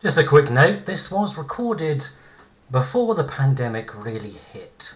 Just 0.00 0.16
a 0.16 0.22
quick 0.22 0.48
note 0.48 0.86
this 0.86 1.10
was 1.10 1.36
recorded 1.36 2.06
before 2.70 3.16
the 3.16 3.24
pandemic 3.24 3.92
really 4.04 4.36
hit. 4.52 4.94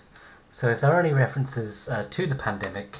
So 0.50 0.68
if 0.68 0.80
there 0.80 0.92
are 0.92 1.00
any 1.00 1.12
references 1.12 1.88
uh, 1.88 2.06
to 2.10 2.28
the 2.28 2.36
pandemic, 2.36 2.98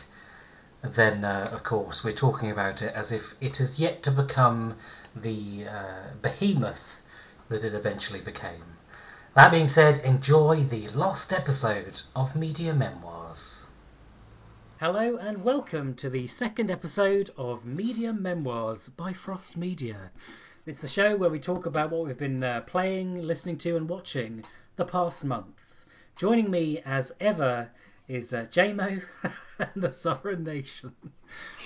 then 0.82 1.24
uh, 1.24 1.50
of 1.52 1.62
course 1.62 2.02
we're 2.02 2.10
talking 2.10 2.50
about 2.50 2.82
it 2.82 2.92
as 2.92 3.12
if 3.12 3.36
it 3.40 3.58
has 3.58 3.78
yet 3.78 4.02
to 4.02 4.10
become 4.10 4.74
the 5.14 5.68
uh, 5.68 6.08
behemoth 6.20 7.00
that 7.48 7.62
it 7.62 7.72
eventually 7.72 8.20
became. 8.20 8.64
That 9.34 9.52
being 9.52 9.68
said, 9.68 9.98
enjoy 9.98 10.64
the 10.64 10.88
lost 10.88 11.32
episode 11.32 12.02
of 12.16 12.34
Media 12.34 12.74
Memoirs. 12.74 13.64
Hello 14.80 15.18
and 15.18 15.44
welcome 15.44 15.94
to 15.94 16.10
the 16.10 16.26
second 16.26 16.68
episode 16.68 17.30
of 17.38 17.64
Media 17.64 18.12
Memoirs 18.12 18.88
by 18.88 19.12
Frost 19.12 19.56
Media. 19.56 20.10
It's 20.64 20.80
the 20.80 20.86
show 20.86 21.16
where 21.16 21.28
we 21.30 21.40
talk 21.40 21.66
about 21.66 21.90
what 21.90 22.06
we've 22.06 22.16
been 22.16 22.44
uh, 22.44 22.60
playing, 22.60 23.20
listening 23.20 23.58
to, 23.58 23.76
and 23.76 23.88
watching 23.88 24.44
the 24.76 24.84
past 24.84 25.24
month. 25.24 25.86
Joining 26.16 26.48
me 26.50 26.80
as 26.84 27.10
ever 27.18 27.68
is 28.06 28.32
uh, 28.32 28.46
JMO 28.52 29.02
and 29.58 29.82
the 29.82 29.92
Sovereign 29.92 30.44
Nation. 30.44 30.94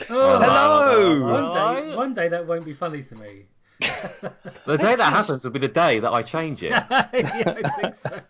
Oh, 0.09 0.38
Hello! 0.41 1.24
One 1.24 1.74
day, 1.74 1.97
one 1.97 2.15
day 2.15 2.29
that 2.29 2.47
won't 2.47 2.65
be 2.65 2.73
funny 2.73 3.02
to 3.02 3.16
me. 3.16 3.47
The 3.80 4.77
day 4.77 4.95
that 4.95 5.01
happens 5.13 5.43
will 5.43 5.51
be 5.51 5.59
the 5.59 5.66
day 5.66 5.99
that 5.99 6.13
I 6.13 6.23
change 6.23 6.63
it. 6.63 6.71
yeah, 6.71 7.09
I 7.13 7.71
think 7.80 7.95
so. 7.97 8.21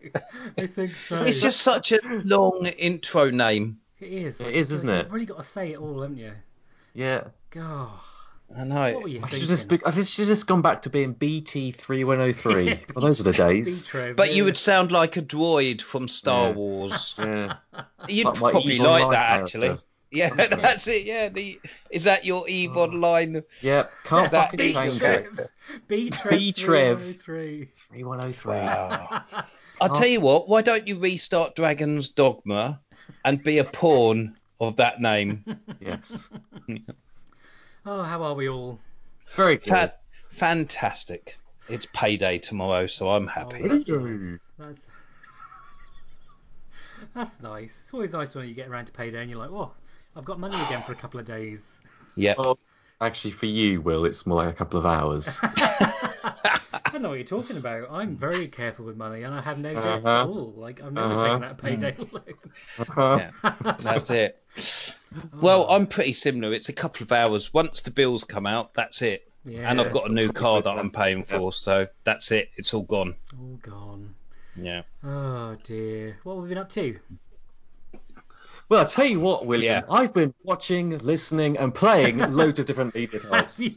I 0.56 0.66
think 0.66 0.90
so. 0.92 1.22
It's 1.24 1.42
just 1.42 1.60
such 1.60 1.92
a 1.92 1.98
long 2.02 2.64
intro 2.78 3.28
name. 3.28 3.80
It 4.00 4.10
is. 4.12 4.40
It 4.40 4.54
is, 4.54 4.72
isn't 4.72 4.88
it? 4.88 5.04
You've 5.04 5.12
really 5.12 5.26
got 5.26 5.36
to 5.36 5.44
say 5.44 5.72
it 5.72 5.78
all, 5.78 6.00
haven't 6.00 6.16
you? 6.16 6.32
Yeah. 6.94 7.24
God. 7.50 7.90
I 8.54 8.58
What 8.60 8.68
know. 8.68 8.98
were 9.00 9.08
you 9.08 9.20
I 9.22 9.28
should 9.28 9.48
just 9.48 9.68
be, 9.68 9.80
I 9.84 9.90
just 9.90 10.12
should 10.12 10.26
just 10.26 10.46
gone 10.46 10.62
back 10.62 10.82
to 10.82 10.90
being 10.90 11.12
BT 11.12 11.72
three 11.72 12.04
one 12.04 12.20
oh 12.20 12.32
three. 12.32 12.78
Well, 12.94 13.04
those 13.04 13.20
are 13.20 13.24
the 13.24 13.32
days. 13.32 13.84
Beatrice, 13.84 14.14
But 14.16 14.34
you 14.34 14.44
would 14.44 14.56
sound 14.56 14.92
like 14.92 15.16
a 15.16 15.22
droid 15.22 15.82
from 15.82 16.08
Star 16.08 16.48
Yeah. 16.48 16.54
Wars. 16.54 17.14
Yeah. 17.18 17.56
You'd 18.08 18.24
Like 18.26 18.40
my 18.40 18.50
probably 18.52 18.74
Eve 18.74 18.80
like 18.82 19.02
Online 19.02 19.10
that 19.10 19.28
character. 19.28 19.58
actually. 19.58 19.80
Yeah, 20.12 20.30
that's 20.46 20.86
it. 20.86 21.04
Yeah, 21.04 21.28
the 21.28 21.60
is 21.90 22.04
that 22.04 22.24
your 22.24 22.48
Eve 22.48 22.76
Oh. 22.76 22.82
Online? 22.84 23.42
Yep. 23.62 23.92
Can't 24.04 24.30
That 24.30 24.44
fucking 24.52 24.56
beat 24.58 24.74
change 24.76 24.98
Trev. 24.98 25.38
it. 25.38 25.50
B-Trev. 25.88 26.30
B-Trev. 26.38 26.98
303. 26.98 27.64
Three 27.90 28.04
one 28.04 28.20
oh 28.22 28.30
three. 28.32 28.52
Wow. 28.54 29.24
I'll 29.80 29.90
tell 29.94 30.06
you 30.06 30.20
what. 30.20 30.48
Why 30.48 30.62
don't 30.62 30.86
you 30.86 30.98
restart 30.98 31.56
Dragon's 31.56 32.10
Dogma 32.10 32.80
and 33.24 33.42
be 33.42 33.58
a 33.58 33.64
pawn 33.64 34.36
of 34.60 34.76
that 34.76 35.00
name? 35.00 35.44
Yes. 35.80 36.30
Oh, 37.88 38.02
how 38.02 38.20
are 38.24 38.34
we 38.34 38.48
all? 38.48 38.80
Very 39.36 39.56
good. 39.56 39.68
Fa- 39.68 39.94
fantastic. 40.30 41.36
It's 41.68 41.86
payday 41.86 42.38
tomorrow, 42.38 42.86
so 42.86 43.10
I'm 43.10 43.28
Oh, 43.28 43.30
happy. 43.30 43.62
that's, 43.68 43.88
nice. 43.88 44.40
That's, 44.58 44.80
that's 47.14 47.42
nice. 47.42 47.80
It's 47.84 47.94
always 47.94 48.12
nice 48.12 48.34
when 48.34 48.48
you 48.48 48.54
get 48.54 48.68
around 48.68 48.86
to 48.86 48.92
payday 48.92 49.20
and 49.20 49.30
you're 49.30 49.38
like, 49.38 49.50
oh, 49.50 49.70
I've 50.16 50.24
got 50.24 50.40
money 50.40 50.54
again 50.62 50.82
for 50.82 50.92
a 50.92 50.96
couple 50.96 51.20
of 51.20 51.26
days. 51.26 51.80
Yeah. 52.16 52.34
Well, 52.36 52.58
actually, 53.00 53.30
for 53.30 53.46
you, 53.46 53.80
Will, 53.80 54.04
it's 54.04 54.26
more 54.26 54.42
like 54.42 54.52
a 54.52 54.56
couple 54.56 54.80
of 54.80 54.86
hours. 54.86 55.40
I 56.96 56.98
don't 56.98 57.02
know 57.02 57.08
what 57.10 57.18
you're 57.18 57.24
talking 57.42 57.58
about. 57.58 57.88
I'm 57.90 58.16
very 58.16 58.46
careful 58.48 58.86
with 58.86 58.96
money 58.96 59.22
and 59.24 59.34
I 59.34 59.42
have 59.42 59.58
no 59.58 59.74
debt 59.74 59.84
at 59.84 60.04
Uh-huh. 60.06 60.26
all. 60.30 60.54
Like, 60.56 60.82
I've 60.82 60.94
never 60.94 61.12
Uh-huh. 61.12 61.26
taken 61.26 61.40
that 61.42 61.58
payday 61.58 61.94
loan. 61.98 62.22
Uh-huh. 62.78 63.18
Yeah, 63.20 63.72
that's 63.82 64.10
it. 64.10 64.42
Well, 65.38 65.68
I'm 65.68 65.88
pretty 65.88 66.14
similar. 66.14 66.54
It's 66.54 66.70
a 66.70 66.72
couple 66.72 67.04
of 67.04 67.12
hours. 67.12 67.52
Once 67.52 67.82
the 67.82 67.90
bills 67.90 68.24
come 68.24 68.46
out, 68.46 68.72
that's 68.72 69.02
it. 69.02 69.30
Yeah. 69.44 69.70
And 69.70 69.78
I've 69.78 69.92
got 69.92 70.08
a 70.08 70.12
new 70.12 70.32
car 70.32 70.62
that 70.62 70.70
I'm 70.70 70.90
paying 70.90 71.22
for, 71.22 71.52
so 71.52 71.86
that's 72.04 72.32
it. 72.32 72.48
It's 72.56 72.72
all 72.72 72.84
gone. 72.84 73.14
all 73.38 73.58
gone. 73.60 74.14
Yeah. 74.56 74.80
Oh, 75.04 75.58
dear. 75.64 76.16
What 76.22 76.36
have 76.36 76.44
we 76.44 76.48
been 76.48 76.56
up 76.58 76.70
to? 76.70 76.98
Well, 78.70 78.80
I'll 78.80 78.86
tell 78.86 79.04
you 79.04 79.20
what, 79.20 79.44
William. 79.44 79.84
Yeah. 79.86 79.94
I've 79.94 80.14
been 80.14 80.32
watching, 80.42 80.96
listening, 80.98 81.58
and 81.58 81.74
playing 81.74 82.16
loads 82.32 82.58
of 82.58 82.64
different 82.64 82.94
media 82.94 83.20
types. 83.30 83.58
Have 83.60 83.68
you 83.70 83.76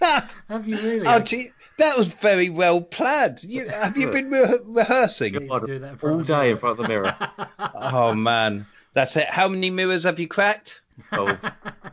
really? 0.00 0.24
have 0.48 0.66
you 0.68 0.76
really? 0.78 1.06
Oh, 1.06 1.20
gee, 1.20 1.50
that 1.78 1.98
was 1.98 2.08
very 2.08 2.50
well 2.50 2.80
planned. 2.80 3.42
You 3.44 3.68
have 3.70 3.96
you 3.96 4.10
been 4.10 4.30
re- 4.30 4.58
rehearsing? 4.64 5.34
Need 5.34 5.50
to 5.50 5.66
do 5.66 5.78
that 5.78 5.92
in 5.92 5.98
front 5.98 6.16
All 6.16 6.22
day 6.22 6.50
in 6.50 6.58
front 6.58 6.78
of 6.78 6.82
the 6.84 6.88
mirror. 6.88 7.16
Oh 7.76 8.14
man, 8.14 8.66
that's 8.92 9.16
it. 9.16 9.28
How 9.28 9.48
many 9.48 9.70
mirrors 9.70 10.04
have 10.04 10.18
you 10.18 10.26
cracked? 10.26 10.80
Oh, 11.12 11.38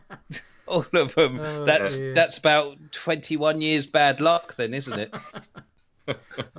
All 0.67 0.85
of 0.93 1.13
them. 1.15 1.39
Oh, 1.39 1.65
that's 1.65 1.97
dear. 1.97 2.13
that's 2.13 2.37
about 2.37 2.77
21 2.91 3.61
years 3.61 3.85
bad 3.87 4.21
luck, 4.21 4.55
then, 4.55 4.73
isn't 4.73 4.97
it? 4.99 5.13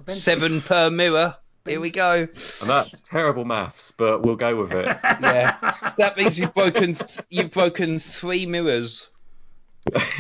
Seven 0.07 0.61
per 0.61 0.91
mirror. 0.91 1.37
Here 1.65 1.81
we 1.81 1.91
go. 1.91 2.15
and 2.15 2.29
that's 2.69 3.01
terrible 3.01 3.45
maths, 3.45 3.93
but 3.97 4.23
we'll 4.23 4.37
go 4.37 4.57
with 4.57 4.73
it. 4.73 4.85
Yeah, 4.85 5.57
that 5.97 6.17
means 6.17 6.39
you've 6.39 6.55
broken 6.55 6.95
th- 6.95 7.21
you've 7.31 7.53
broken 7.53 7.99
three 8.01 8.47
mirrors. 8.47 9.09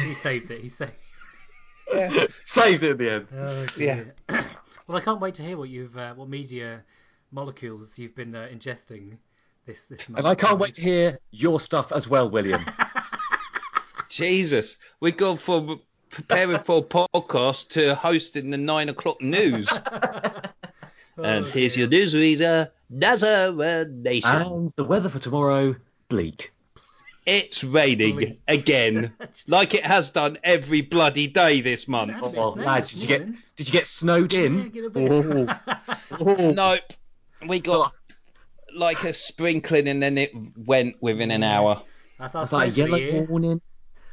He 0.04 0.14
saved 0.14 0.50
it. 0.50 0.60
He 0.60 0.68
saved. 0.68 0.92
Yeah. 1.92 2.26
Saved 2.44 2.82
it 2.82 2.92
in 2.92 2.96
the 2.96 3.10
end. 3.10 3.28
Oh 3.34 3.66
dear. 3.74 4.14
well, 4.28 4.98
I 4.98 5.00
can't 5.00 5.20
wait 5.20 5.34
to 5.34 5.42
hear 5.42 5.56
what 5.56 5.68
you've 5.68 5.96
uh, 5.96 6.14
what 6.14 6.28
media 6.28 6.82
molecules 7.30 7.98
you've 7.98 8.14
been 8.14 8.34
uh, 8.34 8.48
ingesting 8.52 9.16
this 9.66 9.86
this 9.86 10.08
month. 10.08 10.24
And 10.24 10.28
I 10.28 10.34
can't 10.34 10.58
wait 10.58 10.74
to 10.74 10.82
hear 10.82 11.18
your 11.30 11.60
stuff 11.60 11.92
as 11.92 12.08
well, 12.08 12.30
William. 12.30 12.64
Jesus, 14.08 14.78
we've 15.00 15.16
gone 15.16 15.38
from 15.38 15.80
preparing 16.10 16.58
for 16.60 16.78
a 16.78 16.82
podcast 16.82 17.70
to 17.70 17.94
hosting 17.94 18.50
the 18.50 18.58
nine 18.58 18.88
o'clock 18.88 19.20
news. 19.20 19.68
Oh, 21.18 21.24
and 21.24 21.44
here's 21.44 21.74
dear. 21.74 21.86
your 21.86 21.90
newsreader, 21.90 22.70
Nazar 22.88 23.52
Nation. 23.86 24.30
and 24.30 24.72
the 24.76 24.84
weather 24.84 25.10
for 25.10 25.18
tomorrow, 25.18 25.76
bleak. 26.08 26.52
It's 27.24 27.62
raining 27.62 28.16
Bleak. 28.16 28.40
again, 28.48 29.12
like 29.46 29.74
it 29.74 29.84
has 29.84 30.10
done 30.10 30.38
every 30.42 30.80
bloody 30.80 31.28
day 31.28 31.60
this 31.60 31.86
month. 31.86 32.12
That's 32.20 32.34
Oh, 32.36 32.52
snowed 32.54 32.66
lads, 32.66 32.90
this 32.90 33.00
did 33.00 33.02
you 33.02 33.08
get 33.08 33.20
morning. 33.20 33.42
did 33.56 33.66
you 33.68 33.72
get 33.72 33.86
snowed 33.86 34.32
Yeah, 34.32 34.40
in? 34.40 34.68
get 34.70 34.84
a 34.84 34.90
bit. 34.90 35.10
Oh, 35.10 35.96
oh. 36.20 36.50
Nope, 36.52 36.80
we 37.46 37.60
got 37.60 37.92
like 38.74 39.04
a 39.04 39.12
sprinkling 39.12 39.86
and 39.88 40.02
then 40.02 40.18
it 40.18 40.32
went 40.56 40.96
within 41.00 41.30
an 41.30 41.42
hour. 41.42 41.82
That's 42.18 42.34
our 42.34 42.42
It's 42.42 42.52
like 42.52 42.68
a 42.70 42.72
slow 42.72 42.84
for 42.84 42.90
the 42.90 42.96
yellow 42.98 42.98
year. 43.12 43.22
warning. 43.28 43.60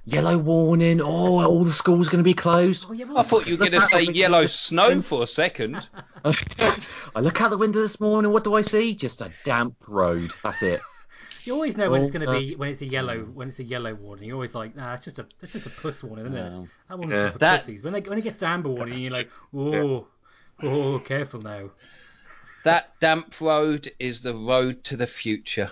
Yellow 0.05 0.37
warning. 0.37 1.01
Oh, 1.01 1.05
all 1.45 1.63
the 1.63 1.71
schools 1.71 2.07
are 2.07 2.11
going 2.11 2.23
to 2.23 2.27
be 2.27 2.33
closed. 2.33 2.87
Oh, 2.89 2.93
yeah, 2.93 3.05
I 3.15 3.21
thought 3.21 3.45
you 3.47 3.53
were 3.53 3.59
going 3.59 3.73
to 3.79 3.81
say 3.81 4.01
yellow 4.13 4.45
snow 4.47 5.01
for 5.01 5.21
a 5.23 5.27
second. 5.27 5.87
I 6.25 7.19
look 7.19 7.39
out 7.41 7.51
the 7.51 7.57
window 7.57 7.79
this 7.81 7.99
morning. 7.99 8.31
What 8.31 8.43
do 8.43 8.55
I 8.55 8.61
see? 8.61 8.95
Just 8.95 9.21
a 9.21 9.31
damp 9.43 9.75
road. 9.87 10.33
That's 10.43 10.63
it. 10.63 10.81
You 11.49 11.55
always 11.55 11.77
know 11.77 11.89
when 11.89 12.03
it's 12.03 12.11
Oh, 12.11 12.13
going 12.13 12.27
to 12.27 12.31
uh, 12.31 12.39
be 12.39 12.55
when 12.55 12.69
it's 12.69 12.81
a 12.83 12.85
yellow 12.85 13.21
when 13.23 13.47
it's 13.47 13.57
a 13.57 13.63
yellow 13.63 13.95
warning. 13.95 14.25
You're 14.27 14.35
always 14.35 14.53
like, 14.53 14.75
nah, 14.75 14.93
it's 14.93 15.03
just 15.03 15.17
a 15.17 15.25
it's 15.41 15.53
just 15.53 15.65
a 15.65 15.71
puss 15.71 16.03
warning, 16.03 16.27
isn't 16.27 16.37
it? 16.37 16.49
No. 16.51 16.67
That 16.87 16.99
one's 16.99 17.11
Yeah. 17.11 17.17
just 17.21 17.33
for 17.33 17.39
That- 17.39 17.59
pussies. 17.61 17.81
When 17.83 17.93
they 17.93 18.01
when 18.01 18.19
it 18.19 18.21
gets 18.21 18.37
to 18.37 18.47
amber 18.47 18.69
warning, 18.69 18.99
you're 18.99 19.11
like, 19.11 19.31
oh, 19.55 20.05
oh, 20.61 20.99
careful 20.99 21.41
now. 21.41 21.71
That 22.65 22.99
damp 22.99 23.41
road 23.41 23.91
is 23.97 24.21
the 24.21 24.35
road 24.35 24.83
to 24.83 24.95
the 24.95 25.07
future. 25.07 25.71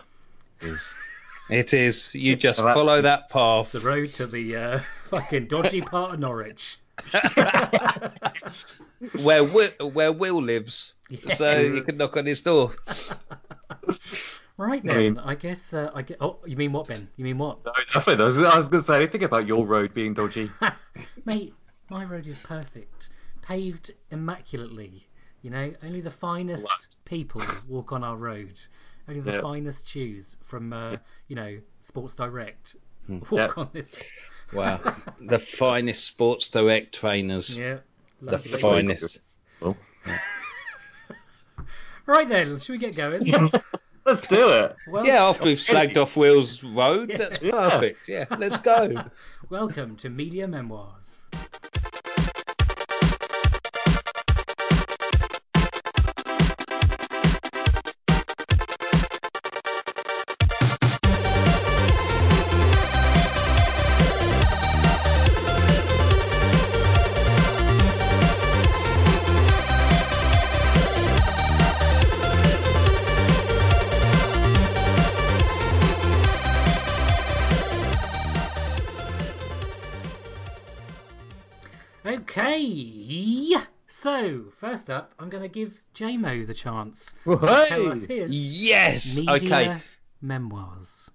It 1.52 1.74
is. 1.76 2.16
You 2.16 2.36
just 2.36 2.58
Well, 2.58 2.68
that- 2.70 2.74
follow 2.74 3.02
that 3.04 3.30
path. 3.30 3.72
The 3.72 3.80
road 3.82 4.10
to 4.16 4.26
the 4.26 4.56
uh, 4.56 4.80
fucking 5.04 5.46
dodgy 5.46 5.82
part 5.82 6.16
of 6.16 6.20
Norwich. 6.20 6.80
where 9.22 9.44
Will, 9.44 9.70
where 9.92 10.12
Will 10.12 10.42
lives. 10.42 10.96
So 11.28 11.56
you 11.60 11.84
can 11.84 11.98
knock 11.98 12.18
on 12.18 12.26
his 12.26 12.42
door. 12.42 12.74
Right 14.58 14.82
I 14.90 14.98
mean- 14.98 15.20
I 15.20 15.36
guess 15.36 15.74
uh, 15.74 15.92
I 15.94 16.02
get. 16.02 16.18
Oh, 16.20 16.38
you 16.46 16.58
mean 16.58 16.72
what, 16.72 16.88
Ben? 16.88 17.08
You 17.16 17.24
mean 17.24 17.38
what? 17.38 17.64
No, 17.64 17.72
nothing. 17.94 18.20
I 18.20 18.24
was, 18.26 18.42
I 18.42 18.58
was 18.58 18.70
going 18.70 18.82
to 18.82 18.88
say 18.88 18.96
anything 18.96 19.24
about 19.24 19.46
your 19.46 19.66
road 19.68 19.94
being 19.94 20.16
dodgy. 20.16 20.50
Mate, 21.26 21.54
my 21.90 22.04
road 22.06 22.26
is 22.26 22.40
perfect, 22.40 23.10
paved 23.44 23.92
immaculately. 24.12 25.06
You 25.44 25.52
know, 25.52 25.72
only 25.84 26.02
the 26.02 26.10
finest 26.12 26.64
What? 26.66 26.88
people 27.06 27.42
walk 27.70 27.92
on 27.92 28.04
our 28.04 28.18
road. 28.18 28.60
Only 29.08 29.22
the 29.22 29.34
Yeah. 29.34 29.42
finest 29.42 29.88
shoes 29.88 30.36
from, 30.44 30.74
uh, 30.74 30.98
you 31.28 31.36
know, 31.36 31.60
Sports 31.84 32.16
Direct 32.16 32.76
Hmm. 33.06 33.20
walk 33.20 33.32
Yeah. 33.32 33.50
on 33.56 33.70
this. 33.72 33.96
Wow, 34.54 34.80
the 35.22 35.40
finest 35.40 36.04
Sports 36.06 36.50
Direct 36.50 36.94
trainers. 36.96 37.56
Yeah, 37.56 37.78
The 38.22 38.40
finest. 38.40 39.20
Oh. 39.62 39.78
Right 42.08 42.28
then, 42.30 42.58
should 42.58 42.72
we 42.72 42.78
get 42.78 42.96
going? 42.96 43.52
Let's 44.08 44.26
do 44.26 44.50
it. 44.50 44.76
Well, 44.88 45.06
Yeah, 45.06 45.26
after 45.28 45.44
we've 45.44 45.58
slagged 45.58 45.98
off 45.98 46.16
Will's 46.16 46.64
road, 46.64 47.10
Yeah. 47.10 47.18
that's 47.18 47.40
perfect. 47.40 48.08
Yeah, 48.08 48.24
let's 48.38 48.58
go. 48.58 49.04
welcome 49.50 49.98
to 49.98 50.10
Media 50.10 50.48
Memoirs. 50.48 51.17
First 84.88 84.98
up, 84.98 85.14
I'm 85.20 85.30
going 85.30 85.44
to 85.44 85.50
give 85.50 85.80
JMO 85.96 86.48
the 86.48 86.54
chance 86.54 87.14
to 87.26 87.38
Hey! 87.38 87.68
tell 87.68 87.92
us 87.92 88.06
his 88.06 88.32
Yes. 88.62 89.20
Okay. 89.28 89.78
memoirs. 90.22 91.12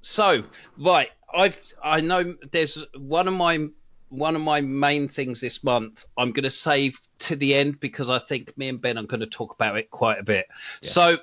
So 0.00 0.44
right, 0.78 1.10
I've 1.32 1.60
I 1.82 2.00
know 2.00 2.34
there's 2.52 2.84
one 2.96 3.28
of 3.28 3.34
my 3.34 3.68
one 4.08 4.36
of 4.36 4.42
my 4.42 4.60
main 4.60 5.08
things 5.08 5.40
this 5.40 5.64
month. 5.64 6.04
I'm 6.16 6.32
going 6.32 6.44
to 6.44 6.50
save 6.50 6.98
to 7.20 7.36
the 7.36 7.54
end 7.54 7.80
because 7.80 8.08
I 8.08 8.18
think 8.18 8.56
me 8.56 8.68
and 8.68 8.80
Ben 8.80 8.98
are 8.98 9.04
going 9.04 9.20
to 9.20 9.26
talk 9.26 9.54
about 9.54 9.76
it 9.76 9.90
quite 9.90 10.18
a 10.18 10.22
bit. 10.22 10.46
So 10.80 11.18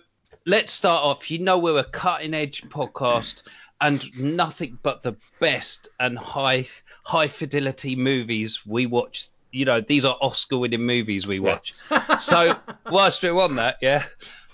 let's 0.46 0.72
start 0.72 1.04
off. 1.04 1.32
You 1.32 1.40
know 1.40 1.60
we're 1.60 1.80
a 1.80 1.84
cutting 1.84 2.34
edge 2.34 2.64
podcast 2.64 3.44
and 3.80 4.04
nothing 4.20 4.80
but 4.82 5.02
the 5.02 5.18
best 5.40 5.90
and 6.00 6.18
high 6.18 6.66
high 7.06 7.28
fidelity 7.28 7.96
movies 7.96 8.66
we 8.66 8.86
watch. 8.86 9.28
You 9.54 9.66
know 9.66 9.80
these 9.80 10.04
are 10.04 10.18
Oscar 10.20 10.58
winning 10.58 10.86
movies 10.86 11.26
we 11.26 11.40
watch. 11.40 11.72
so 12.18 12.58
whilst 12.92 13.24
we're 13.24 13.40
on 13.40 13.56
that, 13.56 13.78
yeah. 13.82 14.04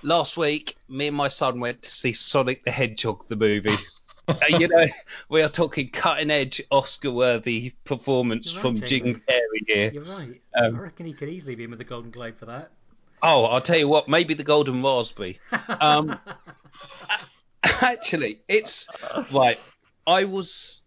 Last 0.01 0.37
week, 0.37 0.77
me 0.87 1.07
and 1.07 1.17
my 1.17 1.27
son 1.27 1.59
went 1.59 1.81
to 1.81 1.89
see 1.89 2.13
Sonic 2.13 2.63
the 2.63 2.71
Hedgehog 2.71 3.27
the 3.27 3.35
movie. 3.35 3.75
You 4.47 4.67
know, 4.67 4.85
we 5.29 5.41
are 5.41 5.49
talking 5.49 5.89
cutting 5.89 6.29
edge 6.29 6.61
Oscar 6.69 7.09
worthy 7.09 7.71
performance 7.83 8.53
right, 8.53 8.61
from. 8.61 8.75
Jim 8.79 9.23
Carrey 9.27 9.65
here. 9.65 9.91
You're 9.91 10.03
right. 10.03 10.39
Um, 10.53 10.75
I 10.75 10.79
reckon 10.81 11.07
he 11.07 11.13
could 11.13 11.29
easily 11.29 11.55
be 11.55 11.63
in 11.63 11.71
with 11.71 11.79
the 11.79 11.85
Golden 11.85 12.11
Globe 12.11 12.37
for 12.37 12.45
that. 12.45 12.69
Oh, 13.21 13.45
I'll 13.45 13.61
tell 13.61 13.77
you 13.77 13.87
what, 13.87 14.07
maybe 14.07 14.33
the 14.33 14.43
Golden 14.43 14.81
Raspberry. 14.83 15.39
Um, 15.67 16.19
actually, 17.63 18.39
it's 18.47 18.87
right. 19.31 19.59
I 20.07 20.25
was, 20.25 20.81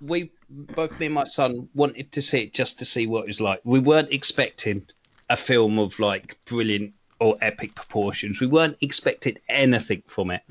we 0.00 0.30
both 0.48 0.98
me 0.98 1.06
and 1.06 1.14
my 1.14 1.24
son 1.24 1.68
wanted 1.74 2.12
to 2.12 2.22
see 2.22 2.42
it 2.42 2.54
just 2.54 2.78
to 2.80 2.84
see 2.84 3.06
what 3.06 3.24
it 3.24 3.28
was 3.28 3.40
like. 3.40 3.60
We 3.64 3.78
weren't 3.78 4.12
expecting 4.12 4.86
a 5.28 5.36
film 5.36 5.78
of 5.78 5.98
like 5.98 6.38
brilliant 6.44 6.94
or 7.18 7.36
epic 7.40 7.74
proportions. 7.74 8.40
We 8.40 8.46
weren't 8.46 8.76
expecting 8.80 9.38
anything 9.48 10.02
from 10.06 10.30
it. 10.30 10.42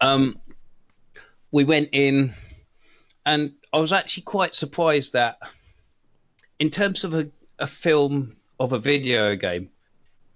Um, 0.00 0.38
we 1.50 1.64
went 1.64 1.90
in, 1.92 2.34
and 3.26 3.52
I 3.72 3.78
was 3.78 3.92
actually 3.92 4.24
quite 4.24 4.54
surprised 4.54 5.12
that, 5.14 5.38
in 6.58 6.70
terms 6.70 7.04
of 7.04 7.14
a, 7.14 7.28
a 7.58 7.66
film 7.66 8.36
of 8.58 8.72
a 8.72 8.78
video 8.78 9.34
game, 9.36 9.70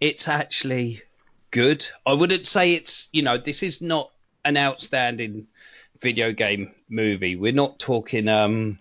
it's 0.00 0.28
actually 0.28 1.02
good. 1.50 1.86
I 2.04 2.12
wouldn't 2.12 2.46
say 2.46 2.74
it's, 2.74 3.08
you 3.12 3.22
know, 3.22 3.38
this 3.38 3.62
is 3.62 3.80
not 3.80 4.10
an 4.44 4.56
outstanding 4.56 5.46
video 6.00 6.32
game 6.32 6.74
movie. 6.88 7.36
We're 7.36 7.52
not 7.52 7.78
talking 7.78 8.28
um 8.28 8.78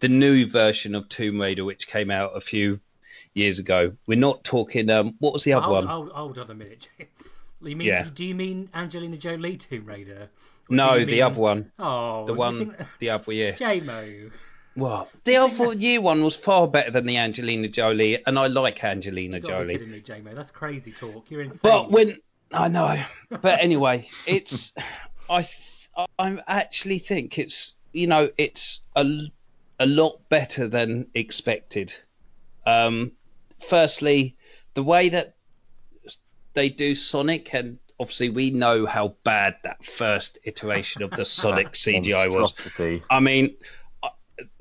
the 0.00 0.08
new 0.08 0.46
version 0.46 0.94
of 0.94 1.08
Tomb 1.08 1.40
Raider 1.40 1.64
which 1.64 1.88
came 1.88 2.10
out 2.10 2.32
a 2.36 2.40
few 2.40 2.80
years 3.34 3.58
ago. 3.58 3.92
We're 4.06 4.18
not 4.18 4.44
talking 4.44 4.90
um 4.90 5.14
what 5.18 5.32
was 5.32 5.44
the 5.44 5.54
other 5.54 5.66
hold, 5.66 5.84
one? 5.84 5.86
hold, 5.86 6.10
hold 6.10 6.38
on 6.38 6.50
a 6.50 6.54
minute. 6.54 6.88
You 7.60 7.74
mean, 7.76 7.88
Yeah. 7.88 8.08
Do 8.14 8.24
you 8.24 8.34
mean 8.34 8.68
Angelina 8.74 9.16
Jolie 9.16 9.56
Tomb 9.56 9.86
Raider? 9.86 10.28
No, 10.70 10.98
the 11.00 11.06
mean- 11.06 11.22
other 11.22 11.40
one. 11.40 11.72
Oh, 11.78 12.24
The 12.26 12.34
one 12.34 12.76
the 12.98 13.10
other 13.10 13.32
year. 13.32 13.52
JMO. 13.58 14.30
What? 14.74 15.08
The 15.24 15.38
other 15.38 15.74
year 15.74 16.00
one 16.00 16.22
was 16.22 16.36
far 16.36 16.68
better 16.68 16.92
than 16.92 17.04
the 17.06 17.16
Angelina 17.16 17.66
Jolie 17.66 18.24
and 18.24 18.38
I 18.38 18.46
like 18.46 18.84
Angelina 18.84 19.38
You 19.38 19.42
gotta 19.42 19.64
be 19.64 19.72
Jolie. 19.74 19.78
kidding 19.78 19.90
me, 19.90 20.00
JMO. 20.30 20.34
That's 20.36 20.52
crazy 20.52 20.92
talk. 20.92 21.28
You're 21.30 21.42
insane. 21.42 21.60
But 21.64 21.90
when 21.90 22.18
I 22.52 22.68
know, 22.68 22.96
but 23.42 23.60
anyway, 23.60 24.08
it's 24.26 24.72
I 25.30 25.42
th- 25.42 25.77
I 26.18 26.38
actually 26.46 26.98
think 26.98 27.38
it's 27.38 27.74
you 27.92 28.06
know 28.06 28.30
it's 28.38 28.80
a 28.94 29.04
a 29.80 29.86
lot 29.86 30.28
better 30.28 30.68
than 30.68 31.06
expected. 31.14 31.94
Um, 32.66 33.12
firstly, 33.60 34.36
the 34.74 34.82
way 34.82 35.08
that 35.10 35.34
they 36.54 36.68
do 36.68 36.94
Sonic, 36.94 37.54
and 37.54 37.78
obviously 37.98 38.30
we 38.30 38.50
know 38.50 38.86
how 38.86 39.14
bad 39.24 39.56
that 39.62 39.84
first 39.84 40.38
iteration 40.44 41.02
of 41.02 41.10
the 41.10 41.24
Sonic 41.24 41.72
CGI 41.72 42.30
was. 42.30 42.52
I 43.10 43.20
mean, 43.20 43.56
I- 44.02 44.10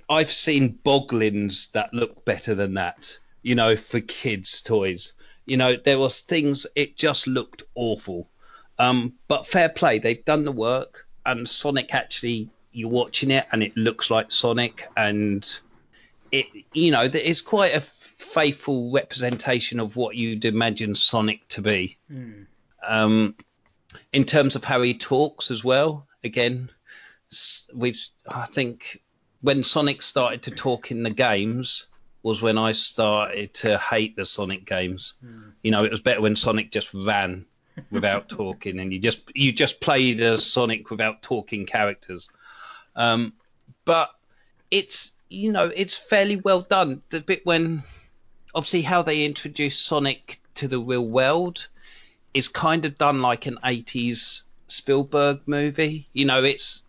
I've 0.09 0.31
seen 0.31 0.77
Boglins 0.83 1.71
that 1.71 1.93
look 1.93 2.23
better 2.25 2.53
than 2.55 2.75
that, 2.75 3.17
you 3.41 3.55
know, 3.55 3.75
for 3.75 3.99
kids' 3.99 4.61
toys. 4.61 5.13
You 5.45 5.57
know, 5.57 5.75
there 5.75 5.97
was 5.99 6.21
things, 6.21 6.67
it 6.75 6.95
just 6.97 7.25
looked 7.27 7.63
awful. 7.75 8.29
Um, 8.79 9.13
but 9.27 9.47
fair 9.47 9.69
play, 9.69 9.97
they've 9.99 10.23
done 10.23 10.43
the 10.43 10.51
work, 10.51 11.06
and 11.27 11.47
Sonic 11.47 11.93
actually, 11.93 12.49
you're 12.71 12.89
watching 12.89 13.29
it, 13.29 13.45
and 13.51 13.61
it 13.61 13.75
looks 13.75 14.09
like 14.09 14.31
Sonic, 14.31 14.87
and 14.95 15.47
it, 16.31 16.47
you 16.73 16.89
know, 16.89 17.03
is 17.03 17.41
quite 17.41 17.75
a 17.75 17.81
faithful 17.81 18.91
representation 18.91 19.79
of 19.79 19.95
what 19.95 20.15
you'd 20.15 20.45
imagine 20.45 20.95
Sonic 20.95 21.47
to 21.49 21.61
be. 21.61 21.97
Hmm. 22.07 22.43
Um, 22.87 23.35
in 24.13 24.23
terms 24.23 24.55
of 24.55 24.63
how 24.63 24.81
he 24.81 24.93
talks 24.93 25.51
as 25.51 25.63
well, 25.63 26.07
again, 26.23 26.69
we've 27.75 28.01
I 28.27 28.45
think 28.45 29.03
when 29.41 29.63
Sonic 29.63 30.01
started 30.01 30.43
to 30.43 30.51
talk 30.51 30.91
in 30.91 31.03
the 31.03 31.09
games 31.09 31.87
was 32.23 32.41
when 32.41 32.57
I 32.57 32.71
started 32.71 33.53
to 33.55 33.77
hate 33.77 34.15
the 34.15 34.25
Sonic 34.25 34.65
games. 34.65 35.13
Hmm. 35.21 35.49
You 35.61 35.71
know, 35.71 35.83
it 35.83 35.91
was 35.91 36.01
better 36.01 36.21
when 36.21 36.37
Sonic 36.37 36.71
just 36.71 36.93
ran 36.93 37.45
without 37.91 38.29
talking, 38.29 38.79
and 38.79 38.91
you 38.93 38.99
just 38.99 39.21
you 39.35 39.51
just 39.51 39.81
played 39.81 40.21
as 40.21 40.45
Sonic 40.45 40.89
without 40.89 41.21
talking 41.21 41.65
characters. 41.65 42.29
Um, 42.95 43.33
but 43.85 44.09
it's 44.71 45.11
you 45.29 45.51
know 45.51 45.71
it's 45.73 45.97
fairly 45.97 46.37
well 46.37 46.61
done. 46.61 47.01
The 47.09 47.21
bit 47.21 47.45
when 47.45 47.83
obviously 48.53 48.81
how 48.81 49.03
they 49.03 49.25
introduce 49.25 49.77
Sonic 49.79 50.39
to 50.55 50.67
the 50.67 50.79
real 50.79 51.07
world 51.07 51.67
is 52.33 52.47
kind 52.47 52.85
of 52.85 52.95
done 52.95 53.21
like 53.21 53.45
an 53.45 53.57
80s 53.63 54.43
Spielberg 54.67 55.41
movie. 55.45 56.07
You 56.13 56.25
know, 56.25 56.43
it's 56.43 56.83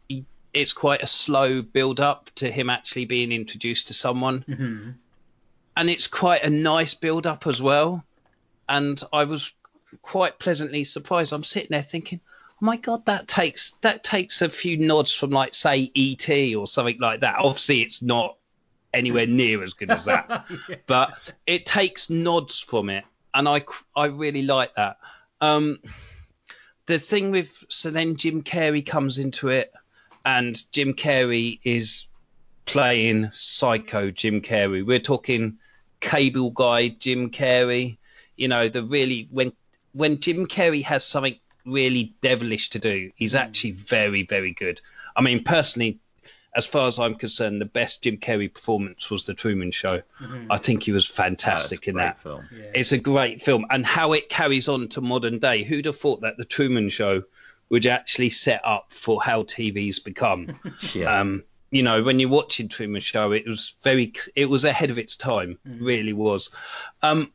it's 0.54 0.72
quite 0.72 1.02
a 1.02 1.06
slow 1.06 1.62
build 1.62 2.00
up 2.00 2.30
to 2.36 2.50
him 2.50 2.70
actually 2.70 3.04
being 3.04 3.32
introduced 3.32 3.88
to 3.88 3.94
someone. 3.94 4.44
And 5.76 5.90
it's 5.90 6.08
quite 6.08 6.42
a 6.42 6.50
nice 6.50 6.94
build 6.94 7.26
up 7.26 7.46
as 7.46 7.62
well. 7.62 8.04
And 8.68 9.00
I 9.12 9.24
was 9.24 9.52
quite 10.02 10.38
pleasantly 10.38 10.84
surprised. 10.84 11.32
I'm 11.32 11.44
sitting 11.44 11.70
there 11.70 11.82
thinking, 11.82 12.20
"Oh 12.60 12.66
my 12.66 12.76
god, 12.76 13.06
that 13.06 13.28
takes 13.28 13.72
that 13.82 14.04
takes 14.04 14.42
a 14.42 14.48
few 14.48 14.76
nods 14.76 15.12
from 15.12 15.30
like 15.30 15.54
say 15.54 15.90
ET 15.94 16.54
or 16.54 16.66
something 16.66 16.98
like 17.00 17.20
that." 17.20 17.36
Obviously, 17.38 17.82
it's 17.82 18.02
not 18.02 18.36
anywhere 18.92 19.26
near 19.42 19.62
as 19.62 19.74
good 19.74 19.90
as 19.90 20.06
that 20.06 20.46
but 20.86 21.32
it 21.46 21.66
takes 21.66 22.10
nods 22.10 22.60
from 22.60 22.90
it, 22.90 23.04
and 23.34 23.48
I 23.48 23.64
I 23.94 24.06
really 24.06 24.42
like 24.42 24.74
that. 24.74 24.98
Um, 25.40 25.78
the 26.86 26.98
thing 26.98 27.30
with 27.30 27.64
so 27.68 27.90
then 27.90 28.16
Jim 28.16 28.42
Carrey 28.42 28.84
comes 28.84 29.18
into 29.18 29.48
it, 29.48 29.72
and 30.24 30.60
Jim 30.72 30.94
Carrey 30.94 31.60
is 31.62 32.06
playing 32.64 33.30
Psycho 33.30 34.10
Jim 34.10 34.42
Carrey. 34.42 34.84
We're 34.84 34.98
talking 34.98 35.58
Cable 36.00 36.50
Guy 36.50 36.88
Jim 36.88 37.30
Carrey. 37.30 37.98
You 38.36 38.48
know 38.48 38.68
the 38.68 38.82
really 38.82 39.28
when 39.30 39.52
when 39.98 40.20
Jim 40.20 40.46
Carrey 40.46 40.82
has 40.84 41.04
something 41.04 41.36
really 41.66 42.14
devilish 42.20 42.70
to 42.70 42.78
do, 42.78 43.10
he's 43.16 43.34
actually 43.34 43.72
very 43.72 44.22
very 44.22 44.52
good. 44.52 44.80
I 45.16 45.22
mean 45.22 45.42
personally, 45.44 45.98
as 46.54 46.66
far 46.66 46.88
as 46.88 46.98
I'm 46.98 47.14
concerned, 47.14 47.60
the 47.60 47.66
best 47.66 48.02
Jim 48.02 48.16
Carrey 48.16 48.52
performance 48.52 49.10
was 49.10 49.24
The 49.24 49.34
Truman 49.34 49.70
Show. 49.70 50.02
I 50.50 50.56
think 50.56 50.82
he 50.84 50.92
was 50.92 51.06
fantastic 51.06 51.80
That's 51.80 51.86
a 51.86 51.90
in 51.90 51.94
great 51.96 52.04
that. 52.04 52.18
film. 52.20 52.48
Yeah. 52.56 52.70
It's 52.74 52.92
a 52.92 52.98
great 52.98 53.42
film, 53.42 53.66
and 53.70 53.84
how 53.84 54.12
it 54.14 54.28
carries 54.28 54.68
on 54.68 54.88
to 54.90 55.00
modern 55.00 55.38
day. 55.40 55.62
Who'd 55.62 55.84
have 55.86 55.96
thought 55.96 56.22
that 56.22 56.36
The 56.38 56.44
Truman 56.44 56.88
Show 56.88 57.24
would 57.68 57.86
actually 57.86 58.30
set 58.30 58.62
up 58.64 58.92
for 58.92 59.20
how 59.22 59.42
TV's 59.42 59.98
become? 59.98 60.58
Yeah. 60.94 61.20
um, 61.20 61.44
you 61.70 61.82
know, 61.82 62.02
when 62.02 62.18
you're 62.18 62.30
watching 62.30 62.68
Truman 62.68 63.02
Show, 63.02 63.32
it 63.32 63.46
was 63.46 63.74
very, 63.82 64.14
it 64.34 64.46
was 64.48 64.64
ahead 64.64 64.90
of 64.90 64.98
its 64.98 65.16
time, 65.16 65.58
really 65.66 66.14
was. 66.14 66.50
Um, 67.02 67.30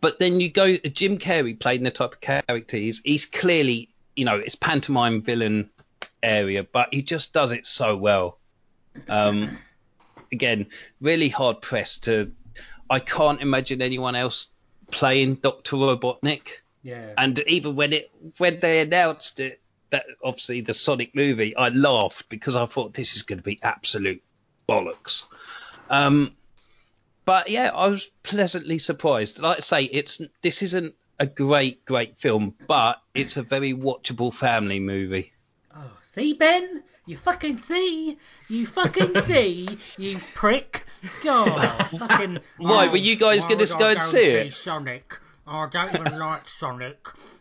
but 0.00 0.18
then 0.18 0.40
you 0.40 0.50
go, 0.50 0.76
Jim 0.76 1.18
Carrey 1.18 1.58
playing 1.58 1.82
the 1.82 1.90
type 1.90 2.14
of 2.14 2.20
character 2.20 2.76
he's, 2.76 3.00
he's 3.04 3.26
clearly, 3.26 3.88
you 4.16 4.24
know, 4.24 4.36
it's 4.36 4.54
pantomime 4.54 5.22
villain 5.22 5.70
area, 6.22 6.64
but 6.64 6.92
he 6.92 7.02
just 7.02 7.32
does 7.32 7.52
it 7.52 7.66
so 7.66 7.96
well. 7.96 8.38
Um, 9.08 9.58
again, 10.30 10.66
really 11.00 11.28
hard 11.28 11.60
pressed 11.62 12.04
to. 12.04 12.32
I 12.88 13.00
can't 13.00 13.40
imagine 13.40 13.80
anyone 13.82 14.14
else 14.14 14.48
playing 14.90 15.36
Doctor 15.36 15.76
Robotnik. 15.76 16.60
Yeah. 16.82 17.12
And 17.16 17.38
even 17.46 17.76
when 17.76 17.92
it 17.92 18.10
when 18.38 18.60
they 18.60 18.80
announced 18.80 19.40
it, 19.40 19.60
that 19.90 20.04
obviously 20.22 20.60
the 20.62 20.74
Sonic 20.74 21.14
movie, 21.14 21.56
I 21.56 21.68
laughed 21.68 22.28
because 22.28 22.56
I 22.56 22.66
thought 22.66 22.94
this 22.94 23.16
is 23.16 23.22
going 23.22 23.38
to 23.38 23.44
be 23.44 23.58
absolute 23.62 24.22
bollocks. 24.68 25.26
Um, 25.88 26.32
but 27.24 27.48
yeah, 27.48 27.70
I 27.74 27.88
was 27.88 28.10
pleasantly 28.22 28.78
surprised. 28.78 29.40
Like 29.40 29.58
I 29.58 29.60
say, 29.60 29.84
it's 29.84 30.20
this 30.42 30.62
isn't 30.62 30.94
a 31.18 31.26
great 31.26 31.84
great 31.84 32.18
film, 32.18 32.54
but 32.66 33.00
it's 33.14 33.36
a 33.36 33.42
very 33.42 33.72
watchable 33.72 34.34
family 34.34 34.80
movie. 34.80 35.32
Oh, 35.74 35.90
see, 36.02 36.34
Ben? 36.34 36.82
You 37.06 37.16
fucking 37.16 37.58
see? 37.58 38.18
You 38.48 38.66
fucking 38.66 39.20
see? 39.22 39.68
You 39.98 40.18
prick? 40.34 40.84
God, 41.24 41.88
fucking. 41.98 42.38
Why, 42.58 42.86
oh, 42.86 42.90
were 42.90 42.96
you 42.96 43.16
guys 43.16 43.44
gonna 43.44 43.56
would 43.56 43.78
go 43.78 43.88
and 43.90 44.02
see 44.02 44.18
it? 44.18 44.52
Sonic. 44.52 45.18
Oh, 45.46 45.58
I 45.58 45.68
don't 45.68 45.94
even 45.94 46.18
like 46.18 46.48
Sonic. 46.48 46.98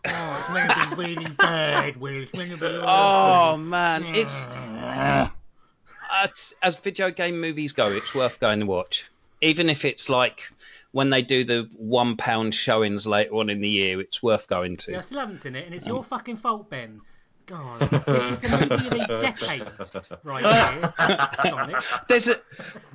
Oh, 0.07 0.55
it's 0.55 0.73
to 0.73 0.95
be 0.95 1.03
really 1.03 1.25
bad, 1.37 1.97
Will. 1.97 2.23
It's 2.23 2.31
to 2.31 2.57
be 2.57 2.57
Oh 2.83 3.57
man, 3.57 4.03
it's 4.15 4.47
as, 6.11 6.53
as 6.61 6.75
video 6.77 7.11
game 7.11 7.39
movies 7.39 7.73
go, 7.73 7.91
it's 7.91 8.13
worth 8.13 8.39
going 8.39 8.59
to 8.59 8.65
watch. 8.65 9.05
Even 9.41 9.69
if 9.69 9.85
it's 9.85 10.09
like 10.09 10.51
when 10.91 11.09
they 11.09 11.21
do 11.21 11.43
the 11.43 11.69
one 11.75 12.17
pound 12.17 12.53
showings 12.53 13.07
later 13.07 13.35
on 13.35 13.49
in 13.49 13.61
the 13.61 13.69
year, 13.69 13.99
it's 14.01 14.21
worth 14.21 14.47
going 14.47 14.77
to. 14.77 14.91
Yeah, 14.91 14.97
I 14.99 15.01
still 15.01 15.19
haven't 15.19 15.39
seen 15.39 15.55
it, 15.55 15.65
and 15.65 15.73
it's 15.73 15.85
um, 15.85 15.93
your 15.93 16.03
fucking 16.03 16.37
fault, 16.37 16.69
Ben. 16.69 17.01
God, 17.45 17.79
this 17.79 17.91
is 17.91 18.39
the 18.39 18.77
movie 18.83 19.01
of 19.01 19.07
the 19.07 19.19
decade, 19.19 19.63
right 20.23 20.45
here. 20.45 21.79
There's 22.07 22.27
a, 22.27 22.35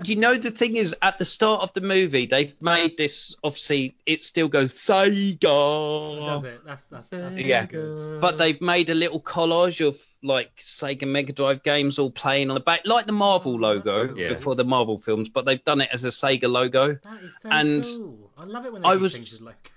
you 0.05 0.17
know, 0.17 0.35
the 0.37 0.51
thing 0.51 0.77
is, 0.77 0.95
at 1.03 1.19
the 1.19 1.25
start 1.25 1.63
of 1.63 1.73
the 1.75 1.81
movie, 1.81 2.27
they've 2.27 2.55
made 2.63 2.97
this. 2.97 3.37
Obviously, 3.45 3.97
it 4.07 4.25
still 4.25 4.49
goes 4.49 4.73
Sega. 4.73 5.41
Does 5.41 6.45
it? 6.45 6.61
That's 6.65 6.85
that's, 6.87 7.09
that's 7.09 7.37
Yeah, 7.37 7.67
good. 7.67 8.21
but 8.21 8.39
they've 8.39 8.61
made 8.61 8.91
a 8.91 8.95
little 8.95 9.21
collage 9.21 9.87
of 9.87 10.01
like 10.23 10.57
Sega 10.57 11.07
Mega 11.07 11.33
Drive 11.33 11.63
games 11.63 11.99
all 11.99 12.11
playing 12.11 12.49
on 12.51 12.55
the 12.55 12.61
back, 12.61 12.87
like 12.87 13.07
the 13.07 13.13
Marvel 13.13 13.53
oh, 13.55 13.59
logo 13.59 14.15
Yeah. 14.15 14.29
before 14.29 14.55
the 14.55 14.65
Marvel 14.65 14.99
films, 14.99 15.29
but 15.29 15.45
they've 15.45 15.63
done 15.63 15.81
it 15.81 15.91
as 15.93 16.05
a 16.05 16.09
Sega 16.09 16.51
logo. 16.51 16.95
That 16.95 17.23
is 17.23 17.37
so 17.41 17.49
and 17.51 17.85
cool. 17.85 18.31
I 18.39 18.45
love 18.45 18.65
it 18.67 18.73
when 18.73 18.83
they 18.83 18.89
I 18.89 18.95
do 18.95 19.01
was- 19.01 19.13
things 19.15 19.41
like. 19.41 19.73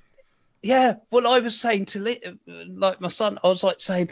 Yeah, 0.62 0.96
well, 1.10 1.26
I 1.26 1.40
was 1.40 1.58
saying 1.58 1.86
to 1.86 2.06
uh, 2.06 2.32
like 2.68 3.00
my 3.00 3.08
son, 3.08 3.40
I 3.42 3.48
was 3.48 3.64
like 3.64 3.80
saying, 3.80 4.10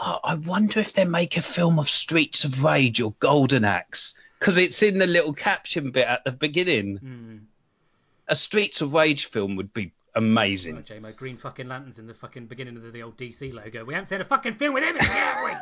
oh, 0.00 0.18
I 0.24 0.34
wonder 0.34 0.80
if 0.80 0.92
they 0.94 1.04
make 1.04 1.36
a 1.36 1.42
film 1.42 1.78
of 1.78 1.88
Streets 1.88 2.44
of 2.44 2.64
Rage 2.64 3.00
or 3.00 3.14
Golden 3.20 3.64
Axe 3.64 4.14
because 4.38 4.56
it's 4.58 4.82
in 4.82 4.98
the 4.98 5.06
little 5.06 5.34
caption 5.34 5.90
bit 5.90 6.06
at 6.06 6.24
the 6.24 6.32
beginning. 6.32 6.96
Hmm. 6.96 7.36
A 8.28 8.34
Streets 8.34 8.80
of 8.80 8.94
Rage 8.94 9.26
film 9.26 9.56
would 9.56 9.72
be 9.72 9.92
amazing. 10.14 10.78
Oh, 10.78 10.82
J-Mo, 10.82 11.12
green 11.12 11.36
fucking 11.36 11.68
lanterns 11.68 11.98
in 11.98 12.06
the 12.06 12.14
fucking 12.14 12.46
beginning 12.46 12.76
of 12.76 12.82
the, 12.82 12.90
the 12.90 13.02
old 13.02 13.16
DC 13.16 13.52
logo. 13.52 13.84
We 13.84 13.94
haven't 13.94 14.06
seen 14.06 14.20
a 14.20 14.24
fucking 14.24 14.54
film 14.54 14.74
with 14.74 14.84
him 14.84 14.96
in 14.96 15.02
it, 15.02 15.08
have 15.08 15.44
we? 15.44 15.56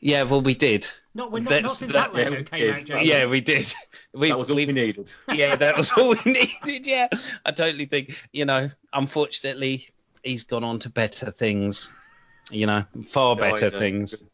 Yeah, 0.00 0.22
well, 0.22 0.40
we 0.40 0.54
did. 0.54 0.88
Not, 1.14 1.32
when, 1.32 1.42
not, 1.42 1.50
not 1.50 1.56
That's- 1.56 1.78
since 1.78 1.92
that- 1.92 2.12
that, 2.12 2.16
logo 2.16 2.30
yeah, 2.30 2.38
we 2.38 2.44
came 2.44 2.70
out, 2.70 2.78
did. 2.78 2.86
J-Mo. 2.86 3.00
Yeah, 3.00 3.28
we 3.30 3.40
did. 3.40 3.74
We, 4.14 4.28
That 4.28 4.38
was 4.38 4.50
all 4.50 4.56
we 4.56 4.66
needed. 4.66 5.12
yeah, 5.34 5.56
that 5.56 5.76
was 5.76 5.90
all 5.90 6.10
we 6.10 6.32
needed. 6.32 6.86
Yeah, 6.86 7.08
I 7.44 7.50
totally 7.50 7.86
think. 7.86 8.16
You 8.32 8.44
know, 8.44 8.70
unfortunately, 8.92 9.88
he's 10.22 10.44
gone 10.44 10.62
on 10.62 10.78
to 10.80 10.90
better 10.90 11.32
things. 11.32 11.92
You 12.50 12.66
know, 12.66 12.84
far 13.06 13.36
No, 13.36 13.42
better 13.42 13.70
things. 13.70 14.24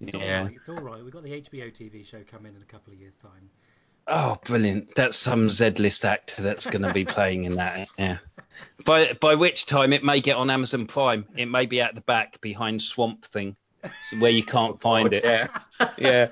It's 0.00 0.14
Yeah. 0.14 0.38
all 0.38 0.44
right. 0.44 0.54
It's 0.54 0.68
all 0.68 0.76
right. 0.76 1.02
We've 1.02 1.12
got 1.12 1.22
the 1.24 1.32
HBO 1.32 1.70
TV 1.70 2.04
show 2.06 2.22
coming 2.30 2.54
in 2.54 2.62
a 2.62 2.64
couple 2.66 2.92
of 2.92 2.98
years' 3.00 3.16
time. 3.16 3.50
Oh, 4.06 4.38
brilliant! 4.46 4.94
That's 4.94 5.16
some 5.16 5.50
Z-list 5.50 6.04
actor 6.04 6.40
that's 6.40 6.66
going 6.66 6.82
to 6.82 6.92
be 6.94 7.04
playing 7.04 7.44
in 7.44 7.52
that. 7.56 7.86
Yeah. 7.98 8.18
By 8.84 9.12
by 9.12 9.34
which 9.34 9.66
time 9.66 9.92
it 9.92 10.02
may 10.02 10.20
get 10.20 10.36
on 10.36 10.50
Amazon 10.50 10.86
Prime. 10.86 11.26
It 11.36 11.46
may 11.46 11.66
be 11.66 11.80
at 11.80 11.94
the 11.94 12.00
back 12.00 12.40
behind 12.40 12.82
Swamp 12.82 13.24
Thing, 13.24 13.54
where 14.18 14.30
you 14.30 14.42
can't 14.42 14.80
find 14.88 15.12
it. 15.12 15.24
Yeah. 15.24 15.48
Yeah. 15.98 16.28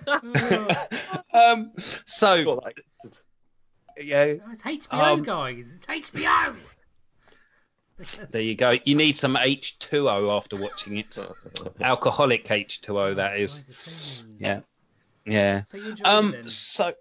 um. 1.32 1.72
So 2.06 2.62
yeah. 3.98 4.34
No, 4.34 4.42
it's 4.52 4.62
HBO, 4.62 4.92
Um, 4.92 5.22
guys. 5.22 5.74
It's 5.74 5.86
HBO. 6.12 6.56
There 8.30 8.42
you 8.42 8.54
go. 8.54 8.76
You 8.84 8.94
need 8.94 9.16
some 9.16 9.36
H2O 9.36 10.36
after 10.36 10.56
watching 10.56 10.98
it. 10.98 11.18
Alcoholic 11.80 12.44
H2O, 12.46 13.16
that 13.16 13.38
is. 13.38 13.60
Guys, 13.60 13.68
it's 13.68 13.92
so 14.22 14.26
mean. 14.26 14.36
Yeah. 14.38 14.60
Yeah. 15.24 15.62
So 15.64 15.76
you 15.78 15.90
enjoyed 15.90 16.06
Um. 16.06 16.34
it? 16.34 16.50
So, 16.50 16.92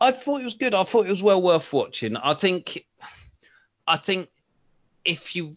I 0.00 0.12
thought 0.12 0.40
it 0.40 0.44
was 0.44 0.54
good. 0.54 0.74
I 0.74 0.84
thought 0.84 1.06
it 1.06 1.10
was 1.10 1.22
well 1.22 1.42
worth 1.42 1.72
watching. 1.72 2.16
I 2.16 2.32
think, 2.34 2.86
I 3.86 3.98
think, 3.98 4.30
if 5.04 5.36
you 5.36 5.56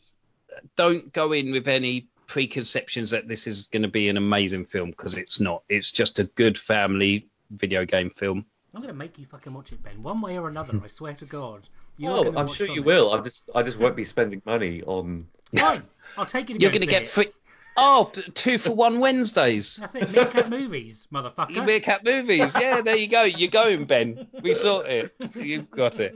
don't 0.75 1.11
go 1.13 1.31
in 1.31 1.51
with 1.51 1.67
any 1.67 2.07
preconceptions 2.27 3.11
that 3.11 3.27
this 3.27 3.47
is 3.47 3.67
going 3.67 3.83
to 3.83 3.87
be 3.89 4.09
an 4.09 4.17
amazing 4.17 4.65
film, 4.65 4.89
because 4.91 5.17
it's 5.17 5.39
not. 5.39 5.63
It's 5.69 5.91
just 5.91 6.19
a 6.19 6.25
good 6.25 6.57
family 6.57 7.27
video 7.51 7.85
game 7.85 8.09
film. 8.09 8.45
I'm 8.75 8.81
gonna 8.81 8.93
make 8.93 9.19
you 9.19 9.25
fucking 9.27 9.53
watch 9.53 9.71
it, 9.71 9.83
Ben. 9.83 10.01
One 10.01 10.19
way 10.19 10.37
or 10.37 10.47
another. 10.47 10.81
I 10.83 10.87
swear 10.87 11.13
to 11.13 11.25
God. 11.25 11.61
You 11.97 12.09
Oh, 12.09 12.27
I'm 12.35 12.47
watch 12.47 12.55
sure 12.57 12.67
you 12.67 12.83
will. 12.83 13.13
I'm 13.13 13.23
just, 13.23 13.49
I 13.53 13.63
just 13.63 13.77
won't 13.77 13.95
be 13.95 14.03
spending 14.03 14.41
money 14.45 14.81
on. 14.83 15.27
Fine. 15.55 15.83
I'll 16.17 16.25
take 16.25 16.49
you 16.49 16.55
to 16.55 16.61
You're 16.61 16.71
going 16.71 16.81
to 16.81 16.87
get 16.87 17.03
it. 17.03 17.07
free. 17.07 17.27
Oh, 17.75 18.11
p- 18.13 18.21
two 18.33 18.57
for 18.59 18.75
one 18.75 18.99
Wednesdays. 18.99 19.75
That's 19.81 19.95
it. 19.95 20.11
Meerkat 20.11 20.49
movies, 20.57 21.07
motherfucker. 21.11 21.65
Meerkat 21.65 22.03
movies. 22.03 22.55
Yeah, 22.59 22.81
there 22.81 22.95
you 22.95 23.07
go. 23.07 23.23
You're 23.23 23.49
going, 23.49 23.85
Ben. 23.85 24.27
We 24.41 24.53
saw 24.53 24.81
it. 24.81 25.11
You've 25.35 25.71
got 25.71 25.99
it. 25.99 26.15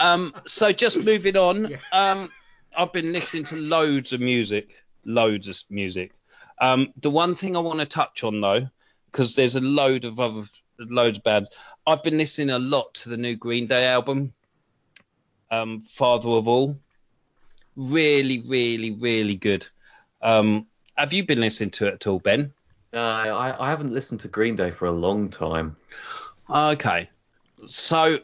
Um, 0.00 0.34
so 0.46 0.72
just 0.72 1.04
moving 1.04 1.36
on. 1.36 1.76
Um, 1.92 2.30
I've 2.76 2.92
been 2.92 3.12
listening 3.12 3.44
to 3.44 3.56
loads 3.56 4.12
of 4.12 4.20
music, 4.20 4.70
loads 5.04 5.48
of 5.48 5.58
music. 5.70 6.12
Um, 6.60 6.92
the 7.00 7.10
one 7.10 7.34
thing 7.36 7.56
I 7.56 7.60
want 7.60 7.78
to 7.80 7.86
touch 7.86 8.22
on 8.24 8.40
though, 8.40 8.68
because 9.10 9.34
there's 9.36 9.54
a 9.56 9.60
load 9.60 10.04
of 10.04 10.18
other 10.20 10.42
loads 10.78 11.18
of 11.18 11.24
bands. 11.24 11.50
I've 11.86 12.02
been 12.02 12.18
listening 12.18 12.50
a 12.50 12.58
lot 12.58 12.94
to 12.94 13.08
the 13.10 13.16
new 13.16 13.36
Green 13.36 13.66
Day 13.66 13.86
album, 13.86 14.32
um, 15.50 15.80
Father 15.80 16.28
of 16.28 16.48
All. 16.48 16.76
Really, 17.76 18.42
really, 18.46 18.92
really 18.92 19.36
good. 19.36 19.66
Um, 20.22 20.66
have 20.96 21.12
you 21.12 21.24
been 21.24 21.40
listening 21.40 21.70
to 21.70 21.86
it 21.86 21.94
at 21.94 22.06
all, 22.06 22.18
Ben? 22.18 22.52
No, 22.92 23.00
I, 23.00 23.66
I 23.66 23.70
haven't 23.70 23.92
listened 23.92 24.20
to 24.20 24.28
Green 24.28 24.56
Day 24.56 24.70
for 24.70 24.86
a 24.86 24.90
long 24.90 25.28
time. 25.28 25.76
Okay. 26.48 27.08
So 27.68 28.18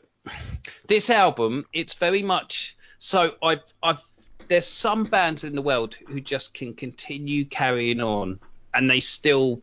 this 0.88 1.10
album, 1.10 1.66
it's 1.72 1.94
very 1.94 2.22
much 2.22 2.76
so 2.98 3.34
I've 3.42 3.62
I've 3.82 4.02
there's 4.48 4.66
some 4.66 5.04
bands 5.04 5.44
in 5.44 5.54
the 5.54 5.62
world 5.62 5.94
who 5.94 6.20
just 6.20 6.54
can 6.54 6.72
continue 6.72 7.44
carrying 7.44 8.00
on 8.00 8.38
and 8.72 8.88
they 8.88 9.00
still 9.00 9.60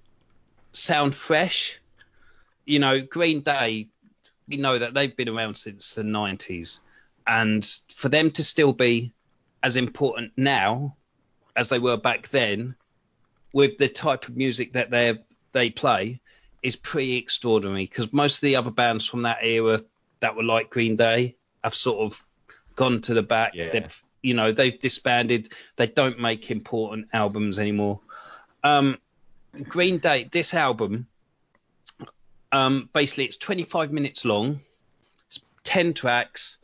sound 0.72 1.16
fresh. 1.16 1.80
You 2.66 2.80
know, 2.80 3.02
Green 3.02 3.42
Day, 3.42 3.88
we 4.48 4.58
know 4.58 4.78
that 4.78 4.94
they've 4.94 5.16
been 5.16 5.30
around 5.30 5.58
since 5.58 5.96
the 5.96 6.04
90s 6.04 6.80
and 7.28 7.66
for 7.90 8.10
them 8.10 8.32
to 8.32 8.44
still 8.44 8.74
be 8.74 9.14
as 9.62 9.76
important 9.76 10.32
now 10.36 10.96
as 11.56 11.70
they 11.70 11.80
were 11.80 11.98
back 11.98 12.28
then 12.30 12.76
with 13.54 13.78
the 13.78 13.88
type 13.88 14.28
of 14.28 14.36
music 14.36 14.74
that 14.74 14.90
they 14.90 15.18
they 15.52 15.70
play 15.70 16.20
is 16.64 16.76
pretty 16.76 17.18
extraordinary 17.18 17.84
because 17.86 18.12
most 18.12 18.38
of 18.38 18.42
the 18.42 18.56
other 18.56 18.72
bands 18.72 19.08
from 19.08 19.24
that 19.24 19.40
era 19.44 19.80
that 20.22 20.36
were 20.36 20.44
like 20.44 20.70
Green 20.70 20.96
Day 20.96 21.36
have 21.64 21.76
sort 21.76 22.00
of 22.00 22.26
gone 22.76 23.02
to 23.02 23.14
the 23.14 23.22
back. 23.22 23.52
Yeah. 23.54 23.70
They've, 23.70 24.04
you 24.22 24.34
know, 24.34 24.52
they've 24.52 24.80
disbanded. 24.80 25.50
They 25.76 25.88
don't 25.88 26.20
make 26.20 26.50
important 26.50 27.10
albums 27.14 27.60
anymore. 27.60 28.00
Um, 28.64 28.98
Green 29.68 29.98
Day, 29.98 30.28
this 30.32 30.54
album, 30.54 31.08
um, 32.52 32.90
basically 32.94 33.26
it's 33.26 33.38
25 33.38 33.92
minutes 33.92 34.26
long, 34.26 34.62
it's 35.28 35.40
10 35.64 35.94
tracks. 35.94 36.58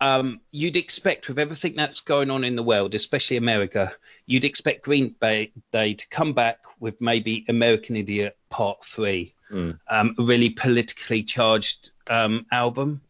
Um, 0.00 0.40
you'd 0.52 0.76
expect 0.76 1.28
with 1.28 1.38
everything 1.40 1.74
that's 1.74 2.02
going 2.02 2.30
on 2.30 2.44
in 2.44 2.54
the 2.54 2.62
world, 2.62 2.94
especially 2.94 3.36
America, 3.36 3.92
you'd 4.26 4.44
expect 4.44 4.84
Green 4.84 5.16
Day, 5.20 5.50
Day 5.72 5.94
to 5.94 6.08
come 6.08 6.34
back 6.34 6.58
with 6.78 7.00
maybe 7.00 7.44
American 7.48 7.96
Idiot 7.96 8.36
Part 8.48 8.84
Three, 8.84 9.34
Mm. 9.50 9.78
um, 9.88 10.14
a 10.18 10.22
really 10.22 10.50
politically 10.50 11.22
charged 11.22 11.90
um, 12.06 12.44
album. 12.52 13.00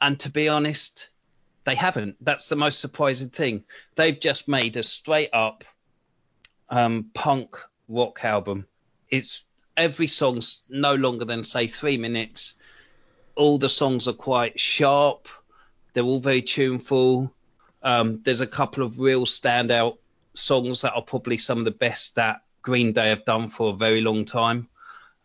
And 0.00 0.18
to 0.20 0.28
be 0.30 0.48
honest, 0.48 1.08
they 1.64 1.76
haven't. 1.76 2.16
That's 2.20 2.48
the 2.48 2.56
most 2.56 2.80
surprising 2.80 3.30
thing. 3.30 3.64
They've 3.94 4.18
just 4.18 4.48
made 4.48 4.76
a 4.76 4.82
straight 4.82 5.30
up 5.32 5.64
um, 6.68 7.10
punk 7.14 7.56
rock 7.88 8.24
album. 8.24 8.66
It's 9.08 9.44
every 9.76 10.08
song's 10.08 10.62
no 10.68 10.94
longer 10.94 11.24
than 11.24 11.44
say 11.44 11.68
three 11.68 11.96
minutes. 11.96 12.54
All 13.36 13.58
the 13.58 13.68
songs 13.68 14.08
are 14.08 14.12
quite 14.12 14.58
sharp. 14.58 15.28
They're 15.98 16.06
all 16.06 16.20
very 16.20 16.42
tuneful. 16.42 17.34
Um, 17.82 18.20
there's 18.22 18.40
a 18.40 18.46
couple 18.46 18.84
of 18.84 19.00
real 19.00 19.26
standout 19.26 19.98
songs 20.32 20.82
that 20.82 20.94
are 20.94 21.02
probably 21.02 21.38
some 21.38 21.58
of 21.58 21.64
the 21.64 21.72
best 21.72 22.14
that 22.14 22.42
Green 22.62 22.92
Day 22.92 23.08
have 23.08 23.24
done 23.24 23.48
for 23.48 23.70
a 23.70 23.76
very 23.76 24.00
long 24.00 24.24
time. 24.24 24.68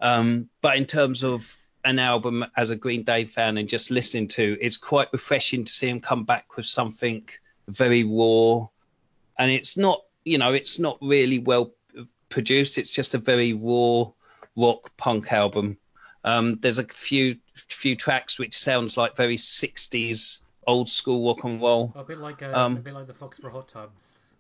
Um, 0.02 0.50
but 0.62 0.76
in 0.76 0.86
terms 0.86 1.24
of 1.24 1.56
an 1.86 2.00
album 2.00 2.44
as 2.58 2.72
a 2.72 2.76
Green 2.76 3.04
Day 3.04 3.26
fan 3.26 3.60
and 3.60 3.70
just 3.70 3.92
listening 3.92 4.30
to, 4.30 4.58
it's 4.60 4.78
quite 4.78 5.14
refreshing 5.14 5.64
to 5.64 5.72
see 5.72 5.90
them 5.90 6.00
come 6.00 6.24
back 6.24 6.58
with 6.58 6.66
something 6.66 7.30
very 7.68 8.04
raw. 8.04 8.66
And 9.38 9.52
it's 9.52 9.78
not, 9.78 10.02
you 10.26 10.40
know, 10.40 10.54
it's 10.54 10.80
not 10.80 10.98
really 11.04 11.38
well 11.38 11.76
produced. 12.30 12.80
It's 12.80 12.90
just 12.90 13.14
a 13.14 13.20
very 13.20 13.54
raw 13.54 14.06
rock 14.58 14.98
punk 14.98 15.32
album. 15.32 15.78
Um, 16.24 16.58
there's 16.62 16.80
a 16.80 16.84
few 16.84 17.36
few 17.54 17.96
tracks 17.96 18.40
which 18.40 18.58
sounds 18.58 18.98
like 18.98 19.16
very 19.16 19.38
60s 19.38 20.40
old 20.68 20.90
school 20.90 21.28
rock 21.28 21.44
and 21.44 21.62
roll. 21.62 21.92
A 21.96 22.04
bit 22.04 22.18
like 22.20 22.42
uh, 22.42 22.52
Um, 22.54 22.78
a 22.78 22.80
bit 22.80 22.94
like 22.94 23.08
the 23.08 23.14
Foxborough 23.14 23.52
Hot 23.52 23.68
Tubs. 23.68 24.36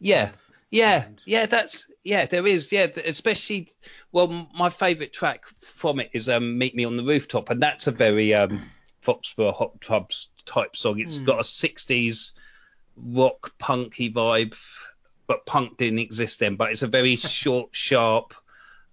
Yeah, 0.00 0.30
yeah, 0.70 1.04
And- 1.06 1.22
yeah. 1.26 1.46
That's 1.46 1.90
yeah. 2.04 2.26
There 2.26 2.46
is 2.46 2.70
yeah. 2.72 2.86
Especially 3.04 3.68
well, 4.12 4.48
my 4.54 4.68
favourite 4.68 5.12
track 5.12 5.44
from 5.58 6.00
it 6.00 6.10
is 6.12 6.28
um, 6.28 6.58
"Meet 6.58 6.74
Me 6.74 6.84
on 6.84 6.96
the 6.96 7.04
Rooftop," 7.04 7.50
and 7.50 7.62
that's 7.62 7.86
a 7.86 7.90
very 7.92 8.34
um, 8.34 8.60
Foxborough 9.02 9.54
Hot 9.54 9.80
Tubs 9.80 10.28
type 10.44 10.76
song. 10.76 10.98
It's 11.00 11.18
got 11.18 11.38
a 11.38 11.42
60s 11.42 12.32
rock 12.96 13.52
punky 13.58 14.12
vibe, 14.12 14.56
but 15.26 15.46
punk 15.46 15.76
didn't 15.76 15.98
exist 16.00 16.40
then. 16.40 16.56
But 16.56 16.70
it's 16.70 16.82
a 16.82 16.86
very 16.86 17.16
short, 17.16 17.70
sharp, 17.74 18.34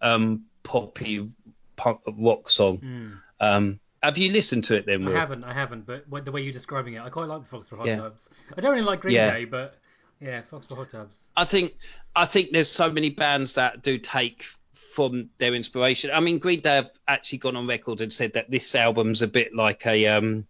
um, 0.02 0.46
poppy 0.64 1.28
punk 1.76 2.02
rock 2.08 2.50
song. 2.50 3.20
Um, 3.40 3.80
have 4.06 4.18
you 4.18 4.32
listened 4.32 4.64
to 4.66 4.76
it 4.76 4.86
then, 4.86 5.02
Hmm. 5.04 5.10
I 5.10 5.12
haven't, 5.20 5.44
I 5.44 5.54
haven't, 5.54 5.86
but 5.86 6.26
the 6.26 6.32
way 6.32 6.42
you're 6.42 6.54
describing 6.54 6.94
it, 6.96 7.02
I 7.02 7.10
quite 7.10 7.28
like 7.28 7.44
the 7.44 7.50
Foxborough 7.58 7.78
Hot 7.78 7.88
Yeah. 7.88 7.98
Tubs. 7.98 8.30
I 8.56 8.62
don't 8.62 8.72
really 8.72 8.86
like 8.86 9.02
Green 9.02 9.16
Yeah. 9.16 9.34
Day, 9.34 9.46
but 9.46 9.78
yeah, 10.22 10.42
Foxborough 10.52 10.78
Hot 10.78 10.90
Tubs. 10.90 11.30
I 11.36 11.46
think 11.46 11.74
I 12.16 12.26
think 12.26 12.52
there's 12.52 12.70
so 12.72 12.90
many 12.92 13.10
bands 13.10 13.56
that 13.56 13.82
do 13.84 13.98
take 13.98 14.46
from 14.74 15.30
their 15.40 15.54
inspiration. 15.54 16.12
I 16.14 16.20
mean, 16.22 16.40
Green 16.40 16.62
Day 16.62 16.76
have 16.76 16.92
actually 17.08 17.40
gone 17.40 17.56
on 17.58 17.68
record 17.68 18.00
and 18.02 18.14
said 18.14 18.34
that 18.34 18.50
this 18.50 18.74
album's 18.76 19.22
a 19.22 19.28
bit 19.28 19.54
like 19.54 19.86
a 19.86 20.08
um, 20.08 20.46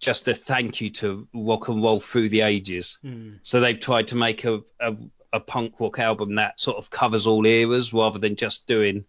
just 0.00 0.28
a 0.28 0.34
thank 0.34 0.80
you 0.80 0.90
to 0.90 1.26
rock 1.34 1.68
and 1.68 1.82
roll 1.82 1.98
through 2.00 2.28
the 2.28 2.42
ages. 2.42 2.98
So 3.42 3.60
they've 3.60 3.80
tried 3.80 4.08
to 4.08 4.16
make 4.16 4.44
a, 4.44 4.60
a 4.80 4.94
a 5.32 5.40
punk 5.40 5.78
rock 5.80 5.98
album 5.98 6.36
that 6.36 6.58
sort 6.58 6.78
of 6.78 6.88
covers 6.90 7.26
all 7.26 7.44
eras 7.46 7.92
rather 7.92 8.18
than 8.18 8.34
just 8.36 8.66
doing 8.66 9.04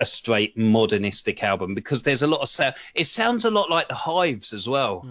a 0.00 0.06
straight 0.06 0.56
modernistic 0.56 1.42
album 1.42 1.74
because 1.74 2.02
there's 2.02 2.22
a 2.22 2.26
lot 2.26 2.40
of 2.40 2.48
sound. 2.48 2.74
It 2.94 3.04
sounds 3.04 3.44
a 3.44 3.50
lot 3.50 3.70
like 3.70 3.88
the 3.88 3.94
Hives 3.94 4.52
as 4.52 4.68
well. 4.68 5.06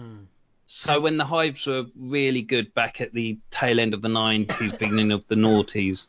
So 0.66 1.00
when 1.00 1.16
the 1.16 1.24
Hives 1.24 1.66
were 1.66 1.86
really 1.96 2.42
good 2.42 2.74
back 2.74 3.00
at 3.00 3.12
the 3.12 3.38
tail 3.50 3.78
end 3.78 3.94
of 3.94 4.02
the 4.02 4.08
90s, 4.08 4.78
beginning 4.78 5.12
of 5.12 5.26
the 5.28 5.36
noughties, 5.36 6.08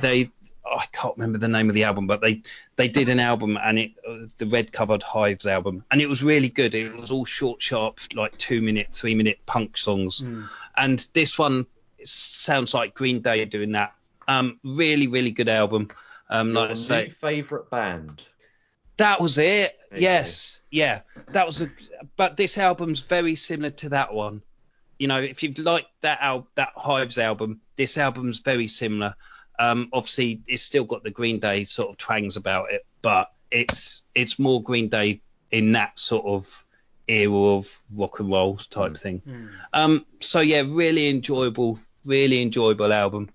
they 0.00 0.30
oh, 0.64 0.76
I 0.78 0.86
can't 0.92 1.16
remember 1.16 1.38
the 1.38 1.48
name 1.48 1.68
of 1.68 1.74
the 1.74 1.84
album, 1.84 2.06
but 2.06 2.20
they 2.20 2.42
they 2.76 2.88
did 2.88 3.08
an 3.08 3.20
album 3.20 3.58
and 3.62 3.78
it 3.78 3.92
uh, 4.08 4.26
the 4.38 4.46
red 4.46 4.72
covered 4.72 5.02
Hives 5.02 5.46
album, 5.46 5.84
and 5.90 6.00
it 6.00 6.08
was 6.08 6.22
really 6.22 6.48
good. 6.48 6.74
It 6.74 6.96
was 6.96 7.10
all 7.10 7.24
short, 7.24 7.60
sharp, 7.60 8.00
like 8.14 8.36
two 8.38 8.62
minute, 8.62 8.88
three 8.92 9.14
minute 9.14 9.38
punk 9.46 9.76
songs, 9.76 10.20
and 10.76 11.06
this 11.12 11.38
one 11.38 11.66
sounds 12.04 12.72
like 12.72 12.94
Green 12.94 13.20
Day 13.20 13.44
doing 13.44 13.72
that. 13.72 13.94
Um, 14.28 14.60
really, 14.64 15.08
really 15.08 15.32
good 15.32 15.48
album. 15.48 15.90
Um, 16.30 16.54
like 16.54 16.70
I 16.70 16.74
say, 16.74 17.08
favourite 17.08 17.68
band. 17.70 18.22
that 18.98 19.20
was 19.20 19.36
it. 19.38 19.76
There 19.90 19.98
you 19.98 20.04
Yes, 20.04 20.60
yeah, 20.70 21.00
that 21.32 21.44
was 21.44 21.60
a. 21.60 21.70
But 22.16 22.36
this 22.36 22.56
album's 22.56 23.00
very 23.00 23.34
similar 23.34 23.70
to 23.70 23.90
that 23.90 24.14
one. 24.14 24.42
You 24.98 25.08
know, 25.08 25.20
if 25.20 25.42
you've 25.42 25.58
liked 25.58 25.88
that 26.02 26.18
al- 26.20 26.48
that 26.54 26.72
Hives 26.76 27.18
album, 27.18 27.60
this 27.76 27.98
album's 27.98 28.40
very 28.40 28.68
similar. 28.68 29.14
Um, 29.58 29.88
obviously, 29.92 30.40
it's 30.46 30.62
still 30.62 30.84
got 30.84 31.02
the 31.02 31.10
Green 31.10 31.40
Day 31.40 31.64
sort 31.64 31.90
of 31.90 31.98
twangs 31.98 32.36
about 32.36 32.72
it, 32.72 32.86
but 33.02 33.30
it's 33.50 34.02
it's 34.14 34.38
more 34.38 34.62
Green 34.62 34.88
Day 34.88 35.20
in 35.50 35.72
that 35.72 35.98
sort 35.98 36.24
of 36.24 36.64
era 37.08 37.34
of 37.34 37.82
rock 37.92 38.20
and 38.20 38.30
roll 38.30 38.56
type 38.56 38.96
thing. 38.96 39.20
Um, 39.72 40.06
so 40.20 40.40
yeah, 40.40 40.62
really 40.64 41.08
enjoyable, 41.08 41.80
really 42.04 42.40
enjoyable 42.40 42.92
album. 42.92 43.30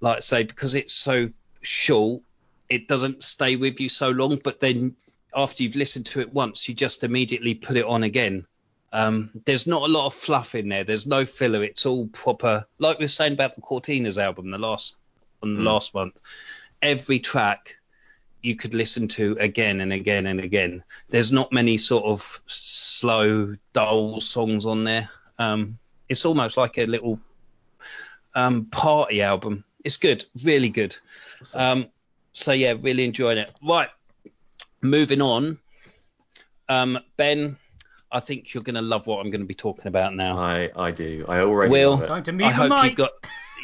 Like 0.00 0.16
I 0.16 0.20
say, 0.20 0.42
because 0.42 0.74
it's 0.74 0.92
so 0.92 1.30
short, 1.62 2.22
it 2.68 2.88
doesn't 2.88 3.22
stay 3.22 3.56
with 3.56 3.80
you 3.80 3.88
so 3.88 4.10
long. 4.10 4.40
But 4.42 4.60
then 4.60 4.96
after 5.34 5.62
you've 5.62 5.76
listened 5.76 6.06
to 6.06 6.20
it 6.20 6.32
once, 6.32 6.68
you 6.68 6.74
just 6.74 7.04
immediately 7.04 7.54
put 7.54 7.76
it 7.76 7.84
on 7.84 8.02
again. 8.02 8.46
Um, 8.92 9.30
there's 9.46 9.66
not 9.66 9.82
a 9.82 9.92
lot 9.92 10.06
of 10.06 10.14
fluff 10.14 10.54
in 10.54 10.68
there. 10.68 10.84
There's 10.84 11.06
no 11.06 11.24
filler. 11.24 11.62
It's 11.62 11.86
all 11.86 12.06
proper. 12.08 12.66
Like 12.78 12.98
we 12.98 13.04
were 13.04 13.08
saying 13.08 13.32
about 13.32 13.54
the 13.54 13.62
Cortinas 13.62 14.22
album, 14.22 14.50
the 14.50 14.58
last 14.58 14.96
on 15.42 15.54
the 15.54 15.62
last 15.62 15.94
month. 15.94 16.20
Every 16.80 17.18
track 17.18 17.76
you 18.42 18.56
could 18.56 18.74
listen 18.74 19.08
to 19.08 19.36
again 19.40 19.80
and 19.80 19.92
again 19.92 20.26
and 20.26 20.40
again. 20.40 20.82
There's 21.08 21.32
not 21.32 21.52
many 21.52 21.78
sort 21.78 22.04
of 22.04 22.42
slow, 22.46 23.56
dull 23.72 24.20
songs 24.20 24.66
on 24.66 24.84
there. 24.84 25.08
Um, 25.38 25.78
it's 26.08 26.24
almost 26.24 26.56
like 26.56 26.78
a 26.78 26.86
little 26.86 27.18
um, 28.34 28.66
party 28.66 29.22
album. 29.22 29.64
It's 29.84 29.96
good, 29.96 30.24
really 30.44 30.68
good. 30.68 30.96
Um, 31.54 31.86
so 32.32 32.52
yeah, 32.52 32.74
really 32.80 33.04
enjoying 33.04 33.38
it. 33.38 33.50
Right, 33.66 33.88
moving 34.80 35.20
on. 35.20 35.58
Um, 36.68 36.98
ben, 37.16 37.56
I 38.10 38.20
think 38.20 38.54
you're 38.54 38.62
going 38.62 38.76
to 38.76 38.82
love 38.82 39.06
what 39.06 39.18
I'm 39.24 39.30
going 39.30 39.40
to 39.40 39.46
be 39.46 39.54
talking 39.54 39.86
about 39.88 40.14
now. 40.14 40.38
I 40.38 40.70
I 40.76 40.90
do. 40.90 41.24
I 41.28 41.40
already 41.40 41.70
Will, 41.70 41.90
love 41.92 42.02
it. 42.02 42.08
Time 42.08 42.22
to 42.24 42.32
mute 42.32 42.46
I 42.46 42.50
the 42.50 42.56
hope 42.56 42.68
mic. 42.70 42.84
you've 42.84 42.94
got. 42.96 43.10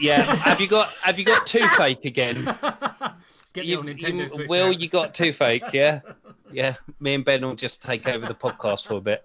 Yeah, 0.00 0.22
have 0.22 0.60
you 0.60 0.68
got 0.68 0.90
have 1.02 1.18
you 1.18 1.24
got 1.24 1.46
toothache 1.52 2.04
again? 2.04 2.44
Get 2.44 3.62
the 3.62 3.64
You, 3.64 3.82
Nintendo 3.82 4.18
you, 4.18 4.28
Switch 4.28 4.48
Will, 4.48 4.68
out. 4.68 4.80
you 4.80 4.88
got 4.88 5.14
toothache? 5.14 5.72
Yeah, 5.72 6.00
yeah. 6.52 6.74
Me 7.00 7.14
and 7.14 7.24
Ben 7.24 7.42
will 7.44 7.54
just 7.56 7.82
take 7.82 8.06
over 8.08 8.26
the 8.26 8.34
podcast 8.34 8.86
for 8.86 8.94
a 8.94 9.00
bit. 9.00 9.24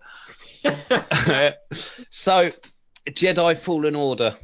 so, 2.10 2.50
Jedi 3.08 3.58
Fallen 3.58 3.96
Order. 3.96 4.36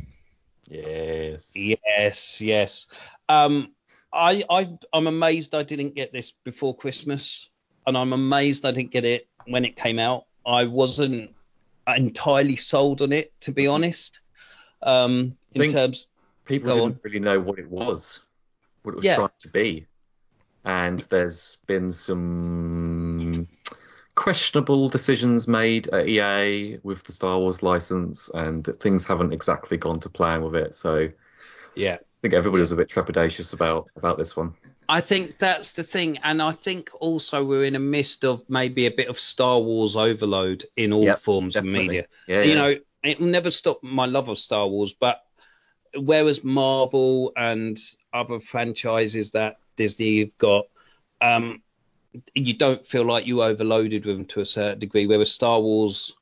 Yes. 0.70 1.52
Yes, 1.56 2.42
yes. 2.42 2.88
Um, 3.28 3.74
I, 4.14 4.44
I, 4.50 4.70
I'm 4.94 5.08
amazed 5.08 5.56
I 5.56 5.64
didn't 5.64 5.96
get 5.96 6.14
this 6.14 6.32
before 6.32 6.76
Christmas, 6.76 7.50
and 7.86 7.98
I'm 7.98 8.14
amazed 8.14 8.66
I 8.66 8.72
didn't 8.72 8.92
get 8.92 9.06
it 9.06 9.28
when 9.46 9.66
it 9.66 9.76
came 9.76 10.00
out. 10.00 10.26
I 10.46 10.66
wasn't 10.66 11.36
entirely 11.88 12.56
sold 12.56 13.02
on 13.02 13.12
it, 13.12 13.34
to 13.42 13.52
be 13.52 13.68
honest. 13.68 14.22
Um, 14.82 15.36
in 15.54 15.68
terms, 15.68 16.08
People 16.46 16.74
didn't 16.74 16.84
on. 16.84 17.00
really 17.04 17.20
know 17.20 17.40
what 17.40 17.60
it 17.60 17.70
was, 17.70 18.22
what 18.84 18.94
it 18.94 18.98
was 18.98 19.06
Yeah. 19.06 19.16
trying 19.16 19.30
to 19.42 19.50
be, 19.50 19.86
and 20.66 21.00
there's 21.02 21.58
been 21.68 21.92
some 21.92 22.89
questionable 24.30 24.90
decisions 24.90 25.48
made 25.48 25.88
at 25.88 26.08
EA 26.08 26.78
with 26.84 27.02
the 27.02 27.12
Star 27.12 27.40
Wars 27.40 27.64
license, 27.64 28.30
and 28.32 28.64
things 28.80 29.04
haven't 29.04 29.34
exactly 29.34 29.76
gone 29.76 30.00
to 30.02 30.10
plan 30.10 30.44
with 30.44 30.54
it. 30.54 30.76
So 30.76 31.10
yeah, 31.76 31.96
I 31.96 32.18
think 32.22 32.36
everybody 32.36 32.62
was 32.62 32.72
a 32.72 32.76
bit 32.76 32.90
trepidatious 32.90 33.54
about 33.54 33.90
about 33.96 34.20
this 34.20 34.38
one. 34.38 34.54
I 34.88 35.02
think 35.02 35.40
that's 35.40 35.72
the 35.72 35.82
thing, 35.82 36.20
and 36.20 36.44
I 36.44 36.52
think 36.52 36.92
also 37.00 37.44
we're 37.44 37.64
in 37.64 37.76
a 37.76 37.80
midst 37.80 38.24
of 38.24 38.48
maybe 38.48 38.86
a 38.86 38.92
bit 38.92 39.08
of 39.08 39.18
Star 39.18 39.60
Wars 39.60 39.96
overload 39.96 40.64
in 40.78 40.94
all 40.94 41.06
Yep, 41.06 41.20
forms 41.20 41.54
definitely. 41.56 41.80
of 41.80 41.86
media. 41.88 42.06
Yeah, 42.28 42.42
you 42.44 42.50
yeah. 42.50 42.56
know, 42.56 42.76
it 43.02 43.20
will 43.20 43.28
never 43.30 43.50
stop 43.50 43.82
my 43.82 44.06
love 44.06 44.30
of 44.30 44.38
Star 44.38 44.68
Wars, 44.68 44.94
but 44.94 45.24
whereas 45.96 46.44
Marvel 46.44 47.32
and 47.36 47.80
other 48.14 48.40
franchises 48.40 49.32
that 49.32 49.58
Disney 49.76 50.20
have 50.20 50.38
got, 50.38 50.66
um, 51.20 51.64
you 52.34 52.54
don't 52.54 52.86
feel 52.86 53.04
like 53.04 53.28
you 53.28 53.44
overloaded 53.44 54.06
with 54.06 54.18
them 54.18 54.26
to 54.28 54.42
a 54.42 54.46
certain 54.46 54.80
degree. 54.80 55.06
Whereas 55.08 55.32
Star 55.32 55.60
Wars, 55.60 56.16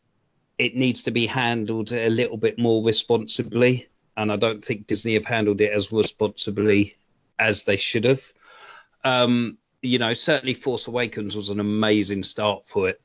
it 0.57 0.75
needs 0.75 1.03
to 1.03 1.11
be 1.11 1.25
handled 1.27 1.91
a 1.91 2.09
little 2.09 2.37
bit 2.37 2.57
more 2.59 2.83
responsibly, 2.83 3.87
and 4.15 4.31
I 4.31 4.35
don't 4.35 4.63
think 4.63 4.87
Disney 4.87 5.13
have 5.13 5.25
handled 5.25 5.61
it 5.61 5.71
as 5.71 5.91
responsibly 5.91 6.95
as 7.39 7.63
they 7.63 7.77
should 7.77 8.05
have. 8.05 8.21
Um, 9.03 9.57
you 9.81 9.99
know, 9.99 10.13
certainly 10.13 10.53
Force 10.53 10.87
Awakens 10.87 11.35
was 11.35 11.49
an 11.49 11.59
amazing 11.59 12.23
start 12.23 12.67
for 12.67 12.89
it. 12.89 13.01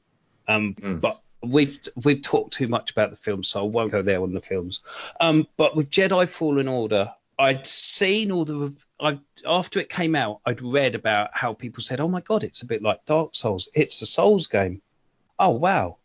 Um, 0.49 0.75
Mm. 0.75 1.01
But 1.01 1.21
we've 1.43 1.79
we've 2.03 2.23
talked 2.23 2.55
too 2.55 2.69
much 2.69 2.91
about 2.91 3.11
the 3.11 3.17
film, 3.17 3.43
so 3.43 3.61
I 3.61 3.69
won't 3.69 3.93
go 3.93 4.03
there 4.03 4.23
on 4.23 4.33
the 4.33 4.41
films. 4.41 4.81
Um, 5.21 5.47
but 5.57 5.77
with 5.77 5.91
Jedi 5.91 6.29
Fallen 6.29 6.69
Order, 6.69 7.13
I'd 7.39 7.67
seen 7.67 8.33
all 8.33 8.45
the 8.45 8.73
I 9.03 9.19
after 9.47 9.81
it 9.81 9.89
came 9.89 10.15
out, 10.15 10.41
I'd 10.47 10.63
read 10.63 10.95
about 10.95 11.31
how 11.33 11.55
people 11.55 11.83
said, 11.83 12.01
"Oh 12.01 12.09
my 12.09 12.21
god, 12.21 12.45
it's 12.45 12.63
a 12.63 12.67
bit 12.67 12.83
like 12.83 13.05
Dark 13.05 13.35
Souls. 13.35 13.69
It's 13.75 14.01
a 14.03 14.07
Souls 14.07 14.47
game." 14.47 14.81
Oh 15.39 15.51
wow, 15.51 15.97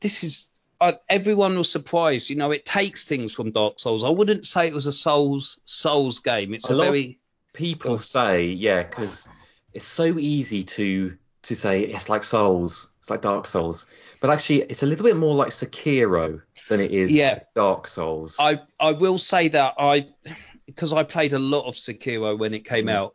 this 0.00 0.22
is. 0.22 0.48
I, 0.80 0.98
everyone 1.08 1.56
was 1.56 1.70
surprised. 1.70 2.28
You 2.28 2.36
know, 2.36 2.50
it 2.50 2.64
takes 2.64 3.04
things 3.04 3.32
from 3.32 3.52
Dark 3.52 3.78
Souls. 3.78 4.02
I 4.04 4.08
wouldn't 4.08 4.46
say 4.46 4.66
it 4.66 4.74
was 4.74 4.86
a 4.86 4.92
Souls 4.92 5.58
Souls 5.64 6.18
game. 6.18 6.54
It's 6.54 6.68
A 6.68 6.74
a, 6.74 6.76
very 6.76 7.18
People 7.52 7.98
say, 7.98 8.46
yeah, 8.46 8.82
because 8.82 9.28
it's 9.74 9.84
so 9.84 10.18
easy 10.18 10.64
to 10.64 11.16
to 11.42 11.54
say 11.54 11.82
it's 11.82 12.08
like 12.08 12.24
Souls, 12.24 12.88
it's 13.00 13.10
like 13.10 13.20
Dark 13.22 13.46
Souls, 13.46 13.86
but 14.20 14.30
actually 14.30 14.62
it's 14.62 14.82
a 14.82 14.86
little 14.86 15.04
bit 15.04 15.16
more 15.16 15.34
like 15.34 15.48
Sekiro 15.48 16.40
than 16.68 16.80
it 16.80 16.92
is 16.92 17.10
Yeah. 17.12 17.40
Dark 17.54 17.86
Souls. 17.86 18.36
I 18.38 18.60
I 18.80 18.92
will 18.92 19.18
say 19.18 19.48
that 19.48 19.74
I 19.78 20.08
because 20.74 20.92
I 20.92 21.02
played 21.02 21.32
a 21.32 21.38
lot 21.38 21.66
of 21.66 21.74
Sekiro 21.74 22.38
when 22.38 22.54
it 22.54 22.64
came 22.64 22.88
out, 22.88 23.14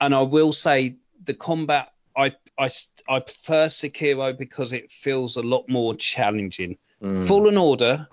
and 0.00 0.14
I 0.14 0.22
will 0.22 0.52
say 0.52 0.96
the 1.24 1.34
combat 1.34 1.92
I 2.16 2.34
I 2.58 2.68
I 3.08 3.20
prefer 3.20 3.66
Sekiro 3.66 4.36
because 4.36 4.72
it 4.72 4.90
feels 4.90 5.36
a 5.36 5.42
lot 5.42 5.68
more 5.68 5.94
challenging. 5.94 6.76
Mm. 7.02 7.26
Fallen 7.26 7.56
Order, 7.56 8.08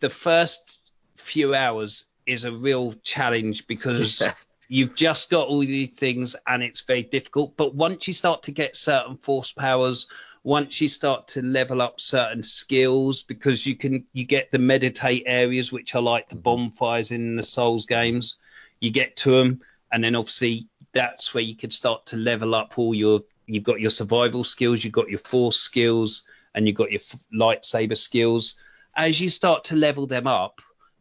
the 0.00 0.10
first 0.10 0.78
few 1.16 1.54
hours 1.54 2.04
is 2.26 2.44
a 2.44 2.52
real 2.52 2.94
challenge 3.02 3.66
because 3.66 4.20
Yeah. 4.20 4.32
you've 4.68 4.94
just 4.94 5.28
got 5.30 5.48
all 5.48 5.58
these 5.60 5.90
things 5.90 6.36
and 6.46 6.62
it's 6.62 6.80
very 6.82 7.02
difficult. 7.02 7.56
But 7.56 7.74
once 7.74 8.06
you 8.06 8.14
start 8.14 8.44
to 8.44 8.52
get 8.52 8.76
certain 8.76 9.16
force 9.16 9.52
powers, 9.52 10.06
once 10.44 10.80
you 10.80 10.88
start 10.88 11.28
to 11.28 11.42
level 11.42 11.80
up 11.80 12.00
certain 12.00 12.42
skills, 12.42 13.22
because 13.22 13.66
you 13.66 13.76
can 13.76 14.04
you 14.12 14.24
get 14.24 14.50
the 14.50 14.58
meditate 14.58 15.22
areas 15.26 15.70
which 15.70 15.94
are 15.94 16.02
like 16.02 16.28
the 16.28 16.36
bonfires 16.36 17.12
in 17.12 17.36
the 17.36 17.42
Souls 17.42 17.86
games, 17.86 18.36
you 18.80 18.90
get 18.90 19.16
to 19.16 19.30
them, 19.30 19.60
and 19.92 20.02
then 20.02 20.16
obviously 20.16 20.68
that's 20.92 21.32
where 21.32 21.42
you 21.42 21.56
can 21.56 21.70
start 21.70 22.06
to 22.06 22.16
level 22.16 22.54
up 22.54 22.78
all 22.78 22.94
your 22.94 23.22
you've 23.46 23.64
got 23.64 23.80
your 23.80 23.90
survival 23.90 24.44
skills, 24.44 24.82
you've 24.82 24.92
got 24.92 25.08
your 25.08 25.18
force 25.18 25.58
skills, 25.58 26.28
and 26.54 26.66
you've 26.66 26.76
got 26.76 26.90
your 26.90 27.00
f- 27.00 27.24
lightsaber 27.32 27.96
skills. 27.96 28.60
As 28.94 29.20
you 29.20 29.30
start 29.30 29.64
to 29.64 29.76
level 29.76 30.06
them 30.06 30.26
up, 30.26 30.60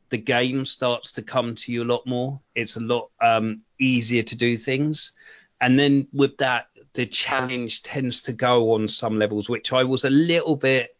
the 0.10 0.18
game 0.18 0.66
starts 0.66 1.14
to 1.14 1.22
come 1.22 1.56
to 1.56 1.72
you 1.72 1.84
a 1.84 1.86
lot 1.86 2.06
more. 2.06 2.40
It's 2.54 2.76
a 2.76 2.82
lot 2.82 3.10
um, 3.22 3.62
easier 3.80 4.24
to 4.24 4.36
do 4.36 4.58
things. 4.58 5.14
And 5.62 5.78
then 5.80 6.08
with 6.12 6.38
that, 6.38 6.67
the 6.93 7.06
challenge 7.06 7.84
tends 7.84 8.24
to 8.24 8.34
go 8.34 8.74
on 8.74 8.88
some 8.88 9.17
levels, 9.19 9.47
which 9.47 9.71
I 9.71 9.84
was 9.86 10.04
a 10.04 10.10
little 10.10 10.56
bit 10.56 10.95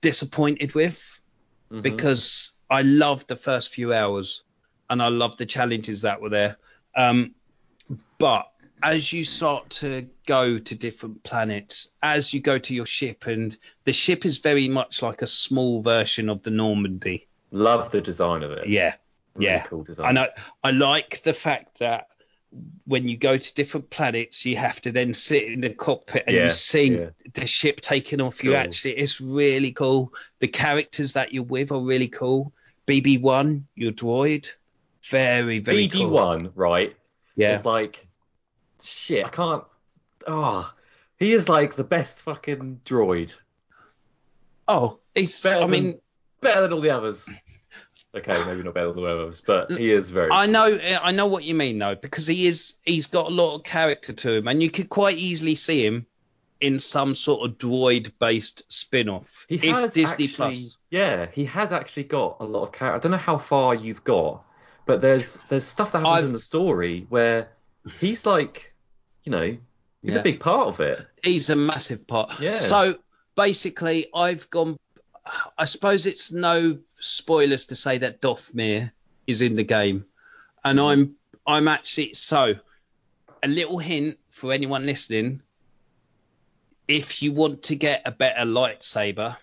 disappointed 0.00 0.74
with 0.74 1.20
Mhm. 1.70 1.82
because 1.82 2.52
I 2.68 2.82
loved 2.82 3.28
the 3.28 3.36
first 3.36 3.72
few 3.72 3.94
hours 3.94 4.42
and 4.90 5.02
I 5.02 5.08
loved 5.08 5.38
the 5.38 5.46
challenges 5.46 6.02
that 6.02 6.20
were 6.20 6.28
there. 6.28 6.56
Um, 6.94 7.34
but 8.18 8.50
as 8.82 9.12
you 9.12 9.24
start 9.24 9.70
to 9.70 10.08
go 10.26 10.58
to 10.58 10.74
different 10.74 11.22
planets, 11.22 11.92
as 12.02 12.32
you 12.32 12.40
go 12.40 12.58
to 12.58 12.74
your 12.74 12.86
ship, 12.86 13.26
and 13.26 13.56
the 13.84 13.92
ship 13.92 14.24
is 14.26 14.38
very 14.38 14.68
much 14.68 15.02
like 15.02 15.22
a 15.22 15.26
small 15.26 15.80
version 15.82 16.28
of 16.28 16.42
the 16.42 16.50
Normandy. 16.50 17.26
Love 17.50 17.90
the 17.90 18.00
design 18.00 18.42
of 18.42 18.52
it. 18.52 18.68
Yeah, 18.68 18.94
Really 19.34 19.46
yeah. 19.52 19.62
cool 19.66 19.82
design. 19.82 20.10
And 20.10 20.18
I, 20.18 20.28
I 20.62 20.70
like 20.72 21.22
the 21.22 21.32
fact 21.32 21.78
that 21.78 22.08
when 22.86 23.06
you 23.08 23.16
go 23.18 23.36
to 23.36 23.54
different 23.54 23.90
planets, 23.90 24.46
you 24.46 24.56
have 24.56 24.80
to 24.80 24.90
then 24.92 25.12
sit 25.12 25.44
in 25.44 25.60
the 25.60 25.70
cockpit 25.70 26.24
and 26.26 26.36
Yeah, 26.36 26.44
you 26.44 26.50
see 26.50 26.92
yeah. 26.98 27.10
the 27.34 27.46
ship 27.46 27.80
taking 27.80 28.20
off 28.22 28.34
It's 28.34 28.44
you. 28.44 28.50
cool. 28.52 28.58
Actually, 28.58 28.92
it's 28.98 29.20
really 29.20 29.72
cool. 29.72 30.12
The 30.38 30.48
characters 30.48 31.12
that 31.12 31.32
you're 31.34 31.42
with 31.44 31.70
are 31.72 31.80
really 31.84 32.08
cool. 32.08 32.52
BD-1, 32.86 33.64
your 33.74 33.92
droid, 33.92 34.50
very 35.04 35.58
very 35.58 35.86
BD 35.88 35.98
cool. 35.98 36.10
one, 36.10 36.50
right? 36.54 36.96
Yeah, 37.36 37.52
Is 37.52 37.64
like 37.66 38.06
shit. 38.82 39.26
I 39.26 39.28
can't. 39.28 39.64
Oh, 40.26 40.72
he 41.18 41.32
is 41.34 41.48
like 41.48 41.76
the 41.76 41.84
best 41.84 42.22
fucking 42.22 42.80
droid. 42.86 43.34
Oh, 44.66 44.98
he's. 45.14 45.42
Better 45.42 45.56
I 45.56 45.60
than- 45.60 45.70
mean, 45.70 46.00
Better 46.40 46.60
than 46.62 46.72
all 46.72 46.80
the 46.80 46.90
others. 46.90 47.28
Okay, 48.16 48.42
maybe 48.46 48.62
not 48.62 48.74
better 48.74 48.92
than 48.92 49.04
others, 49.04 49.42
but 49.42 49.70
he 49.70 49.90
is 49.92 50.08
very. 50.08 50.30
I 50.30 50.46
know, 50.46 50.78
I 51.02 51.12
know 51.12 51.26
what 51.26 51.44
you 51.44 51.54
mean 51.54 51.78
though, 51.78 51.94
because 51.94 52.26
he 52.26 52.46
is. 52.46 52.76
He's 52.84 53.06
got 53.06 53.26
a 53.26 53.34
lot 53.34 53.56
of 53.56 53.64
character 53.64 54.12
to 54.12 54.32
him, 54.32 54.48
and 54.48 54.62
you 54.62 54.70
could 54.70 54.88
quite 54.88 55.18
easily 55.18 55.54
see 55.54 55.84
him 55.84 56.06
in 56.60 56.78
some 56.78 57.14
sort 57.14 57.48
of 57.48 57.58
droid-based 57.58 58.72
spin-off. 58.72 59.46
He 59.48 59.58
has 59.68 59.92
Disney 59.92 60.24
actually, 60.24 60.28
Plus. 60.28 60.76
yeah, 60.90 61.26
he 61.32 61.44
has 61.44 61.72
actually 61.72 62.04
got 62.04 62.38
a 62.40 62.44
lot 62.44 62.64
of 62.64 62.72
character. 62.72 62.96
I 62.96 62.98
don't 63.00 63.12
know 63.12 63.18
how 63.24 63.38
far 63.38 63.74
you've 63.74 64.02
got, 64.04 64.42
but 64.86 65.00
there's 65.00 65.38
there's 65.50 65.64
stuff 65.64 65.92
that 65.92 65.98
happens 65.98 66.16
I've- 66.18 66.26
in 66.28 66.32
the 66.32 66.40
story 66.40 67.06
where 67.10 67.50
he's 68.00 68.24
like, 68.26 68.74
you 69.22 69.30
know, 69.32 69.56
he's 70.02 70.14
Yeah. 70.14 70.20
a 70.20 70.22
big 70.24 70.40
part 70.40 70.68
of 70.68 70.80
it. 70.80 71.06
He's 71.22 71.50
a 71.50 71.56
massive 71.56 72.06
part. 72.06 72.40
Yeah. 72.40 72.54
So 72.56 72.96
basically, 73.36 74.06
I've 74.14 74.48
gone. 74.50 74.76
I 75.56 75.64
suppose 75.64 76.06
it's 76.06 76.32
no 76.32 76.78
spoilers 77.00 77.66
to 77.66 77.76
say 77.76 77.98
that 77.98 78.20
Dathomir 78.20 78.92
is 79.26 79.42
in 79.42 79.56
the 79.56 79.64
game, 79.64 80.06
and 80.64 80.80
I'm 80.80 81.16
I'm 81.46 81.68
actually 81.68 82.14
so. 82.14 82.54
A 83.40 83.48
little 83.48 83.78
hint 83.78 84.18
for 84.30 84.52
anyone 84.52 84.84
listening: 84.84 85.42
if 86.88 87.22
you 87.22 87.30
want 87.32 87.62
to 87.64 87.76
get 87.76 88.02
a 88.04 88.10
better 88.10 88.44
lightsaber, 88.44 89.36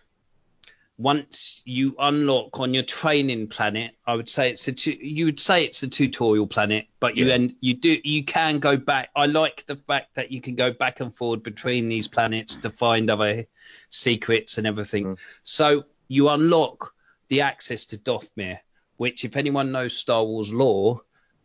once 0.98 1.62
you 1.66 1.94
unlock 2.00 2.60
on 2.60 2.74
your 2.74 2.84
training 2.84 3.48
planet, 3.48 3.92
I 4.08 4.16
would 4.16 4.30
say 4.30 4.50
it's 4.52 4.68
a 4.70 4.72
tu- 4.72 4.98
you 5.02 5.26
would 5.26 5.40
say 5.40 5.66
it's 5.66 5.84
a 5.84 5.90
tutorial 5.90 6.48
planet, 6.48 6.86
but 7.02 7.18
you 7.18 7.28
Yeah. 7.28 7.36
and 7.36 7.56
you 7.60 7.74
do 7.74 8.00
you 8.04 8.24
can 8.24 8.60
go 8.60 8.78
back. 8.78 9.10
I 9.16 9.26
like 9.26 9.66
the 9.66 9.76
fact 9.76 10.16
that 10.16 10.32
you 10.32 10.40
can 10.40 10.56
go 10.56 10.72
back 10.72 11.02
and 11.02 11.14
forward 11.14 11.44
between 11.44 11.90
these 11.90 12.08
planets 12.08 12.56
to 12.58 12.70
find 12.70 13.10
other 13.10 13.46
secrets 13.90 14.58
and 14.58 14.66
everything. 14.66 15.06
Mm. 15.06 15.18
So 15.44 15.84
you 16.08 16.30
unlock 16.30 16.94
the 17.28 17.42
access 17.42 17.86
to 17.88 17.98
Dathomir, 17.98 18.60
which 18.98 19.26
if 19.26 19.36
anyone 19.36 19.72
knows 19.74 19.98
Star 19.98 20.24
Wars 20.24 20.54
lore, 20.54 21.02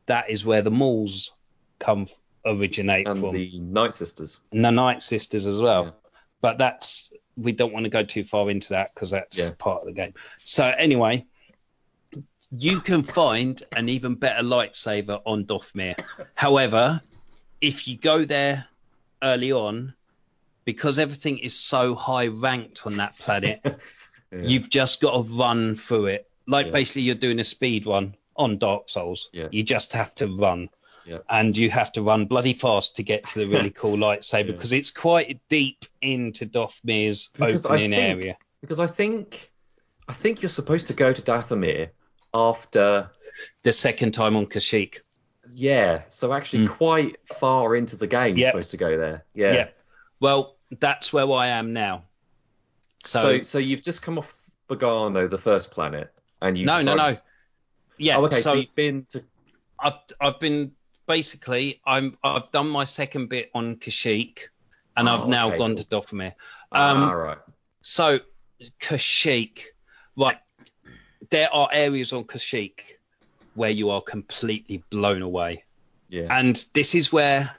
that 0.06 0.30
is 0.30 0.44
where 0.44 0.62
the 0.62 0.70
Mauls 0.70 1.32
come 1.80 2.06
originate 2.44 3.06
And 3.08 3.18
from 3.18 3.32
the 3.32 3.58
Night 3.58 3.94
Sisters. 3.94 4.38
and 4.52 4.64
the 4.64 4.70
Night 4.70 5.02
Sisters 5.02 5.46
as 5.46 5.60
well. 5.60 5.84
Yeah. 5.86 5.90
But 6.40 6.58
that's 6.58 7.12
we 7.40 7.52
don't 7.52 7.72
want 7.72 7.84
to 7.84 7.90
go 7.90 8.02
too 8.02 8.24
far 8.24 8.50
into 8.50 8.70
that 8.70 8.92
because 8.94 9.10
that's 9.10 9.38
Yeah. 9.38 9.50
part 9.58 9.80
of 9.82 9.86
the 9.86 9.92
game. 9.92 10.14
So 10.42 10.64
anyway, 10.66 11.24
you 12.50 12.80
can 12.80 13.02
find 13.02 13.62
an 13.76 13.88
even 13.88 14.14
better 14.14 14.42
lightsaber 14.42 15.20
on 15.24 15.44
Dathomir. 15.44 15.98
However, 16.34 17.00
if 17.60 17.86
you 17.86 17.96
go 17.96 18.24
there 18.24 18.66
early 19.22 19.52
on, 19.52 19.94
because 20.64 20.98
everything 20.98 21.38
is 21.38 21.54
so 21.58 21.94
high 21.94 22.26
ranked 22.26 22.86
on 22.86 22.96
that 22.96 23.16
planet, 23.18 23.60
Yeah. 24.32 24.42
you've 24.42 24.70
just 24.70 25.00
got 25.00 25.12
to 25.24 25.32
run 25.32 25.74
through 25.74 26.06
it. 26.06 26.30
Like 26.46 26.66
Yeah. 26.66 26.72
basically 26.72 27.02
you're 27.02 27.14
doing 27.16 27.40
a 27.40 27.44
speed 27.44 27.86
run 27.86 28.14
on 28.36 28.58
Dark 28.58 28.88
Souls. 28.88 29.28
Yeah. 29.32 29.48
You 29.50 29.62
just 29.62 29.92
have 29.94 30.14
to 30.16 30.26
run. 30.28 30.68
Yeah. 31.06 31.18
And 31.28 31.56
you 31.56 31.70
have 31.70 31.92
to 31.92 32.02
run 32.02 32.26
bloody 32.26 32.52
fast 32.52 32.96
to 32.96 33.02
get 33.02 33.26
to 33.28 33.40
the 33.40 33.46
really 33.46 33.70
cool 33.80 33.96
lightsaber 33.96 34.46
Yeah. 34.46 34.52
because 34.52 34.72
it's 34.72 34.90
quite 34.90 35.40
deep 35.48 35.84
into 36.00 36.46
Dathomir's 36.46 37.28
Because 37.28 37.66
opening 37.66 37.90
think- 37.92 38.22
area. 38.24 38.36
Because 38.60 38.80
I 38.80 38.86
think 38.86 39.50
I 40.08 40.12
think 40.12 40.42
you're 40.42 40.48
supposed 40.50 40.88
to 40.88 40.92
go 40.94 41.12
to 41.12 41.22
Dathomir 41.22 41.90
after 42.34 43.10
The 43.62 43.72
second 43.72 44.12
time 44.12 44.36
on 44.36 44.46
Kashyyyk. 44.46 44.96
yeah, 45.48 46.02
so 46.08 46.32
actually 46.32 46.66
Mm. 46.66 46.70
quite 46.76 47.16
far 47.38 47.74
into 47.76 47.96
the 47.96 48.06
game 48.06 48.36
you're 48.36 48.46
Yep. 48.46 48.52
supposed 48.54 48.70
to 48.72 48.76
go 48.76 48.96
there. 48.98 49.24
Yeah. 49.34 49.52
Yeah. 49.52 49.68
Well, 50.20 50.56
that's 50.78 51.12
where 51.12 51.30
I 51.32 51.48
am 51.48 51.72
now. 51.72 52.04
So, 53.04 53.20
So 53.38 53.42
so 53.42 53.58
you've 53.58 53.82
just 53.82 54.02
come 54.02 54.18
off 54.18 54.32
Bogano, 54.68 55.28
the 55.28 55.38
first 55.38 55.70
planet, 55.70 56.12
and 56.42 56.56
you 56.58 56.66
no, 56.66 56.82
no, 56.82 56.94
no. 56.94 57.16
Yeah. 57.98 58.18
Oh, 58.18 58.24
okay, 58.26 58.36
so, 58.36 58.50
so 58.52 58.54
you've 58.56 58.74
been 58.74 59.06
to 59.10 59.24
I've 59.78 59.94
I've 60.20 60.38
been 60.38 60.72
basically 61.14 61.80
I'm 61.84 62.16
I've 62.22 62.50
done 62.52 62.68
my 62.68 62.84
second 62.84 63.28
bit 63.28 63.50
on 63.52 63.76
Kashyyyk, 63.76 64.38
and 64.96 65.08
Oh, 65.08 65.12
I've 65.22 65.28
now 65.28 65.48
okay, 65.48 65.58
gone 65.58 65.74
to 65.76 65.84
Dathomir. 65.84 66.32
Um, 66.72 67.02
ah, 67.02 67.10
right. 67.12 67.38
So 67.82 68.20
Kashyyyk, 68.80 69.60
right? 70.16 70.38
There 71.30 71.52
are 71.52 71.68
areas 71.72 72.12
on 72.12 72.24
Kashyyyk 72.24 72.80
where 73.54 73.70
you 73.70 73.90
are 73.90 74.00
completely 74.00 74.84
blown 74.90 75.22
away, 75.22 75.64
Yeah. 76.08 76.28
and 76.38 76.64
this 76.74 76.94
is 76.94 77.12
where. 77.12 77.56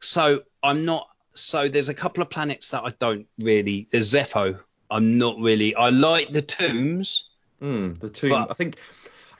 So 0.00 0.42
I'm 0.62 0.84
not. 0.84 1.08
So 1.34 1.68
there's 1.68 1.88
a 1.88 1.94
couple 1.94 2.22
of 2.22 2.28
planets 2.28 2.70
that 2.72 2.82
I 2.84 2.90
don't 2.98 3.26
really. 3.38 3.88
There's 3.90 4.12
Zeffo. 4.12 4.58
I'm 4.90 5.16
not 5.16 5.38
really. 5.38 5.74
I 5.74 5.88
like 5.88 6.32
the 6.32 6.42
tombs. 6.42 7.30
Hmm, 7.60 7.94
the 7.94 8.10
tomb. 8.10 8.30
but- 8.30 8.50
I 8.50 8.54
think 8.54 8.76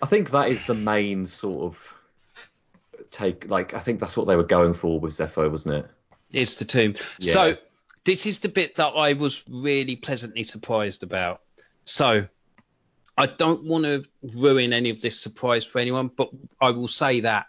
I 0.03 0.07
think 0.07 0.31
that 0.31 0.49
is 0.49 0.65
the 0.65 0.75
main 0.75 1.27
sort 1.27 1.63
of 1.75 1.79
take. 3.11 3.51
Like 3.51 3.75
I 3.75 3.81
think 3.81 4.01
that's 4.01 4.17
what 4.17 4.27
they 4.27 4.37
were 4.37 4.45
going 4.45 4.75
for 4.75 4.99
with 5.01 5.13
Zeffo, 5.13 5.51
wasn't 5.51 5.85
it? 5.85 5.91
It's 6.33 6.57
the 6.57 6.65
tomb. 6.65 6.95
Yeah. 7.19 7.33
So 7.33 7.57
this 8.05 8.27
is 8.27 8.41
the 8.41 8.49
bit 8.49 8.77
that 8.77 8.89
I 8.97 9.15
was 9.15 9.45
really 9.49 9.97
pleasantly 9.97 10.43
surprised 10.43 11.03
about. 11.03 11.41
So 11.85 12.27
I 13.17 13.27
don't 13.27 13.65
want 13.65 13.85
to 13.85 14.05
ruin 14.23 14.73
any 14.73 14.91
of 14.91 15.01
this 15.01 15.21
surprise 15.21 15.65
for 15.65 15.79
anyone, 15.79 16.09
but 16.15 16.31
I 16.61 16.71
will 16.71 16.89
say 16.89 17.21
that 17.21 17.47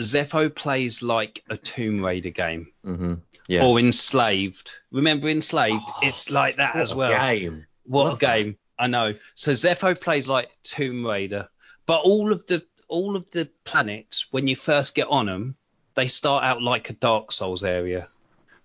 Zeffo 0.00 0.52
plays 0.54 1.02
like 1.02 1.42
a 1.48 1.56
Tomb 1.56 2.04
Raider 2.04 2.30
game 2.30 2.66
Mm-hmm. 2.84 3.14
Yeah. 3.46 3.66
or 3.66 3.78
Enslaved. 3.78 4.70
Remember 4.90 5.28
Enslaved? 5.28 5.84
Oh, 5.86 5.98
it's 6.02 6.30
like 6.30 6.56
that 6.56 6.76
as 6.76 6.94
well. 6.94 7.12
Game. 7.12 7.66
What 7.84 8.14
a 8.14 8.16
game! 8.16 8.56
I 8.78 8.86
know. 8.86 9.12
So 9.34 9.52
Zeffo 9.52 10.00
plays 10.00 10.26
like 10.26 10.48
Tomb 10.62 11.04
Raider, 11.06 11.48
but 11.84 12.00
all 12.00 12.32
of 12.32 12.46
the 12.46 12.64
all 12.88 13.16
of 13.16 13.30
the 13.30 13.48
planets 13.64 14.26
when 14.30 14.48
you 14.48 14.56
first 14.56 14.94
get 14.94 15.08
on 15.08 15.26
them, 15.26 15.56
they 15.94 16.06
start 16.08 16.44
out 16.44 16.62
like 16.62 16.90
a 16.90 16.94
Dark 16.94 17.32
Souls 17.32 17.64
area, 17.64 18.08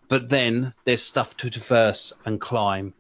but 0.08 0.30
then 0.30 0.74
there's 0.86 1.02
stuff 1.04 1.38
to 1.38 1.50
traverse 1.50 2.14
and 2.26 2.40
climb, 2.42 2.94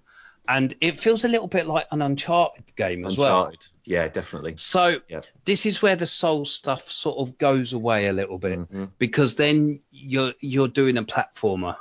and 0.48 0.74
it 0.82 1.00
feels 1.00 1.26
a 1.26 1.28
little 1.28 1.48
bit 1.48 1.66
like 1.68 1.88
an 1.92 2.02
Uncharted 2.02 2.76
game 2.76 3.06
as 3.06 3.18
well. 3.18 3.46
Uncharted. 3.46 3.66
Yeah, 3.86 4.08
definitely. 4.08 4.54
So 4.58 5.02
Yeah. 5.08 5.22
this 5.46 5.66
is 5.66 5.82
where 5.82 5.96
the 5.96 6.06
soul 6.06 6.46
stuff 6.46 6.92
sort 6.92 7.18
of 7.18 7.38
goes 7.40 7.74
away 7.74 8.06
a 8.08 8.14
little 8.14 8.38
bit 8.38 8.60
Mhm. 8.60 8.92
because 9.00 9.36
then 9.36 9.80
you're 9.92 10.34
you're 10.42 10.68
doing 10.68 10.98
a 10.98 11.04
platformer, 11.04 11.76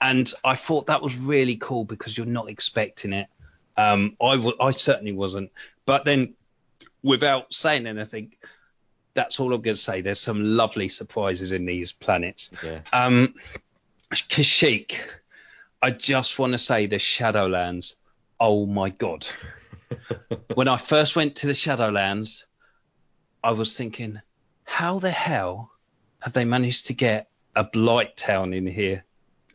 and 0.00 0.30
I 0.44 0.56
thought 0.56 0.86
that 0.88 1.00
was 1.00 1.16
really 1.16 1.56
cool 1.56 1.84
because 1.84 2.16
you're 2.18 2.26
not 2.26 2.50
expecting 2.50 3.14
it. 3.14 3.28
Um, 3.78 4.16
I 4.20 4.36
w- 4.36 4.56
I 4.60 4.70
certainly 4.72 5.12
wasn't, 5.12 5.50
but 5.86 6.04
then 6.04 6.34
without 7.02 7.52
saying 7.52 7.86
anything, 7.86 8.32
that's 9.14 9.40
all 9.40 9.54
I'm 9.54 9.62
going 9.62 9.76
to 9.76 9.80
say. 9.80 10.00
There's 10.00 10.20
some 10.20 10.56
lovely 10.56 10.88
surprises 10.88 11.52
in 11.52 11.64
these 11.64 11.92
planets. 11.92 12.50
Yeah. 12.62 12.80
Um, 12.92 13.34
Kashyyyk, 14.12 14.98
I 15.80 15.90
just 15.90 16.38
want 16.38 16.52
to 16.52 16.58
say 16.58 16.86
the 16.86 16.96
Shadowlands. 16.96 17.94
Oh 18.38 18.66
my 18.66 18.90
god! 18.90 19.26
when 20.54 20.68
I 20.68 20.76
first 20.76 21.16
went 21.16 21.36
to 21.36 21.46
the 21.46 21.52
Shadowlands, 21.52 22.44
I 23.42 23.52
was 23.52 23.76
thinking, 23.76 24.20
how 24.64 24.98
the 24.98 25.10
hell 25.10 25.70
have 26.20 26.32
they 26.32 26.44
managed 26.44 26.86
to 26.86 26.94
get 26.94 27.28
a 27.54 27.64
Blighttown 27.64 28.54
in 28.54 28.66
here? 28.66 29.04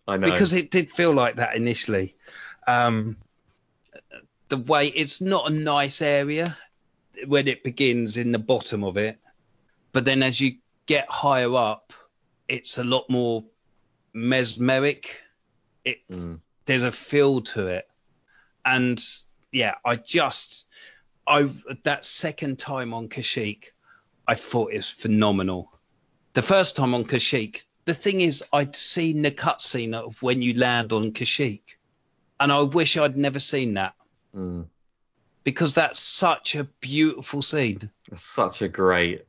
I 0.08 0.18
know. 0.18 0.30
Because 0.30 0.54
it 0.54 0.72
did 0.72 0.92
feel 0.92 1.14
like 1.14 1.36
that 1.36 1.56
initially. 1.56 2.16
Um, 2.68 3.18
the 4.48 4.58
way 4.58 4.88
it's 4.88 5.22
not 5.22 5.50
a 5.50 5.54
nice 5.54 6.02
area 6.02 6.58
when 7.28 7.48
it 7.48 7.64
begins 7.64 8.18
in 8.18 8.32
the 8.32 8.40
bottom 8.40 8.84
of 8.84 8.98
it, 8.98 9.20
but 9.92 10.06
then 10.06 10.24
as 10.24 10.40
you 10.40 10.58
get 10.86 11.10
higher 11.10 11.54
up, 11.56 11.94
it's 12.48 12.78
a 12.78 12.84
lot 12.84 13.10
more 13.10 13.44
mesmeric. 14.14 15.22
It 15.86 16.00
Mm. 16.10 16.42
there's 16.66 16.84
a 16.84 16.92
feel 16.92 17.42
to 17.42 17.68
it, 17.68 17.88
and 18.66 19.04
yeah, 19.52 19.76
I 19.86 19.96
just 19.96 20.66
I 21.26 21.50
that 21.84 22.06
second 22.06 22.60
time 22.60 22.94
on 22.94 23.08
Kashyyyk, 23.08 23.66
I 24.28 24.36
thought 24.36 24.74
it 24.74 24.78
was 24.78 24.90
phenomenal. 24.90 25.72
The 26.34 26.42
first 26.42 26.76
time 26.76 26.94
on 26.94 27.06
Kashyyyk, 27.06 27.66
the 27.86 27.94
thing 27.94 28.22
is, 28.22 28.44
I'd 28.54 28.76
seen 28.76 29.22
the 29.22 29.32
cutscene 29.32 29.94
of 29.96 30.22
when 30.22 30.42
you 30.42 30.54
land 30.56 30.92
on 30.92 31.12
Kashyyyk, 31.12 31.76
and 32.40 32.52
I 32.52 32.62
wish 32.62 32.98
I'd 32.98 33.18
never 33.18 33.40
seen 33.40 33.76
that 33.76 33.94
Mm. 34.36 34.68
because 35.44 35.76
that's 35.76 36.00
such 36.00 36.56
a 36.56 36.66
beautiful 36.66 37.42
scene. 37.42 37.90
It's 38.12 38.24
such 38.24 38.62
a 38.62 38.68
great, 38.68 39.26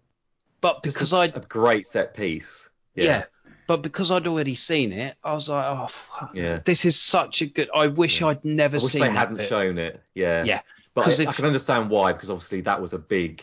But 0.61 0.83
because 0.83 1.13
I 1.13 1.27
a 1.27 1.41
great 1.41 1.87
set 1.87 2.15
piece. 2.15 2.71
yeah. 2.95 3.25
but 3.67 3.79
because 3.83 4.11
I'd 4.11 4.27
already 4.27 4.55
seen 4.55 4.93
it, 4.93 5.17
I 5.25 5.33
was 5.33 5.49
like, 5.49 5.65
oh, 5.67 5.87
fuck, 5.87 6.33
Yeah. 6.35 6.61
this 6.65 6.85
is 6.85 6.99
such 7.01 7.41
a 7.43 7.47
good. 7.47 7.71
I 7.75 7.87
wish 7.87 8.21
Yeah. 8.21 8.29
I'd 8.29 8.45
never 8.45 8.77
I 8.77 8.81
wish 8.83 8.93
seen 8.93 9.03
they 9.03 9.11
hadn't 9.11 9.37
bit. 9.39 9.49
shown 9.49 9.79
it. 9.79 10.03
Yeah. 10.15 10.45
Yeah, 10.45 10.61
But 10.95 11.07
I, 11.21 11.29
I 11.29 11.33
can 11.33 11.45
understand 11.47 11.89
why 11.91 12.13
because 12.13 12.31
obviously 12.31 12.63
that 12.63 12.81
was 12.83 12.93
a 12.93 12.99
big 12.99 13.43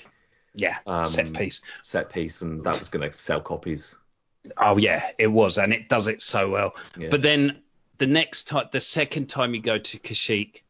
Yeah, 0.54 0.78
Um, 0.86 1.04
set 1.06 1.34
piece. 1.34 1.62
set 1.84 2.10
piece 2.12 2.42
and 2.42 2.64
that 2.66 2.78
was 2.80 2.90
going 2.90 3.10
to 3.10 3.18
sell 3.18 3.42
copies. 3.42 3.96
Oh 4.58 4.78
yeah, 4.78 5.12
it 5.18 5.28
was, 5.28 5.58
and 5.58 5.74
it 5.74 5.90
does 5.90 6.08
it 6.08 6.22
so 6.22 6.50
well. 6.50 6.76
Yeah. 6.98 7.10
But 7.10 7.22
then 7.22 7.60
the 7.98 8.08
next 8.08 8.44
time, 8.48 8.68
the 8.72 8.80
second 8.80 9.28
time 9.28 9.54
you 9.56 9.62
go 9.62 9.78
to 9.78 10.00
Kashyyyk, 10.00 10.62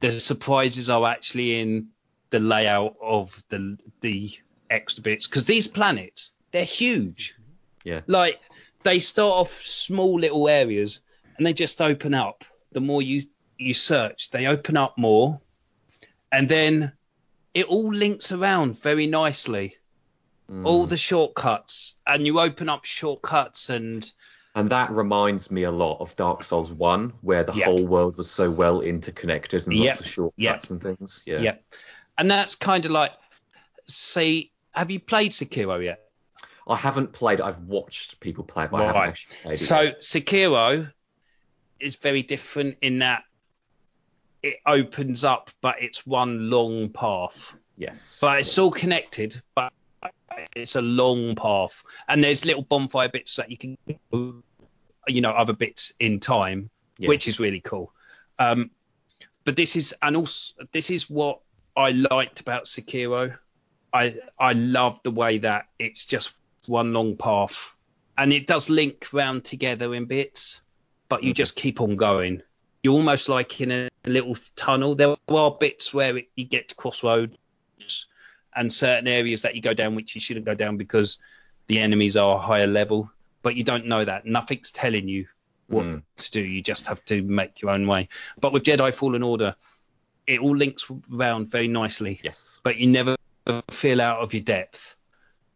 the 0.00 0.10
surprises 0.10 0.88
are 0.90 1.06
actually 1.06 1.60
in 1.60 1.88
the 2.30 2.38
layout 2.40 2.96
of 3.02 3.42
the 3.50 3.78
the 4.00 4.32
extra 4.70 5.02
bits 5.02 5.26
because 5.26 5.44
these 5.44 5.66
planets 5.66 6.32
they're 6.52 6.64
huge. 6.64 7.34
Yeah. 7.84 8.00
Like 8.06 8.40
they 8.84 9.00
start 9.00 9.32
off 9.34 9.52
small 9.52 10.18
little 10.18 10.48
areas 10.48 11.00
and 11.36 11.46
they 11.46 11.52
just 11.52 11.82
open 11.82 12.14
up. 12.14 12.44
The 12.72 12.80
more 12.80 13.02
you 13.02 13.24
you 13.58 13.74
search, 13.74 14.30
they 14.30 14.46
open 14.46 14.76
up 14.76 14.98
more, 14.98 15.40
and 16.32 16.48
then 16.48 16.92
it 17.54 17.66
all 17.66 17.92
links 17.92 18.32
around 18.32 18.80
very 18.80 19.06
nicely. 19.06 19.76
Mm. 20.50 20.66
All 20.66 20.86
the 20.86 20.96
shortcuts, 20.96 21.94
and 22.06 22.26
you 22.26 22.38
open 22.40 22.68
up 22.68 22.84
shortcuts 22.84 23.70
and 23.70 24.10
And 24.56 24.70
that 24.70 24.90
reminds 24.92 25.50
me 25.50 25.64
a 25.64 25.70
lot 25.70 25.98
of 26.00 26.14
Dark 26.16 26.44
Souls 26.44 26.70
1, 26.70 27.12
where 27.22 27.42
the 27.42 27.54
Yep. 27.54 27.64
whole 27.64 27.86
world 27.86 28.16
was 28.16 28.30
so 28.30 28.50
well 28.50 28.80
interconnected 28.82 29.66
and 29.66 29.74
Yep. 29.74 29.86
lots 29.86 30.00
of 30.00 30.06
shortcuts 30.06 30.64
Yep. 30.64 30.70
and 30.70 30.82
things. 30.82 31.22
Yeah. 31.26 31.40
Yeah. 31.40 31.56
And 32.18 32.30
that's 32.30 32.54
kind 32.54 32.84
of 32.84 32.92
like, 32.92 33.12
see, 33.86 34.52
have 34.74 34.90
you 34.90 35.00
played 35.00 35.32
Sekiro 35.32 35.82
yet? 35.82 36.00
I 36.66 36.76
haven't 36.76 37.12
played. 37.12 37.40
I've 37.40 37.60
watched 37.60 38.20
people 38.20 38.44
play 38.44 38.64
it, 38.64 38.70
but 38.70 38.80
I 38.82 38.86
haven't 38.86 39.02
actually 39.02 39.36
played 39.42 39.52
it. 39.54 39.56
So 39.58 39.80
yet. 39.82 40.00
Sekiro 40.00 40.92
is 41.80 41.96
very 41.96 42.22
different 42.22 42.76
in 42.80 43.00
that 43.00 43.24
it 44.42 44.56
opens 44.66 45.24
up, 45.24 45.50
but 45.60 45.76
it's 45.82 46.06
one 46.06 46.50
long 46.50 46.88
path. 46.90 47.54
yes. 47.76 48.18
But 48.20 48.40
it's 48.40 48.58
all 48.58 48.70
connected, 48.70 49.40
but 49.54 49.72
it's 50.54 50.76
a 50.76 50.82
long 50.82 51.34
path. 51.34 51.82
And 52.08 52.22
there's 52.22 52.44
little 52.44 52.62
bonfire 52.62 53.08
bits 53.08 53.36
that 53.36 53.50
you 53.50 53.56
can, 53.56 53.78
you 54.12 55.20
know, 55.20 55.30
other 55.30 55.52
bits 55.54 55.92
in 56.00 56.20
time, 56.20 56.70
Yeah. 56.98 57.08
which 57.08 57.26
is 57.28 57.40
really 57.40 57.60
cool. 57.60 57.92
Um, 58.38 58.70
but 59.44 59.56
this 59.56 59.76
is, 59.76 59.94
and 60.02 60.16
also, 60.16 60.54
this 60.72 60.90
is 60.90 61.08
what 61.10 61.40
I 61.76 61.90
liked 61.92 62.40
about 62.40 62.64
Sekiro. 62.64 63.36
I 63.94 64.16
I 64.38 64.52
love 64.52 65.00
the 65.04 65.12
way 65.12 65.38
that 65.38 65.68
it's 65.78 66.04
just 66.04 66.34
one 66.66 66.92
long 66.92 67.16
path, 67.16 67.72
and 68.18 68.32
it 68.32 68.46
does 68.46 68.68
link 68.68 69.06
round 69.12 69.44
together 69.44 69.94
in 69.94 70.06
bits, 70.06 70.60
but 71.08 71.22
you 71.22 71.32
Mhm. 71.32 71.36
just 71.36 71.56
keep 71.56 71.80
on 71.80 71.96
going. 71.96 72.42
You're 72.82 72.94
almost 72.94 73.28
like 73.28 73.60
in 73.60 73.70
a 73.70 73.88
little 74.04 74.36
tunnel. 74.56 74.94
There 74.94 75.14
are 75.28 75.50
bits 75.52 75.94
where 75.94 76.18
it, 76.18 76.28
you 76.34 76.44
get 76.44 76.68
to 76.70 76.74
crossroads, 76.74 77.36
and 78.56 78.72
certain 78.72 79.08
areas 79.08 79.42
that 79.42 79.54
you 79.54 79.62
go 79.62 79.74
down 79.74 79.94
which 79.94 80.14
you 80.14 80.20
shouldn't 80.20 80.44
go 80.46 80.54
down 80.54 80.76
because 80.76 81.18
the 81.68 81.78
enemies 81.78 82.16
are 82.16 82.38
higher 82.38 82.66
level, 82.66 83.10
but 83.42 83.54
you 83.56 83.64
don't 83.64 83.86
know 83.86 84.04
that. 84.04 84.26
Nothing's 84.26 84.70
telling 84.70 85.08
you 85.08 85.26
what 85.68 85.84
Mm. 85.84 86.02
to 86.16 86.30
do. 86.30 86.40
You 86.40 86.62
just 86.62 86.86
have 86.86 87.04
to 87.06 87.22
make 87.22 87.62
your 87.62 87.70
own 87.70 87.86
way. 87.86 88.08
But 88.40 88.52
with 88.52 88.64
Jedi 88.64 88.92
Fallen 88.94 89.22
Order, 89.22 89.56
it 90.26 90.40
all 90.40 90.56
links 90.56 90.86
round 91.08 91.48
very 91.48 91.68
nicely 91.68 92.20
Yes. 92.22 92.60
but 92.62 92.76
you 92.76 92.86
never 92.86 93.16
feel 93.70 94.00
out 94.00 94.20
of 94.20 94.34
your 94.34 94.42
depth. 94.42 94.96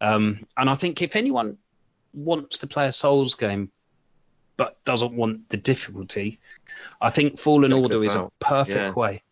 Um, 0.01 0.47
and 0.57 0.71
I 0.71 0.75
think 0.75 1.03
if 1.03 1.17
anyone 1.17 1.59
wants 2.15 2.59
to 2.59 2.67
play 2.67 2.87
a 2.87 2.93
Souls 2.93 3.35
game 3.35 3.71
but 4.57 4.83
doesn't 4.85 5.13
want 5.13 5.49
the 5.49 5.57
difficulty, 5.57 6.41
I 7.01 7.11
think 7.11 7.39
Fallen 7.39 7.71
Check 7.71 7.81
Order 7.81 8.05
is 8.05 8.17
out. 8.17 8.33
a 8.41 8.45
perfect 8.45 8.77
Yeah. 8.77 8.93
way. 8.93 9.23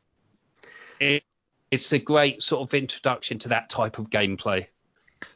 It, 1.01 1.25
it's 1.71 1.93
a 1.93 1.99
great 1.99 2.43
sort 2.43 2.69
of 2.69 2.75
introduction 2.75 3.39
to 3.41 3.49
that 3.51 3.69
type 3.69 3.99
of 3.99 4.11
gameplay. 4.11 4.67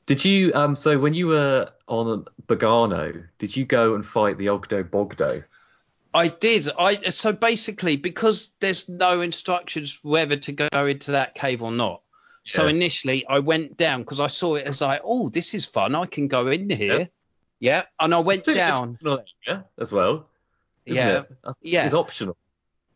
Did 0.06 0.24
you 0.24 0.52
um 0.54 0.76
so 0.76 0.98
when 0.98 1.14
you 1.14 1.26
were 1.28 1.70
on 1.86 2.26
Bogano, 2.46 3.24
did 3.38 3.56
you 3.56 3.64
go 3.64 3.94
and 3.94 4.04
fight 4.04 4.38
the 4.38 4.46
Oggdo 4.46 4.84
Bogdo? 4.84 5.44
I 6.12 6.28
did. 6.28 6.68
I 6.78 6.96
so 7.10 7.32
basically 7.32 7.96
because 7.96 8.52
there's 8.60 8.88
no 8.88 9.20
instructions 9.20 9.98
whether 10.02 10.36
to 10.36 10.52
go 10.52 10.86
into 10.86 11.12
that 11.12 11.34
cave 11.34 11.62
or 11.62 11.72
not. 11.72 12.02
So 12.50 12.64
Yeah. 12.64 12.70
initially 12.70 13.26
I 13.26 13.38
went 13.38 13.76
down 13.76 14.00
because 14.02 14.20
I 14.20 14.26
saw 14.26 14.56
it 14.56 14.66
as 14.66 14.80
like, 14.80 15.00
oh, 15.04 15.28
this 15.28 15.54
is 15.54 15.64
fun. 15.66 15.94
I 15.94 16.06
can 16.06 16.26
go 16.28 16.48
in 16.48 16.68
here. 16.68 16.98
Yeah. 17.00 17.06
Yeah, 17.62 17.82
and 18.00 18.14
I 18.14 18.18
went 18.20 18.44
down. 18.44 18.98
Yeah, 19.46 19.62
as 19.78 19.92
well. 19.92 20.26
Yeah, 20.86 21.20
it? 21.20 21.30
Yeah. 21.62 21.84
It's 21.84 21.94
optional. 21.94 22.36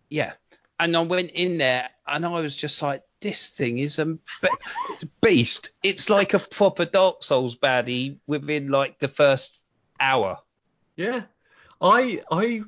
yeah, 0.09 0.33
and 0.81 0.97
I 0.97 1.01
went 1.03 1.31
in 1.33 1.59
there 1.59 1.91
and 2.07 2.25
I 2.25 2.41
was 2.41 2.57
just 2.57 2.81
like, 2.83 3.03
this 3.21 3.49
thing 3.49 3.79
is 3.79 3.99
a 3.99 4.19
a 4.43 5.07
beast. 5.21 5.71
It's 5.83 6.09
like 6.11 6.33
a 6.35 6.39
proper 6.39 6.85
Dark 6.87 7.23
Souls 7.23 7.57
baddie 7.57 8.19
within 8.27 8.71
like 8.71 8.99
the 8.99 9.09
first 9.09 9.63
hour. 10.01 10.39
Yeah. 10.97 11.25
I 11.81 12.21
I 12.31 12.63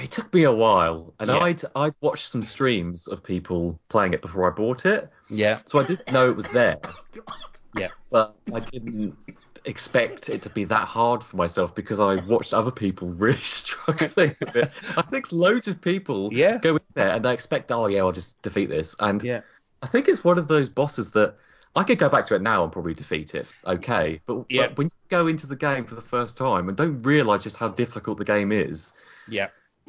it 0.00 0.10
took 0.10 0.32
me 0.34 0.44
a 0.44 0.52
while 0.52 1.14
and 1.20 1.28
Yeah. 1.28 1.38
I'd 1.38 1.62
I'd 1.76 1.94
watched 2.00 2.28
some 2.28 2.42
streams 2.42 3.06
of 3.08 3.22
people 3.22 3.78
playing 3.88 4.14
it 4.14 4.22
before 4.22 4.50
I 4.50 4.54
bought 4.54 4.86
it. 4.86 5.10
Yeah, 5.28 5.60
So 5.66 5.78
I 5.78 5.84
didn't 5.86 6.12
know 6.12 6.28
it 6.28 6.36
was 6.36 6.48
there. 6.50 6.78
Oh, 7.28 7.80
yeah. 7.80 7.88
But 8.10 8.36
I 8.54 8.60
didn't 8.60 9.16
expect 9.64 10.28
it 10.28 10.42
to 10.42 10.50
be 10.50 10.64
that 10.64 10.86
hard 10.86 11.22
for 11.22 11.36
myself 11.36 11.74
because 11.74 12.00
I 12.00 12.16
watched 12.26 12.52
other 12.52 12.70
people 12.70 13.14
really 13.14 13.36
struggling 13.38 14.34
with 14.40 14.56
it. 14.56 14.70
I 14.96 15.02
think 15.02 15.32
loads 15.32 15.68
of 15.68 15.80
people 15.80 16.30
Yeah. 16.32 16.58
go 16.58 16.76
in 16.76 16.82
there 16.94 17.10
and 17.10 17.24
they 17.24 17.32
expect, 17.32 17.70
oh 17.72 17.86
yeah, 17.86 18.00
I'll 18.00 18.12
just 18.12 18.40
defeat 18.42 18.68
this. 18.68 18.94
And 19.00 19.22
yeah, 19.22 19.40
I 19.82 19.86
think 19.86 20.08
it's 20.08 20.22
one 20.24 20.36
of 20.38 20.48
those 20.48 20.68
bosses 20.68 21.10
that 21.12 21.36
I 21.74 21.84
could 21.84 21.98
go 21.98 22.08
back 22.10 22.26
to 22.26 22.34
it 22.34 22.42
now 22.42 22.62
and 22.64 22.70
probably 22.72 22.92
defeat 22.94 23.34
it. 23.34 23.46
Okay. 23.66 24.20
But, 24.26 24.44
Yeah. 24.50 24.68
but 24.68 24.76
when 24.78 24.86
you 24.88 24.96
go 25.08 25.26
into 25.28 25.46
the 25.46 25.56
game 25.56 25.84
for 25.86 25.94
the 25.94 26.02
first 26.02 26.36
time 26.36 26.68
and 26.68 26.76
don't 26.76 27.00
realise 27.02 27.42
just 27.44 27.56
how 27.56 27.68
difficult 27.68 28.18
the 28.18 28.24
game 28.26 28.52
is, 28.52 28.92
yeah. 29.28 29.48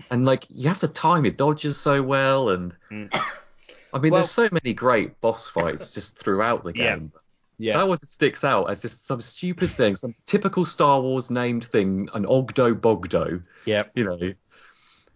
And 0.09 0.25
like 0.25 0.45
you 0.49 0.67
have 0.69 0.79
to 0.79 0.87
time 0.87 1.25
your 1.25 1.33
dodges 1.33 1.77
so 1.77 2.01
well 2.01 2.49
and 2.49 2.73
Mm. 2.91 3.13
I 3.93 3.99
mean 3.99 4.11
Well- 4.11 4.21
there's 4.21 4.31
so 4.31 4.49
many 4.51 4.73
great 4.73 5.19
boss 5.21 5.49
fights 5.49 5.93
just 5.93 6.17
throughout 6.17 6.63
the 6.63 6.73
game. 6.73 7.11
Yeah. 7.59 7.77
That 7.77 7.87
one 7.87 7.99
just 7.99 8.13
sticks 8.15 8.43
out 8.43 8.65
as 8.71 8.81
just 8.81 9.05
some 9.05 9.21
stupid 9.21 9.69
thing, 9.69 9.95
some 9.95 10.15
typical 10.25 10.65
Star 10.65 10.99
Wars 11.01 11.29
named 11.29 11.65
thing, 11.65 12.09
an 12.13 12.25
Oggdo 12.25 12.73
Bogdo, 12.73 13.43
Yeah. 13.65 13.83
you 13.93 14.03
know. 14.03 14.33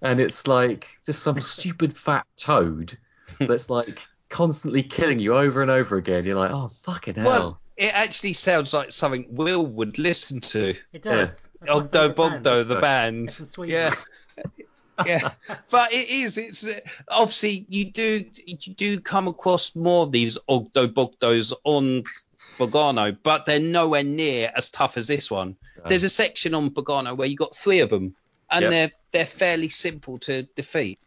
And 0.04 0.20
it's 0.20 0.46
like 0.46 0.86
just 1.06 1.24
some 1.24 1.42
stupid 1.42 1.98
fat 1.98 2.26
toad 2.38 2.96
that's 3.40 3.70
like 3.72 4.06
constantly 4.30 4.84
killing 4.84 5.18
you 5.18 5.34
over 5.36 5.64
and 5.64 5.72
over 5.72 5.98
again. 5.98 6.26
You're 6.26 6.36
like, 6.38 6.52
oh 6.54 6.70
fucking 6.84 7.16
hell. 7.16 7.26
Well, 7.26 7.62
it 7.76 7.94
actually 7.94 8.34
sounds 8.34 8.74
like 8.74 8.92
something 8.92 9.26
Will 9.32 9.66
would 9.66 9.98
listen 9.98 10.40
to. 10.42 10.76
It 10.94 11.02
does. 11.02 11.30
That's 11.32 11.50
my 11.62 11.68
Oggdo. 11.68 12.14
Bogdo, 12.14 12.44
the 12.44 12.64
They're 12.66 12.82
band. 12.82 13.40
Yeah. 13.66 13.94
yeah, 15.06 15.32
but 15.70 15.94
it 15.94 16.10
is. 16.10 16.38
It's 16.38 16.66
uh, 16.68 16.80
obviously 17.08 17.66
you 17.70 17.86
do 17.86 18.26
you 18.46 18.74
do 18.74 19.00
come 19.00 19.28
across 19.28 19.76
more 19.76 20.04
of 20.04 20.12
these 20.12 20.38
Oggdo 20.50 20.88
Bogdos 20.88 21.54
on 21.64 22.04
Bogano, 22.58 23.16
but 23.22 23.46
they're 23.46 23.60
nowhere 23.60 24.04
near 24.04 24.52
as 24.56 24.70
tough 24.70 24.98
as 24.98 25.06
this 25.08 25.30
one. 25.30 25.56
There's 25.88 26.04
a 26.04 26.10
section 26.10 26.54
on 26.56 26.72
Bogano 26.72 27.16
where 27.16 27.28
you 27.28 27.36
got 27.36 27.56
three 27.56 27.80
of 27.82 27.90
them, 27.90 28.16
and 28.50 28.64
Yep. 28.64 28.72
they're 28.72 28.92
they're 29.12 29.26
fairly 29.26 29.70
simple 29.70 30.18
to 30.20 30.44
defeat. 30.56 31.00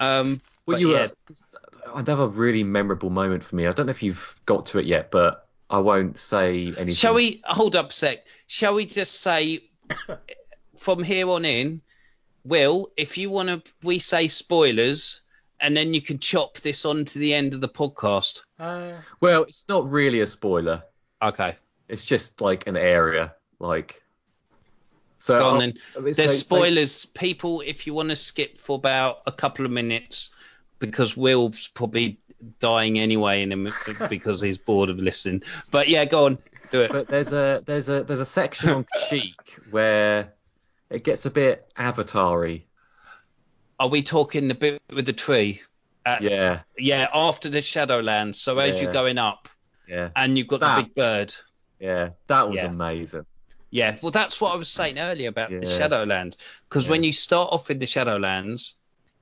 Um, 0.00 0.40
Well, 0.66 0.80
you 0.80 0.92
yeah, 0.92 1.08
were 1.08 1.94
another 1.94 2.26
really 2.26 2.64
memorable 2.64 3.10
moment 3.10 3.44
for 3.44 3.54
me. 3.56 3.66
I 3.66 3.72
don't 3.72 3.86
know 3.86 3.90
if 3.90 4.02
you've 4.02 4.34
got 4.46 4.66
to 4.66 4.78
it 4.78 4.86
yet, 4.86 5.10
but 5.10 5.46
I 5.68 5.78
won't 5.78 6.18
say 6.18 6.66
anything. 6.66 6.90
Shall 6.90 7.14
we 7.14 7.42
hold 7.44 7.76
up 7.76 7.90
a 7.90 7.92
sec? 7.92 8.24
Shall 8.46 8.74
we 8.74 8.86
just 8.86 9.20
say 9.20 9.64
from 10.78 11.02
here 11.02 11.28
on 11.28 11.44
in, 11.44 11.82
Will, 12.48 12.90
if 12.96 13.18
you 13.18 13.30
want 13.30 13.48
to, 13.48 13.62
we 13.82 13.98
say 13.98 14.28
spoilers, 14.28 15.22
and 15.60 15.76
then 15.76 15.94
you 15.94 16.00
can 16.02 16.18
chop 16.18 16.58
this 16.58 16.84
on 16.84 17.04
to 17.06 17.18
the 17.18 17.34
end 17.34 17.54
of 17.54 17.60
the 17.60 17.68
podcast. 17.68 18.42
Uh, 18.58 18.92
Well, 19.20 19.42
it's 19.44 19.68
not 19.68 19.90
really 19.90 20.20
a 20.20 20.26
spoiler. 20.26 20.82
Okay. 21.22 21.56
It's 21.88 22.04
just 22.04 22.40
like 22.40 22.66
an 22.66 22.76
area, 22.76 23.34
like. 23.58 24.02
So 25.18 25.38
Go 25.38 25.44
on 25.46 25.52
I'll- 25.54 25.60
then. 25.60 25.74
so- 25.94 26.00
There's 26.02 26.16
so- 26.38 26.44
spoilers. 26.56 27.06
People, 27.06 27.62
if 27.62 27.86
you 27.86 27.94
want 27.94 28.10
to 28.10 28.16
skip 28.16 28.58
for 28.58 28.76
about 28.76 29.22
a 29.26 29.32
couple 29.32 29.64
of 29.64 29.70
minutes, 29.72 30.30
because 30.78 31.16
Will's 31.16 31.68
probably 31.68 32.18
dying 32.60 32.98
anyway 32.98 33.42
in 33.42 33.50
him 33.50 33.72
because 34.10 34.40
he's 34.42 34.58
bored 34.58 34.90
of 34.90 34.98
listening. 34.98 35.42
But 35.70 35.88
yeah, 35.88 36.04
go 36.04 36.26
on, 36.26 36.38
do 36.70 36.82
it. 36.82 36.92
But 36.92 37.08
there's 37.08 37.32
a 37.32 37.62
there's 37.64 37.88
a 37.88 38.04
there's 38.04 38.20
a 38.20 38.26
section 38.26 38.68
on 38.68 38.84
Kashyyyk 38.94 39.70
where 39.70 40.34
it 40.90 41.04
gets 41.04 41.26
a 41.26 41.30
bit 41.30 41.70
Avatar-y. 41.76 42.64
Are 43.78 43.88
we 43.88 44.02
talking 44.02 44.48
the 44.48 44.54
bit 44.54 44.80
with 44.90 45.06
the 45.06 45.12
tree? 45.12 45.62
At, 46.04 46.22
Yeah, 46.22 46.60
Yeah, 46.78 47.08
after 47.12 47.48
the 47.48 47.58
Shadowlands. 47.58 48.36
So 48.36 48.58
as 48.58 48.80
you're 48.80 48.92
going 48.92 49.18
up, 49.18 49.48
yeah, 49.88 50.10
and 50.16 50.38
you've 50.38 50.46
got 50.48 50.60
That- 50.60 50.76
the 50.76 50.82
big 50.84 50.94
bird. 50.94 51.34
yeah. 51.80 52.10
That 52.28 52.48
was 52.48 52.56
Yeah. 52.56 52.66
amazing. 52.66 53.26
Yeah, 53.70 53.96
well, 54.00 54.12
that's 54.12 54.40
what 54.40 54.52
I 54.54 54.56
was 54.56 54.68
saying 54.68 54.98
earlier 54.98 55.28
about 55.28 55.50
the 55.50 55.56
Shadowlands. 55.66 56.38
Because 56.68 56.84
Yeah. 56.84 56.90
when 56.92 57.04
you 57.04 57.12
start 57.12 57.52
off 57.52 57.70
in 57.70 57.78
the 57.80 57.86
Shadowlands, 57.86 58.74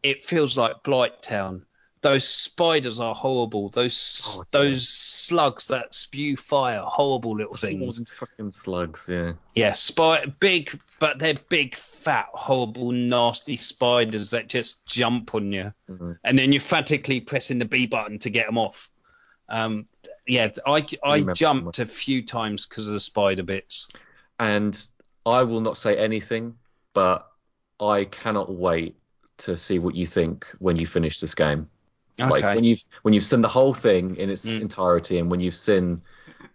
it 0.03 0.23
feels 0.23 0.57
like 0.59 0.83
Blighttown. 0.85 1.63
Those 2.05 2.29
spiders 2.29 3.01
are 3.01 3.15
horrible. 3.15 3.71
Those 3.71 4.37
Oh, 4.37 4.45
those 4.51 4.87
slugs 4.87 5.65
that 5.69 5.95
spew 5.95 6.37
fire, 6.37 6.83
horrible 6.83 7.35
little 7.35 7.55
things. 7.55 8.03
Fucking 8.19 8.53
slugs, 8.53 9.07
yeah. 9.11 9.33
Yeah, 9.55 9.73
spy 9.73 10.27
big, 10.27 10.79
but 10.99 11.19
they're 11.19 11.39
big, 11.49 11.75
fat, 11.75 12.27
horrible, 12.35 12.93
nasty 12.93 13.57
spiders 13.57 14.29
that 14.33 14.51
just 14.51 14.85
jump 14.85 15.35
on 15.35 15.51
you, 15.51 15.73
Mhm. 15.89 16.19
and 16.23 16.39
then 16.39 16.53
you're 16.53 16.61
frantically 16.61 17.21
pressing 17.21 17.59
the 17.59 17.65
B 17.65 17.87
button 17.87 18.19
to 18.19 18.29
get 18.29 18.45
them 18.45 18.59
off. 18.59 18.91
Um, 19.49 19.87
yeah, 20.27 20.51
I 20.67 20.87
I 21.03 21.21
jumped 21.33 21.79
a 21.79 21.87
few 21.87 22.23
times 22.23 22.67
because 22.67 22.87
of 22.87 22.93
the 22.93 23.01
spider 23.01 23.45
bits. 23.45 23.89
And 24.39 24.79
I 25.25 25.43
will 25.45 25.63
not 25.63 25.79
say 25.79 25.97
anything, 25.97 26.59
but 26.93 27.33
I 27.81 28.05
cannot 28.05 28.53
wait 28.53 28.95
to 29.39 29.57
see 29.57 29.79
what 29.79 29.95
you 29.95 30.07
think 30.07 30.47
when 30.59 30.77
you 30.77 30.87
finish 30.87 31.19
this 31.19 31.35
game. 31.35 31.71
Like 32.19 32.45
when 32.45 32.65
you've 32.65 32.83
when 33.03 33.15
you've 33.15 33.25
seen 33.25 33.43
the 33.43 33.49
whole 33.49 33.75
thing 33.75 34.17
in 34.17 34.31
its 34.31 34.47
Mm. 34.47 34.63
entirety, 34.63 35.19
and 35.19 35.31
when 35.31 35.41
you've 35.41 35.57
seen 35.57 36.03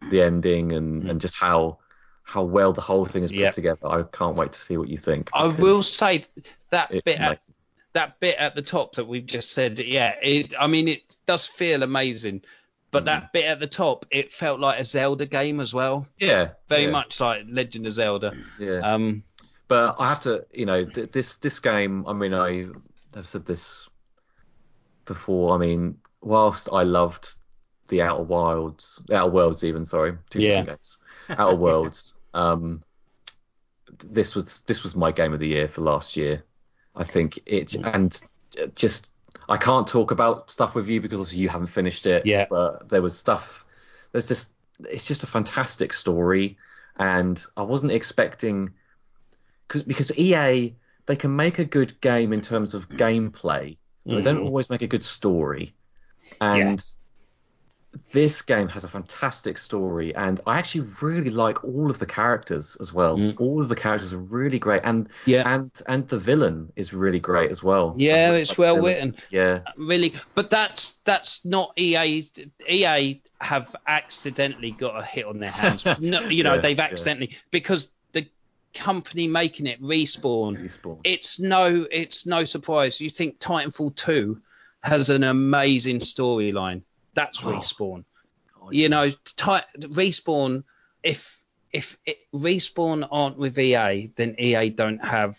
the 0.10 0.22
ending 0.22 0.72
and, 0.72 1.10
and 1.10 1.20
just 1.22 1.36
how 1.36 1.80
how 2.24 2.44
well 2.44 2.72
the 2.74 2.82
whole 2.82 3.06
thing 3.06 3.24
is 3.24 3.32
put 3.32 3.38
Mm. 3.38 3.42
Yeah. 3.42 3.52
together, 3.52 3.88
I 3.88 4.04
can't 4.04 4.36
wait 4.36 4.52
to 4.54 4.60
see 4.60 4.78
what 4.78 4.88
you 4.88 4.98
think. 4.98 5.30
I 5.34 5.48
will 5.48 5.84
say 5.84 6.26
that 6.70 6.92
bit 7.04 7.20
at, 7.20 7.50
that 7.94 8.20
bit 8.20 8.38
at 8.38 8.54
the 8.56 8.62
top 8.62 8.94
that 8.96 9.06
we've 9.08 9.26
just 9.26 9.52
said. 9.52 9.80
Yeah, 9.80 10.14
it. 10.22 10.54
I 10.58 10.68
mean, 10.68 10.88
it 10.88 11.16
does 11.26 11.46
feel 11.48 11.82
amazing, 11.84 12.44
but 12.92 13.04
Mm. 13.04 13.06
that 13.08 13.34
bit 13.34 13.46
at 13.46 13.60
the 13.60 13.68
top, 13.68 14.06
it 14.12 14.32
felt 14.32 14.60
like 14.60 14.80
a 14.80 14.84
Zelda 14.86 15.26
game 15.26 15.60
as 15.60 15.74
well. 15.74 16.08
Yeah, 16.20 16.52
Very 16.70 16.84
yeah, 16.84 16.92
much 16.92 17.20
like 17.20 17.46
Legend 17.50 17.88
of 17.88 17.94
Zelda. 17.94 18.38
Yeah, 18.60 18.80
Um, 18.94 19.24
but 19.68 19.96
I 20.00 20.08
have 20.08 20.22
to, 20.22 20.46
you 20.54 20.68
know, 20.68 20.86
th- 20.86 21.12
this 21.12 21.36
this 21.38 21.60
game. 21.60 22.06
I 22.08 22.14
mean, 22.14 22.34
I 22.36 22.68
have 23.16 23.28
said 23.28 23.46
this 23.48 23.89
before. 25.10 25.54
I 25.54 25.58
mean, 25.58 25.98
whilst 26.22 26.70
I 26.72 26.84
loved 26.84 27.36
the 27.90 28.02
Outer 28.02 28.24
Wilds, 28.24 29.02
the 29.08 29.18
Outer 29.18 29.32
Worlds, 29.32 29.64
even 29.66 29.84
sorry, 29.84 30.18
two 30.30 30.42
Yeah. 30.42 30.64
games, 30.64 30.98
Outer 31.30 31.56
Worlds. 31.66 32.14
Um, 32.34 32.82
this 34.04 34.36
was 34.36 34.62
this 34.62 34.84
was 34.84 34.96
my 34.96 35.12
game 35.12 35.34
of 35.34 35.40
the 35.40 35.48
year 35.48 35.68
for 35.68 35.82
last 35.82 36.16
year. 36.16 36.44
I 36.96 37.04
think 37.04 37.40
it 37.46 37.76
and 37.76 38.22
just 38.76 39.12
I 39.48 39.58
can't 39.58 39.88
talk 39.88 40.12
about 40.12 40.52
stuff 40.52 40.76
with 40.76 40.88
you 40.88 41.02
because 41.02 41.20
obviously 41.20 41.42
you 41.42 41.50
haven't 41.50 41.68
finished 41.68 42.06
it. 42.06 42.26
Yeah. 42.26 42.46
But 42.50 42.90
there 42.90 43.02
was 43.02 43.18
stuff. 43.18 43.66
There's 44.12 44.28
just 44.28 44.52
it's 44.90 45.06
just 45.06 45.24
a 45.24 45.28
fantastic 45.28 45.92
story, 45.94 46.58
and 46.98 47.44
I 47.58 47.64
wasn't 47.64 47.92
expecting 47.92 48.72
because 49.68 49.84
because 49.84 50.12
EA 50.18 50.76
they 51.06 51.16
can 51.16 51.36
make 51.36 51.58
a 51.58 51.66
good 51.66 52.00
game 52.02 52.34
in 52.34 52.42
terms 52.42 52.76
of 52.76 52.88
gameplay, 52.90 53.78
but 54.10 54.16
they 54.18 54.22
don't 54.24 54.42
Mhm. 54.42 54.46
always 54.46 54.70
make 54.70 54.82
a 54.82 54.88
good 54.88 55.04
story. 55.04 55.74
And 56.42 56.84
this 58.14 58.44
game 58.44 58.68
has 58.70 58.84
a 58.84 58.88
fantastic 58.88 59.58
story, 59.58 60.14
and 60.14 60.40
I 60.46 60.60
actually 60.60 60.88
really 61.02 61.32
like 61.32 61.64
all 61.64 61.90
of 61.90 61.98
the 61.98 62.06
characters 62.06 62.78
as 62.80 62.94
well. 62.94 63.18
Mm. 63.18 63.40
All 63.42 63.62
of 63.62 63.68
the 63.70 63.76
characters 63.76 64.14
are 64.14 64.20
really 64.20 64.60
great, 64.60 64.82
and 64.84 65.10
Yeah. 65.26 65.52
and 65.52 65.72
and 65.88 66.08
the 66.08 66.20
villain 66.20 66.72
is 66.76 66.94
really 66.94 67.20
great 67.20 67.50
as 67.50 67.64
well. 67.64 67.96
Yeah, 67.98 68.34
it's 68.34 68.58
well 68.60 68.76
villain. 68.76 68.94
written. 68.94 69.16
Yeah, 69.32 69.62
Really, 69.76 70.14
but 70.36 70.52
that's 70.52 71.00
that's 71.04 71.44
not 71.46 71.74
EA. 71.80 72.24
EA 72.70 73.22
have 73.42 73.76
accidentally 73.88 74.70
got 74.72 75.00
a 75.00 75.04
hit 75.04 75.26
on 75.26 75.40
their 75.40 75.50
hands. 75.52 75.84
no, 76.00 76.22
you 76.30 76.44
know, 76.44 76.56
Yeah, 76.56 76.62
they've 76.62 76.78
yeah. 76.78 76.84
accidentally 76.84 77.38
because 77.50 77.88
the 77.88 77.94
company 78.74 79.28
making 79.28 79.68
it 79.68 79.82
respawn. 79.82 80.58
Respawn. 80.58 81.00
It's 81.04 81.40
no, 81.40 81.86
it's 81.92 82.26
no 82.26 82.44
surprise. 82.44 83.00
You 83.02 83.10
think 83.10 83.40
Titanfall 83.40 83.96
2 83.96 84.42
has 84.82 85.10
an 85.10 85.24
amazing 85.24 86.00
storyline. 86.00 86.84
That's 87.14 87.44
Oh. 87.44 87.48
respawn. 87.50 88.06
God, 88.60 88.74
You 88.74 88.90
know, 88.90 89.10
respawn. 89.10 90.64
If 91.04 91.44
if 91.72 91.98
it, 92.06 92.18
respawn 92.34 93.08
aren't 93.12 93.38
with 93.38 93.58
EA, 93.60 94.08
then 94.16 94.36
EA 94.40 94.70
don't 94.70 95.06
have 95.06 95.38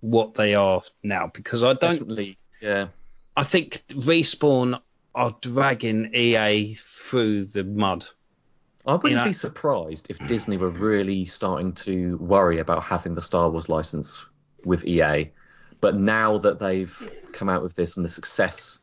what 0.00 0.34
they 0.34 0.54
are 0.54 0.82
now 1.02 1.30
because 1.34 1.64
I 1.64 1.72
don't. 1.72 1.98
definitely. 1.98 2.36
Yeah, 2.60 2.88
I 3.36 3.42
think 3.42 3.82
respawn 3.88 4.80
are 5.14 5.36
dragging 5.40 6.14
EA 6.14 6.74
through 6.74 7.46
the 7.46 7.64
mud. 7.64 8.06
I 8.86 8.92
wouldn't 8.94 9.10
You 9.10 9.16
know- 9.16 9.24
be 9.24 9.32
surprised 9.32 10.06
if 10.10 10.18
Disney 10.26 10.56
were 10.56 10.70
really 10.70 11.24
starting 11.24 11.72
to 11.72 12.16
worry 12.18 12.58
about 12.58 12.82
having 12.82 13.14
the 13.14 13.22
Star 13.22 13.48
Wars 13.50 13.68
license 13.68 14.24
with 14.64 14.84
EA. 14.84 15.30
But 15.80 15.96
now 15.96 16.38
that 16.38 16.58
they've 16.58 16.94
come 17.32 17.48
out 17.48 17.62
with 17.62 17.74
this 17.74 17.96
and 17.96 18.04
the 18.04 18.10
success 18.10 18.78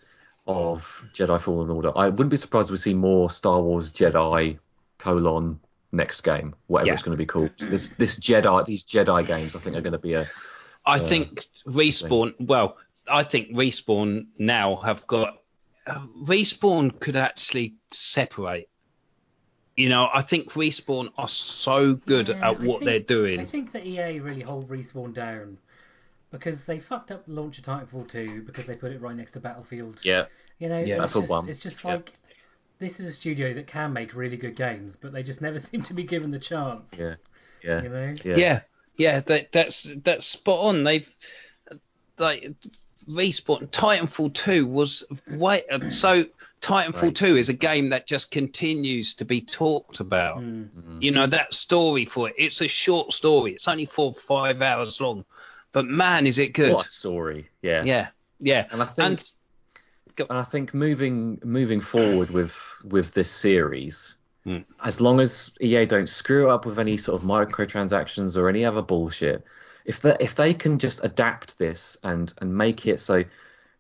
of 0.48 0.86
Jedi 1.14 1.40
Fallen 1.40 1.70
Order, 1.70 1.92
I 1.96 2.10
wouldn't 2.10 2.30
be 2.30 2.38
surprised 2.38 2.70
if 2.70 2.72
we 2.72 2.78
see 2.78 2.94
more 2.94 3.30
Star 3.30 3.62
Wars 3.62 3.92
Jedi 3.92 4.58
colon 4.98 5.60
next 5.92 6.22
game, 6.22 6.56
whatever 6.68 6.88
Yeah. 6.88 6.94
it's 6.94 7.04
going 7.04 7.18
to 7.18 7.22
be 7.22 7.26
called. 7.26 7.52
This 7.60 7.90
this 7.90 8.18
Jedi 8.20 8.66
these 8.66 8.84
Jedi 8.84 9.26
games, 9.26 9.56
I 9.56 9.60
think, 9.60 9.76
are 9.76 9.82
going 9.82 9.94
to 9.94 10.00
be 10.00 10.14
a 10.14 10.26
I 10.86 10.98
think 10.98 11.46
respawn. 11.68 12.34
Well, 12.40 12.78
I 13.08 13.24
think 13.24 13.52
respawn 13.52 14.28
now 14.40 14.78
have 14.78 15.06
got 15.06 15.38
uh, 15.86 16.06
respawn 16.24 17.00
could 17.00 17.16
actually 17.16 17.76
separate. 17.92 18.70
You 19.78 19.90
know, 19.90 20.10
I 20.14 20.22
think 20.22 20.52
respawn 20.52 21.12
are 21.18 21.28
so 21.30 21.94
good 21.96 22.30
Yeah, 22.30 22.50
at 22.50 22.60
what 22.60 22.80
think- 22.80 22.84
they're 22.86 23.00
doing. 23.00 23.40
I 23.40 23.46
think 23.46 23.72
that 23.72 23.86
EA 23.86 24.20
really 24.20 24.42
hold 24.42 24.70
Respawn 24.70 25.14
down 25.14 25.58
because 26.32 26.66
they 26.66 26.80
fucked 26.80 27.12
up 27.12 27.26
the 27.26 27.32
launch 27.34 27.58
of 27.58 27.64
Titanfall 27.64 28.08
2 28.10 28.44
because 28.44 28.66
they 28.66 28.76
put 28.76 28.92
it 28.92 29.02
right 29.02 29.16
next 29.16 29.32
to 29.32 29.40
Battlefield. 29.40 30.00
yeah. 30.04 30.26
You 30.60 30.70
know, 30.70 30.80
Yeah. 30.80 31.04
it's, 31.04 31.14
just, 31.14 31.48
it's 31.48 31.58
just 31.60 31.84
Yeah. 31.84 31.94
like 31.96 32.14
this 32.80 33.00
is 33.00 33.08
a 33.08 33.12
studio 33.12 33.54
that 33.54 33.66
can 33.68 33.94
make 33.94 34.14
really 34.14 34.38
good 34.38 34.56
games, 34.56 34.98
but 34.98 35.12
they 35.14 35.24
just 35.24 35.42
never 35.42 35.58
seem 35.60 35.82
to 35.84 35.94
be 35.94 36.04
given 36.04 36.32
the 36.32 36.40
chance. 36.40 36.92
Yeah, 36.98 37.16
yeah, 37.64 37.82
You 37.84 37.90
know? 37.90 38.14
yeah. 38.26 38.36
Yeah, 38.38 38.60
yeah, 38.98 39.20
that, 39.22 39.52
that's 39.52 39.84
that's 40.04 40.26
spot 40.26 40.60
on. 40.60 40.84
They've 40.84 41.16
like 42.18 42.52
respawn. 43.06 43.68
Titanfall 43.70 44.34
two 44.34 44.66
was 44.68 45.04
way 45.28 45.64
so. 45.90 46.26
Titanfall 46.62 47.02
Right. 47.02 47.16
two 47.16 47.38
is 47.38 47.50
a 47.50 47.54
game 47.54 47.90
that 47.90 48.06
just 48.06 48.30
continues 48.30 49.16
to 49.16 49.26
be 49.26 49.42
talked 49.42 50.00
about. 50.00 50.38
Mm. 50.42 50.70
Mhm. 50.70 51.02
You 51.04 51.10
know 51.12 51.26
that 51.26 51.56
story 51.56 52.06
for 52.06 52.30
it. 52.30 52.36
It's 52.38 52.62
a 52.62 52.68
short 52.68 53.14
story. 53.14 53.54
It's 53.54 53.68
only 53.68 53.86
four 53.86 54.08
or 54.08 54.14
five 54.14 54.62
hours 54.62 55.02
long, 55.02 55.26
but 55.72 55.86
man, 55.88 56.28
is 56.28 56.38
it 56.38 56.54
good. 56.54 56.74
What 56.74 56.86
a 56.86 56.90
story. 56.90 57.50
Yeah. 57.64 57.84
Yeah, 57.84 58.08
yeah. 58.40 58.68
And 58.72 58.84
I 58.84 58.86
think 58.86 59.22
And 59.22 59.34
And 60.30 60.38
I 60.38 60.44
think 60.44 60.74
moving 60.76 61.40
moving 61.44 61.82
forward 61.82 62.30
with 62.30 62.54
with 62.84 63.14
this 63.16 63.32
series, 63.32 64.16
Hmm. 64.44 64.60
as 64.84 65.02
long 65.02 65.20
as 65.20 65.52
EA 65.62 65.86
don't 65.86 66.10
screw 66.10 66.48
up 66.50 66.66
with 66.68 66.78
any 66.78 66.98
sort 66.98 67.20
of 67.20 67.28
microtransactions 67.28 68.38
or 68.38 68.50
any 68.50 68.66
other 68.66 68.82
bullshit, 68.84 69.44
if 69.86 70.02
they 70.02 70.16
if 70.20 70.36
they 70.36 70.54
can 70.54 70.80
just 70.80 71.04
adapt 71.04 71.58
this 71.58 71.98
and 72.04 72.34
and 72.40 72.56
make 72.58 72.86
it 72.88 73.00
so, 73.00 73.24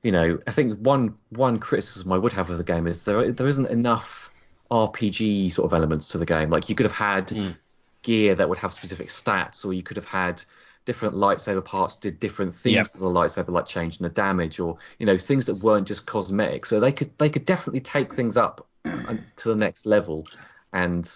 you 0.03 0.11
know, 0.11 0.39
I 0.47 0.51
think 0.51 0.79
one 0.79 1.17
one 1.29 1.59
criticism 1.59 2.11
I 2.11 2.17
would 2.17 2.33
have 2.33 2.49
of 2.49 2.57
the 2.57 2.63
game 2.63 2.87
is 2.87 3.05
there 3.05 3.31
there 3.31 3.47
isn't 3.47 3.67
enough 3.67 4.31
RPG 4.71 5.49
sort 5.49 5.65
of 5.71 5.73
elements 5.77 6.07
to 6.09 6.17
the 6.17 6.25
game. 6.25 6.49
Like 6.49 6.69
you 6.69 6.75
could 6.75 6.85
have 6.85 6.93
had 6.93 7.33
Hmm. 7.33 7.51
gear 8.03 8.35
that 8.35 8.49
would 8.49 8.57
have 8.57 8.73
specific 8.73 9.07
stats, 9.09 9.65
or 9.65 9.73
you 9.73 9.83
could 9.83 9.97
have 9.97 10.05
had 10.05 10.43
different 10.85 11.13
lightsaber 11.15 11.63
parts 11.63 11.95
did 11.97 12.19
different 12.19 12.55
things 12.55 12.89
Yeah. 12.89 12.91
to 12.91 12.99
the 12.99 13.05
lightsaber, 13.05 13.49
like 13.49 13.67
changing 13.67 14.03
the 14.03 14.09
damage, 14.09 14.59
or 14.59 14.77
you 14.99 15.05
know 15.05 15.17
things 15.17 15.45
that 15.45 15.55
weren't 15.55 15.87
just 15.87 16.05
cosmetic. 16.05 16.65
So 16.65 16.79
they 16.79 16.91
could 16.91 17.17
they 17.19 17.29
could 17.29 17.45
definitely 17.45 17.81
take 17.81 18.13
things 18.13 18.37
up 18.37 18.67
uh, 19.05 19.15
to 19.37 19.49
the 19.49 19.55
next 19.55 19.85
level, 19.85 20.29
and 20.73 21.09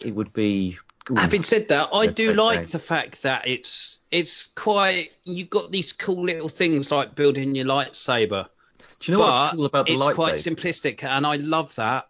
it 0.00 0.14
would 0.14 0.32
be. 0.32 0.78
Ooh, 1.10 1.14
Having 1.16 1.42
said 1.44 1.68
that, 1.68 1.90
I 1.92 2.06
do 2.08 2.32
like 2.34 2.66
the 2.68 2.78
fact 2.78 3.22
that 3.22 3.46
it's 3.46 3.98
it's 4.10 4.44
quite 4.48 5.10
you've 5.24 5.50
got 5.50 5.70
these 5.70 5.92
cool 5.92 6.24
little 6.24 6.48
things 6.48 6.90
like 6.90 7.14
building 7.14 7.54
your 7.54 7.66
lightsaber 7.66 8.46
Do 8.98 9.12
you 9.12 9.16
know 9.18 9.24
what's 9.24 9.54
cool 9.56 9.64
about 9.66 9.86
the 9.86 9.94
it's 9.94 10.04
lightsaber? 10.04 10.14
quite 10.14 10.34
simplistic, 10.34 11.04
and 11.04 11.26
I 11.26 11.36
love 11.36 11.74
that. 11.76 12.08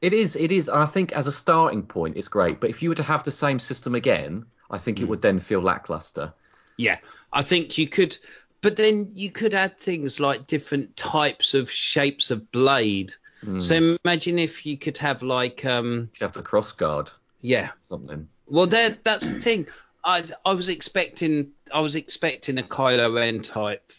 It 0.00 0.12
is, 0.12 0.34
it 0.36 0.50
is. 0.50 0.68
and 0.68 0.78
I 0.78 0.86
think 0.86 1.12
as 1.12 1.26
a 1.26 1.32
starting 1.32 1.82
point, 1.82 2.16
it's 2.16 2.28
great. 2.28 2.58
But 2.60 2.70
if 2.70 2.82
you 2.82 2.88
were 2.88 2.94
to 2.96 3.02
have 3.04 3.22
the 3.22 3.30
same 3.30 3.58
system 3.60 3.94
again, 3.94 4.46
I 4.70 4.78
think 4.78 4.98
Hmm. 4.98 5.04
it 5.04 5.08
would 5.08 5.22
then 5.22 5.38
feel 5.40 5.60
lackluster. 5.60 6.32
Yeah, 6.76 6.98
I 7.32 7.42
think 7.42 7.76
you 7.78 7.86
could, 7.88 8.16
but 8.62 8.76
then 8.76 9.12
you 9.14 9.30
could 9.30 9.54
add 9.54 9.78
things 9.78 10.18
like 10.18 10.46
different 10.46 10.96
types 10.96 11.54
of 11.54 11.70
shapes 11.70 12.30
of 12.30 12.50
blade. 12.50 13.12
Hmm. 13.44 13.58
So 13.58 13.96
imagine 14.04 14.38
if 14.38 14.64
you 14.66 14.76
could 14.78 14.98
have 14.98 15.22
like, 15.22 15.64
um, 15.64 16.10
You 16.18 16.26
have 16.26 16.32
the 16.34 16.42
cross 16.42 16.72
guard, 16.72 17.10
yeah. 17.42 17.70
something. 17.82 18.26
Well, 18.46 18.66
there, 18.66 18.96
that's 19.04 19.30
the 19.30 19.40
thing. 19.40 19.66
I, 20.04 20.24
I 20.44 20.52
was 20.54 20.68
expecting, 20.68 21.50
I 21.72 21.80
was 21.80 21.94
expecting 21.94 22.58
a 22.58 22.62
Kylo 22.62 23.14
Ren 23.14 23.40
type 23.42 23.92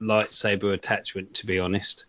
lightsaber 0.00 0.72
attachment, 0.72 1.34
to 1.34 1.46
be 1.46 1.58
honest. 1.58 2.06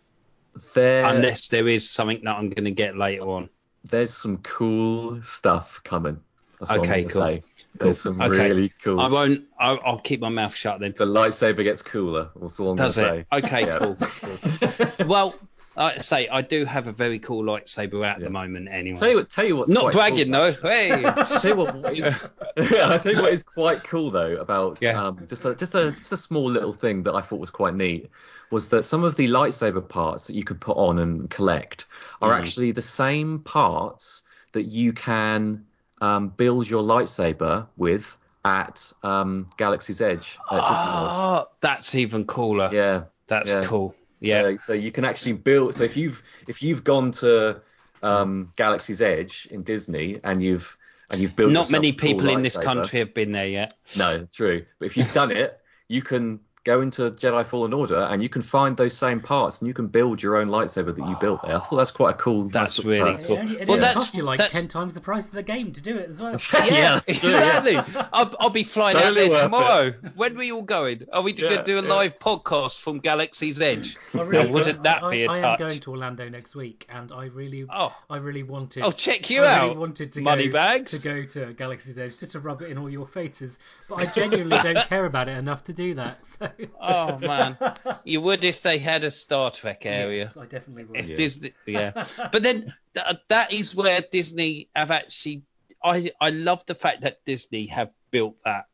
There, 0.74 1.04
Unless 1.06 1.48
there 1.48 1.68
is 1.68 1.88
something 1.88 2.22
that 2.24 2.34
I'm 2.34 2.48
going 2.50 2.64
to 2.64 2.70
get 2.72 2.96
later 2.96 3.22
on. 3.28 3.48
there's 3.84 4.12
some 4.12 4.38
cool 4.38 5.22
stuff 5.22 5.80
coming. 5.84 6.20
That's 6.58 6.72
Okay, 6.72 7.04
cool. 7.04 7.22
say. 7.22 7.42
There's 7.78 8.00
some 8.00 8.20
Okay. 8.20 8.48
really 8.50 8.72
cool. 8.82 8.98
I 8.98 9.06
won't. 9.06 9.44
I'll, 9.60 9.78
I'll 9.86 10.00
keep 10.00 10.18
my 10.20 10.28
mouth 10.28 10.52
shut 10.52 10.80
then. 10.80 10.92
The 10.98 11.06
lightsaber 11.06 11.62
gets 11.62 11.80
cooler. 11.82 12.30
That's 12.40 12.58
all 12.58 12.70
I'm 12.70 12.76
Does 12.76 12.98
it? 12.98 13.26
Okay, 13.32 13.66
Yeah. 13.66 13.78
cool. 13.78 13.96
say. 13.96 14.92
Well, 15.06 15.36
like 15.78 15.94
I 15.94 15.98
say, 15.98 16.28
I 16.28 16.42
do 16.42 16.64
have 16.64 16.86
a 16.88 16.92
very 16.92 17.18
cool 17.18 17.42
lightsaber 17.44 18.04
at 18.06 18.18
Yeah. 18.18 18.24
the 18.24 18.30
moment. 18.30 18.68
Anyway, 18.70 18.98
tell 18.98 19.08
you 19.08 19.16
what. 19.16 19.30
Tell 19.30 19.44
you 19.46 19.56
what's 19.56 19.70
not 19.70 19.82
quite 19.84 19.92
bragging 19.94 20.32
cool, 20.32 20.52
though. 20.52 20.68
Hey. 20.68 21.04
I'll 21.04 21.24
tell 21.40 21.50
you 21.50 21.56
what, 21.56 21.74
what 21.76 21.96
is, 21.98 22.22
I'll 22.56 22.98
tell 22.98 23.14
you 23.14 23.22
what 23.22 23.32
is 23.32 23.42
quite 23.42 23.84
cool 23.84 24.10
though 24.10 24.36
about 24.36 24.78
Yeah. 24.80 25.02
um, 25.02 25.26
just 25.28 25.44
a, 25.44 25.54
just 25.54 25.74
a 25.74 25.92
just 25.92 26.12
a 26.12 26.16
small 26.16 26.50
little 26.50 26.72
thing 26.72 27.04
that 27.04 27.14
I 27.14 27.20
thought 27.20 27.38
was 27.40 27.50
quite 27.50 27.74
neat 27.74 28.10
was 28.50 28.70
that 28.70 28.82
some 28.82 29.04
of 29.04 29.14
the 29.16 29.28
lightsaber 29.28 29.86
parts 29.86 30.26
that 30.26 30.34
you 30.34 30.42
could 30.44 30.60
put 30.60 30.76
on 30.76 30.98
and 30.98 31.28
collect 31.30 31.84
are 32.20 32.32
Mhm. 32.32 32.38
actually 32.38 32.72
the 32.72 32.82
same 32.82 33.40
parts 33.40 34.22
that 34.52 34.64
you 34.64 34.92
can 34.92 35.64
um, 36.00 36.28
build 36.30 36.68
your 36.68 36.82
lightsaber 36.82 37.66
with 37.76 38.16
at 38.44 38.90
um, 39.02 39.48
Galaxy's 39.58 40.00
Edge 40.00 40.38
at 40.50 40.60
Disney 40.68 40.86
World. 40.86 41.10
Oh, 41.12 41.48
that's 41.60 41.94
even 41.94 42.24
cooler. 42.24 42.70
Yeah, 42.72 43.02
That's 43.26 43.52
yeah. 43.52 43.62
cool. 43.64 43.94
Yeah. 44.20 44.42
So, 44.42 44.56
so 44.56 44.72
you 44.72 44.92
can 44.92 45.04
actually 45.04 45.32
build. 45.32 45.74
So 45.74 45.84
if 45.84 45.96
you've 45.96 46.22
if 46.46 46.62
you've 46.62 46.84
gone 46.84 47.12
to 47.12 47.60
um, 48.02 48.50
Galaxy's 48.56 49.00
Edge 49.00 49.48
in 49.50 49.62
Disney 49.62 50.20
and 50.24 50.42
you've 50.42 50.76
and 51.10 51.20
you've 51.20 51.36
built 51.36 51.52
Not 51.52 51.70
many 51.70 51.92
people 51.92 52.28
in 52.28 52.42
this 52.42 52.56
country 52.56 52.98
have 52.98 53.14
been 53.14 53.32
there 53.32 53.46
yet. 53.46 53.74
No, 53.96 54.26
true. 54.32 54.64
But 54.78 54.86
if 54.86 54.96
you've 54.96 55.12
done 55.12 55.30
it, 55.30 55.60
you 55.88 56.02
can 56.02 56.40
go 56.68 56.82
into 56.82 57.10
Jedi 57.12 57.46
Fallen 57.46 57.72
Order 57.72 58.00
and 58.10 58.22
you 58.22 58.28
can 58.28 58.42
find 58.42 58.76
those 58.76 58.94
same 58.94 59.20
parts 59.20 59.60
and 59.60 59.68
you 59.68 59.72
can 59.72 59.86
build 59.86 60.22
your 60.22 60.36
own 60.36 60.48
lightsaber 60.48 60.94
that 60.94 61.08
you 61.08 61.16
built 61.18 61.40
there. 61.42 61.56
I 61.56 61.60
thought 61.60 61.76
that's 61.76 61.90
quite 61.90 62.10
a 62.10 62.18
cool. 62.18 62.44
That's 62.50 62.78
nice 62.78 62.84
really 62.84 63.12
touch. 63.16 63.26
cool. 63.26 63.36
It 63.38 63.50
it 63.62 63.68
Well, 63.68 63.78
that's- 63.78 63.94
cost 63.94 64.14
you 64.14 64.22
like 64.22 64.36
that's- 64.36 64.60
ten 64.60 64.68
times 64.68 64.92
the 64.92 65.00
price 65.00 65.26
of 65.28 65.32
the 65.32 65.42
game 65.42 65.72
to 65.72 65.80
do 65.80 65.96
it 65.96 66.10
as 66.10 66.20
well. 66.20 66.32
Yeah, 66.68 67.00
that's 67.06 67.20
true, 67.20 67.30
yeah. 67.30 67.58
exactly. 67.58 68.04
I'll, 68.12 68.34
I'll 68.38 68.50
be 68.50 68.64
flying 68.64 68.96
out 68.98 69.04
Totally 69.04 69.20
there 69.22 69.30
worth 69.30 69.42
tomorrow. 69.44 69.94
When 70.14 70.34
are 70.34 70.38
we 70.38 70.52
all 70.52 70.62
going? 70.62 71.06
Are 71.12 71.22
we 71.22 71.32
going 71.32 71.56
to 71.56 71.62
do 71.64 71.78
a 71.78 71.82
yeah. 71.82 71.88
live 71.88 72.18
podcast 72.18 72.78
from 72.80 72.98
Galaxy's 72.98 73.60
Edge? 73.62 73.96
I 74.14 74.22
really, 74.22 74.44
Now, 74.46 74.52
wouldn't 74.52 74.82
that 74.82 75.02
I, 75.02 75.10
be 75.10 75.24
a 75.24 75.30
I, 75.30 75.34
I 75.38 75.52
am 75.52 75.58
going 75.58 75.80
to 75.80 75.90
Orlando 75.90 76.28
next 76.28 76.54
week, 76.54 76.86
and 76.90 77.10
I 77.12 77.24
really, 77.26 77.64
Oh. 77.72 77.94
I 78.10 78.18
really 78.18 78.42
wanted. 78.42 78.82
Oh, 78.82 78.90
check 78.90 79.30
you 79.30 79.42
I 79.42 79.58
really 79.60 79.70
out, 79.70 79.78
wanted 79.78 80.12
to 80.12 80.20
money 80.20 80.48
go, 80.48 80.52
bags. 80.52 80.90
to 80.92 81.00
go 81.02 81.22
to 81.22 81.54
Galaxy's 81.54 81.96
Edge 81.96 82.18
just 82.18 82.32
to 82.32 82.40
rub 82.40 82.60
it 82.60 82.70
in 82.70 82.76
all 82.76 82.90
your 82.90 83.06
faces, 83.06 83.58
but 83.88 83.96
I 83.96 84.06
genuinely 84.06 84.58
don't 84.58 84.86
care 84.88 85.06
about 85.06 85.28
it 85.28 85.38
enough 85.38 85.64
to 85.64 85.72
do 85.72 85.94
that. 85.94 86.26
So. 86.26 86.50
Oh 86.80 87.18
man, 87.18 87.56
you 88.04 88.20
would 88.20 88.44
if 88.44 88.62
they 88.62 88.78
had 88.78 89.04
a 89.04 89.10
Star 89.10 89.50
Trek 89.50 89.86
area. 89.86 90.24
Yes, 90.24 90.36
I 90.36 90.46
definitely 90.46 90.84
would. 90.84 90.98
If 90.98 91.08
Yeah. 91.10 91.16
Disney, 91.16 91.52
yeah. 91.66 92.04
But 92.32 92.42
then 92.42 92.74
th- 92.94 93.16
that 93.28 93.52
is 93.52 93.74
where 93.74 94.00
Disney 94.00 94.68
have 94.74 94.90
actually. 94.90 95.42
I 95.82 96.10
I 96.20 96.30
love 96.30 96.66
the 96.66 96.74
fact 96.74 97.02
that 97.02 97.24
Disney 97.24 97.66
have 97.66 97.90
built 98.10 98.36
that. 98.44 98.66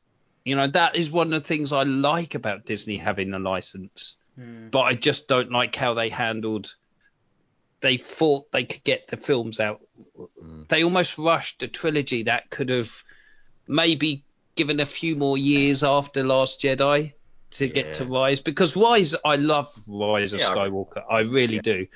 You 0.44 0.56
know, 0.56 0.66
that 0.68 0.96
is 0.96 1.10
one 1.10 1.32
of 1.32 1.42
the 1.42 1.46
things 1.46 1.72
I 1.72 1.82
like 1.84 2.34
about 2.34 2.64
Disney 2.66 2.96
having 2.96 3.30
the 3.30 3.38
license. 3.38 4.16
Hmm. 4.36 4.68
But 4.68 4.82
I 4.82 4.94
just 4.94 5.28
don't 5.28 5.50
like 5.50 5.74
how 5.76 5.94
they 5.94 6.08
handled. 6.08 6.74
They 7.80 7.98
thought 7.98 8.50
they 8.50 8.64
could 8.64 8.84
get 8.84 9.08
the 9.08 9.16
films 9.18 9.60
out. 9.60 9.80
Mm. 10.42 10.68
They 10.68 10.84
almost 10.84 11.18
rushed 11.18 11.62
a 11.62 11.68
trilogy 11.68 12.22
that 12.24 12.48
could 12.48 12.70
have 12.70 12.90
maybe 13.68 14.24
given 14.54 14.80
a 14.80 14.86
few 14.86 15.16
more 15.16 15.36
years 15.36 15.84
after 15.84 16.24
Last 16.24 16.62
Jedi 16.62 17.12
to 17.54 17.68
get 17.68 17.94
to 17.94 18.04
Rise 18.04 18.40
because 18.40 18.76
Rise 18.76 19.14
I 19.24 19.36
love 19.36 19.72
Rise 19.88 20.32
of 20.32 20.40
Yeah, 20.40 20.46
Skywalker 20.50 21.02
I 21.10 21.20
really 21.20 21.56
Yeah. 21.56 21.62
do 21.62 21.86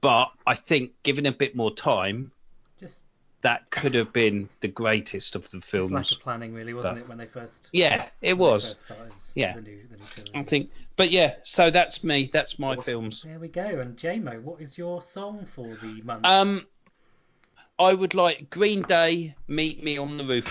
but 0.00 0.30
I 0.46 0.54
think 0.54 0.92
given 1.02 1.26
a 1.26 1.32
bit 1.32 1.54
more 1.56 1.74
time 1.74 2.30
Just 2.80 3.04
that 3.42 3.70
could 3.70 3.94
have 3.94 4.12
been 4.12 4.48
the 4.60 4.68
greatest 4.68 5.34
of 5.36 5.48
the 5.50 5.60
films 5.60 5.92
lack 5.92 6.10
of 6.12 6.20
planning, 6.20 6.52
really, 6.54 6.74
wasn't 6.74 6.94
But- 6.96 7.00
it, 7.02 7.08
when 7.08 7.18
they 7.18 7.26
first? 7.26 7.70
yeah 7.72 8.08
it 8.22 8.36
was 8.38 8.76
started 8.84 9.12
Yeah. 9.34 9.54
The 9.54 9.60
new, 9.62 9.78
the 9.90 9.96
new. 10.32 10.40
I 10.40 10.42
think 10.44 10.70
but 10.96 11.10
yeah 11.10 11.34
so 11.42 11.70
that's 11.70 12.02
me 12.02 12.30
that's 12.32 12.58
my 12.58 12.70
Awesome. 12.72 12.82
films 12.84 13.22
There 13.22 13.38
we 13.38 13.48
go. 13.48 13.62
And 13.80 13.96
JMO, 13.96 14.40
what 14.42 14.60
is 14.60 14.76
your 14.78 15.02
song 15.02 15.46
for 15.54 15.74
the 15.82 16.02
month? 16.02 16.24
um 16.26 16.66
I 17.80 17.94
would 17.94 18.14
like 18.14 18.50
Green 18.50 18.82
Day 18.82 19.36
Meet 19.46 19.84
Me 19.84 19.98
on 19.98 20.16
the 20.18 20.24
Roof 20.24 20.50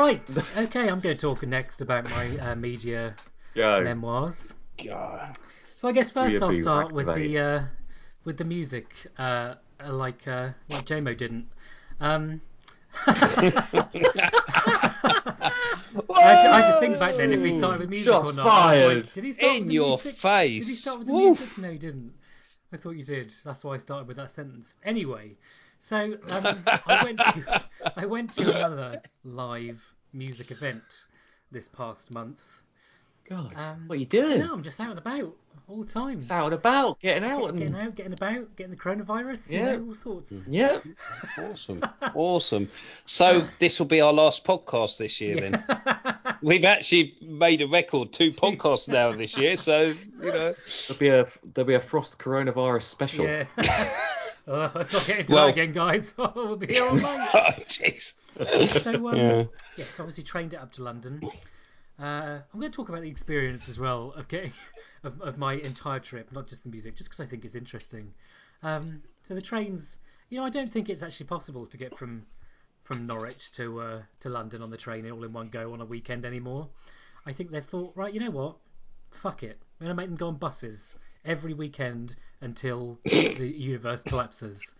Right. 0.00 0.22
Okay, 0.56 0.88
I'm 0.88 1.00
going 1.00 1.14
to 1.14 1.20
talk 1.20 1.42
next 1.46 1.82
about 1.82 2.04
my 2.04 2.34
uh, 2.38 2.54
media 2.54 3.14
Go. 3.54 3.82
memoirs. 3.82 4.54
God. 4.82 5.36
So 5.76 5.88
I 5.88 5.92
guess 5.92 6.08
first 6.10 6.34
We'll 6.36 6.44
I'll 6.44 6.50
be 6.50 6.62
start 6.62 6.90
with 6.92 7.04
the 7.06 7.12
activated. 7.12 7.42
uh, 7.44 7.62
with 8.24 8.38
the 8.38 8.44
music, 8.44 8.94
uh, 9.18 9.54
like 9.86 10.26
uh, 10.26 10.50
like 10.70 10.86
JMO 10.86 11.14
didn't. 11.14 11.46
Um, 12.00 12.40
I, 13.06 13.12
had 13.12 13.52
to, 16.42 16.50
I 16.50 16.60
had 16.60 16.72
to 16.74 16.80
think 16.80 16.98
back 16.98 17.16
then 17.16 17.32
if 17.34 17.44
he 17.44 17.58
started 17.58 17.80
with 17.80 17.90
music 17.90 18.10
Shots 18.12 18.30
or 18.30 18.32
not. 18.32 18.46
I 18.46 18.48
was 18.48 18.54
fired. 18.86 18.96
Like, 19.04 19.12
did 19.14 19.24
he 19.24 19.32
start 19.32 19.52
with 19.52 19.60
In 19.62 19.68
the 19.68 19.74
your 19.74 19.88
music? 19.88 20.14
face. 20.14 20.64
Did 20.64 20.70
he 20.70 20.74
start 20.76 20.98
with 21.00 21.06
the 21.08 21.12
Woof. 21.12 21.38
music? 21.40 21.58
No, 21.58 21.70
he 21.72 21.78
didn't. 21.78 22.12
I 22.72 22.76
thought 22.78 22.92
you 22.96 23.04
did. 23.04 23.34
That's 23.44 23.64
why 23.64 23.74
I 23.74 23.78
started 23.78 24.08
with 24.08 24.16
that 24.16 24.30
sentence. 24.30 24.74
Anyway, 24.82 25.32
so 25.80 25.96
um, 26.30 26.56
I 26.86 27.04
went 27.04 27.18
to 27.18 27.64
I 27.96 28.06
went 28.06 28.30
to 28.34 28.42
another 28.56 29.02
live 29.24 29.82
music 30.12 30.50
event 30.50 30.82
this 31.50 31.66
past 31.68 32.10
month. 32.10 32.42
God, 33.28 33.54
Um, 33.56 33.84
what 33.86 33.94
are 33.96 34.00
you 34.00 34.06
doing? 34.06 34.40
now 34.40 34.52
I'm 34.52 34.62
just 34.64 34.80
out 34.80 34.90
and 34.90 34.98
about 34.98 35.32
all 35.68 35.84
the 35.84 35.92
time. 35.92 36.18
It's 36.18 36.32
out 36.32 36.46
and 36.46 36.54
about, 36.54 36.98
getting 36.98 37.22
out 37.22 37.42
Get- 37.46 37.58
getting 37.58 37.74
and 37.76 37.86
out, 37.86 37.94
getting 37.94 38.12
about, 38.12 38.56
getting 38.56 38.70
the 38.72 38.76
coronavirus, 38.76 39.50
you 39.52 39.60
know, 39.60 39.84
all 39.86 39.94
sorts. 39.94 40.48
yeah. 40.48 40.80
Awesome. 41.38 41.80
Awesome. 42.14 42.68
So 43.04 43.46
this 43.60 43.78
will 43.78 43.86
be 43.86 44.00
our 44.00 44.12
last 44.12 44.44
podcast 44.44 44.98
this 44.98 45.20
year 45.20 45.40
then. 45.40 45.64
We've 46.42 46.64
actually 46.64 47.14
made 47.22 47.60
a 47.62 47.68
record, 47.68 48.12
two 48.12 48.30
podcasts 48.32 48.88
now 48.88 49.12
this 49.12 49.38
year, 49.38 49.56
so 49.56 49.82
you 49.82 50.32
know. 50.32 50.54
There'll 50.88 50.98
be 50.98 51.08
a 51.08 51.26
there'll 51.54 51.68
be 51.68 51.74
a 51.74 51.80
frost 51.80 52.18
coronavirus 52.18 52.82
special. 52.82 53.26
Yeah. 53.26 53.44
Uh, 54.50 54.70
let's 54.74 54.92
not 54.92 55.06
get 55.06 55.20
into 55.20 55.34
Well- 55.34 55.46
that 55.46 55.52
again, 55.52 55.72
guys. 55.72 56.12
we'll 56.34 56.56
be 56.56 56.66
here 56.74 56.84
all 56.86 56.94
night. 56.96 57.28
Oh 57.34 57.50
jeez. 57.60 58.14
So, 58.82 59.08
um, 59.08 59.16
Yeah. 59.16 59.44
yes, 59.76 59.98
obviously 60.00 60.24
trained 60.24 60.54
it 60.54 60.56
up 60.60 60.72
to 60.72 60.82
London. 60.82 61.20
Uh, 61.98 62.38
I'm 62.52 62.60
going 62.60 62.70
to 62.72 62.76
talk 62.76 62.88
about 62.88 63.02
the 63.02 63.10
experience 63.10 63.68
as 63.68 63.78
well 63.78 64.12
of 64.16 64.26
getting 64.28 64.52
of, 65.04 65.20
of 65.20 65.38
my 65.38 65.54
entire 65.54 66.00
trip, 66.00 66.32
not 66.32 66.46
just 66.46 66.62
the 66.62 66.70
music, 66.70 66.96
just 66.96 67.10
because 67.10 67.20
I 67.24 67.28
think 67.28 67.44
it's 67.44 67.54
interesting. 67.54 68.12
Um, 68.62 69.02
so 69.22 69.34
the 69.34 69.42
trains, 69.42 69.98
you 70.30 70.38
know, 70.38 70.44
I 70.44 70.50
don't 70.50 70.70
think 70.72 70.88
it's 70.88 71.02
actually 71.02 71.26
possible 71.26 71.66
to 71.66 71.76
get 71.76 71.96
from 71.98 72.24
from 72.84 73.06
Norwich 73.06 73.52
to 73.52 73.80
uh, 73.80 74.02
to 74.20 74.28
London 74.28 74.62
on 74.62 74.70
the 74.70 74.76
train 74.76 75.08
all 75.10 75.22
in 75.24 75.32
one 75.32 75.48
go 75.48 75.72
on 75.72 75.80
a 75.80 75.84
weekend 75.84 76.24
anymore. 76.24 76.68
I 77.26 77.32
think 77.32 77.50
they've 77.50 77.64
thought, 77.64 77.92
right, 77.96 78.12
you 78.12 78.20
know 78.20 78.30
what, 78.30 78.56
fuck 79.10 79.42
it, 79.42 79.58
we're 79.78 79.84
going 79.84 79.96
to 79.96 80.00
make 80.02 80.08
them 80.08 80.16
go 80.16 80.28
on 80.28 80.36
buses 80.36 80.96
every 81.24 81.54
weekend 81.54 82.16
until 82.40 82.98
the 83.04 83.46
universe 83.46 84.02
collapses. 84.02 84.74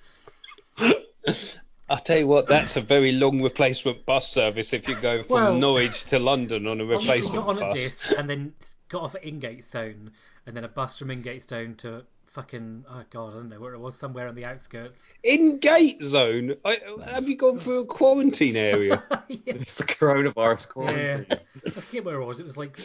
I'll 1.88 1.98
tell 1.98 2.18
you 2.18 2.26
what, 2.28 2.46
that's 2.46 2.76
a 2.76 2.80
very 2.80 3.10
long 3.10 3.42
replacement 3.42 4.06
bus 4.06 4.28
service 4.28 4.72
if 4.72 4.88
you 4.88 4.94
go 4.94 5.22
from 5.24 5.34
Well- 5.34 5.54
Norwich 5.56 6.04
to 6.06 6.18
London 6.18 6.66
on 6.68 6.80
a 6.80 6.84
Obviously 6.84 7.06
replacement 7.06 7.44
got 7.44 7.56
on 7.56 7.56
a 7.56 7.60
bus. 7.66 7.74
disc 7.74 8.18
and 8.18 8.30
then 8.30 8.52
got 8.88 9.02
off 9.02 9.14
at 9.16 9.24
Ingatestone 9.24 10.12
and 10.46 10.56
then 10.56 10.64
a 10.64 10.68
bus 10.68 10.98
from 10.98 11.10
Ingatestone 11.10 11.74
to 11.76 12.04
fucking 12.26 12.84
oh 12.88 13.02
god 13.10 13.30
I 13.30 13.32
don't 13.34 13.48
know 13.48 13.58
where 13.58 13.74
it 13.74 13.80
was 13.80 13.96
somewhere 13.96 14.28
on 14.28 14.36
the 14.36 14.44
outskirts. 14.44 15.12
Ingatestone, 15.24 16.54
I, 16.64 16.78
have 17.06 17.28
you 17.28 17.36
gone 17.36 17.58
through 17.58 17.80
a 17.80 17.86
quarantine 17.86 18.56
area? 18.56 19.02
yeah. 19.28 19.38
It's 19.46 19.80
a 19.80 19.84
coronavirus 19.84 20.60
yeah. 20.60 20.66
quarantine. 20.68 21.26
I 21.66 21.70
forget 21.70 22.04
where 22.04 22.20
it 22.20 22.24
was. 22.24 22.38
It 22.38 22.46
was 22.46 22.56
like 22.56 22.78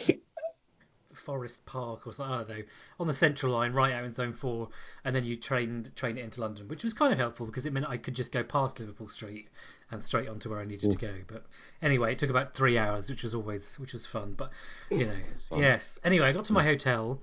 Forest 1.26 1.66
Park 1.66 2.06
or 2.06 2.12
something. 2.12 2.32
I 2.32 2.38
don't 2.38 2.48
know. 2.48 2.64
On 3.00 3.06
the 3.08 3.12
Central 3.12 3.52
Line, 3.52 3.72
right 3.72 3.92
out 3.92 4.04
in 4.04 4.12
Zone 4.12 4.32
Four, 4.32 4.68
and 5.04 5.14
then 5.14 5.24
you 5.24 5.34
trained 5.34 5.90
train 5.96 6.16
it 6.16 6.24
into 6.24 6.40
London, 6.40 6.68
which 6.68 6.84
was 6.84 6.94
kind 6.94 7.12
of 7.12 7.18
helpful 7.18 7.46
because 7.46 7.66
it 7.66 7.72
meant 7.72 7.86
I 7.88 7.96
could 7.96 8.14
just 8.14 8.30
go 8.30 8.44
past 8.44 8.78
Liverpool 8.78 9.08
Street 9.08 9.48
and 9.90 10.02
straight 10.02 10.28
onto 10.28 10.48
where 10.50 10.60
I 10.60 10.64
needed 10.64 10.92
to 10.92 10.96
go. 10.96 11.12
But 11.26 11.44
anyway, 11.82 12.12
it 12.12 12.20
took 12.20 12.30
about 12.30 12.54
three 12.54 12.78
hours, 12.78 13.10
which 13.10 13.24
was 13.24 13.34
always 13.34 13.76
which 13.80 13.92
was 13.92 14.06
fun. 14.06 14.34
But 14.36 14.52
you 14.88 15.06
know, 15.06 15.18
yes. 15.56 15.98
Anyway, 16.04 16.28
I 16.28 16.32
got 16.32 16.44
to 16.46 16.52
my 16.52 16.62
hotel. 16.62 17.20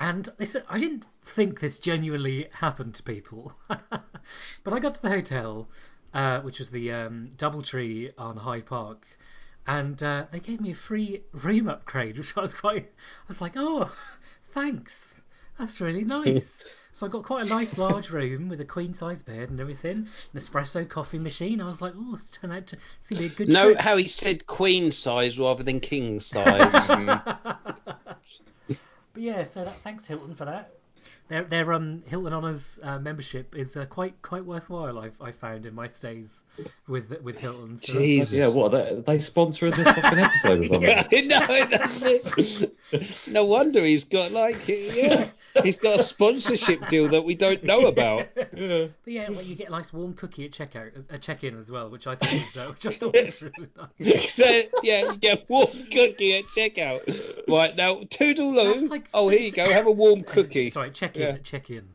And 0.00 0.28
this, 0.36 0.56
I 0.68 0.78
didn't 0.78 1.04
think 1.24 1.58
this 1.58 1.80
genuinely 1.80 2.48
happened 2.52 2.94
to 2.96 3.02
people, 3.02 3.52
but 3.68 4.72
I 4.72 4.78
got 4.78 4.94
to 4.94 5.02
the 5.02 5.08
hotel, 5.08 5.68
uh, 6.14 6.38
which 6.40 6.60
was 6.60 6.70
the 6.70 6.92
um, 6.92 7.28
DoubleTree 7.36 8.12
on 8.16 8.36
Hyde 8.36 8.66
Park, 8.66 9.04
and 9.68 10.02
uh, 10.02 10.24
they 10.32 10.40
gave 10.40 10.60
me 10.62 10.70
a 10.70 10.74
free 10.74 11.22
room 11.32 11.68
upgrade, 11.68 12.16
which 12.16 12.36
I 12.36 12.40
was 12.40 12.54
quite, 12.54 12.84
I 12.86 13.28
was 13.28 13.42
like, 13.42 13.52
oh, 13.56 13.92
thanks, 14.52 15.20
that's 15.58 15.80
really 15.82 16.04
nice. 16.04 16.64
so 16.92 17.06
I 17.06 17.10
got 17.10 17.22
quite 17.22 17.46
a 17.46 17.48
nice 17.50 17.76
large 17.76 18.08
room 18.08 18.48
with 18.48 18.62
a 18.62 18.64
queen 18.64 18.94
size 18.94 19.22
bed 19.22 19.50
and 19.50 19.60
everything, 19.60 20.08
an 20.32 20.40
espresso 20.40 20.88
coffee 20.88 21.18
machine. 21.18 21.60
I 21.60 21.66
was 21.66 21.82
like, 21.82 21.92
oh, 21.94 22.14
it's 22.14 22.30
turned 22.30 22.54
out 22.54 22.66
to 22.68 22.78
it's 22.98 23.10
gonna 23.10 23.20
be 23.20 23.26
a 23.26 23.28
good 23.28 23.48
Note 23.48 23.72
trip. 23.72 23.80
how 23.80 23.98
he 23.98 24.06
said 24.06 24.46
queen 24.46 24.90
size 24.90 25.38
rather 25.38 25.62
than 25.62 25.80
king 25.80 26.18
size. 26.18 26.90
But 29.14 29.24
yeah, 29.24 29.44
so 29.46 29.64
that, 29.64 29.74
thanks 29.82 30.06
Hilton 30.06 30.36
for 30.36 30.44
that. 30.44 30.74
Their 31.26 31.42
their 31.42 31.72
um 31.72 32.04
Hilton 32.06 32.32
Honors 32.32 32.78
uh, 32.84 33.00
membership 33.00 33.56
is 33.56 33.76
uh, 33.76 33.84
quite 33.86 34.22
quite 34.22 34.44
worthwhile. 34.44 34.96
I've 34.96 35.20
I 35.20 35.32
found 35.32 35.66
in 35.66 35.74
my 35.74 35.88
stays 35.88 36.44
with 36.86 37.20
with 37.22 37.38
Hilton. 37.38 37.78
So 37.80 37.98
Jesus. 37.98 38.32
Yeah, 38.34 38.48
what 38.48 38.72
are 38.74 38.84
they, 38.94 39.00
they 39.00 39.18
sponsoring 39.18 39.76
this 39.76 39.88
fucking 39.90 40.18
episode 40.18 40.60
or 40.60 40.66
something? 40.74 41.28
no, 41.28 41.66
that's 41.66 42.04
it. 42.04 42.72
No 43.30 43.44
wonder 43.44 43.84
he's 43.84 44.04
got 44.04 44.30
like 44.32 44.56
yeah, 44.66 45.28
he's 45.62 45.76
got 45.76 46.00
a 46.00 46.02
sponsorship 46.02 46.88
deal 46.88 47.08
that 47.08 47.22
we 47.24 47.34
don't 47.34 47.62
know 47.64 47.86
about. 47.86 48.28
Yeah. 48.56 48.86
But 49.04 49.12
yeah, 49.12 49.30
well, 49.30 49.42
you 49.42 49.54
get 49.54 49.68
a 49.68 49.70
nice 49.70 49.92
warm 49.92 50.14
cookie 50.14 50.44
at 50.46 50.50
checkout, 50.52 50.90
a 51.10 51.18
check-in 51.18 51.58
as 51.58 51.70
well, 51.70 51.88
which 51.90 52.06
I 52.06 52.14
thought 52.16 52.30
was, 52.32 52.56
uh, 52.56 52.70
which 52.70 52.86
I 52.86 52.90
thought 52.90 53.14
was 53.14 53.42
really 53.42 53.68
nice. 53.76 54.38
yeah, 54.82 55.12
you 55.12 55.16
get 55.16 55.38
a 55.40 55.44
warm 55.48 55.68
cookie 55.90 56.36
at 56.38 56.44
checkout. 56.46 57.44
Right 57.48 57.74
now, 57.76 57.96
toodaloo. 57.96 58.74
That's 58.74 58.88
like- 58.90 59.08
oh, 59.14 59.28
here 59.28 59.40
you 59.40 59.52
go. 59.52 59.70
Have 59.70 59.86
a 59.86 59.90
warm 59.90 60.22
cookie. 60.24 60.70
Sorry, 60.70 60.90
check-in 60.90 61.22
Yeah. 61.22 61.36
check-in. 61.42 61.88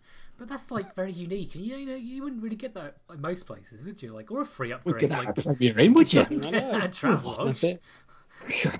But 0.43 0.49
that's 0.49 0.71
like 0.71 0.93
very 0.93 1.13
unique, 1.13 1.55
and 1.55 1.63
you 1.63 1.71
know, 1.71 1.77
you 1.77 1.85
know, 1.85 1.95
you 1.95 2.21
wouldn't 2.21 2.43
really 2.43 2.57
get 2.57 2.73
that 2.73 2.97
at 3.09 3.17
most 3.17 3.47
places, 3.47 3.85
would 3.85 4.03
you? 4.03 4.11
Like, 4.11 4.29
or 4.29 4.41
a 4.41 4.45
free 4.45 4.73
upgrade, 4.73 4.99
Get 4.99 5.11
like 5.11 5.35
Premier 5.35 5.79
Inn, 5.79 5.93
would 5.93 6.11
you? 6.11 6.19
I 6.29 6.33
know. 6.33 6.69
a 6.71 6.89
Travelodge. 6.89 7.45
That's 7.45 7.63
it. 7.63 7.81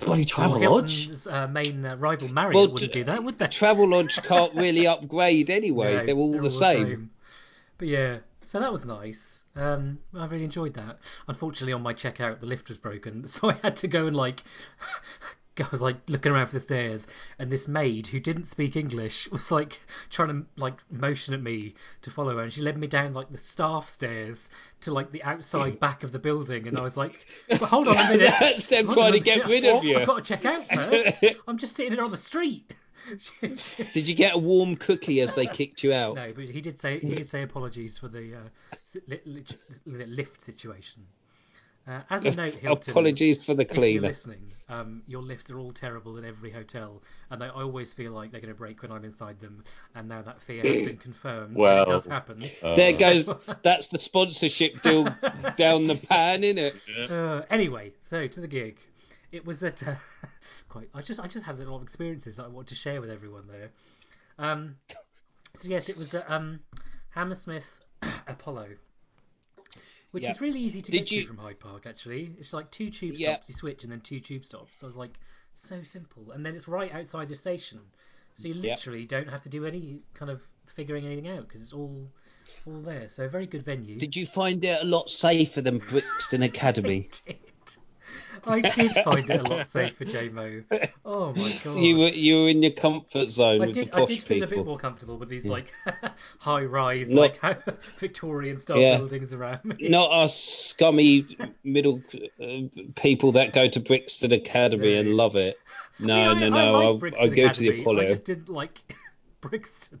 Bloody 0.00 0.26
Travelodge. 0.26 0.60
Hilton's 0.60 1.26
uh, 1.26 1.48
main 1.48 1.86
uh, 1.86 1.96
rival 1.96 2.28
Marriott 2.28 2.54
Well, 2.54 2.70
wouldn't 2.70 2.92
d- 2.92 3.00
do 3.00 3.04
that, 3.04 3.24
would 3.24 3.38
they? 3.38 3.46
Travelodge 3.46 4.22
can't 4.22 4.54
really 4.56 4.86
upgrade 4.86 5.48
anyway. 5.48 5.94
No, 5.94 6.04
they're 6.04 6.14
all 6.14 6.38
the 6.38 6.50
same. 6.50 7.08
But 7.78 7.88
yeah, 7.88 8.18
so 8.42 8.60
that 8.60 8.70
was 8.70 8.84
nice. 8.84 9.44
Um, 9.56 10.00
I 10.12 10.26
really 10.26 10.44
enjoyed 10.44 10.74
that. 10.74 10.98
Unfortunately, 11.28 11.72
on 11.72 11.80
my 11.80 11.94
checkout, 11.94 12.40
the 12.40 12.46
lift 12.46 12.68
was 12.68 12.76
broken, 12.76 13.26
so 13.26 13.48
I 13.48 13.54
had 13.62 13.76
to 13.76 13.88
go 13.88 14.06
and 14.06 14.14
like. 14.14 14.44
I 15.60 15.68
was 15.70 15.82
like 15.82 15.96
looking 16.08 16.32
around 16.32 16.46
for 16.46 16.54
the 16.54 16.60
stairs, 16.60 17.06
and 17.38 17.50
this 17.50 17.68
maid 17.68 18.06
who 18.06 18.18
didn't 18.18 18.46
speak 18.46 18.76
English 18.76 19.30
was 19.32 19.50
like 19.50 19.80
trying 20.10 20.28
to 20.28 20.46
like 20.56 20.74
motion 20.90 21.34
at 21.34 21.42
me 21.42 21.74
to 22.02 22.10
follow 22.10 22.36
her, 22.36 22.42
and 22.42 22.52
she 22.52 22.62
led 22.62 22.78
me 22.78 22.86
down 22.86 23.14
like 23.14 23.30
the 23.30 23.38
staff 23.38 23.88
stairs 23.88 24.50
to 24.80 24.92
like 24.92 25.12
the 25.12 25.22
outside 25.22 25.78
back 25.80 26.02
of 26.02 26.12
the 26.12 26.18
building, 26.18 26.66
and 26.66 26.78
I 26.78 26.82
was 26.82 26.96
like, 26.96 27.26
well, 27.48 27.66
"Hold 27.66 27.88
on 27.88 27.96
a 27.96 28.08
minute, 28.10 28.34
That's 28.40 28.66
them 28.66 28.86
hold 28.86 28.98
trying 28.98 29.12
to 29.12 29.20
get 29.20 29.46
rid 29.46 29.64
of 29.64 29.84
you. 29.84 29.98
I've 29.98 30.06
got 30.06 30.16
to 30.16 30.22
check 30.22 30.44
out 30.44 30.66
first. 30.68 31.24
I'm 31.46 31.58
just 31.58 31.76
sitting 31.76 31.92
here 31.92 32.02
on 32.02 32.10
the 32.10 32.16
street." 32.16 32.74
Did 33.42 34.08
you 34.08 34.14
get 34.14 34.34
a 34.34 34.38
warm 34.38 34.76
cookie 34.76 35.20
as 35.20 35.34
they 35.34 35.44
kicked 35.44 35.84
you 35.84 35.92
out? 35.92 36.16
No, 36.16 36.32
but 36.34 36.44
he 36.44 36.62
did 36.62 36.78
say 36.78 36.98
he 36.98 37.14
did 37.14 37.28
say 37.28 37.42
apologies 37.42 37.98
for 37.98 38.08
the 38.08 38.34
uh, 38.34 38.76
li- 39.06 39.20
li- 39.26 39.44
li- 39.84 40.06
lift 40.06 40.40
situation. 40.40 41.02
Uh, 41.86 42.00
as 42.08 42.24
a 42.24 42.30
note, 42.30 42.54
Hilton, 42.54 42.92
Apologies 42.92 43.44
for 43.44 43.52
the 43.52 43.62
if 43.62 43.76
you're 43.76 44.00
listening, 44.00 44.40
um, 44.70 45.02
your 45.06 45.20
lifts 45.20 45.50
are 45.50 45.58
all 45.58 45.70
terrible 45.72 46.16
in 46.16 46.24
every 46.24 46.50
hotel, 46.50 47.02
and 47.30 47.44
I, 47.44 47.48
I 47.48 47.62
always 47.62 47.92
feel 47.92 48.12
like 48.12 48.30
they're 48.30 48.40
going 48.40 48.54
to 48.54 48.58
break 48.58 48.80
when 48.80 48.90
I'm 48.90 49.04
inside 49.04 49.38
them. 49.38 49.62
And 49.94 50.08
now 50.08 50.22
that 50.22 50.40
fear 50.40 50.62
has 50.62 50.82
been 50.82 50.96
confirmed, 50.96 51.54
Well, 51.56 51.82
it 51.82 51.88
does 51.88 52.06
happen. 52.06 52.42
Uh, 52.62 52.74
There 52.74 52.94
goes. 52.94 53.30
That's 53.62 53.88
the 53.88 53.98
sponsorship 53.98 54.80
deal 54.80 55.04
down 55.58 55.86
the 55.86 56.06
pan, 56.08 56.40
innit? 56.40 56.74
Uh, 57.10 57.44
anyway, 57.50 57.92
so 58.08 58.26
to 58.28 58.40
the 58.40 58.48
gig, 58.48 58.78
it 59.30 59.44
was 59.44 59.62
at 59.62 59.86
uh, 59.86 59.94
quite. 60.70 60.88
I 60.94 61.02
just 61.02 61.20
I 61.20 61.26
just 61.26 61.44
had 61.44 61.60
a 61.60 61.70
lot 61.70 61.76
of 61.76 61.82
experiences 61.82 62.36
that 62.36 62.44
I 62.44 62.48
want 62.48 62.68
to 62.68 62.74
share 62.74 63.02
with 63.02 63.10
everyone 63.10 63.46
there. 63.46 63.70
Um, 64.38 64.76
so 65.54 65.68
yes, 65.68 65.90
it 65.90 65.98
was 65.98 66.14
at 66.14 66.30
um, 66.30 66.60
Hammersmith 67.10 67.82
Apollo, 68.26 68.68
which 70.14 70.22
Yeah. 70.22 70.30
is 70.30 70.40
really 70.40 70.60
easy 70.60 70.80
to 70.80 70.92
Did 70.92 70.98
get 71.00 71.10
you- 71.10 71.20
to 71.22 71.26
from 71.26 71.38
Hyde 71.38 71.58
Park. 71.58 71.86
Actually, 71.86 72.34
it's 72.38 72.52
like 72.52 72.70
two 72.70 72.88
tube 72.88 73.16
Yeah. 73.16 73.32
stops. 73.32 73.48
You 73.48 73.54
switch 73.56 73.82
and 73.82 73.90
then 73.90 74.00
two 74.00 74.20
tube 74.20 74.46
stops. 74.46 74.78
So 74.78 74.86
I 74.86 74.88
was 74.88 74.96
like, 74.96 75.18
so 75.56 75.82
simple, 75.82 76.30
and 76.30 76.46
then 76.46 76.54
it's 76.54 76.68
right 76.68 76.92
outside 76.94 77.28
the 77.28 77.36
station, 77.36 77.80
so 78.36 78.46
you 78.48 78.54
Yeah. 78.54 78.72
literally 78.74 79.06
don't 79.06 79.28
have 79.28 79.42
to 79.42 79.48
do 79.48 79.66
any 79.66 80.02
kind 80.14 80.30
of 80.30 80.40
figuring 80.66 81.04
anything 81.04 81.26
out 81.28 81.42
because 81.48 81.60
it's 81.62 81.72
all 81.72 82.08
all 82.66 82.80
there. 82.82 83.08
So 83.08 83.24
a 83.24 83.28
very 83.28 83.46
good 83.46 83.62
venue. 83.62 83.96
Did 83.98 84.14
you 84.16 84.26
find 84.26 84.64
it 84.64 84.82
a 84.82 84.84
lot 84.84 85.10
safer 85.10 85.60
than 85.62 85.78
Brixton 85.78 86.42
Academy? 86.50 87.08
I 88.46 88.60
did 88.60 88.92
find 89.04 89.28
it 89.28 89.40
a 89.40 89.42
lot 89.42 89.66
safer, 89.66 90.04
JMO. 90.04 90.64
Oh 91.04 91.32
my 91.34 91.52
god. 91.64 91.76
You 91.80 91.98
were 91.98 92.08
you 92.08 92.42
were 92.42 92.48
in 92.48 92.62
your 92.62 92.72
comfort 92.72 93.28
zone 93.28 93.60
I 93.62 93.66
with 93.66 93.74
did, 93.74 93.90
the 93.90 94.02
I 94.02 94.04
did 94.06 94.18
feel 94.20 94.42
a 94.42 94.46
bit 94.46 94.64
more 94.64 94.78
comfortable 94.78 95.16
with 95.18 95.28
these 95.28 95.46
like 95.46 95.72
high 96.38 96.64
rise, 96.64 97.12
like 97.12 97.40
Victorian 97.98 98.60
style 98.60 98.80
Yeah. 98.80 98.98
buildings 98.98 99.32
around 99.34 99.64
me. 99.64 99.76
Not 99.88 100.10
us 100.12 100.34
scummy 100.36 101.26
middle 101.62 102.02
uh, 102.42 102.80
people 102.96 103.32
that 103.32 103.52
go 103.52 103.68
to 103.68 103.80
Brixton 103.80 104.32
Academy 104.32 104.94
and 104.94 105.16
love 105.16 105.36
it. 105.36 105.58
No, 105.98 106.32
I 106.32 106.34
mean, 106.34 106.52
no, 106.52 106.56
I, 106.56 106.60
I 106.60 106.70
no. 106.70 106.98
like 107.00 107.12
I'll, 107.14 107.22
I'll 107.22 107.30
go 107.34 107.48
to 107.48 107.60
the 107.60 107.80
Apollo. 107.80 108.02
I 108.02 108.06
just 108.06 108.24
didn't 108.24 108.48
like 108.48 108.80
Brixton. 109.40 110.00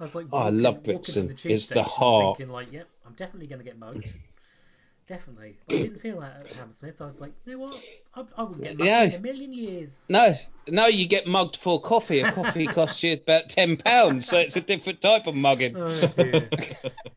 I 0.00 0.04
was 0.04 0.14
like, 0.14 0.26
Oh, 0.32 0.38
I 0.38 0.50
love 0.50 0.82
Brixton. 0.82 1.28
the 1.28 1.50
It's 1.50 1.66
the 1.66 1.82
heart. 1.82 2.38
Thinking 2.38 2.52
like, 2.52 2.72
yep, 2.72 2.88
I'm 3.06 3.12
definitely 3.14 3.46
gonna 3.48 3.64
get 3.64 3.78
mugged. 3.78 4.06
Definitely. 5.12 5.58
I 5.68 5.72
didn't 5.72 5.98
feel 5.98 6.20
that 6.20 6.40
at 6.40 6.52
Hammersmith. 6.56 7.02
I 7.02 7.04
was 7.04 7.20
like, 7.20 7.34
you 7.44 7.52
know 7.52 7.58
what? 7.64 7.84
I, 8.14 8.24
I 8.38 8.42
wouldn't 8.44 8.62
get 8.62 8.78
mugged 8.78 8.86
Yeah. 8.86 9.02
in 9.02 9.14
a 9.16 9.18
million 9.18 9.52
years. 9.52 10.06
No, 10.08 10.32
no, 10.68 10.86
you 10.86 11.06
get 11.06 11.26
mugged 11.26 11.58
for 11.58 11.82
coffee. 11.82 12.20
A 12.20 12.32
coffee 12.32 12.66
costs 12.78 13.02
you 13.02 13.12
about 13.12 13.50
ten 13.50 13.76
pounds, 13.76 14.26
so 14.26 14.38
it's 14.38 14.56
a 14.56 14.62
different 14.62 15.02
type 15.02 15.26
of 15.26 15.34
mugging. 15.34 15.76
Oh 15.76 16.06
dear. 16.16 16.48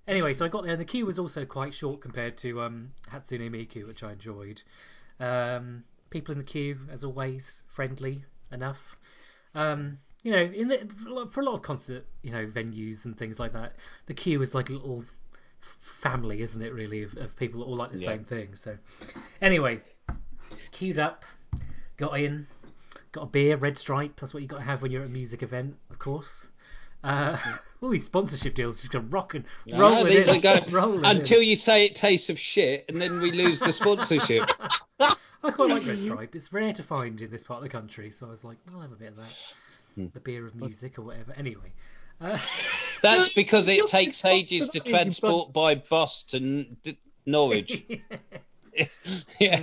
anyway, 0.10 0.34
so 0.34 0.44
I 0.44 0.50
got 0.50 0.64
there, 0.64 0.74
and 0.74 0.82
the 0.82 0.84
queue 0.86 1.06
was 1.06 1.18
also 1.20 1.46
quite 1.46 1.74
short 1.74 2.02
compared 2.02 2.38
to 2.40 2.64
um, 2.64 2.92
Hatsune 3.10 3.50
Miku, 3.50 3.88
which 3.88 4.04
I 4.04 4.12
enjoyed. 4.12 4.62
Um, 5.22 5.86
people 6.10 6.34
in 6.34 6.40
the 6.40 6.44
queue, 6.46 6.78
as 6.92 7.06
always, 7.06 7.64
friendly 7.70 8.26
enough. 8.52 8.98
Um, 9.54 10.00
you 10.22 10.34
know, 10.34 10.42
in 10.42 10.68
the, 10.68 10.80
for 11.32 11.40
a 11.40 11.46
lot 11.46 11.54
of 11.54 11.62
concert, 11.62 12.06
you 12.24 12.32
know, 12.32 12.46
venues 12.46 13.06
and 13.06 13.18
things 13.18 13.40
like 13.40 13.54
that, 13.54 13.78
the 14.08 14.14
queue 14.14 14.42
is 14.42 14.54
like 14.54 14.70
a 14.70 14.74
little 14.74 15.06
family, 15.82 16.42
isn't 16.42 16.62
it? 16.62 16.74
Really, 16.74 17.04
of, 17.04 17.16
of 17.18 17.36
people 17.36 17.60
that 17.62 17.66
all 17.66 17.76
like 17.76 17.92
the 17.92 18.00
Yeah. 18.00 18.10
same 18.12 18.24
thing. 18.24 18.56
So, 18.56 18.78
anyway, 19.42 19.80
queued 20.72 21.00
up, 21.00 21.26
got 21.98 22.20
in, 22.20 22.48
got 23.12 23.22
a 23.24 23.28
beer, 23.28 23.58
Red 23.58 23.78
Stripe. 23.78 24.20
That's 24.20 24.34
what 24.34 24.42
you 24.44 24.48
got 24.48 24.58
to 24.58 24.64
have 24.64 24.82
when 24.82 24.92
you're 24.92 25.02
at 25.04 25.08
a 25.08 25.12
music 25.12 25.44
event, 25.44 25.76
of 25.90 26.00
course. 26.00 26.50
Uh, 27.04 27.38
all 27.82 27.90
these 27.90 28.06
sponsorship 28.06 28.56
deals 28.56 28.80
just 28.82 28.92
go 28.92 29.00
rocking, 29.00 29.46
No, 29.68 29.80
rolling 29.80 30.06
these 30.08 30.28
in, 30.28 30.38
are 30.38 30.40
going 30.42 30.64
rolling 30.72 31.06
until 31.06 31.40
in. 31.42 31.48
you 31.48 31.56
say 31.56 31.86
it 31.86 31.96
tastes 31.96 32.30
of 32.30 32.40
shit, 32.40 32.86
and 32.90 33.02
then 33.02 33.22
we 33.22 33.32
lose 33.32 33.60
the 33.60 33.72
sponsorship. 33.72 34.50
I 35.00 35.52
quite 35.52 35.70
like 35.70 35.86
Red 35.86 36.00
Stripe. 36.00 36.36
It's 36.36 36.52
rare 36.52 36.74
to 36.74 36.82
find 36.84 37.22
in 37.22 37.30
this 37.30 37.44
part 37.44 37.58
of 37.58 37.64
the 37.64 37.70
country, 37.70 38.10
so 38.10 38.26
I 38.26 38.32
was 38.32 38.44
like, 38.44 38.58
I'll 38.74 38.82
have 38.82 38.92
a 38.92 38.96
bit 38.96 39.10
of 39.10 39.18
that. 39.18 39.54
Hmm. 39.94 40.08
The 40.14 40.20
beer 40.20 40.46
of 40.48 40.56
music 40.56 40.98
or 40.98 41.04
whatever. 41.04 41.34
Anyway, 41.38 41.72
uh, 42.22 42.38
That's 43.02 43.34
because 43.34 43.68
it 43.68 43.88
takes 43.88 44.24
ages 44.26 44.70
to 44.70 44.80
transport 44.80 45.54
by 45.54 45.76
bus 45.76 46.24
to 46.24 46.66
Norwich. 47.26 47.84
yeah, 49.40 49.60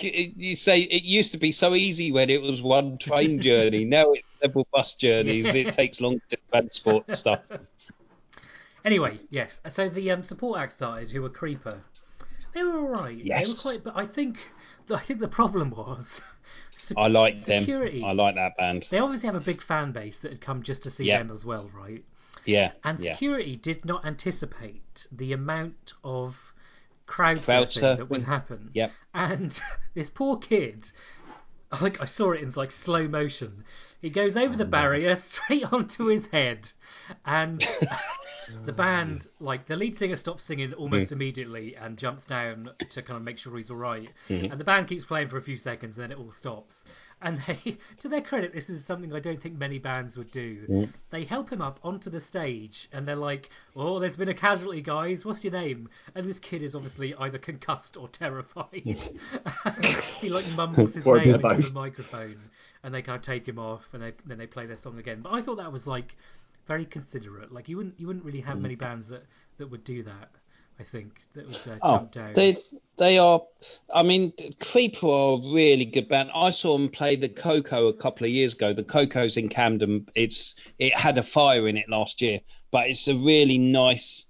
you 0.00 0.56
say 0.56 0.80
it 0.80 1.04
used 1.04 1.32
to 1.32 1.38
be 1.38 1.52
so 1.52 1.74
easy 1.74 2.10
when 2.10 2.28
it 2.28 2.42
was 2.42 2.60
one 2.60 2.98
train 2.98 3.40
journey. 3.40 3.84
Now 3.84 4.12
it's 4.12 4.26
several 4.42 4.66
bus 4.72 4.94
journeys. 4.94 5.54
It 5.54 5.72
takes 5.72 6.00
long 6.00 6.20
to 6.30 6.36
transport 6.50 7.14
stuff. 7.14 7.50
anyway, 8.84 9.20
yes. 9.30 9.60
So 9.68 9.88
the 9.88 10.10
um, 10.10 10.22
support 10.22 10.58
act 10.58 10.72
started, 10.72 11.10
who 11.10 11.22
were 11.22 11.28
Creeper. 11.28 11.80
They 12.52 12.64
were 12.64 12.78
alright. 12.78 13.18
They 13.18 13.30
were 13.30 13.36
Yes. 13.38 13.62
quite, 13.62 13.84
but 13.84 13.96
I 13.96 14.04
think, 14.04 14.38
I 14.90 14.98
think 15.00 15.20
the 15.20 15.28
problem 15.28 15.70
was. 15.70 16.20
Se- 16.78 16.94
I 16.96 17.08
like 17.08 17.36
them. 17.42 17.60
security. 17.62 18.02
I 18.04 18.12
like 18.12 18.34
that 18.36 18.56
band. 18.56 18.86
They 18.90 18.98
obviously 18.98 19.26
have 19.26 19.36
a 19.36 19.40
big 19.44 19.60
fan 19.60 19.92
base 19.92 20.18
that 20.20 20.30
had 20.32 20.40
come 20.40 20.62
just 20.62 20.82
to 20.84 20.90
see 20.90 21.04
Yeah. 21.04 21.18
them 21.18 21.30
as 21.30 21.44
well, 21.44 21.70
right? 21.74 22.04
Yeah, 22.44 22.72
And 22.84 22.98
yeah. 23.00 23.12
security 23.12 23.56
did 23.56 23.84
not 23.84 24.06
anticipate 24.06 25.06
the 25.12 25.32
amount 25.34 25.92
of 26.02 26.54
crowd, 27.06 27.42
Crowd 27.42 27.68
surfing 27.68 27.96
that 27.98 28.08
would 28.10 28.22
happen. 28.22 28.70
Yep. 28.72 28.92
And 29.14 29.60
this 29.94 30.08
poor 30.08 30.36
kid, 30.38 30.90
like 31.80 32.00
I 32.00 32.04
saw 32.04 32.32
it 32.32 32.42
in 32.42 32.50
like 32.56 32.72
slow 32.72 33.08
motion. 33.08 33.64
He 34.00 34.10
goes 34.10 34.36
over 34.36 34.56
the 34.56 34.64
oh, 34.64 34.68
barrier 34.68 35.14
straight 35.16 35.70
onto 35.72 36.06
his 36.06 36.26
head, 36.28 36.70
and 37.24 37.66
the 38.64 38.72
band, 38.72 39.28
like 39.40 39.66
the 39.66 39.76
lead 39.76 39.96
singer, 39.96 40.16
stops 40.16 40.44
singing 40.44 40.72
almost 40.74 41.10
hmm. 41.10 41.16
immediately 41.16 41.76
and 41.76 41.98
jumps 41.98 42.24
down 42.24 42.70
to 42.78 43.02
kind 43.02 43.16
of 43.16 43.22
make 43.22 43.38
sure 43.38 43.56
he's 43.56 43.70
all 43.70 43.76
right. 43.76 44.10
Hmm. 44.28 44.46
And 44.50 44.60
the 44.60 44.64
band 44.64 44.88
keeps 44.88 45.04
playing 45.04 45.28
for 45.28 45.36
a 45.36 45.42
few 45.42 45.56
seconds, 45.56 45.98
and 45.98 46.04
then 46.04 46.12
it 46.12 46.20
all 46.20 46.32
stops. 46.32 46.84
And 47.20 47.38
they, 47.46 47.78
to 47.98 48.08
their 48.08 48.20
credit, 48.20 48.52
this 48.52 48.70
is 48.70 48.84
something 48.84 49.12
I 49.12 49.20
don't 49.20 49.40
think 49.40 49.58
many 49.58 49.78
bands 49.78 50.16
would 50.16 50.30
do. 50.30 50.88
They 51.10 51.24
help 51.24 51.50
him 51.50 51.60
up 51.60 51.80
onto 51.82 52.10
the 52.10 52.20
stage, 52.20 52.88
and 52.92 53.06
they're 53.06 53.16
like, 53.16 53.50
"Oh, 53.74 53.98
there's 53.98 54.16
been 54.16 54.28
a 54.28 54.34
casualty, 54.34 54.80
guys. 54.80 55.24
What's 55.24 55.42
your 55.42 55.52
name?" 55.52 55.88
And 56.14 56.24
this 56.24 56.38
kid 56.38 56.62
is 56.62 56.74
obviously 56.74 57.14
either 57.16 57.38
concussed 57.38 57.96
or 57.96 58.08
terrified. 58.08 58.68
he 60.20 60.28
like 60.28 60.44
mumbles 60.56 60.94
his 60.94 61.06
name 61.06 61.34
into 61.34 61.38
the 61.38 61.72
microphone, 61.74 62.36
and 62.82 62.94
they 62.94 63.02
kind 63.02 63.16
of 63.16 63.22
take 63.22 63.46
him 63.46 63.58
off, 63.58 63.88
and 63.92 64.02
they, 64.02 64.12
then 64.26 64.38
they 64.38 64.46
play 64.46 64.66
their 64.66 64.76
song 64.76 64.98
again. 64.98 65.20
But 65.20 65.32
I 65.32 65.42
thought 65.42 65.56
that 65.56 65.72
was 65.72 65.86
like 65.86 66.14
very 66.66 66.84
considerate. 66.84 67.52
Like 67.52 67.68
you 67.68 67.78
wouldn't 67.78 67.98
you 67.98 68.06
wouldn't 68.06 68.24
really 68.24 68.40
have 68.40 68.60
many 68.60 68.76
bands 68.76 69.08
that 69.08 69.24
that 69.56 69.68
would 69.68 69.84
do 69.84 70.02
that. 70.04 70.30
I 70.80 70.84
think 70.84 71.20
that 71.34 71.46
would 71.46 71.72
uh, 71.72 71.78
Oh, 71.82 72.08
down. 72.12 72.32
they 72.34 72.56
they 72.98 73.18
are. 73.18 73.42
I 73.92 74.02
mean, 74.04 74.32
Creeper 74.60 75.06
are 75.06 75.38
a 75.38 75.52
really 75.52 75.84
good 75.84 76.08
band. 76.08 76.30
I 76.34 76.50
saw 76.50 76.76
them 76.78 76.88
play 76.88 77.16
the 77.16 77.28
KOKO 77.28 77.88
a 77.88 77.92
couple 77.92 78.26
of 78.26 78.30
years 78.30 78.54
ago. 78.54 78.72
The 78.72 78.84
KOKO's 78.84 79.36
in 79.36 79.48
Camden. 79.48 80.06
It's 80.14 80.54
it 80.78 80.96
had 80.96 81.18
a 81.18 81.22
fire 81.22 81.66
in 81.66 81.76
it 81.76 81.88
last 81.88 82.22
year, 82.22 82.40
but 82.70 82.88
it's 82.88 83.08
a 83.08 83.14
really 83.14 83.58
nice 83.58 84.26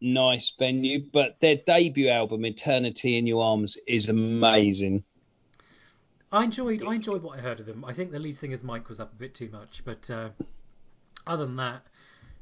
nice 0.00 0.50
venue. 0.58 0.98
But 1.12 1.38
their 1.38 1.56
debut 1.56 2.08
album, 2.08 2.44
Eternity 2.44 3.16
in 3.16 3.26
Your 3.28 3.44
Arms, 3.44 3.76
is 3.86 4.08
amazing. 4.08 5.04
I 6.32 6.44
enjoyed 6.44 6.82
I 6.82 6.94
enjoyed 6.94 7.22
what 7.22 7.38
I 7.38 7.42
heard 7.42 7.60
of 7.60 7.66
them. 7.66 7.84
I 7.84 7.92
think 7.92 8.10
the 8.10 8.18
lead 8.18 8.36
singer's 8.36 8.64
mic 8.64 8.88
was 8.88 8.98
up 8.98 9.12
a 9.12 9.16
bit 9.16 9.34
too 9.34 9.50
much, 9.52 9.82
but 9.84 10.10
uh, 10.10 10.30
other 11.26 11.46
than 11.46 11.56
that, 11.56 11.82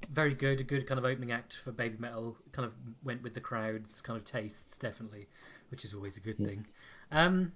very 0.08 0.34
good. 0.34 0.60
A 0.60 0.64
good 0.64 0.86
kind 0.86 0.98
of 0.98 1.04
opening 1.04 1.32
act 1.32 1.56
for 1.56 1.72
Babymetal. 1.72 2.34
Kind 2.52 2.66
of 2.66 2.72
went 3.04 3.22
with 3.22 3.34
the 3.34 3.40
crowd's 3.40 4.00
kind 4.00 4.16
of 4.16 4.24
tastes, 4.24 4.78
definitely, 4.78 5.28
which 5.70 5.84
is 5.84 5.94
always 5.94 6.16
a 6.16 6.20
good 6.20 6.38
thing. 6.38 6.66
Um, 7.12 7.52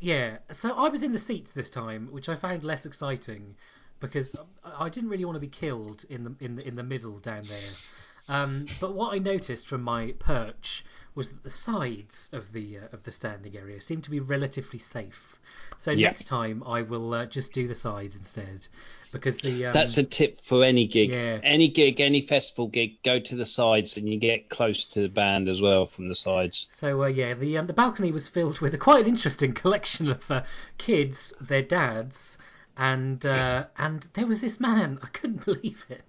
yeah. 0.00 0.38
So 0.52 0.72
I 0.72 0.88
was 0.88 1.02
in 1.02 1.12
the 1.12 1.18
seats 1.18 1.52
this 1.52 1.70
time, 1.70 2.08
which 2.10 2.28
I 2.28 2.34
found 2.34 2.64
less 2.64 2.86
exciting 2.86 3.54
because 4.00 4.36
I 4.64 4.86
I 4.86 4.88
didn't 4.88 5.10
really 5.10 5.24
want 5.24 5.36
to 5.36 5.40
be 5.40 5.48
killed 5.48 6.04
in 6.10 6.24
the 6.24 6.34
in 6.40 6.56
the 6.56 6.66
in 6.66 6.76
the 6.76 6.82
middle 6.82 7.18
down 7.18 7.44
there. 7.44 7.70
Um, 8.28 8.66
but 8.80 8.94
what 8.94 9.14
I 9.14 9.18
noticed 9.18 9.68
from 9.68 9.82
my 9.82 10.12
perch 10.18 10.84
was 11.16 11.30
that 11.30 11.42
the 11.42 11.50
sides 11.50 12.30
of 12.32 12.52
the 12.52 12.78
uh, 12.78 12.80
of 12.92 13.02
the 13.02 13.10
standing 13.10 13.56
area 13.56 13.80
seemed 13.80 14.04
to 14.04 14.10
be 14.10 14.20
relatively 14.20 14.78
safe. 14.78 15.40
So 15.78 15.90
Yeah. 15.90 16.08
next 16.08 16.24
time 16.24 16.62
I 16.64 16.82
will 16.82 17.12
uh, 17.12 17.26
just 17.26 17.52
do 17.52 17.66
the 17.66 17.74
sides 17.74 18.16
instead, 18.16 18.66
because 19.12 19.38
the 19.38 19.66
um, 19.66 19.72
That's 19.72 19.98
a 19.98 20.04
tip 20.04 20.38
for 20.38 20.62
any 20.62 20.86
gig. 20.86 21.12
Yeah. 21.14 21.40
Any 21.42 21.68
gig, 21.68 22.00
any 22.00 22.20
festival 22.20 22.68
gig, 22.68 23.02
go 23.02 23.18
to 23.18 23.34
the 23.34 23.44
sides 23.46 23.96
and 23.96 24.08
you 24.08 24.18
get 24.18 24.48
close 24.48 24.84
to 24.84 25.00
the 25.00 25.08
band 25.08 25.48
as 25.48 25.60
well 25.60 25.86
from 25.86 26.08
the 26.08 26.14
sides. 26.14 26.66
So 26.70 27.02
uh, 27.02 27.06
yeah, 27.08 27.34
the 27.34 27.58
um, 27.58 27.66
the 27.66 27.72
balcony 27.72 28.12
was 28.12 28.28
filled 28.28 28.60
with 28.60 28.74
a 28.74 28.78
quite 28.78 29.04
an 29.04 29.08
interesting 29.08 29.54
collection 29.62 30.10
of 30.10 30.30
uh, 30.30 30.42
kids, 30.78 31.32
their 31.40 31.62
dads, 31.62 32.38
and 32.76 33.24
uh, 33.24 33.64
and 33.78 34.06
there 34.14 34.26
was 34.26 34.40
this 34.42 34.60
man. 34.60 34.98
I 35.02 35.06
couldn't 35.08 35.44
believe 35.46 35.84
it. 35.88 36.02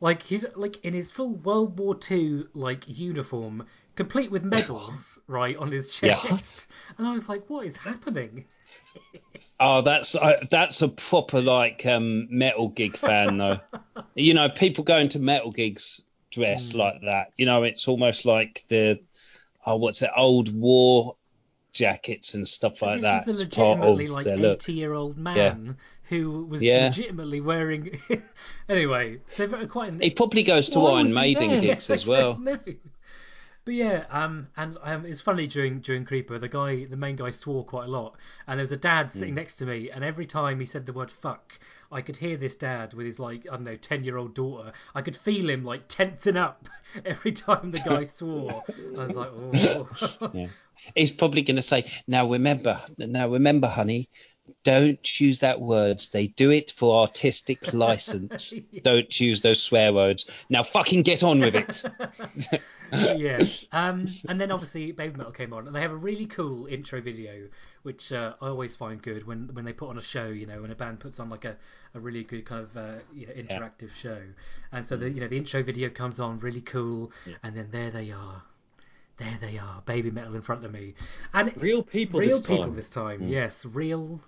Like 0.00 0.22
he's 0.22 0.44
like 0.54 0.84
in 0.84 0.92
his 0.92 1.10
full 1.10 1.30
World 1.30 1.78
War 1.78 1.94
Two 1.94 2.48
like 2.52 2.84
uniform, 2.86 3.66
complete 3.96 4.30
with 4.30 4.44
medals, 4.44 5.18
right 5.28 5.56
on 5.56 5.70
his 5.72 5.90
Yeah. 6.00 6.20
chest. 6.20 6.70
And 6.98 7.06
I 7.06 7.12
was 7.12 7.28
like, 7.28 7.48
what 7.48 7.66
is 7.66 7.76
happening? 7.76 8.46
Oh, 9.60 9.82
that's 9.82 10.14
uh, 10.14 10.44
that's 10.50 10.82
a 10.82 10.88
proper 10.88 11.40
like 11.40 11.86
um, 11.86 12.26
metal 12.30 12.68
gig 12.68 12.96
fan 12.96 13.36
though. 13.36 13.60
you 14.14 14.34
know, 14.34 14.48
people 14.48 14.84
going 14.84 15.08
to 15.10 15.18
metal 15.18 15.52
gigs 15.52 16.02
dress 16.30 16.74
Hmm. 16.74 16.78
like 16.78 17.00
that. 17.02 17.32
You 17.36 17.46
know, 17.46 17.62
it's 17.62 17.88
almost 17.88 18.24
like 18.24 18.64
the 18.68 19.00
oh, 19.66 19.76
what's 19.76 20.02
it, 20.02 20.10
old 20.16 20.54
war 20.54 21.16
jackets 21.72 22.34
and 22.34 22.48
stuff 22.48 22.82
like 22.82 23.00
this 23.00 23.02
that. 23.02 23.22
was 23.22 23.24
the 23.24 23.32
It's 23.32 23.44
part 23.44 23.80
legitimately 23.80 24.08
like 24.08 24.26
eighty-year-old 24.36 25.18
man 25.18 25.76
who 26.04 26.44
was 26.44 26.62
Yeah. 26.62 26.88
legitimately 26.88 27.40
wearing. 27.40 28.00
anyway, 28.68 29.20
so 29.26 29.48
quite 29.66 29.92
an 29.92 30.00
He 30.00 30.10
probably 30.10 30.42
goes 30.42 30.68
to 30.70 30.80
Why 30.80 30.92
Iron 30.98 31.06
was 31.06 31.14
Maiden 31.14 31.58
gigs 31.58 31.90
as 31.90 32.06
well. 32.06 32.42
But 33.64 33.74
yeah, 33.74 34.04
um, 34.10 34.48
and 34.56 34.76
um, 34.82 35.06
it's 35.06 35.20
funny 35.20 35.46
during 35.46 35.80
during 35.80 36.04
Creeper, 36.04 36.38
the 36.38 36.48
guy, 36.48 36.84
the 36.84 36.96
main 36.96 37.16
guy, 37.16 37.30
swore 37.30 37.64
quite 37.64 37.86
a 37.86 37.90
lot, 37.90 38.16
and 38.46 38.58
there 38.58 38.62
was 38.62 38.72
a 38.72 38.76
dad 38.76 39.10
sitting 39.10 39.34
Hmm. 39.34 39.34
next 39.34 39.56
to 39.56 39.66
me, 39.66 39.90
and 39.90 40.04
every 40.04 40.26
time 40.26 40.60
he 40.60 40.66
said 40.66 40.84
the 40.86 40.92
word 40.92 41.10
"fuck," 41.10 41.58
I 41.90 42.02
could 42.02 42.16
hear 42.16 42.36
this 42.36 42.56
dad 42.56 42.92
with 42.94 43.06
his 43.06 43.18
like 43.18 43.46
I 43.48 43.52
don't 43.56 43.64
know 43.64 43.76
ten 43.76 44.04
year 44.04 44.16
old 44.18 44.34
daughter. 44.34 44.72
I 44.94 45.00
could 45.02 45.16
feel 45.16 45.48
him 45.48 45.64
like 45.64 45.88
tensing 45.88 46.36
up 46.36 46.68
every 47.06 47.32
time 47.32 47.70
the 47.70 47.78
guy 47.80 48.04
swore. 48.04 48.64
I 48.94 49.04
was 49.04 49.14
like, 49.14 49.30
oh. 49.32 49.88
Yeah. 50.32 50.48
He's 50.94 51.10
probably 51.10 51.42
going 51.42 51.56
to 51.56 51.62
say, 51.62 51.90
"Now 52.06 52.30
remember, 52.30 52.80
now 52.98 53.28
remember, 53.28 53.68
honey, 53.68 54.10
don't 54.62 55.20
use 55.20 55.40
that 55.40 55.60
words. 55.60 56.08
They 56.08 56.26
do 56.26 56.50
it 56.50 56.70
for 56.70 57.00
artistic 57.00 57.72
license. 57.72 58.54
Don't 58.82 59.20
use 59.20 59.40
those 59.40 59.62
swear 59.62 59.92
words. 59.92 60.26
Now 60.48 60.62
fucking 60.62 61.02
get 61.02 61.22
on 61.22 61.40
with 61.40 61.54
it. 61.54 61.82
yeah. 63.18 63.42
Um, 63.72 64.06
and 64.28 64.40
then 64.40 64.50
obviously 64.50 64.92
Babymetal 64.92 65.34
came 65.34 65.52
on, 65.52 65.66
and 65.66 65.74
they 65.74 65.80
have 65.80 65.92
a 65.92 65.96
really 65.96 66.26
cool 66.26 66.66
intro 66.66 67.00
video, 67.00 67.48
which 67.82 68.12
uh, 68.12 68.34
I 68.40 68.48
always 68.48 68.76
find 68.76 69.00
good 69.00 69.26
when 69.26 69.50
when 69.52 69.64
they 69.64 69.72
put 69.72 69.88
on 69.88 69.98
a 69.98 70.02
show. 70.02 70.26
You 70.26 70.46
know, 70.46 70.62
when 70.62 70.70
a 70.70 70.74
band 70.74 71.00
puts 71.00 71.20
on 71.20 71.30
like 71.30 71.44
a, 71.44 71.56
a 71.94 72.00
really 72.00 72.24
good 72.24 72.44
kind 72.44 72.62
of 72.62 72.76
uh, 72.76 72.94
you 73.14 73.26
know, 73.26 73.32
interactive 73.32 73.94
show, 73.94 74.20
and 74.72 74.84
so 74.84 74.96
the 74.96 75.10
you 75.10 75.20
know 75.20 75.28
the 75.28 75.36
intro 75.36 75.62
video 75.62 75.88
comes 75.88 76.20
on 76.20 76.38
really 76.40 76.60
cool, 76.62 77.12
and 77.42 77.56
then 77.56 77.68
there 77.70 77.90
they 77.90 78.10
are. 78.10 78.42
There 79.16 79.38
they 79.40 79.58
are, 79.58 79.80
Babymetal 79.86 80.34
in 80.34 80.42
front 80.42 80.64
of 80.64 80.72
me, 80.72 80.94
and 81.32 81.52
Real 81.56 81.84
people 81.84 82.18
real 82.18 82.30
this 82.30 82.46
people 82.46 82.64
time. 82.64 82.74
this 82.74 82.90
time. 82.90 83.28
Yes, 83.28 83.64
real, 83.64 84.20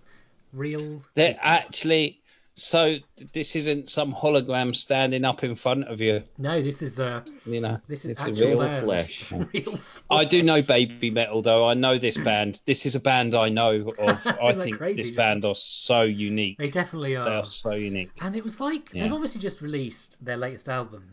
real. 0.53 1.03
They're 1.15 1.39
actually 1.41 2.21
so 2.59 2.97
this 3.35 3.55
isn't 3.55 3.91
some 3.91 4.15
hologram 4.15 4.75
standing 4.75 5.27
up 5.27 5.45
in 5.45 5.55
front 5.55 5.85
of 5.89 6.01
you. 6.01 6.23
No, 6.39 6.63
this 6.63 6.81
is 6.81 6.99
uh, 6.99 7.21
You 7.45 7.61
know, 7.61 7.81
this 7.87 8.07
is 8.07 8.19
a 8.25 8.33
real 8.33 8.67
flesh. 8.81 9.31
real 9.53 9.79
I 10.11 10.25
do 10.25 10.43
know 10.43 10.63
Babymetal 10.63 11.43
though. 11.45 11.69
I 11.69 11.75
know 11.75 11.99
this 11.99 12.17
band. 12.17 12.61
This 12.65 12.87
is 12.87 12.95
a 12.95 13.01
band 13.01 13.35
I 13.35 13.51
know 13.51 13.93
of. 13.99 14.27
I 14.27 14.55
think 14.55 14.79
crazy, 14.79 15.03
this 15.03 15.11
band 15.11 15.45
are 15.45 15.55
so 15.55 16.03
unique. 16.03 16.57
They 16.57 16.71
definitely 16.71 17.15
are. 17.17 17.25
They 17.27 17.31
are. 17.33 17.41
are 17.41 17.45
so 17.45 17.73
unique. 17.73 18.11
And 18.23 18.35
it 18.35 18.43
was 18.43 18.59
like 18.59 18.89
Yeah. 18.95 19.03
they've 19.03 19.13
obviously 19.13 19.43
just 19.43 19.61
released 19.61 20.25
their 20.25 20.39
latest 20.39 20.71
album, 20.71 21.05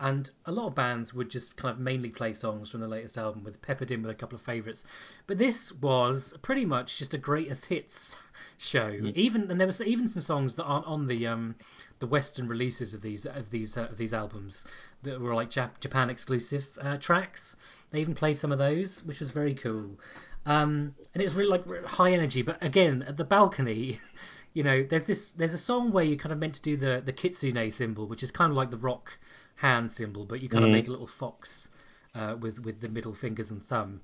and 0.00 0.30
a 0.46 0.52
lot 0.52 0.66
of 0.66 0.74
bands 0.74 1.12
would 1.12 1.30
just 1.30 1.56
kind 1.56 1.72
of 1.72 1.80
mainly 1.80 2.10
play 2.10 2.32
songs 2.32 2.70
from 2.70 2.80
the 2.80 2.88
latest 2.88 3.18
album 3.18 3.42
with 3.42 3.60
peppered 3.60 3.90
in 3.90 4.02
with 4.02 4.10
a 4.10 4.14
couple 4.14 4.36
of 4.36 4.42
favourites. 4.42 4.84
But 5.26 5.38
this 5.38 5.72
was 5.72 6.34
pretty 6.42 6.64
much 6.64 6.98
just 6.98 7.14
a 7.14 7.18
greatest 7.18 7.66
hits 7.66 8.16
show. 8.58 8.96
Even 9.14 9.50
and 9.50 9.58
there 9.58 9.66
was 9.66 9.80
even 9.80 10.06
some 10.06 10.22
songs 10.22 10.54
that 10.56 10.64
aren't 10.64 10.86
on 10.86 11.06
the 11.06 11.26
um 11.26 11.54
the 11.98 12.06
Western 12.06 12.46
releases 12.46 12.94
of 12.94 13.02
these 13.02 13.26
of 13.26 13.50
these 13.50 13.76
uh, 13.76 13.88
of 13.90 13.96
these 13.96 14.12
albums 14.12 14.66
that 15.02 15.20
were 15.20 15.34
like 15.34 15.50
Jap- 15.50 15.80
Japan 15.80 16.10
exclusive 16.10 16.66
uh, 16.80 16.96
tracks. 16.98 17.56
They 17.90 18.00
even 18.00 18.14
played 18.14 18.36
some 18.36 18.52
of 18.52 18.58
those, 18.58 19.02
which 19.04 19.20
was 19.20 19.30
very 19.30 19.54
cool. 19.54 19.98
Um, 20.46 20.94
and 21.14 21.22
it 21.22 21.24
was 21.24 21.34
really 21.34 21.50
like 21.50 21.84
high 21.84 22.12
energy. 22.12 22.42
But 22.42 22.62
again, 22.62 23.02
at 23.02 23.16
the 23.16 23.24
balcony, 23.24 24.00
you 24.54 24.62
know, 24.62 24.84
there's 24.84 25.06
this 25.06 25.32
there's 25.32 25.54
a 25.54 25.58
song 25.58 25.90
where 25.90 26.04
you're 26.04 26.16
kind 26.16 26.32
of 26.32 26.38
meant 26.38 26.54
to 26.54 26.62
do 26.62 26.76
the 26.76 27.02
the 27.04 27.12
kitsune 27.12 27.70
symbol, 27.72 28.06
which 28.06 28.22
is 28.22 28.30
kind 28.30 28.50
of 28.50 28.56
like 28.56 28.70
the 28.70 28.76
rock 28.78 29.18
hand 29.58 29.92
symbol, 29.92 30.26
but 30.26 30.40
you 30.42 30.48
kind 30.50 30.64
of 30.64 30.70
make 30.70 30.88
a 30.88 30.92
little 30.92 31.06
fox 31.08 31.70
uh, 32.14 32.36
with 32.40 32.60
with 32.60 32.80
the 32.80 32.88
middle 32.88 33.14
fingers 33.14 33.50
and 33.52 33.62
thumb. 33.62 34.02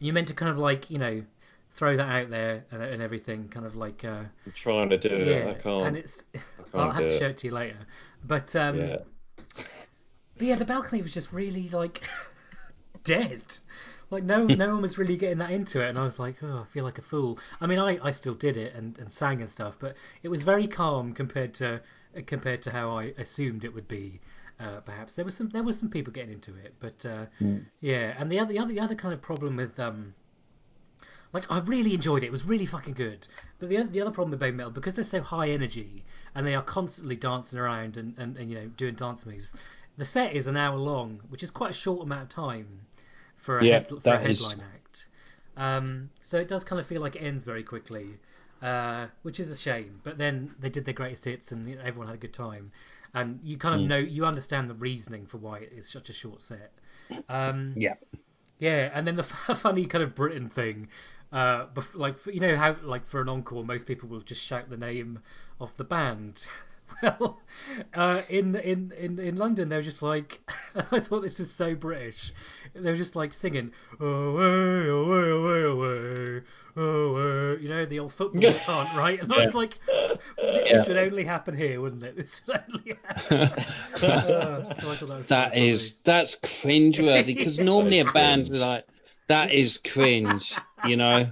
You're 0.00 0.14
meant 0.14 0.28
to 0.28 0.34
kind 0.34 0.50
of 0.50 0.58
like 0.58 0.90
you 0.90 0.98
know 0.98 1.24
throw 1.72 1.96
that 1.96 2.08
out 2.08 2.30
there 2.30 2.64
and, 2.72 2.82
and 2.82 3.02
everything, 3.02 3.48
kind 3.48 3.66
of 3.66 3.76
like 3.76 4.04
uh, 4.04 4.24
I'm 4.46 4.52
trying 4.52 4.88
to 4.90 4.98
do 4.98 5.08
it. 5.08 5.44
yeah. 5.44 5.46
I 5.46 5.54
can't. 5.54 5.86
And 5.88 5.96
it's 5.96 6.24
I 6.74 6.78
I'll 6.78 6.92
have 6.92 7.04
to 7.06 7.12
it. 7.16 7.18
show 7.18 7.28
it 7.28 7.38
to 7.38 7.48
you 7.48 7.54
later. 7.54 7.86
But 8.24 8.56
um, 8.56 8.76
Yeah. 8.78 8.98
but 10.38 10.46
yeah, 10.46 10.56
the 10.56 10.64
balcony 10.64 11.02
was 11.02 11.12
just 11.12 11.32
really 11.32 11.68
like 11.68 12.02
dead. 13.04 13.42
Like 14.10 14.24
no, 14.24 14.46
no 14.46 14.68
one 14.74 14.82
was 14.82 14.98
really 14.98 15.16
getting 15.16 15.38
that 15.38 15.50
into 15.50 15.80
it, 15.82 15.88
and 15.88 15.98
I 15.98 16.04
was 16.04 16.18
like, 16.18 16.42
oh, 16.42 16.60
I 16.62 16.64
feel 16.72 16.84
like 16.84 16.98
a 16.98 17.02
fool. 17.02 17.38
I 17.60 17.66
mean, 17.66 17.78
I, 17.78 17.98
I 18.02 18.10
still 18.12 18.34
did 18.34 18.56
it 18.56 18.74
and, 18.74 18.98
and 18.98 19.12
sang 19.12 19.40
and 19.42 19.50
stuff, 19.50 19.76
but 19.78 19.96
it 20.22 20.28
was 20.28 20.42
very 20.42 20.66
calm 20.68 21.12
compared 21.14 21.54
to 21.54 21.80
compared 22.26 22.62
to 22.62 22.70
how 22.70 22.90
I 22.96 23.14
assumed 23.18 23.64
it 23.64 23.74
would 23.74 23.88
be. 23.88 24.20
Uh, 24.60 24.80
perhaps 24.80 25.14
there 25.16 25.24
was 25.24 25.34
some 25.34 25.48
there 25.50 25.62
was 25.64 25.78
some 25.78 25.90
people 25.90 26.12
getting 26.12 26.32
into 26.34 26.54
it, 26.56 26.74
but 26.78 27.04
uh, 27.04 27.26
yeah. 27.80 28.14
And 28.18 28.30
the 28.30 28.38
other 28.38 28.52
the 28.52 28.58
other 28.60 28.72
the 28.72 28.80
other 28.80 28.94
kind 28.94 29.12
of 29.12 29.20
problem 29.20 29.56
with 29.56 29.78
um 29.80 30.14
like 31.32 31.50
I 31.50 31.58
really 31.60 31.94
enjoyed 31.94 32.22
it. 32.22 32.26
It 32.26 32.32
was 32.32 32.44
really 32.44 32.66
fucking 32.66 32.94
good. 32.94 33.26
But 33.58 33.68
the 33.68 33.82
the 33.82 34.00
other 34.00 34.10
problem 34.12 34.30
with 34.30 34.40
Babymetal 34.40 34.72
because 34.72 34.94
they're 34.94 35.04
so 35.04 35.20
high 35.20 35.50
energy 35.50 36.04
and 36.34 36.46
they 36.46 36.54
are 36.54 36.62
constantly 36.62 37.16
dancing 37.16 37.58
around 37.58 37.96
and, 37.96 38.14
and, 38.18 38.36
and 38.36 38.48
you 38.50 38.56
know 38.60 38.66
doing 38.76 38.94
dance 38.94 39.26
moves. 39.26 39.54
The 39.96 40.04
set 40.04 40.34
is 40.34 40.46
an 40.46 40.56
hour 40.56 40.76
long, 40.76 41.20
which 41.28 41.42
is 41.42 41.50
quite 41.50 41.70
a 41.70 41.74
short 41.74 42.02
amount 42.02 42.22
of 42.22 42.28
time 42.28 42.66
for 43.36 43.58
a 43.60 43.64
Yeah, 43.64 43.72
head, 43.74 43.88
for 43.88 43.96
a 43.96 44.00
that 44.00 44.26
is- 44.26 44.46
headline 44.46 44.66
act. 44.74 45.06
Um, 45.56 46.10
so 46.20 46.38
it 46.38 46.48
does 46.48 46.64
kind 46.64 46.80
of 46.80 46.86
feel 46.86 47.00
like 47.00 47.14
it 47.14 47.20
ends 47.22 47.44
very 47.44 47.62
quickly, 47.62 48.18
uh, 48.60 49.06
which 49.22 49.38
is 49.38 49.52
a 49.52 49.56
shame. 49.56 50.00
But 50.02 50.18
then 50.18 50.52
they 50.58 50.68
did 50.68 50.84
their 50.84 50.94
greatest 50.94 51.24
hits 51.24 51.52
and 51.52 51.68
you 51.68 51.76
know, 51.76 51.82
everyone 51.84 52.08
had 52.08 52.16
a 52.16 52.20
good 52.20 52.32
time, 52.32 52.72
and 53.14 53.40
you 53.42 53.56
kind 53.56 53.74
of 53.74 53.80
Mm. 53.80 53.86
know 53.86 53.98
you 53.98 54.24
understand 54.26 54.68
the 54.70 54.74
reasoning 54.74 55.26
for 55.26 55.38
why 55.38 55.58
it 55.58 55.72
is 55.76 55.88
such 55.88 56.10
a 56.10 56.12
short 56.12 56.40
set. 56.40 56.72
Um, 57.28 57.78
Yeah. 57.78 57.94
yeah, 58.58 58.90
and 58.94 59.06
then 59.06 59.16
the 59.16 59.22
funny 59.54 59.86
kind 59.86 60.04
of 60.04 60.14
Britain 60.14 60.48
thing, 60.48 60.88
uh, 61.32 61.66
like 61.94 62.16
you 62.26 62.40
know 62.40 62.56
how 62.56 62.76
like 62.82 63.06
for 63.06 63.20
an 63.20 63.28
encore, 63.28 63.64
most 63.64 63.86
people 63.86 64.08
will 64.08 64.20
just 64.20 64.42
shout 64.42 64.70
the 64.70 64.76
name 64.76 65.20
of 65.60 65.76
the 65.76 65.84
band. 65.84 66.46
Well, 67.02 67.40
uh, 67.92 68.22
in 68.28 68.56
in 68.56 68.92
in 68.98 69.18
in 69.18 69.36
London, 69.36 69.68
they 69.68 69.76
were 69.76 69.82
just 69.82 70.02
like, 70.02 70.40
I 70.90 71.00
thought 71.00 71.22
this 71.22 71.38
was 71.38 71.50
so 71.50 71.74
British. 71.74 72.32
They 72.74 72.90
were 72.90 72.96
just 72.96 73.16
like 73.16 73.32
singing, 73.32 73.72
away, 74.00 74.88
away, 74.88 75.30
away, 75.30 75.62
away, 75.64 76.42
away. 76.76 77.60
You 77.60 77.68
know 77.68 77.86
the 77.86 78.00
old 78.00 78.12
football 78.12 78.40
chant, 78.40 78.94
right? 78.96 79.20
And 79.22 79.32
I 79.32 79.44
was 79.44 79.54
like, 79.54 79.78
this 80.36 80.86
would 80.88 80.96
only 80.96 81.24
happen 81.24 81.56
here, 81.56 81.80
wouldn't 81.80 82.02
it? 82.02 82.16
This 82.16 82.42
would 82.46 82.62
only 82.68 82.96
happen. 83.04 83.38
Uh, 84.02 84.74
so 84.74 85.06
that 85.06 85.28
That 85.28 85.92
that's 86.04 86.36
cringeworthy 86.36 87.26
because 87.26 87.58
normally 87.60 88.00
a 88.00 88.10
band 88.10 88.48
is 88.48 88.60
like 88.60 88.86
that 89.28 89.52
is 89.52 89.78
cringe, 89.78 90.54
you 90.84 90.96
know. 90.96 91.30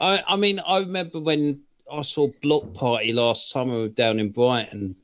I 0.00 0.22
I 0.26 0.36
mean 0.36 0.60
I 0.60 0.80
remember 0.80 1.20
when 1.20 1.62
I 1.92 2.02
saw 2.02 2.28
Bloc 2.40 2.72
Party 2.72 3.12
last 3.12 3.50
summer 3.50 3.88
down 3.88 4.18
in 4.18 4.30
Brighton, 4.30 4.96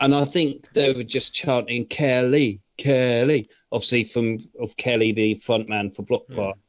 and 0.00 0.14
I 0.14 0.24
think 0.24 0.72
they 0.72 0.92
were 0.92 1.04
just 1.04 1.34
chanting 1.34 1.86
Kele, 1.86 2.58
Kele, 2.78 3.44
obviously 3.70 4.04
from 4.04 4.38
of 4.58 4.76
Kele 4.76 5.12
the 5.12 5.34
frontman 5.34 5.94
for 5.94 6.02
Bloc 6.02 6.26
Party, 6.28 6.60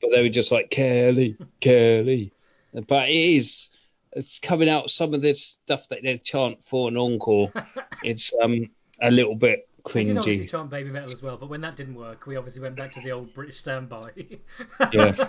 but 0.00 0.10
they 0.10 0.22
were 0.22 0.28
just 0.28 0.50
like 0.50 0.70
Kele, 0.70 1.36
Kele. 1.60 2.30
But 2.88 3.08
it 3.08 3.36
is 3.36 3.70
it's 4.12 4.40
coming 4.40 4.68
out 4.68 4.90
some 4.90 5.14
of 5.14 5.22
this 5.22 5.42
stuff 5.42 5.88
that 5.88 6.02
they 6.02 6.18
chant 6.18 6.64
for 6.64 6.88
an 6.88 6.96
encore. 6.96 7.52
it's 8.02 8.32
um 8.42 8.70
a 9.00 9.10
little 9.10 9.36
bit 9.36 9.68
I 9.84 10.02
did 10.04 10.16
obviously 10.16 10.46
cringy. 10.46 10.50
chant 10.50 10.70
Babymetal 10.70 11.12
as 11.12 11.22
well, 11.22 11.36
but 11.36 11.48
when 11.48 11.60
that 11.62 11.76
didn't 11.76 11.94
work, 11.96 12.26
we 12.26 12.36
obviously 12.36 12.62
went 12.62 12.76
back 12.76 12.92
to 12.92 13.00
the 13.00 13.10
old 13.12 13.34
British 13.34 13.58
standby. 13.58 14.10
Yes. 14.92 15.20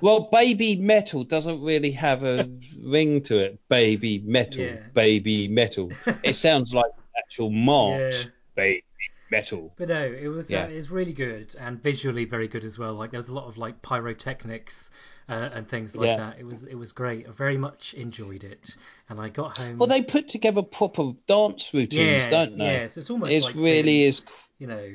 Well, 0.00 0.28
Babymetal 0.32 1.26
doesn't 1.26 1.62
really 1.62 1.92
have 1.92 2.22
a 2.22 2.50
ring 2.80 3.22
to 3.22 3.38
it. 3.38 3.58
Babymetal, 3.68 4.56
Yeah. 4.56 4.76
Babymetal. 4.94 5.94
It 6.22 6.34
sounds 6.34 6.74
like 6.74 6.90
actual 7.16 7.50
march. 7.50 8.24
Yeah. 8.24 8.30
Baby 8.56 8.84
metal. 9.30 9.72
But 9.76 9.88
no, 9.88 10.02
it 10.04 10.26
was 10.28 10.50
Yeah. 10.50 10.64
uh, 10.64 10.68
it 10.68 10.74
was 10.76 10.90
really 10.90 11.12
good 11.12 11.54
and 11.58 11.80
visually 11.82 12.24
very 12.24 12.48
good 12.48 12.64
as 12.64 12.78
well. 12.78 12.94
Like 12.94 13.10
there 13.12 13.18
was 13.18 13.28
a 13.28 13.34
lot 13.34 13.46
of 13.46 13.58
like 13.58 13.80
pyrotechnics 13.80 14.90
uh, 15.28 15.50
and 15.52 15.68
things 15.68 15.96
like 15.96 16.08
Yeah. 16.08 16.16
that. 16.16 16.38
It 16.38 16.44
was 16.44 16.62
it 16.64 16.74
was 16.74 16.92
great. 16.92 17.26
I 17.28 17.30
very 17.32 17.56
much 17.58 17.94
enjoyed 17.94 18.44
it, 18.44 18.76
and 19.08 19.20
I 19.20 19.28
got 19.28 19.52
home. 19.52 19.78
Well, 19.78 19.88
they 19.88 20.02
put 20.02 20.28
together 20.28 20.62
proper 20.62 21.12
dance 21.26 21.72
routines, 21.74 22.26
yeah, 22.26 22.26
don't 22.26 22.58
they? 22.58 22.64
Yeah, 22.64 22.86
so 22.88 23.00
it's 23.00 23.10
almost 23.10 23.32
It's 23.32 23.46
like 23.46 23.54
really 23.56 24.02
seeing, 24.02 24.08
is. 24.08 24.22
you 24.58 24.66
know 24.66 24.94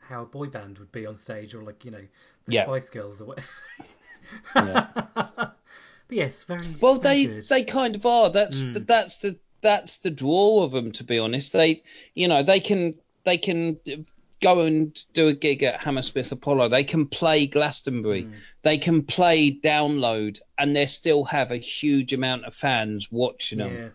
how 0.00 0.22
a 0.22 0.26
boy 0.26 0.46
band 0.46 0.78
would 0.78 0.92
be 0.92 1.06
on 1.06 1.16
stage, 1.16 1.54
or 1.54 1.62
like 1.62 1.84
you 1.84 1.90
know 1.90 2.04
the 2.46 2.52
Yeah. 2.52 2.64
Spice 2.64 2.90
Girls 2.90 3.20
or 3.20 3.26
what. 3.26 3.40
Yeah. 4.56 4.86
but 5.14 5.56
yes, 6.10 6.42
very 6.44 6.60
Well, 6.80 6.94
very 6.94 7.14
they 7.14 7.26
good. 7.26 7.44
they 7.48 7.64
kind 7.64 7.96
of 7.96 8.06
are. 8.06 8.30
That's 8.30 8.62
Mm. 8.62 8.86
that's 8.86 9.16
the 9.18 9.38
that's 9.60 9.98
the 9.98 10.10
draw 10.10 10.64
of 10.64 10.72
them, 10.72 10.92
to 10.92 11.04
be 11.04 11.18
honest. 11.18 11.52
They, 11.52 11.82
you 12.14 12.28
know, 12.28 12.42
they 12.42 12.60
can 12.60 12.94
they 13.24 13.38
can 13.38 13.78
go 14.42 14.60
and 14.60 15.02
do 15.14 15.28
a 15.28 15.32
gig 15.32 15.62
at 15.62 15.80
Hammersmith 15.80 16.30
Apollo. 16.32 16.68
They 16.68 16.84
can 16.84 17.06
play 17.06 17.46
Glastonbury. 17.46 18.24
Mm. 18.24 18.34
They 18.62 18.76
can 18.76 19.02
play 19.02 19.52
Download, 19.52 20.38
and 20.58 20.76
they 20.76 20.86
still 20.86 21.24
have 21.24 21.50
a 21.50 21.56
huge 21.56 22.12
amount 22.12 22.44
of 22.44 22.54
fans 22.54 23.10
watching 23.10 23.58
them. 23.58 23.74
yeah. 23.74 23.88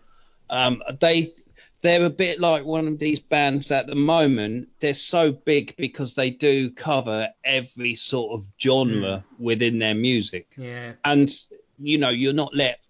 Um, 0.50 0.82
they 0.98 1.34
they're 1.82 2.06
a 2.06 2.10
bit 2.10 2.40
like 2.40 2.64
one 2.64 2.88
of 2.88 2.98
these 2.98 3.20
bands 3.20 3.70
at 3.70 3.86
the 3.86 3.94
moment. 3.94 4.68
They're 4.80 4.94
so 4.94 5.30
big 5.30 5.76
because 5.76 6.14
they 6.14 6.30
do 6.30 6.70
cover 6.70 7.28
every 7.44 7.94
sort 7.94 8.32
of 8.32 8.46
genre 8.60 9.24
within 9.38 9.78
their 9.78 9.94
music 9.94 10.48
Yeah, 10.56 10.94
and 11.04 11.30
you 11.78 11.98
know 11.98 12.08
you're 12.08 12.32
not 12.32 12.54
let 12.54 12.80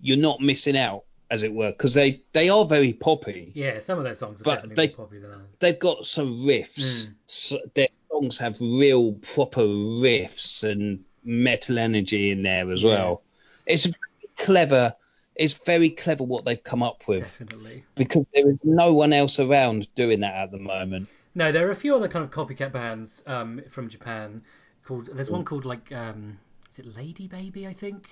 you're 0.00 0.18
not 0.18 0.40
missing 0.40 0.76
out 0.76 1.04
as 1.30 1.42
it 1.42 1.52
were 1.52 1.70
because 1.70 1.94
they 1.94 2.22
they 2.32 2.48
are 2.48 2.64
very 2.64 2.92
poppy 2.92 3.52
yeah. 3.54 3.78
Some 3.80 3.98
of 3.98 4.04
their 4.04 4.14
songs 4.14 4.40
are 4.40 4.44
definitely 4.44 4.74
they- 4.76 4.94
more 4.96 5.06
popular 5.06 5.22
than 5.28 5.32
others. 5.40 5.46
they've 5.58 5.78
got 5.78 6.06
some 6.06 6.44
riffs 6.44 7.06
Mm. 7.06 7.14
so 7.26 7.58
their 7.74 7.88
songs 8.10 8.38
have 8.38 8.60
real 8.60 9.12
proper 9.12 9.60
riffs 9.62 10.64
and 10.64 11.04
metal 11.24 11.78
energy 11.78 12.30
in 12.30 12.42
there 12.42 12.70
as 12.70 12.82
Yeah. 12.82 12.90
well 12.90 13.22
it's 13.66 13.84
very 13.84 14.30
clever 14.36 14.94
it's 15.34 15.52
very 15.52 15.90
clever 15.90 16.24
what 16.24 16.44
they've 16.44 16.62
come 16.62 16.82
up 16.82 17.06
with 17.06 17.22
Definitely. 17.38 17.84
because 17.94 18.24
there 18.34 18.48
is 18.50 18.64
no 18.64 18.94
one 18.94 19.12
else 19.12 19.38
around 19.38 19.92
doing 19.94 20.20
that 20.20 20.34
at 20.34 20.50
the 20.50 20.58
moment 20.58 21.08
No, 21.34 21.52
there 21.52 21.68
are 21.68 21.70
a 21.70 21.76
few 21.76 21.94
other 21.94 22.08
kind 22.08 22.24
of 22.24 22.30
copycat 22.32 22.72
bands 22.72 23.22
um, 23.26 23.60
from 23.68 23.88
Japan. 23.88 24.42
Called 24.84 25.06
there's 25.12 25.30
one 25.30 25.44
called 25.44 25.64
like 25.64 25.92
um, 25.92 26.38
is 26.70 26.78
it 26.80 26.96
Lady 26.96 27.28
Baby 27.28 27.66
I 27.66 27.72
think. 27.74 28.08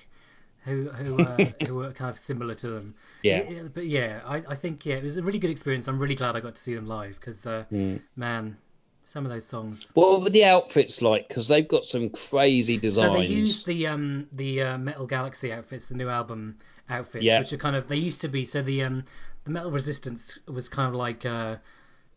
Who 0.67 0.91
who 0.91 1.21
uh, 1.21 1.47
who 1.67 1.77
were 1.77 1.93
kind 1.93 2.11
of 2.11 2.19
similar 2.19 2.55
to 2.57 2.69
them. 2.69 2.95
Yeah. 3.23 3.43
Yeah, 3.49 3.63
but 3.73 3.87
yeah, 3.87 4.21
I, 4.27 4.43
I 4.49 4.55
think 4.55 4.85
yeah, 4.85 4.97
it 4.97 5.05
was 5.05 5.17
a 5.17 5.23
really 5.23 5.39
good 5.39 5.51
experience. 5.51 5.89
I'm 5.89 5.99
really 5.99 6.15
glad 6.15 6.37
I 6.37 6.41
got 6.41 6.55
to 6.57 6.61
see 6.61 6.75
them 6.75 6.87
live 6.87 7.15
because 7.21 7.47
uh, 7.47 7.65
Mm. 7.73 8.01
man, 8.17 8.57
some 9.05 9.25
of 9.25 9.33
those 9.33 9.47
songs. 9.47 9.93
What 9.95 10.23
were 10.23 10.31
the 10.31 10.45
outfits 10.45 11.01
like? 11.03 11.29
Because 11.29 11.49
they've 11.49 11.67
got 11.67 11.87
some 11.87 12.11
crazy 12.11 12.77
designs. 12.77 13.11
So 13.11 13.19
they 13.21 13.27
used 13.27 13.67
the 13.67 13.87
um 13.87 14.29
the 14.33 14.63
uh, 14.63 14.79
Metal 14.79 15.07
Galaxy 15.07 15.53
outfits, 15.53 15.87
the 15.87 15.95
new 15.95 16.09
album 16.09 16.59
outfits, 16.89 17.25
Yeah. 17.25 17.41
which 17.41 17.53
are 17.53 17.57
kind 17.57 17.77
of 17.77 17.89
they 17.89 17.97
used 17.97 18.21
to 18.23 18.29
be. 18.29 18.45
So 18.45 18.63
the 18.63 18.83
um 18.83 19.05
the 19.45 19.51
Metal 19.51 19.71
Resistance 19.71 20.39
was 20.47 20.69
kind 20.69 20.89
of 20.89 20.95
like 20.95 21.25
uh 21.25 21.57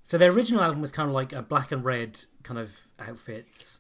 so 0.03 0.17
their 0.17 0.31
original 0.31 0.63
album 0.63 0.81
was 0.81 0.91
kind 0.91 1.09
of 1.09 1.13
like 1.15 1.33
a 1.33 1.41
black 1.41 1.71
and 1.71 1.83
red 1.85 2.19
kind 2.43 2.59
of 2.59 2.71
outfits, 2.99 3.79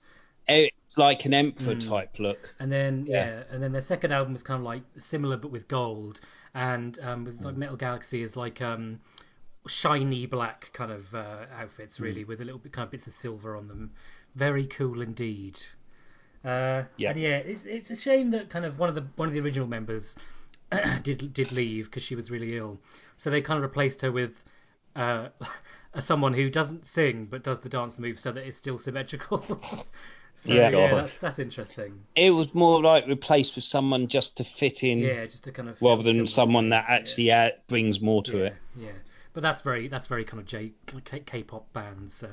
It's 0.89 0.97
like 0.97 1.25
an 1.25 1.35
emperor 1.35 1.75
Mm. 1.75 1.87
type 1.87 2.17
look. 2.17 2.55
and 2.59 2.71
then 2.71 3.05
yeah. 3.05 3.25
Yeah. 3.25 3.43
and 3.51 3.61
then 3.61 3.71
their 3.71 3.81
second 3.81 4.11
album 4.11 4.33
was 4.33 4.41
kind 4.41 4.57
of 4.59 4.63
like 4.65 4.81
similar 4.97 5.37
but 5.37 5.51
with 5.51 5.67
gold, 5.67 6.19
and 6.55 6.97
um 7.03 7.25
with 7.25 7.39
like 7.41 7.55
Metal 7.55 7.75
Galaxy 7.75 8.23
is 8.23 8.35
like 8.35 8.59
um 8.59 8.99
shiny 9.67 10.25
black 10.25 10.71
kind 10.73 10.91
of 10.91 11.13
uh, 11.13 11.45
outfits 11.59 11.99
really 11.99 12.23
with 12.23 12.41
a 12.41 12.43
little 12.43 12.57
bit 12.59 12.71
kind 12.71 12.85
of 12.87 12.91
bits 12.91 13.05
of 13.05 13.13
silver 13.13 13.55
on 13.55 13.67
them. 13.67 13.91
Very 14.33 14.65
cool 14.65 15.01
indeed. 15.01 15.59
Uh, 16.43 16.83
Yeah. 16.97 17.11
And 17.11 17.19
yeah, 17.21 17.37
it's 17.37 17.65
it's 17.65 17.91
a 17.91 17.95
shame 17.95 18.31
that 18.31 18.49
kind 18.49 18.65
of 18.65 18.79
one 18.79 18.89
of 18.89 18.95
the 18.95 19.05
one 19.15 19.27
of 19.27 19.33
the 19.35 19.41
original 19.41 19.67
members 19.67 20.15
did 21.03 21.33
did 21.35 21.51
leave 21.51 21.85
because 21.85 22.01
she 22.01 22.15
was 22.15 22.31
really 22.31 22.57
ill. 22.57 22.79
So 23.17 23.29
they 23.29 23.41
kind 23.41 23.57
of 23.57 23.61
replaced 23.63 24.01
her 24.01 24.11
with 24.11 24.43
uh, 24.95 25.27
someone 25.99 26.33
who 26.33 26.49
doesn't 26.49 26.87
sing 26.87 27.27
but 27.29 27.43
does 27.43 27.59
the 27.59 27.69
dance 27.69 27.99
move 27.99 28.19
so 28.19 28.31
that 28.31 28.47
it's 28.47 28.57
still 28.57 28.79
symmetrical. 28.79 29.85
so, 30.35 30.53
Yeah. 30.53 30.69
yeah, 30.69 30.95
that's 30.95 31.17
that's 31.19 31.39
interesting. 31.39 32.01
It 32.15 32.31
was 32.31 32.53
more 32.55 32.81
like 32.81 33.07
replaced 33.07 33.55
with 33.55 33.65
someone 33.65 34.07
just 34.07 34.37
to 34.37 34.43
fit 34.43 34.83
in, 34.83 34.99
Yeah, 34.99 35.25
just 35.25 35.43
to 35.45 35.51
kind 35.51 35.69
of 35.69 35.81
rather 35.81 36.03
than 36.03 36.19
the 36.19 36.27
someone 36.27 36.69
that 36.69 36.85
space, 36.85 36.89
yeah. 36.89 36.95
actually 36.95 37.31
uh, 37.31 37.49
brings 37.67 38.01
more 38.01 38.23
to 38.23 38.37
yeah, 38.37 38.43
it. 38.45 38.55
Yeah, 38.77 38.91
but 39.33 39.43
that's 39.43 39.61
very 39.61 39.87
that's 39.87 40.07
very 40.07 40.23
kind 40.25 40.39
of 40.39 40.47
J 40.47 40.71
K- 41.05 41.19
K-pop 41.25 41.71
bands 41.73 42.23
uh, 42.23 42.27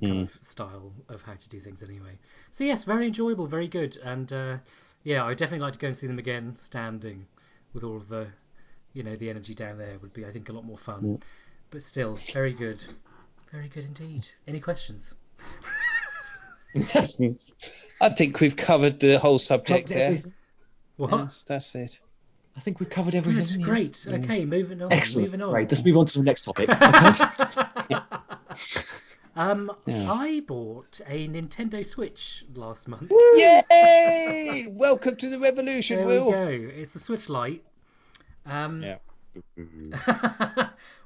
kind 0.00 0.12
Mm. 0.12 0.22
of 0.22 0.38
style 0.46 0.92
of 1.08 1.22
how 1.22 1.34
to 1.34 1.48
do 1.48 1.58
things 1.58 1.82
anyway. 1.82 2.16
So 2.52 2.62
yes, 2.64 2.84
very 2.84 3.06
enjoyable, 3.08 3.46
very 3.46 3.66
good, 3.66 3.96
and 4.04 4.32
uh, 4.32 4.58
yeah, 5.02 5.24
I 5.24 5.28
would 5.28 5.38
definitely 5.38 5.64
like 5.64 5.72
to 5.72 5.78
go 5.80 5.88
and 5.88 5.96
see 5.96 6.06
them 6.06 6.18
again 6.20 6.54
standing 6.58 7.26
with 7.74 7.82
all 7.82 7.96
of 7.96 8.08
the, 8.08 8.28
you 8.92 9.02
know, 9.02 9.16
the 9.16 9.28
energy 9.28 9.54
down 9.54 9.76
there 9.78 9.98
would 9.98 10.12
be 10.12 10.24
I 10.24 10.30
think 10.30 10.48
a 10.50 10.52
lot 10.52 10.64
more 10.64 10.78
fun. 10.78 11.02
Mm. 11.02 11.22
But 11.70 11.82
still, 11.82 12.14
very 12.32 12.52
good, 12.52 12.82
very 13.50 13.68
good 13.68 13.84
indeed. 13.84 14.28
Any 14.46 14.60
questions? 14.60 15.14
I 18.00 18.08
think 18.10 18.40
we've 18.40 18.56
covered 18.56 19.00
the 19.00 19.18
whole 19.18 19.38
subject 19.38 19.88
there. 19.88 20.04
everything. 20.06 20.32
What? 20.96 21.10
Yes, 21.12 21.42
that's 21.46 21.74
it. 21.74 22.00
I 22.56 22.60
think 22.60 22.80
we've 22.80 22.90
covered 22.90 23.14
everything. 23.14 23.44
Good, 23.44 23.78
yes. 23.82 24.04
great. 24.04 24.24
Okay, 24.24 24.44
moving 24.44 24.82
on. 24.82 24.92
Excellent. 24.92 25.28
Moving 25.28 25.42
on. 25.42 25.50
Great. 25.50 25.70
Let's 25.70 25.84
move 25.84 25.96
on 25.96 26.06
to 26.06 26.18
the 26.18 26.24
next 26.24 26.42
topic. 26.44 26.68
Okay. 26.70 27.96
Um, 29.36 29.70
Yeah. 29.86 30.10
I 30.12 30.40
bought 30.40 31.00
a 31.06 31.28
Nintendo 31.28 31.86
Switch 31.86 32.44
last 32.56 32.88
month. 32.88 33.12
Yay! 33.36 34.66
Welcome 34.68 35.14
to 35.14 35.30
the 35.30 35.38
revolution, 35.38 35.98
There 35.98 36.06
Will. 36.06 36.26
we 36.26 36.32
go. 36.32 36.48
It's 36.74 36.92
the 36.94 36.98
Switch 36.98 37.28
Lite. 37.28 37.62
Um, 38.44 38.82
Yeah. 38.82 38.96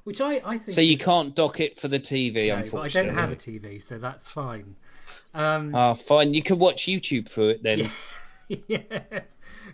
which 0.05 0.23
I, 0.23 0.41
I 0.47 0.57
think. 0.57 0.71
So 0.71 0.81
you 0.81 0.97
is- 0.97 1.03
can't 1.05 1.35
dock 1.35 1.61
it 1.61 1.79
for 1.79 1.89
the 1.89 2.01
TV, 2.01 2.49
no, 2.49 2.65
but 2.73 2.81
I 2.81 2.89
don't 2.89 3.15
have 3.15 3.33
a 3.33 3.37
TV, 3.37 3.83
so 3.83 3.99
that's 3.99 4.29
fine. 4.29 4.77
Um, 5.35 5.75
Ah, 5.75 5.95
fine. 5.95 6.35
You 6.35 6.43
can 6.43 6.59
watch 6.59 6.85
YouTube 6.87 7.29
through 7.29 7.51
it 7.51 7.63
then. 7.63 7.91
yeah. 8.49 8.79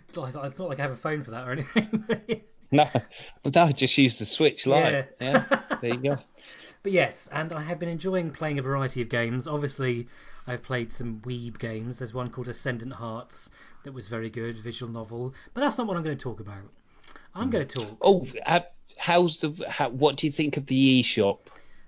It's 0.07 0.15
not 0.15 0.33
it's 0.45 0.59
not 0.59 0.69
like 0.69 0.79
I 0.79 0.83
have 0.83 0.91
a 0.91 0.95
phone 0.95 1.23
for 1.23 1.31
that 1.31 1.47
or 1.47 1.51
anything. 1.51 2.41
No, 2.71 2.87
but 3.41 3.55
no, 3.55 3.71
just 3.71 3.97
use 3.97 4.19
the 4.19 4.25
Switch 4.25 4.67
Lite. 4.67 5.09
Yeah. 5.19 5.43
Yeah. 5.49 5.77
There 5.81 5.89
you 5.95 5.97
go. 5.97 6.17
but 6.83 6.91
yes, 6.91 7.27
and 7.31 7.51
I 7.51 7.63
have 7.63 7.79
been 7.79 7.89
enjoying 7.89 8.29
playing 8.29 8.59
a 8.59 8.61
variety 8.61 9.01
of 9.01 9.09
games. 9.09 9.47
Obviously, 9.47 10.07
I've 10.45 10.61
played 10.61 10.93
some 10.93 11.19
Weeb 11.21 11.57
games. 11.57 11.97
There's 11.97 12.13
one 12.13 12.29
called 12.29 12.47
Ascendant 12.47 12.93
Hearts 12.93 13.49
that 13.85 13.91
was 13.91 14.07
very 14.07 14.29
good, 14.29 14.55
visual 14.59 14.91
novel. 14.91 15.33
But 15.55 15.61
that's 15.61 15.79
not 15.79 15.87
what 15.87 15.97
I'm 15.97 16.03
going 16.03 16.15
to 16.15 16.23
talk 16.23 16.41
about. 16.41 16.61
I'm 17.33 17.49
going 17.49 17.67
to 17.67 17.79
talk. 17.79 17.97
Oh, 18.03 18.27
how's 18.99 19.37
the? 19.37 19.65
How, 19.67 19.89
what 19.89 20.17
do 20.17 20.27
you 20.27 20.31
think 20.31 20.57
of 20.57 20.67
the 20.67 21.01
eShop? 21.01 21.39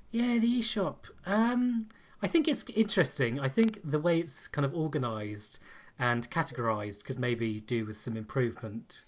Yeah, 0.10 0.40
the 0.40 0.62
eShop. 0.62 0.96
Um, 1.28 1.90
I 2.22 2.28
think 2.28 2.48
it's 2.48 2.66
interesting. 2.76 3.40
I 3.40 3.48
think 3.48 3.80
the 3.84 4.00
way 4.00 4.20
it's 4.20 4.48
kind 4.48 4.66
of 4.66 4.76
organised 4.76 5.60
and 6.00 6.30
categorised 6.30 7.06
could 7.06 7.20
maybe 7.20 7.60
do 7.62 7.86
with 7.86 7.98
some 7.98 8.18
improvement. 8.18 9.04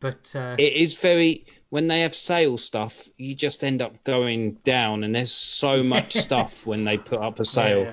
But 0.00 0.34
uh, 0.34 0.56
It 0.58 0.72
is 0.72 0.96
very 0.98 1.44
when 1.68 1.86
they 1.88 2.00
have 2.00 2.16
sale 2.16 2.58
stuff, 2.58 3.06
you 3.16 3.34
just 3.34 3.62
end 3.62 3.82
up 3.82 4.02
going 4.04 4.52
down, 4.64 5.04
and 5.04 5.14
there's 5.14 5.32
so 5.32 5.82
much 5.94 6.14
stuff 6.14 6.66
when 6.66 6.84
they 6.84 6.98
put 6.98 7.20
up 7.20 7.38
a 7.38 7.44
sale. 7.44 7.82
yeah, 7.84 7.92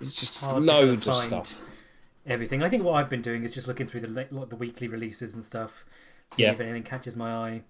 It's 0.00 0.18
just 0.20 0.40
hard 0.40 0.66
to 0.66 0.66
kind 0.66 0.70
of 0.70 0.88
loads 0.88 1.08
of 1.08 1.16
stuff. 1.16 1.60
Everything. 2.26 2.62
I 2.62 2.68
think 2.70 2.82
what 2.84 2.94
I've 2.94 3.10
been 3.10 3.22
doing 3.22 3.44
is 3.44 3.52
just 3.52 3.68
looking 3.68 3.86
through 3.86 4.00
the 4.00 4.08
like 4.30 4.48
the 4.48 4.56
weekly 4.56 4.88
releases 4.88 5.34
and 5.34 5.44
stuff. 5.44 5.84
See 6.34 6.42
Yeah. 6.42 6.52
if 6.52 6.60
anything 6.60 6.82
catches 6.82 7.16
my 7.16 7.32
eye. 7.32 7.62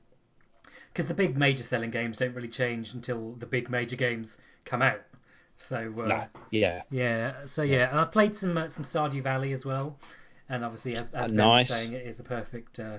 Because 0.93 1.07
the 1.07 1.15
big 1.15 1.37
major 1.37 1.65
selling 1.65 1.91
games 1.91 2.19
don't 2.19 2.35
really 2.35 2.49
change 2.49 2.95
until 2.95 3.33
the 3.33 3.47
big 3.47 3.69
major 3.69 3.97
games 3.97 4.39
come 4.65 4.81
out. 4.81 5.03
So 5.57 6.01
uh, 6.01 6.09
No, 6.09 6.27
yeah, 6.51 6.83
Yeah, 6.91 7.47
so 7.47 7.63
yeah, 7.63 7.91
and 7.91 8.01
I've 8.01 8.13
played 8.13 8.37
some 8.37 8.57
uh, 8.59 8.69
some 8.69 8.85
Stardew 8.85 9.23
Valley 9.23 9.53
as 9.53 9.65
well, 9.67 9.99
and 10.49 10.65
obviously 10.65 10.97
as, 10.97 11.11
as 11.11 11.27
Uh, 11.27 11.27
Ben 11.33 11.53
was 11.53 11.65
nice. 11.65 11.69
saying, 11.69 11.93
it 11.95 12.07
is 12.07 12.19
the 12.19 12.25
perfect 12.25 12.81
uh, 12.81 12.99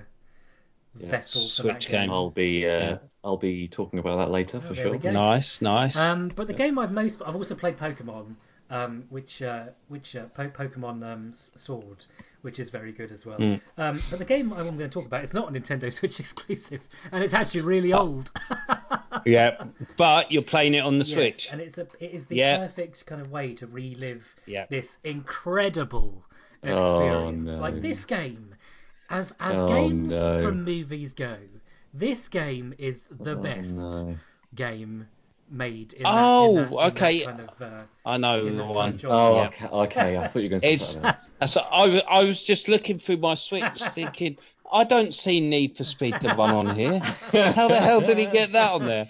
Yeah, 1.00 1.10
vessel 1.10 1.42
for 1.50 1.64
Switch 1.64 1.88
that 1.88 1.92
game. 1.92 2.10
I'll 2.12 2.30
be 2.32 2.66
uh, 2.68 2.72
Yeah. 2.82 2.98
I'll 3.24 3.38
be 3.38 3.68
talking 3.68 4.00
about 4.00 4.18
that 4.18 4.32
later 4.32 4.60
Oh, 4.62 4.68
for 4.68 4.76
sure. 4.76 5.00
nice, 5.06 5.62
nice. 5.62 5.96
Um, 5.96 6.30
but 6.30 6.48
the 6.48 6.54
game 6.54 6.78
I've 6.80 6.92
most 6.92 7.22
I've 7.26 7.36
also 7.36 7.56
played 7.56 7.78
Pokemon, 7.78 8.36
um, 8.70 9.04
which 9.10 9.42
uh, 9.42 9.66
which 9.90 10.16
uh, 10.16 10.26
po- 10.34 10.50
Pokemon 10.50 11.04
um, 11.04 11.32
Sword, 11.32 12.06
which 12.42 12.60
is 12.60 12.70
very 12.70 12.92
good 12.92 13.12
as 13.12 13.26
well. 13.26 13.38
Mm. 13.38 13.62
Um, 13.78 14.02
but 14.10 14.20
the 14.20 14.26
game 14.26 14.52
I'm 14.54 14.64
going 14.66 14.78
to 14.80 14.88
talk 14.90 15.06
about 15.06 15.24
is 15.24 15.34
not 15.34 15.50
a 15.50 15.52
Nintendo 15.60 15.92
Switch 16.00 16.20
exclusive, 16.20 16.82
and 17.12 17.24
it's 17.24 17.34
actually 17.34 17.62
really 17.62 17.94
old. 17.94 18.32
yeah, 19.26 19.64
but 19.98 20.32
you're 20.32 20.42
playing 20.44 20.74
it 20.74 20.80
on 20.80 20.94
the 20.94 21.06
Yes, 21.06 21.12
Switch. 21.14 21.50
and 21.52 21.62
it's 21.62 21.78
a 21.78 21.88
it 22.00 22.12
is 22.12 22.26
the 22.26 22.38
Yeah. 22.38 22.58
perfect 22.58 23.06
kind 23.06 23.22
of 23.22 23.32
way 23.32 23.54
to 23.56 23.68
relive 23.68 24.36
Yeah. 24.46 24.66
this 24.70 24.98
incredible 25.04 26.24
Oh, 26.64 26.68
experience. 26.68 27.52
no. 27.52 27.60
Like 27.60 27.82
this 27.82 28.06
game, 28.06 28.56
as 29.12 29.34
as 29.40 29.62
Oh, 29.62 29.68
games 29.68 30.10
no. 30.10 30.42
from 30.42 30.64
movies 30.64 31.14
go, 31.14 31.38
this 31.94 32.28
game 32.28 32.74
is 32.80 33.04
the 33.04 33.34
Oh, 33.38 33.42
best 33.42 33.76
no. 33.78 34.18
game 34.56 35.08
made. 35.50 35.94
In 35.94 36.04
Oh, 36.06 36.10
that, 36.10 36.50
in 36.50 36.56
that, 36.56 36.72
in 36.72 36.76
that 36.78 36.92
okay. 36.94 37.20
kind 37.22 37.40
of, 37.42 37.62
uh, 37.62 37.84
I 38.06 38.18
know 38.18 38.56
the 38.56 38.64
one. 38.66 38.98
genre. 38.98 39.18
Oh, 39.18 39.36
Yeah. 39.36 39.48
okay, 39.48 39.68
okay. 39.68 40.18
I 40.18 40.28
thought 40.28 40.40
you 40.40 40.46
were 40.46 40.50
going 40.50 40.62
to 40.62 40.68
say 40.68 40.74
It's 40.74 41.52
so 41.54 41.62
I, 41.72 42.02
I 42.08 42.24
was 42.24 42.44
just 42.44 42.68
looking 42.68 42.98
through 42.98 43.18
my 43.18 43.36
Switch, 43.36 43.64
thinking 43.94 44.38
I 44.72 44.84
don't 44.84 45.14
see 45.14 45.40
Need 45.42 45.78
for 45.78 45.84
Speed 45.84 46.16
the 46.22 46.34
one 46.36 46.54
on 46.54 46.76
here. 46.76 47.00
How 47.54 47.68
the 47.68 47.80
hell 47.80 48.02
did 48.02 48.18
he 48.18 48.26
get 48.26 48.52
that 48.54 48.72
on 48.72 48.86
there? 48.86 49.08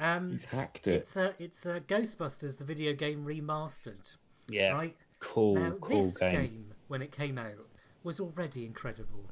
Um, 0.00 0.30
He's 0.32 0.44
hacked 0.44 0.86
it. 0.88 0.94
it's 1.02 1.16
uh, 1.16 1.32
it's 1.38 1.66
uh, 1.66 1.80
Ghostbusters, 1.88 2.58
the 2.58 2.64
video 2.64 2.92
game 2.94 3.24
remastered, 3.24 4.12
Yeah, 4.48 4.72
right? 4.72 4.96
cool, 5.20 5.54
Now, 5.54 5.72
cool 5.80 6.00
this 6.02 6.18
game. 6.18 6.66
when 6.88 7.00
it 7.02 7.12
came 7.12 7.38
out, 7.38 7.54
was 8.02 8.18
already 8.20 8.64
incredible. 8.66 9.24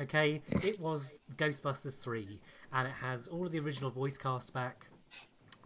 Okay, 0.00 0.42
it 0.62 0.78
was 0.80 1.18
Ghostbusters 1.36 1.98
3, 2.00 2.38
and 2.72 2.88
it 2.88 2.94
has 2.94 3.26
all 3.28 3.46
of 3.46 3.52
the 3.52 3.60
original 3.60 3.90
voice 3.90 4.16
cast 4.18 4.52
back, 4.52 4.86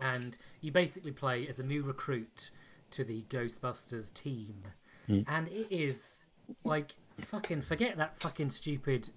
and 0.00 0.36
you 0.60 0.72
basically 0.72 1.12
play 1.12 1.48
as 1.48 1.58
a 1.58 1.62
new 1.64 1.82
recruit 1.82 2.50
to 2.92 3.04
the 3.04 3.22
Ghostbusters 3.30 4.12
team, 4.14 4.62
Hmm. 5.06 5.20
and 5.28 5.48
it 5.48 5.70
is 5.70 6.20
like 6.64 6.94
fucking 7.18 7.62
forget 7.62 7.96
that 7.96 8.20
fucking 8.20 8.50
stupid 8.50 9.08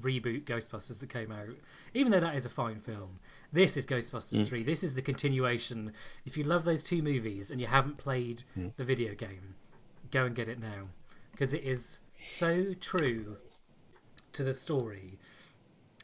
reboot 0.00 0.44
Ghostbusters 0.44 0.98
that 1.00 1.08
came 1.08 1.32
out. 1.32 1.48
Even 1.94 2.12
though 2.12 2.20
that 2.20 2.36
is 2.36 2.46
a 2.46 2.50
fine 2.50 2.80
film, 2.80 3.18
this 3.52 3.76
is 3.76 3.84
Ghostbusters 3.86 4.38
Hmm. 4.38 4.44
3. 4.44 4.62
This 4.62 4.84
is 4.84 4.94
the 4.94 5.02
continuation. 5.02 5.92
If 6.24 6.36
you 6.36 6.44
love 6.44 6.64
those 6.64 6.84
two 6.84 7.02
movies 7.02 7.50
and 7.50 7.60
you 7.60 7.66
haven't 7.66 7.96
played 7.98 8.42
Hmm. 8.54 8.68
the 8.76 8.84
video 8.84 9.14
game, 9.14 9.54
go 10.10 10.26
and 10.26 10.34
get 10.36 10.48
it 10.48 10.60
now 10.60 10.88
because 11.32 11.52
it 11.52 11.64
is 11.64 11.98
so 12.12 12.74
true 12.74 13.36
to 14.34 14.44
the 14.44 14.54
story. 14.54 15.18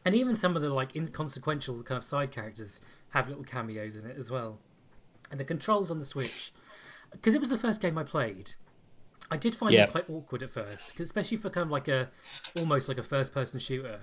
And 0.05 0.15
even 0.15 0.35
some 0.35 0.57
of 0.57 0.63
the 0.63 0.71
like 0.73 0.97
inconsequential 0.97 1.83
kind 1.83 1.99
of 1.99 2.05
side 2.05 2.31
characters 2.33 2.81
have 3.11 3.29
little 3.29 3.45
cameos 3.45 3.97
in 3.97 4.07
it 4.07 4.17
as 4.19 4.31
well. 4.31 4.59
And 5.31 5.39
the 5.39 5.45
controls 5.45 5.91
on 5.91 5.99
the 5.99 6.07
Switch, 6.07 6.53
because 7.13 7.35
it 7.35 7.41
was 7.41 7.51
the 7.51 7.59
first 7.59 7.81
game 7.81 7.99
I 7.99 8.05
played, 8.05 8.53
I 9.31 9.37
did 9.37 9.55
find 9.55 9.75
Yeah. 9.75 9.85
it 9.85 9.91
quite 9.91 10.09
awkward 10.09 10.43
at 10.43 10.51
first, 10.51 10.95
'cause 10.97 11.05
especially 11.07 11.37
for 11.37 11.51
kind 11.51 11.65
of 11.65 11.71
like 11.71 11.89
a 11.89 12.11
almost 12.57 12.89
like 12.89 12.99
a 12.99 13.03
first-person 13.03 13.61
shooter. 13.61 14.01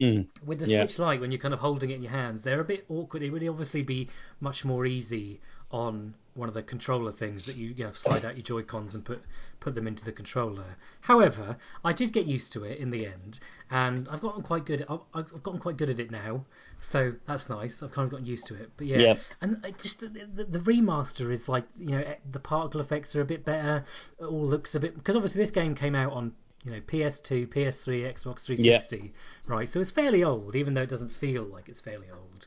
Mm, 0.00 0.26
With 0.44 0.58
the 0.58 0.66
Yeah. 0.66 0.86
Switch 0.86 0.98
Lite, 0.98 1.20
when 1.20 1.30
you're 1.30 1.40
kind 1.40 1.54
of 1.54 1.60
holding 1.60 1.90
it 1.90 1.94
in 1.94 2.02
your 2.02 2.10
hands, 2.10 2.42
they're 2.42 2.60
a 2.60 2.64
bit 2.64 2.84
awkward. 2.88 3.22
It 3.22 3.30
would 3.30 3.46
obviously 3.46 3.82
be 3.82 4.08
much 4.40 4.64
more 4.64 4.84
easy 4.86 5.40
on 5.70 6.14
one 6.34 6.48
of 6.48 6.54
the 6.54 6.62
controller 6.62 7.12
things 7.12 7.46
that 7.46 7.56
you, 7.56 7.68
you 7.76 7.84
know, 7.84 7.92
slide 7.92 8.24
out 8.24 8.36
your 8.36 8.42
Joy 8.42 8.62
Cons 8.62 8.94
and 8.94 9.04
put 9.04 9.22
put 9.60 9.74
them 9.74 9.86
into 9.86 10.04
the 10.04 10.12
controller. 10.12 10.64
However, 11.00 11.56
I 11.84 11.92
did 11.92 12.12
get 12.12 12.26
used 12.26 12.52
to 12.54 12.64
it 12.64 12.78
in 12.78 12.90
the 12.90 13.06
end, 13.06 13.40
and 13.70 14.08
I've 14.08 14.20
gotten 14.20 14.42
quite 14.42 14.64
good. 14.64 14.84
I've, 14.88 15.00
I've 15.14 15.42
gotten 15.42 15.60
quite 15.60 15.76
good 15.76 15.90
at 15.90 16.00
it 16.00 16.10
now, 16.10 16.44
so 16.80 17.12
that's 17.26 17.48
nice. 17.48 17.82
I've 17.82 17.92
kind 17.92 18.04
of 18.06 18.10
gotten 18.10 18.26
used 18.26 18.46
to 18.48 18.54
it. 18.54 18.70
But 18.76 18.86
yeah, 18.86 18.98
Yeah. 18.98 19.14
and 19.40 19.64
it 19.64 19.78
just 19.78 20.00
the, 20.00 20.08
the, 20.08 20.44
the 20.44 20.58
remaster 20.60 21.30
is 21.30 21.48
like 21.48 21.64
you 21.78 21.90
know 21.90 22.04
the 22.32 22.40
particle 22.40 22.80
effects 22.80 23.14
are 23.16 23.20
a 23.20 23.24
bit 23.24 23.44
better. 23.44 23.84
It 24.18 24.24
all 24.24 24.46
looks 24.46 24.74
a 24.74 24.80
bit 24.80 24.94
because 24.96 25.16
obviously 25.16 25.40
this 25.40 25.50
game 25.50 25.74
came 25.74 25.94
out 25.94 26.12
on 26.12 26.32
you 26.64 26.72
know 26.72 26.80
PS2, 26.80 27.46
PS3, 27.46 28.12
Xbox 28.12 28.44
360, 28.46 29.12
right? 29.48 29.68
So 29.68 29.80
it's 29.80 29.90
fairly 29.90 30.24
old, 30.24 30.56
even 30.56 30.74
though 30.74 30.82
it 30.82 30.88
doesn't 30.88 31.12
feel 31.12 31.44
like 31.44 31.68
it's 31.68 31.80
fairly 31.80 32.10
old. 32.10 32.46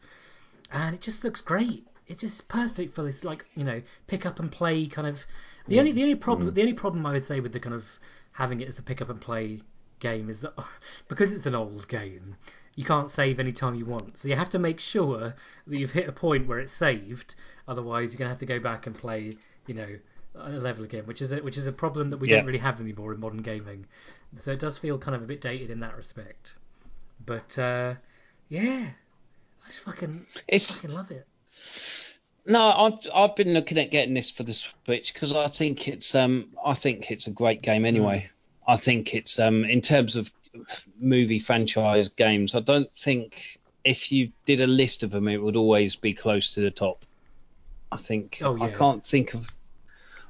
And 0.72 0.94
it 0.94 1.02
just 1.02 1.24
looks 1.24 1.40
great. 1.40 1.88
It's 2.08 2.22
just 2.22 2.48
perfect 2.48 2.94
for 2.94 3.04
this 3.04 3.24
like 3.24 3.46
you 3.56 3.64
know 3.64 3.82
pick 4.08 4.26
up 4.26 4.40
and 4.40 4.52
play 4.52 4.88
kind 4.88 5.08
of. 5.08 5.26
The 5.68 5.80
only 5.80 5.92
the 5.92 6.04
only 6.04 6.16
problem 6.16 6.54
the 6.54 6.62
only 6.62 6.74
problem 6.74 7.06
I 7.06 7.12
would 7.12 7.24
say 7.24 7.40
with 7.42 7.52
the 7.54 7.60
kind 7.60 7.76
of 7.76 7.86
having 8.32 8.62
it 8.62 8.68
as 8.70 8.80
a 8.80 8.84
pick 8.84 9.02
up 9.02 9.10
and 9.10 9.20
play 9.20 9.62
game 10.00 10.30
is 10.30 10.42
that 10.42 10.54
because 11.10 11.32
it's 11.32 11.46
an 11.46 11.56
old 11.56 11.88
game, 11.88 12.36
you 12.76 12.86
can't 12.86 13.10
save 13.10 13.40
any 13.40 13.52
time 13.52 13.76
you 13.76 13.86
want. 13.86 14.18
So 14.18 14.28
you 14.30 14.36
have 14.36 14.50
to 14.50 14.60
make 14.60 14.80
sure 14.80 15.34
that 15.68 15.78
you've 15.78 15.92
hit 15.92 16.08
a 16.08 16.12
point 16.14 16.48
where 16.48 16.60
it's 16.60 16.72
saved. 16.72 17.36
Otherwise, 17.68 18.14
you're 18.14 18.20
gonna 18.20 18.30
have 18.30 18.40
to 18.40 18.46
go 18.46 18.60
back 18.60 18.88
and 18.88 18.96
play, 18.96 19.36
you 19.66 19.74
know, 19.74 19.90
a 20.36 20.52
level 20.52 20.84
again, 20.86 21.06
which 21.06 21.22
is 21.22 21.32
a, 21.32 21.38
which 21.38 21.58
is 21.58 21.68
a 21.68 21.72
problem 21.72 22.10
that 22.12 22.18
we 22.18 22.28
Yeah. 22.30 22.38
don't 22.38 22.46
really 22.46 22.60
have 22.60 22.80
anymore 22.80 23.14
in 23.14 23.20
modern 23.20 23.42
gaming. 23.42 23.86
So 24.38 24.52
it 24.52 24.60
does 24.60 24.78
feel 24.78 24.98
kind 24.98 25.16
of 25.16 25.24
a 25.24 25.26
bit 25.26 25.42
dated 25.42 25.70
in 25.72 25.80
that 25.82 25.98
respect. 25.98 26.56
But 27.26 27.58
uh, 27.58 27.96
yeah, 28.50 28.88
I 29.64 29.68
just 29.68 29.82
fucking 29.82 30.26
It's 30.48 30.76
fucking 30.76 30.96
love 30.96 31.12
it. 31.12 31.28
No, 32.46 32.62
I've 32.62 33.00
I've 33.14 33.36
been 33.36 33.54
looking 33.54 33.78
at 33.78 33.92
getting 33.92 34.14
this 34.14 34.32
for 34.32 34.44
the 34.44 34.54
Switch 34.54 35.14
because 35.14 35.36
I 35.36 35.48
think 35.48 35.88
it's 35.88 36.16
um 36.16 36.50
I 36.66 36.74
think 36.74 37.12
it's 37.12 37.28
a 37.28 37.32
great 37.32 37.62
game 37.62 37.86
anyway. 37.86 38.30
I 38.68 38.78
think 38.78 39.14
it's 39.14 39.38
um 39.40 39.66
in 39.66 39.82
terms 39.82 40.16
of 40.16 40.32
movie 41.00 41.40
franchise 41.40 42.10
games, 42.10 42.56
I 42.56 42.62
don't 42.62 42.92
think 42.94 43.60
if 43.84 44.12
you 44.12 44.32
did 44.46 44.62
a 44.62 44.68
list 44.68 45.04
of 45.04 45.12
them, 45.12 45.28
it 45.28 45.42
would 45.42 45.56
always 45.56 45.96
be 45.96 46.14
close 46.14 46.54
to 46.56 46.62
the 46.62 46.72
top. 46.72 47.06
I 47.92 47.98
think 47.98 48.40
Oh, 48.42 48.56
yeah. 48.56 48.66
I 48.66 48.70
can't 48.70 49.06
think 49.06 49.34
of 49.34 49.48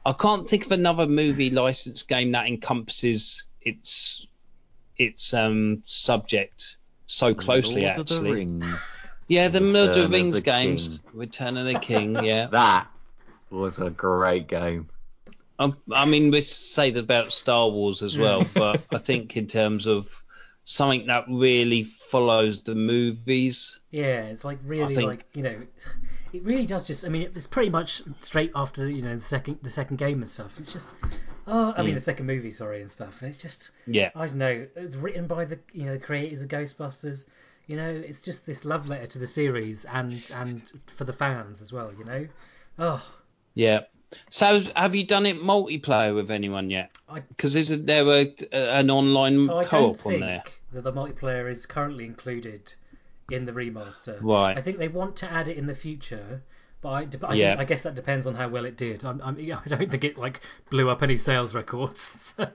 I 0.06 0.14
can't 0.14 0.50
think 0.50 0.66
of 0.66 0.72
another 0.72 1.06
movie 1.06 1.50
license 1.50 2.04
game 2.04 2.32
that 2.32 2.48
encompasses 2.48 3.44
its 3.62 4.26
its 4.98 5.34
um 5.34 5.84
subject 5.86 6.78
so 7.06 7.34
closely 7.34 7.86
Lord 7.86 8.00
actually. 8.00 8.48
Of 9.30 9.56
uh, 9.56 9.60
the 9.60 9.60
Rings. 9.60 9.60
Yeah, 9.60 9.60
the 9.60 9.60
Return 9.60 9.74
Lord 9.74 9.90
of 9.90 9.98
of 9.98 10.12
the 10.12 10.18
Rings 10.18 10.36
the 10.38 10.42
games, 10.42 11.04
Return 11.14 11.58
of 11.58 11.66
the 11.66 11.80
King. 11.80 12.16
Yeah, 12.24 12.48
That 12.48 12.88
was 13.50 13.80
a 13.80 13.90
great 13.90 14.48
game. 14.48 14.90
I, 15.60 15.74
I 15.92 16.06
mean 16.06 16.32
we 16.32 16.42
say 16.42 16.92
that 16.92 17.00
about 17.00 17.32
Star 17.32 17.70
Wars 17.70 18.04
as 18.04 18.18
well, 18.18 18.46
but 18.54 18.84
I 18.94 19.00
think 19.00 19.38
in 19.38 19.48
terms 19.48 19.88
of 19.88 20.24
something 20.64 21.08
that 21.08 21.26
really 21.30 21.84
follows 21.84 22.62
the 22.62 22.76
movies. 22.76 23.80
Yeah, 23.90 24.24
it's 24.24 24.44
like 24.44 24.60
really 24.64 24.94
think- 24.94 25.08
like 25.08 25.26
you 25.34 25.44
know, 25.44 25.62
it 26.34 26.44
really 26.44 26.66
does 26.66 26.86
just. 26.86 27.06
I 27.06 27.10
mean, 27.10 27.24
it's 27.24 27.48
pretty 27.48 27.70
much 27.70 28.02
straight 28.20 28.52
after 28.54 28.90
you 28.90 29.02
know 29.02 29.16
the 29.16 29.22
second 29.22 29.60
the 29.62 29.70
second 29.70 29.98
game 29.98 30.22
and 30.22 30.30
stuff. 30.30 30.60
It's 30.60 30.72
just, 30.72 30.96
oh, 31.48 31.74
I 31.76 31.82
mean 31.82 31.92
mm. 31.92 31.96
the 31.96 32.02
second 32.02 32.28
movie, 32.28 32.52
sorry, 32.52 32.82
and 32.82 32.92
stuff. 32.92 33.24
It's 33.24 33.38
just, 33.38 33.72
Yeah, 33.86 34.12
I 34.16 34.28
don't 34.28 34.38
know. 34.38 34.50
It 34.50 34.76
was 34.76 34.98
written 34.98 35.26
by 35.26 35.46
the 35.46 35.60
you 35.72 35.86
know 35.86 35.94
the 35.94 36.00
creators 36.00 36.42
of 36.42 36.50
Ghostbusters. 36.50 37.26
You 37.68 37.76
know, 37.76 37.90
it's 37.90 38.24
just 38.24 38.46
this 38.46 38.66
love 38.66 38.88
letter 38.88 39.08
to 39.08 39.20
the 39.20 39.28
series 39.28 39.86
and 39.86 40.22
and 40.34 40.72
for 40.88 41.04
the 41.04 41.14
fans 41.14 41.62
as 41.62 41.72
well. 41.72 41.92
You 41.98 42.06
know, 42.06 42.28
oh, 42.80 43.12
yeah. 43.54 43.82
So 44.30 44.62
have 44.76 44.96
you 44.96 45.06
done 45.06 45.26
it 45.26 45.38
multiplayer 45.38 46.16
with 46.16 46.32
anyone 46.32 46.70
yet? 46.70 46.92
Because 47.30 47.56
isn't 47.58 47.86
there 47.86 48.06
a, 48.08 48.34
an 48.54 48.90
online 48.90 49.48
so 49.48 49.58
I 49.58 49.62
don't 49.64 49.70
co-op 49.70 50.06
on 50.06 50.12
think 50.14 50.20
there? 50.22 50.44
that 50.72 50.84
the 50.84 50.94
multiplayer 50.94 51.50
is 51.50 51.66
currently 51.66 52.06
included 52.06 52.74
in 53.30 53.46
the 53.46 53.52
remaster. 53.52 54.22
Right. 54.24 54.58
I 54.58 54.62
think 54.62 54.78
they 54.78 54.88
want 54.88 55.18
to 55.18 55.32
add 55.32 55.50
it 55.50 55.58
in 55.58 55.68
the 55.68 55.74
future, 55.74 56.42
but 56.88 57.24
I, 57.24 57.32
I, 57.32 57.36
Yeah. 57.36 57.56
I 57.60 57.64
guess 57.66 57.84
that 57.84 57.96
depends 57.96 58.28
on 58.28 58.36
how 58.36 58.48
well 58.48 58.66
it 58.66 58.78
did. 58.78 59.04
I'm, 59.06 59.22
I'm, 59.22 59.36
I 59.66 59.68
don't 59.68 59.90
think 59.92 60.04
it 60.04 60.18
like 60.18 60.42
blew 60.70 60.90
up 60.90 61.04
any 61.04 61.18
sales 61.18 61.54
records. 61.54 62.34
So 62.48 62.50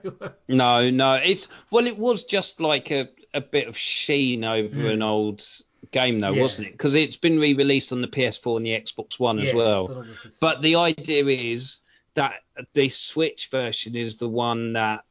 No, 0.47 0.89
no. 0.89 1.13
It's 1.15 1.47
well, 1.71 1.85
it 1.87 1.97
was 1.97 2.23
just 2.23 2.59
like 2.61 2.91
a, 2.91 3.09
a 3.33 3.41
bit 3.41 3.67
of 3.67 3.77
sheen 3.77 4.43
over 4.43 4.87
an 4.87 5.01
old 5.03 5.45
game, 5.91 6.19
though. 6.19 6.33
Yeah. 6.33 6.41
wasn't 6.41 6.67
it? 6.69 6.71
Because 6.71 6.95
it's 6.95 7.17
been 7.17 7.39
re-released 7.39 7.91
on 7.91 8.01
the 8.01 8.07
PS4 8.07 8.57
and 8.57 8.65
the 8.65 8.71
Xbox 8.79 9.19
One 9.19 9.39
as 9.39 9.53
well. 9.53 10.05
But 10.41 10.61
the 10.61 10.75
idea 10.75 11.25
is 11.25 11.79
that 12.15 12.35
the 12.73 12.89
Switch 12.89 13.47
version 13.49 13.95
is 13.95 14.17
the 14.17 14.29
one 14.29 14.73
that 14.73 15.03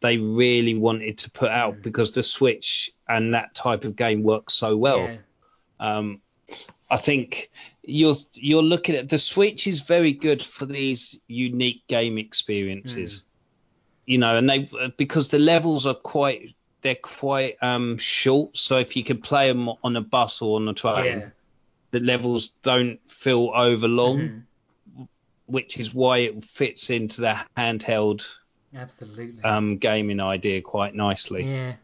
they 0.00 0.18
really 0.18 0.74
wanted 0.74 1.18
to 1.18 1.30
put 1.30 1.50
out 1.50 1.74
Hmm. 1.76 1.80
because 1.82 2.12
the 2.12 2.22
Switch 2.22 2.92
and 3.08 3.34
that 3.34 3.54
type 3.54 3.84
of 3.84 3.96
game 3.96 4.22
works 4.22 4.54
so 4.54 4.76
well. 4.76 4.98
yeah, 5.00 5.16
Um, 5.80 6.20
I 6.90 6.96
think 6.96 7.50
you're 7.88 8.14
you're 8.34 8.62
looking 8.62 8.94
at 8.96 9.08
the 9.08 9.18
Switch 9.18 9.66
is 9.66 9.80
very 9.80 10.12
good 10.12 10.44
for 10.44 10.66
these 10.66 11.18
unique 11.26 11.86
game 11.88 12.18
experiences, 12.18 13.24
you 14.06 14.18
know, 14.18 14.36
and 14.36 14.48
they 14.48 14.68
because 14.96 15.28
the 15.28 15.38
levels 15.38 15.86
are 15.86 15.94
quite 15.94 16.54
they're 16.82 16.94
quite 16.94 17.56
um 17.62 17.96
short. 17.98 18.56
So 18.56 18.78
if 18.78 18.96
you 18.96 19.02
can 19.04 19.20
play 19.20 19.48
them 19.48 19.68
on 19.82 19.96
a 19.96 20.00
bus 20.00 20.42
or 20.42 20.56
on 20.60 20.68
a 20.68 20.74
train, 20.74 21.18
yeah, 21.20 21.28
the 21.90 22.00
levels 22.00 22.48
don't 22.62 23.00
feel 23.10 23.50
overlong, 23.54 24.44
Mhm. 24.96 25.08
which 25.46 25.78
is 25.78 25.94
why 25.94 26.18
it 26.18 26.44
fits 26.44 26.90
into 26.90 27.22
the 27.22 27.36
handheld 27.56 28.26
absolutely. 28.74 29.42
um 29.42 29.78
gaming 29.78 30.20
idea 30.20 30.60
quite 30.60 30.94
nicely. 30.94 31.44
yeah. 31.46 31.74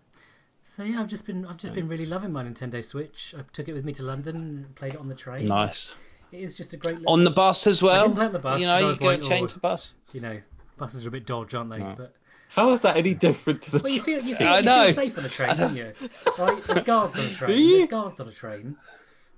So 0.76 0.82
yeah, 0.82 1.00
I've 1.00 1.06
just 1.08 1.24
been 1.26 1.46
I've 1.46 1.58
just 1.58 1.74
been 1.74 1.86
really 1.88 2.06
loving 2.06 2.32
my 2.32 2.42
Nintendo 2.42 2.84
Switch. 2.84 3.34
I 3.38 3.42
took 3.52 3.68
it 3.68 3.74
with 3.74 3.84
me 3.84 3.92
to 3.94 4.02
London, 4.02 4.66
played 4.74 4.94
it 4.94 5.00
on 5.00 5.08
the 5.08 5.14
train. 5.14 5.46
Nice 5.46 5.94
It 6.32 6.40
is 6.40 6.54
just 6.54 6.72
a 6.72 6.76
great. 6.76 6.98
little- 6.98 7.12
on 7.12 7.22
the 7.22 7.30
bus 7.30 7.66
as 7.68 7.80
well. 7.80 8.04
didn't 8.04 8.16
play 8.16 8.26
on 8.26 8.32
the 8.32 8.38
bus 8.40 8.60
you 8.60 8.66
'cause 8.66 8.70
I 8.72 8.80
know, 8.80 8.80
you 8.82 8.86
was 8.88 8.98
go 8.98 9.06
like, 9.06 9.22
change 9.22 9.50
oh. 9.52 9.54
the 9.54 9.60
bus. 9.60 9.94
you 10.12 10.20
know, 10.20 10.40
buses 10.76 11.04
are 11.04 11.08
a 11.08 11.12
bit 11.12 11.26
dodge, 11.26 11.54
aren't 11.54 11.70
they? 11.70 11.78
Right. 11.80 11.96
But 11.96 12.12
How 12.48 12.72
is 12.72 12.80
that 12.80 12.96
any 12.96 13.14
different 13.14 13.62
to 13.62 13.70
the? 13.70 13.78
Well, 13.84 13.92
you 13.92 14.02
feel 14.02 14.20
you 14.20 14.34
feel, 14.34 14.48
I 14.48 14.58
you 14.58 14.64
know. 14.64 14.84
feel 14.86 14.94
safe 14.94 15.18
on 15.18 15.24
a 15.24 15.28
train, 15.28 15.56
don't 15.56 15.76
you? 15.76 15.92
Right, 16.38 16.62
there's 16.64 16.82
guards 16.92 17.18
on 17.20 17.24
a 17.26 17.30
train. 17.30 17.58
you? 17.58 17.76
There's 17.78 17.90
guards 17.90 18.18
on 18.20 18.26
a 18.28 18.32
train. 18.32 18.76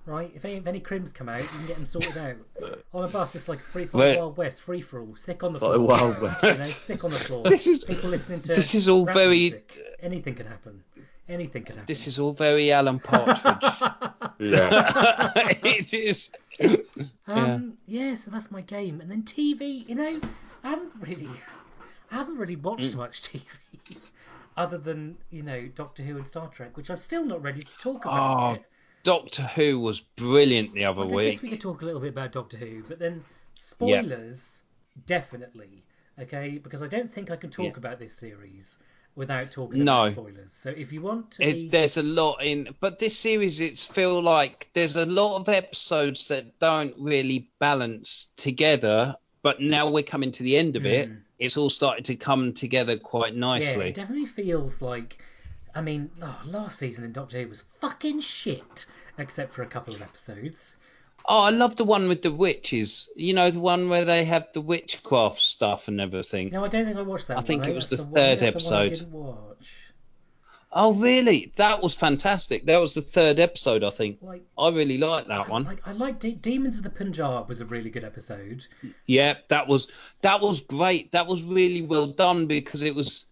Right, 0.06 0.32
if 0.34 0.44
any 0.46 0.54
if 0.54 0.66
any 0.66 0.80
crims 0.80 1.12
come 1.12 1.28
out, 1.28 1.42
you 1.42 1.48
can 1.48 1.66
get 1.66 1.76
them 1.76 1.84
sorted 1.86 2.16
out. 2.16 2.36
On 2.94 3.04
a 3.04 3.08
bus, 3.08 3.34
it's 3.34 3.48
like 3.48 3.58
free, 3.58 3.82
it's 3.82 3.92
like 3.92 4.00
Wait. 4.00 4.18
Wild 4.18 4.36
West, 4.38 4.62
free 4.62 4.80
for 4.80 5.00
all, 5.00 5.16
sick 5.16 5.42
on 5.42 5.52
the 5.52 5.58
Like 5.58 5.74
floor. 5.76 5.86
Wild 5.86 6.22
West. 6.22 6.42
You 6.44 6.48
know, 6.48 6.54
sick 6.54 7.04
on 7.04 7.10
the 7.10 7.18
floor. 7.18 7.42
This 7.50 7.66
is- 7.66 7.84
people 7.84 8.08
listening 8.08 8.40
to. 8.42 8.54
this 8.54 8.74
is 8.74 8.88
all 8.88 9.04
very- 9.04 9.50
music. 9.50 9.78
Anything 10.00 10.34
could 10.36 10.46
happen. 10.46 10.82
Anything 11.28 11.64
could 11.64 11.74
happen. 11.76 11.86
This 11.86 12.06
is 12.06 12.18
all 12.18 12.32
very 12.32 12.70
Alan 12.72 13.00
Partridge. 13.00 13.42
yeah. 14.38 15.32
it 15.64 15.92
is. 15.92 16.30
Um, 17.26 17.74
yeah. 17.86 18.14
so 18.14 18.30
that's 18.30 18.50
my 18.50 18.60
game, 18.60 19.00
and 19.00 19.10
then 19.10 19.22
TV. 19.24 19.88
You 19.88 19.96
know, 19.96 20.20
I 20.62 20.70
haven't 20.70 20.92
really, 21.00 21.28
I 22.12 22.14
haven't 22.14 22.36
really 22.36 22.56
watched 22.56 22.92
Mm. 22.92 22.96
much 22.96 23.22
TV, 23.32 23.42
other 24.56 24.78
than 24.78 25.16
you 25.30 25.42
know 25.42 25.66
Doctor 25.74 26.04
Who 26.04 26.16
and 26.16 26.26
Star 26.26 26.48
Trek, 26.48 26.76
which 26.76 26.90
I'm 26.90 26.98
still 26.98 27.24
not 27.24 27.42
ready 27.42 27.62
to 27.62 27.78
talk 27.78 28.04
about. 28.04 28.58
Oh. 28.58 28.64
Doctor 29.02 29.42
Who 29.42 29.78
was 29.78 30.00
brilliant 30.00 30.74
the 30.74 30.84
other 30.84 31.02
I 31.02 31.06
week. 31.06 31.32
guess 31.34 31.42
we 31.42 31.50
could 31.50 31.60
talk 31.60 31.82
a 31.82 31.84
little 31.84 32.00
bit 32.00 32.08
about 32.10 32.32
Doctor 32.32 32.56
Who, 32.56 32.82
but 32.88 32.98
then 32.98 33.22
spoilers, 33.54 34.62
definitely, 35.06 35.84
okay? 36.20 36.58
Because 36.58 36.82
I 36.82 36.88
don't 36.88 37.08
think 37.08 37.30
I 37.30 37.36
can 37.36 37.50
talk 37.50 37.66
Yeah. 37.66 37.78
about 37.78 38.00
this 38.00 38.12
series 38.12 38.78
without 39.16 39.50
talking 39.50 39.82
No. 39.84 40.02
about 40.04 40.12
spoilers. 40.12 40.52
So 40.52 40.70
if 40.70 40.92
you 40.92 41.00
want 41.02 41.32
to, 41.32 41.42
It's, 41.44 41.64
there's 41.64 41.96
a 41.96 42.02
lot 42.02 42.42
in, 42.44 42.74
but 42.80 42.98
this 42.98 43.18
series, 43.18 43.60
it's 43.60 43.84
feel 43.86 44.22
like 44.22 44.68
there's 44.74 44.96
a 44.96 45.06
lot 45.06 45.40
of 45.40 45.48
episodes 45.48 46.28
that 46.28 46.58
don't 46.60 46.94
really 46.98 47.48
balance 47.58 48.28
together. 48.36 49.16
But 49.42 49.60
now 49.60 49.88
we're 49.88 50.02
coming 50.02 50.32
to 50.32 50.42
the 50.42 50.56
end 50.56 50.76
of 50.76 50.84
it. 50.86 51.08
Mm. 51.08 51.20
It's 51.38 51.56
all 51.56 51.70
started 51.70 52.04
to 52.06 52.16
come 52.16 52.52
together 52.52 52.96
quite 52.96 53.34
nicely. 53.34 53.84
yeah, 53.84 53.88
it 53.90 53.94
definitely 53.94 54.26
feels 54.26 54.82
like. 54.82 55.18
I 55.74 55.82
mean, 55.82 56.10
oh, 56.22 56.40
last 56.46 56.78
season 56.78 57.04
in 57.04 57.12
Doctor 57.12 57.40
Who 57.42 57.48
was 57.48 57.62
fucking 57.80 58.20
shit, 58.20 58.86
except 59.18 59.52
for 59.52 59.62
a 59.62 59.66
couple 59.66 59.94
of 59.94 60.00
episodes. 60.02 60.78
Oh, 61.28 61.40
I 61.42 61.50
love 61.50 61.74
the 61.76 61.84
one 61.84 62.08
with 62.08 62.22
the 62.22 62.30
witches. 62.30 63.10
You 63.16 63.34
know, 63.34 63.50
the 63.50 63.58
one 63.60 63.88
where 63.88 64.04
they 64.04 64.24
have 64.24 64.48
the 64.52 64.60
witchcraft 64.60 65.40
stuff 65.40 65.88
and 65.88 66.00
everything. 66.00 66.50
No, 66.50 66.64
I 66.64 66.68
don't 66.68 66.84
think 66.84 66.96
I 66.96 67.02
watched 67.02 67.28
that. 67.28 67.34
I 67.34 67.36
one. 67.38 67.44
think 67.44 67.66
it 67.66 67.74
was 67.74 67.90
the 67.90 67.96
one- 67.96 68.12
third 68.12 68.38
the 68.38 68.44
one 68.44 68.46
I 68.46 68.48
episode. 68.48 68.88
didn't 68.90 69.12
watch. 69.12 69.68
Oh, 70.78 70.92
really? 70.94 71.52
That 71.56 71.82
was 71.82 71.94
fantastic. 71.94 72.66
That 72.66 72.78
was 72.78 72.92
the 72.92 73.00
third 73.00 73.40
episode, 73.40 73.82
I 73.82 73.88
think. 73.90 74.18
Like, 74.20 74.42
I 74.58 74.68
really 74.68 74.98
liked 74.98 75.28
that 75.28 75.48
one. 75.48 75.64
like 75.64 75.80
I 75.86 75.92
liked 75.92 76.20
De- 76.20 76.32
Demons 76.32 76.76
of 76.76 76.82
the 76.82 76.90
Punjab 76.90 77.48
was 77.48 77.60
a 77.62 77.64
really 77.64 77.88
good 77.88 78.04
episode. 78.04 78.66
Yeah, 79.06 79.34
that 79.48 79.68
was 79.68 79.88
that 80.20 80.40
was 80.42 80.60
great. 80.60 81.12
That 81.12 81.26
was 81.26 81.42
really 81.42 81.80
well 81.82 82.06
done 82.06 82.46
because 82.46 82.82
it 82.82 82.94
was 82.94 83.26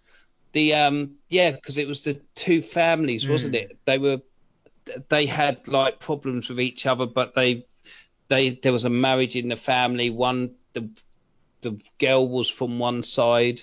the 0.53 0.73
um 0.75 1.17
yeah 1.29 1.51
because 1.51 1.77
it 1.77 1.87
was 1.87 2.01
the 2.03 2.15
two 2.35 2.63
families, 2.63 3.29
wasn't 3.29 3.57
it? 3.57 3.77
They 3.85 3.99
were 3.99 4.23
they 5.11 5.27
had 5.27 5.69
like 5.69 6.01
problems 6.01 6.49
with 6.49 6.61
each 6.61 6.87
other, 6.87 7.05
but 7.07 7.35
they 7.35 7.67
they 8.35 8.51
there 8.51 8.73
was 8.73 8.85
a 8.85 8.91
marriage 8.91 9.37
in 9.37 9.49
the 9.49 9.57
family. 9.57 10.11
One 10.11 10.55
the 10.73 10.89
the 11.61 11.81
girl 11.99 12.29
was 12.29 12.51
from 12.51 12.79
one 12.79 13.03
side, 13.03 13.63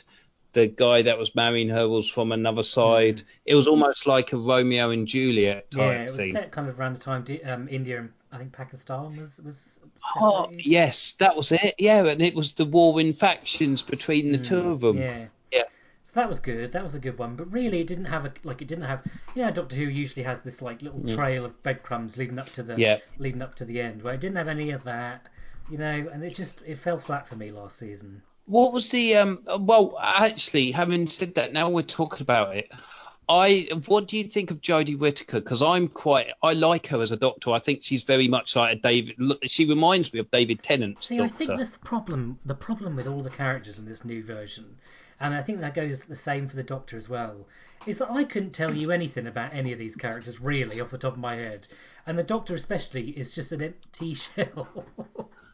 the 0.53 0.67
guy 0.67 1.03
that 1.03 1.17
was 1.19 1.35
marrying 1.35 1.69
her 1.69 1.87
was 1.87 2.09
from 2.09 2.31
another 2.31 2.63
side. 2.63 3.21
It 3.45 3.55
was 3.55 3.67
almost 3.67 4.07
like 4.07 4.33
a 4.33 4.37
Romeo 4.37 4.89
and 4.89 5.07
Juliet 5.07 5.71
type 5.71 5.79
Mm. 5.79 5.93
Yeah, 5.93 6.01
it 6.01 6.05
was 6.05 6.15
thing. 6.15 6.31
set 6.33 6.51
kind 6.51 6.69
of 6.69 6.79
around 6.79 6.97
the 6.97 7.01
time 7.01 7.25
um, 7.45 7.67
India 7.69 7.99
and 7.99 8.09
I 8.31 8.37
think 8.37 8.53
Pakistan 8.53 9.17
was 9.17 9.39
was. 9.41 9.79
Oh 10.15 10.49
yes, 10.51 11.13
that 11.13 11.35
was 11.35 11.51
it. 11.51 11.75
Yeah, 11.77 12.05
and 12.05 12.21
it 12.21 12.35
was 12.35 12.53
the 12.53 12.65
warring 12.65 13.13
factions 13.13 13.81
between 13.81 14.31
the 14.31 14.37
two 14.37 14.59
of 14.71 14.81
them. 14.81 14.97
Mm, 14.97 15.01
Yeah. 15.01 15.25
So 16.13 16.19
that 16.19 16.27
was 16.27 16.41
good. 16.41 16.73
That 16.73 16.83
was 16.83 16.93
a 16.93 16.99
good 16.99 17.17
one. 17.17 17.35
But 17.37 17.51
really, 17.53 17.79
it 17.79 17.87
didn't 17.87 18.05
have 18.05 18.25
a 18.25 18.33
like. 18.43 18.61
It 18.61 18.67
didn't 18.67 18.83
have. 18.83 19.01
You 19.33 19.43
know, 19.43 19.51
Doctor 19.51 19.77
Who 19.77 19.85
usually 19.85 20.23
has 20.23 20.41
this 20.41 20.61
like 20.61 20.81
little 20.81 21.01
trail 21.07 21.45
of 21.45 21.63
breadcrumbs 21.63 22.17
leading 22.17 22.37
up 22.37 22.49
to 22.51 22.63
the 22.63 22.73
Mm. 22.73 22.79
Yeah. 22.79 22.97
leading 23.17 23.41
up 23.41 23.55
to 23.55 23.65
the 23.65 23.79
end. 23.79 24.01
Where 24.01 24.13
it 24.13 24.19
didn't 24.19 24.35
have 24.35 24.49
any 24.49 24.71
of 24.71 24.83
that. 24.83 25.25
You 25.69 25.77
know, 25.77 26.09
and 26.11 26.21
it 26.21 26.33
just 26.35 26.63
it 26.67 26.77
fell 26.77 26.97
flat 26.97 27.27
for 27.27 27.35
me 27.37 27.51
last 27.51 27.77
season. 27.79 28.21
What 28.45 28.73
was 28.73 28.89
the 28.89 29.15
um? 29.15 29.43
Well, 29.59 29.97
actually, 30.01 30.71
having 30.71 31.07
said 31.07 31.35
that, 31.35 31.53
now 31.53 31.69
we're 31.69 31.83
talking 31.83 32.23
about 32.23 32.57
it. 32.57 32.69
I 33.29 33.69
what 33.85 34.09
do 34.09 34.17
you 34.17 34.25
think 34.25 34.51
of 34.51 34.59
Jodie 34.59 34.97
Whittaker? 34.99 35.39
Because 35.39 35.63
I'm 35.63 35.87
quite 35.87 36.27
I 36.43 36.51
like 36.51 36.87
her 36.87 37.01
as 37.01 37.13
a 37.13 37.17
doctor. 37.17 37.51
I 37.51 37.59
think 37.59 37.83
she's 37.83 38.03
very 38.03 38.27
much 38.27 38.57
like 38.57 38.77
a 38.77 38.81
David. 38.81 39.15
She 39.43 39.63
reminds 39.65 40.11
me 40.11 40.19
of 40.19 40.29
David 40.29 40.61
Tennant. 40.61 41.01
See, 41.01 41.21
I 41.21 41.29
think 41.29 41.49
the 41.49 41.69
problem 41.85 42.39
the 42.43 42.55
problem 42.55 42.97
with 42.97 43.07
all 43.07 43.21
the 43.23 43.29
characters 43.29 43.79
in 43.79 43.85
this 43.85 44.03
new 44.03 44.21
version, 44.21 44.75
and 45.21 45.33
I 45.33 45.41
think 45.41 45.61
that 45.61 45.73
goes 45.73 46.01
the 46.01 46.15
same 46.17 46.47
for 46.47 46.55
the 46.57 46.63
Doctor 46.63 46.97
as 46.97 47.07
well, 47.07 47.47
is 47.85 47.99
that 47.99 48.11
I 48.11 48.23
couldn't 48.25 48.51
tell 48.51 48.75
you 48.75 48.91
anything 48.91 49.27
about 49.27 49.53
any 49.53 49.71
of 49.71 49.79
these 49.79 49.95
characters 49.95 50.41
really 50.41 50.81
off 50.81 50.91
the 50.91 50.97
top 50.97 51.13
of 51.13 51.19
my 51.19 51.35
head, 51.35 51.67
and 52.05 52.17
the 52.17 52.23
Doctor 52.23 52.55
especially 52.55 53.09
is 53.11 53.31
just 53.31 53.51
an 53.53 53.61
empty 53.61 54.13
shell. 54.15 54.85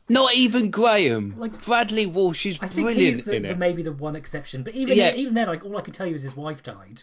Not 0.09 0.33
even 0.35 0.71
Graham. 0.71 1.35
Like- 1.37 1.65
Bradley 1.65 2.05
Walsh 2.05 2.45
is 2.45 2.57
I 2.61 2.67
think 2.67 2.87
brilliant 2.87 3.15
he's 3.17 3.25
the, 3.25 3.35
in 3.35 3.43
the, 3.43 3.49
it. 3.49 3.57
maybe 3.57 3.83
the 3.83 3.91
one 3.91 4.15
exception, 4.15 4.63
but 4.63 4.73
even 4.73 4.97
Yeah. 4.97 5.11
then, 5.11 5.19
even 5.19 5.33
then, 5.33 5.47
like 5.47 5.65
all 5.65 5.77
I 5.77 5.81
could 5.81 5.93
tell 5.93 6.07
you 6.07 6.15
is 6.15 6.21
his 6.23 6.35
wife 6.35 6.63
died. 6.63 7.01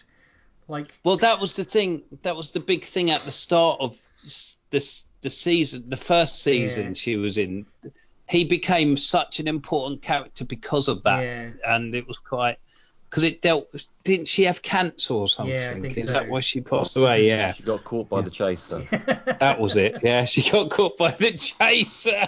Like 0.67 0.97
Well, 1.03 1.17
that 1.17 1.39
was 1.39 1.55
the 1.55 1.63
thing. 1.63 2.01
That 2.23 2.35
was 2.35 2.51
the 2.51 2.59
big 2.59 2.83
thing 2.83 3.11
at 3.11 3.21
the 3.21 3.31
start 3.31 3.79
of 3.81 3.99
this 4.71 5.05
the 5.21 5.29
season, 5.29 5.89
the 5.89 5.97
first 5.97 6.41
season 6.41 6.87
Yeah. 6.87 6.93
she 6.93 7.15
was 7.17 7.37
in. 7.37 7.67
He 8.27 8.43
became 8.45 8.97
such 8.97 9.39
an 9.39 9.47
important 9.47 10.01
character 10.01 10.45
because 10.45 10.87
of 10.87 11.03
that, 11.03 11.21
Yeah. 11.21 11.49
and 11.65 11.93
it 11.93 12.07
was 12.07 12.17
quite 12.19 12.57
because 13.09 13.23
it 13.23 13.41
dealt. 13.41 13.67
Didn't 14.03 14.27
she 14.27 14.43
have 14.45 14.61
cancer 14.61 15.13
or 15.13 15.27
something? 15.27 15.55
Yeah, 15.55 15.73
I 15.75 15.79
think 15.79 15.95
Is 15.97 16.07
so. 16.07 16.13
that 16.13 16.27
why 16.29 16.39
she 16.41 16.59
passed 16.61 16.97
away? 16.97 17.27
Yeah, 17.27 17.53
She 17.53 17.63
got 17.63 17.83
caught 17.83 18.09
by 18.09 18.21
the 18.21 18.29
chaser. 18.31 18.79
that 19.39 19.59
was 19.59 19.77
it. 19.77 19.97
Yeah, 20.03 20.25
she 20.25 20.49
got 20.49 20.69
caught 20.71 20.97
by 20.97 21.11
the 21.11 21.31
chaser. 21.33 22.27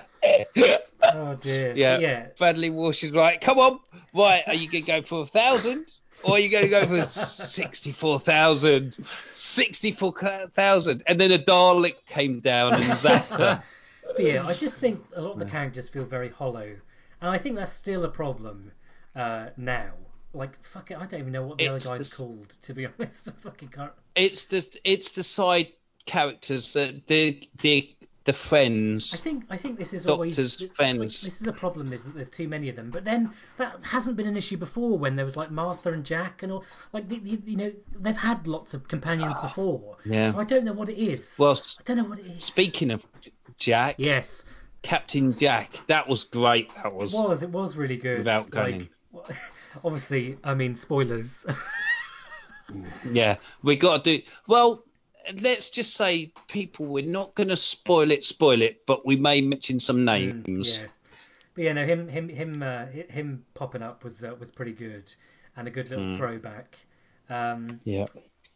oh 1.04 1.36
dear. 1.42 1.74
yeah. 1.76 1.98
Yeah. 2.00 2.28
Bradley 2.38 2.70
Walsh 2.70 3.04
is 3.04 3.12
right. 3.12 3.42
Come 3.42 3.58
on, 3.60 3.80
right? 4.14 4.44
Are 4.48 4.54
you 4.54 4.70
gonna 4.70 4.86
go 4.86 5.02
for 5.02 5.22
a 5.24 5.26
thousand? 5.26 5.88
Or 6.24 6.32
are 6.34 6.40
you 6.40 6.50
going 6.50 6.64
to 6.64 6.70
go 6.72 6.84
for 6.88 7.04
64,000? 7.04 8.98
64,000. 9.34 11.04
And 11.06 11.20
then 11.20 11.32
a 11.32 11.38
Dalek 11.38 11.94
came 12.08 12.40
down 12.40 12.74
and 12.74 12.84
zapped 12.86 13.28
her. 13.38 13.62
But 14.16 14.24
yeah, 14.24 14.46
I 14.46 14.54
just 14.54 14.76
think 14.80 15.04
a 15.16 15.22
lot 15.22 15.34
of 15.34 15.40
the 15.40 15.46
characters 15.46 15.90
feel 15.90 16.06
very 16.06 16.30
hollow, 16.30 16.76
and 17.22 17.30
I 17.30 17.38
think 17.38 17.56
that's 17.56 17.74
still 17.74 18.04
a 18.06 18.10
problem 18.10 18.72
uh, 19.16 19.50
now. 19.58 19.92
Like 20.34 20.64
fuck 20.64 20.92
it, 20.92 20.98
I 20.98 21.06
don't 21.06 21.22
even 21.22 21.32
know 21.34 21.44
what 21.44 21.58
the 21.58 21.66
It's 21.66 21.88
other 21.88 21.98
guy's 21.98 22.10
the 22.12 22.16
called. 22.16 22.56
To 22.64 22.74
be 22.74 22.86
honest, 23.00 23.28
I 23.28 23.32
fucking 23.32 23.70
can't. 23.70 23.92
It's 24.16 24.46
the 24.46 24.80
it's 24.84 25.12
the 25.14 25.24
side 25.24 25.68
characters, 26.08 26.74
that 26.74 27.06
the 27.06 27.48
the, 27.60 27.96
the 28.28 28.34
friends. 28.34 29.14
I 29.14 29.18
think 29.18 29.46
I 29.50 29.56
think 29.56 29.80
this 29.80 29.94
is 29.94 30.04
Doctor's 30.04 30.38
always 30.38 30.72
friends. 30.72 31.22
This 31.22 31.40
is 31.40 31.48
a 31.48 31.54
problem 31.54 31.94
is 31.94 32.04
that 32.04 32.14
there's 32.14 32.28
too 32.30 32.50
many 32.50 32.68
of 32.68 32.76
them. 32.76 32.92
But 32.92 33.06
then 33.06 33.32
that 33.56 33.82
hasn't 33.86 34.18
been 34.18 34.28
an 34.28 34.36
issue 34.36 34.58
before 34.58 34.98
when 34.98 35.16
there 35.16 35.24
was 35.24 35.38
like 35.38 35.50
Martha 35.50 35.94
and 35.94 36.04
Jack 36.04 36.44
and 36.44 36.52
all. 36.52 36.66
Like 36.92 37.08
the, 37.08 37.20
the, 37.20 37.40
you 37.46 37.56
know 37.56 37.72
they've 37.98 38.18
had 38.18 38.46
lots 38.46 38.74
of 38.74 38.90
companions 38.90 39.40
before. 39.40 39.96
Ah, 39.96 40.02
yeah. 40.04 40.32
So 40.34 40.40
I 40.40 40.44
don't 40.44 40.66
know 40.66 40.74
what 40.74 40.90
it 40.90 41.02
is. 41.02 41.38
Well, 41.40 41.54
I 41.54 41.82
don't 41.86 41.98
know 41.98 42.04
what 42.04 42.20
it 42.20 42.26
is. 42.26 42.44
Speaking 42.44 42.92
of 42.92 43.08
Jack, 43.58 43.96
Yes, 43.98 44.44
Captain 44.82 45.34
Jack, 45.38 45.72
that 45.88 46.10
was 46.10 46.26
great. 46.26 46.70
That 46.76 46.94
was. 46.94 47.14
it 47.14 47.26
was. 47.26 47.44
It 47.44 47.50
was 47.50 47.78
really 47.78 47.98
good. 47.98 48.18
Without 48.18 48.50
going 48.50 48.90
Like, 49.14 49.38
obviously, 49.86 50.38
I 50.44 50.54
mean 50.54 50.76
spoilers. 50.76 51.46
Yeah, 53.10 53.38
we 53.64 53.78
got 53.78 54.04
to 54.04 54.18
do. 54.18 54.26
Well, 54.46 54.84
let's 55.42 55.70
just 55.70 55.94
say, 55.94 56.32
people, 56.48 56.86
we're 56.86 57.06
not 57.06 57.36
going 57.36 57.50
to 57.50 57.58
spoil 57.58 58.12
it, 58.12 58.24
spoil 58.24 58.62
it, 58.62 58.86
but 58.86 59.06
we 59.06 59.16
may 59.16 59.42
mention 59.42 59.80
some 59.80 60.06
names. 60.06 60.46
Mm, 60.48 60.82
Yeah, 60.82 60.88
but 61.56 61.64
yeah, 61.64 61.74
no, 61.74 61.86
him, 61.86 62.08
him, 62.08 62.30
him, 62.30 62.64
uh, 62.64 62.86
him 62.86 63.46
popping 63.54 63.82
up 63.82 64.04
was 64.04 64.24
uh, 64.24 64.36
was 64.40 64.52
pretty 64.52 64.74
good, 64.74 65.14
and 65.56 65.68
a 65.68 65.72
good 65.72 65.90
little 65.90 66.06
Mm. 66.06 66.18
throwback. 66.18 66.78
Um, 67.30 67.80
Yeah. 67.84 68.06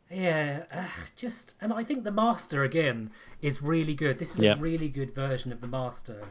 yeah, 0.10 0.64
uh, 0.72 0.86
just 1.16 1.56
and 1.62 1.74
I 1.74 1.84
think 1.84 2.04
the 2.04 2.12
Master 2.12 2.64
again 2.64 3.12
is 3.42 3.62
really 3.62 3.96
good. 3.96 4.18
This 4.20 4.36
is 4.36 4.42
Yeah. 4.42 4.54
a 4.54 4.58
really 4.58 4.90
good 4.90 5.14
version 5.16 5.52
of 5.52 5.62
the 5.62 5.68
Master 5.68 6.22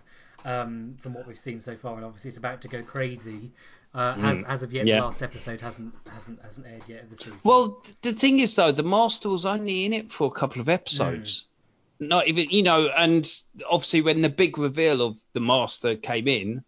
um, 0.45 0.97
from 1.01 1.15
what 1.15 1.27
we've 1.27 1.39
seen 1.39 1.61
so 1.61 1.77
far, 1.77 1.97
and 1.97 2.05
obviously 2.05 2.29
it's 2.29 2.39
about 2.39 2.61
to 2.63 2.69
go 2.69 2.83
crazy. 2.83 3.53
Uh, 3.93 4.15
as 4.23 4.43
as 4.45 4.63
of 4.63 4.73
yet, 4.73 4.85
Mm. 4.85 4.89
Yeah. 4.89 4.97
the 5.01 5.05
last 5.07 5.23
episode 5.23 5.61
hasn't 5.61 5.93
hasn't 6.13 6.41
hasn't 6.43 6.67
aired 6.67 6.83
yet 6.89 7.03
of 7.05 7.11
the 7.11 7.17
season. 7.17 7.39
Well, 7.45 7.83
the 8.03 8.13
thing 8.13 8.39
is, 8.39 8.55
though, 8.55 8.71
the 8.73 8.85
Master 8.85 9.29
was 9.29 9.45
only 9.47 9.85
in 9.85 9.93
it 9.93 10.13
for 10.13 10.29
a 10.29 10.31
couple 10.31 10.61
of 10.61 10.69
episodes. 10.69 11.47
Not 11.99 12.29
even, 12.29 12.49
you 12.51 12.63
know, 12.63 12.87
and 12.89 13.29
obviously 13.69 14.01
when 14.01 14.23
the 14.23 14.29
big 14.31 14.59
reveal 14.59 15.03
of 15.03 15.19
the 15.35 15.41
Master 15.41 15.97
came 15.97 16.29
in, 16.29 16.63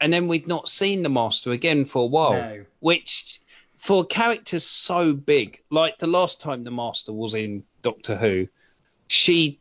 and 0.00 0.12
then 0.12 0.28
we'd 0.28 0.46
not 0.46 0.68
seen 0.68 1.02
the 1.02 1.08
Master 1.08 1.52
again 1.52 1.84
for 1.84 2.02
a 2.02 2.06
while, 2.06 2.34
No. 2.34 2.64
which 2.80 3.40
for 3.76 4.04
characters 4.04 4.64
so 4.64 5.14
big, 5.14 5.62
like 5.70 5.98
the 5.98 6.06
last 6.06 6.40
time 6.40 6.62
the 6.64 6.70
Master 6.70 7.12
was 7.12 7.34
in 7.34 7.64
Doctor 7.80 8.14
Who, 8.14 8.46
she 9.08 9.58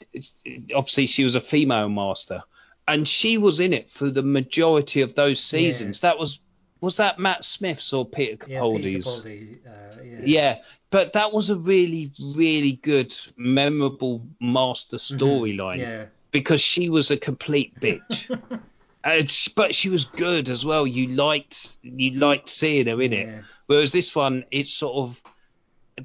obviously 0.75 1.07
she 1.07 1.23
was 1.23 1.35
a 1.35 1.41
female 1.41 1.89
Master, 1.89 2.43
and 2.87 3.07
she 3.07 3.37
was 3.37 3.59
in 3.59 3.73
it 3.73 3.89
for 3.89 4.09
the 4.11 4.21
majority 4.23 5.01
of 5.01 5.15
those 5.15 5.39
seasons. 5.39 6.01
That 6.01 6.19
was 6.19 6.41
was 6.81 6.97
that 6.97 7.19
Matt 7.19 7.45
Smith's 7.45 7.93
or 7.93 8.05
Peter 8.05 8.37
yeah, 8.49 8.59
Capaldi's? 8.59 9.21
Peter 9.21 9.45
Capaldi, 9.63 9.67
uh, 9.67 10.03
yeah. 10.03 10.19
Yeah, 10.23 10.57
but 10.89 11.13
that 11.13 11.31
was 11.31 11.49
a 11.49 11.55
really, 11.55 12.09
really 12.19 12.73
good, 12.73 13.15
memorable 13.37 14.27
master 14.41 14.97
storyline 14.97 15.79
Mm-hmm. 15.79 15.79
Yeah. 15.91 16.05
because 16.31 16.59
she 16.61 16.89
was 16.89 17.11
a 17.11 17.17
complete 17.17 17.79
bitch. 17.79 18.27
Uh, 19.03 19.23
but 19.55 19.73
she 19.73 19.89
was 19.89 20.05
good 20.05 20.47
as 20.47 20.63
well. 20.63 20.85
You 20.85 21.07
liked 21.07 21.77
you 21.81 22.11
liked 22.19 22.47
seeing 22.47 22.85
her 22.85 23.01
in 23.01 23.11
Yeah. 23.13 23.17
it. 23.17 23.43
Whereas 23.65 23.91
this 23.91 24.13
one, 24.13 24.45
it's 24.51 24.69
sort 24.71 24.95
of, 24.95 25.19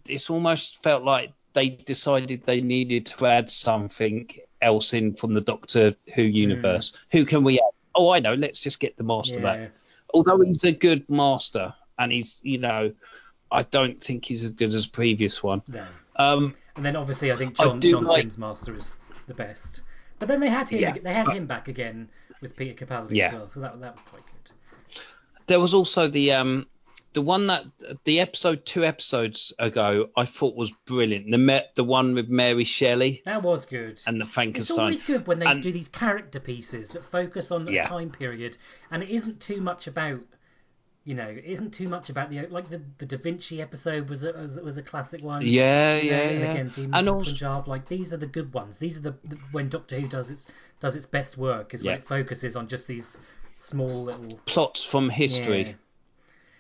it's 0.09 0.31
almost 0.31 0.83
felt 0.83 1.05
like 1.05 1.35
they 1.53 1.69
decided 1.69 2.47
they 2.47 2.63
needed 2.63 3.05
to 3.05 3.27
add 3.27 3.51
something 3.51 4.31
else 4.63 4.95
in 4.95 5.13
from 5.13 5.35
the 5.35 5.43
Doctor 5.43 5.95
Who 6.15 6.23
universe. 6.23 6.97
Who 7.13 7.27
can 7.27 7.45
we 7.45 7.59
add? 7.59 7.69
Oh, 7.95 8.09
I 8.09 8.21
know. 8.21 8.33
Let's 8.33 8.63
just 8.63 8.81
get 8.81 8.97
the 8.97 9.05
master 9.05 9.41
Yeah. 9.41 9.43
back. 9.43 9.73
Although 10.15 10.41
he's 10.41 10.65
a 10.65 10.73
good 10.73 11.09
master, 11.11 11.75
and 11.99 12.13
he's 12.13 12.41
you 12.43 12.59
know, 12.59 12.93
I 13.51 13.63
don't 13.63 14.01
think 14.03 14.25
he's 14.25 14.45
as 14.45 14.51
good 14.51 14.73
as 14.75 14.87
previous 14.87 15.43
one. 15.43 15.63
No. 15.69 15.85
Um, 16.17 16.55
And 16.77 16.85
then 16.85 16.97
obviously 16.97 17.33
I 17.33 17.37
think 17.37 17.57
John 17.57 17.81
do 17.81 17.91
John 17.93 18.05
like- 18.05 18.23
Simm's 18.23 18.39
Master 18.39 18.75
is 18.75 18.97
the 19.27 19.35
best. 19.35 19.83
But 20.19 20.29
then 20.29 20.41
they 20.41 20.49
had 20.49 20.69
him 20.69 20.81
Yeah, 20.81 20.93
they 20.93 21.13
had 21.13 21.29
him 21.29 21.47
back 21.47 21.69
again 21.69 22.09
with 22.41 22.57
Peter 22.57 22.87
Capaldi 22.87 23.17
Yeah. 23.17 23.29
as 23.29 23.35
well, 23.35 23.51
so 23.51 23.61
that 23.61 23.81
that 23.81 23.95
was 23.97 24.05
quite 24.05 24.23
good. 24.27 24.53
there 25.47 25.61
was 25.61 25.75
also 25.75 26.09
the 26.09 26.33
um 26.33 26.67
the 27.17 27.23
one 27.23 27.47
that 27.49 27.65
the 28.05 28.21
episode 28.21 28.65
two 28.67 28.85
episodes 28.85 29.53
ago 29.59 30.11
I 30.17 30.27
thought 30.27 30.55
was 30.55 30.71
brilliant. 30.87 31.31
The 31.31 31.67
the 31.75 31.83
one 31.85 32.15
with 32.15 32.29
Mary 32.29 32.65
Shelley 32.65 33.23
That 33.25 33.43
was 33.43 33.65
good. 33.67 34.01
and 34.07 34.21
the 34.21 34.27
Frankenstein. 34.27 34.75
it's 34.75 34.79
always 34.79 35.03
good 35.03 35.27
when 35.27 35.39
they 35.39 35.47
And- 35.47 35.63
do 35.63 35.73
these 35.73 35.89
character 35.89 36.39
pieces 36.41 36.91
that 36.91 37.05
focus 37.05 37.51
on 37.51 37.67
Yeah. 37.67 37.81
a 37.87 37.89
time 37.89 38.11
period, 38.11 38.57
and 38.91 39.03
it 39.03 39.09
isn't 39.09 39.41
too 39.41 39.61
much 39.63 39.87
about, 39.87 40.21
you 41.05 41.15
know, 41.15 41.27
it 41.29 41.45
isn't 41.45 41.73
too 41.73 41.89
much 41.89 42.11
about 42.11 42.29
the 42.31 42.47
like 42.49 42.69
the, 42.69 42.83
the 42.99 43.07
Da 43.07 43.17
Vinci 43.17 43.63
episode 43.63 44.09
was 44.11 44.23
a, 44.23 44.33
was, 44.33 44.57
was 44.57 44.77
a 44.77 44.83
classic 44.83 45.23
one. 45.23 45.41
Yeah, 45.43 45.97
You 45.97 46.11
know, 46.11 46.17
yeah, 46.17 46.23
and 46.23 46.41
yeah. 46.41 46.51
again, 46.53 46.69
Demons 46.75 46.95
And 46.97 47.09
also- 47.09 47.31
Punjab. 47.31 47.67
Like 47.69 47.89
these 47.89 48.13
are 48.13 48.19
the 48.19 48.27
good 48.39 48.53
ones. 48.53 48.79
These 48.79 48.99
are 48.99 49.05
the, 49.09 49.15
the 49.25 49.37
when 49.53 49.69
Doctor 49.71 49.99
Who 50.01 50.07
does 50.09 50.31
its 50.31 50.49
does 50.81 50.95
its 50.95 51.07
best 51.07 51.39
work 51.39 51.73
is 51.73 51.83
when 51.83 51.95
it 51.95 52.05
focuses 52.05 52.57
on 52.57 52.69
just 52.69 52.87
these 52.87 53.19
small 53.57 54.05
little. 54.05 54.39
plots 54.45 54.85
from 54.85 55.09
history. 55.09 55.63
Yeah. 55.63 55.73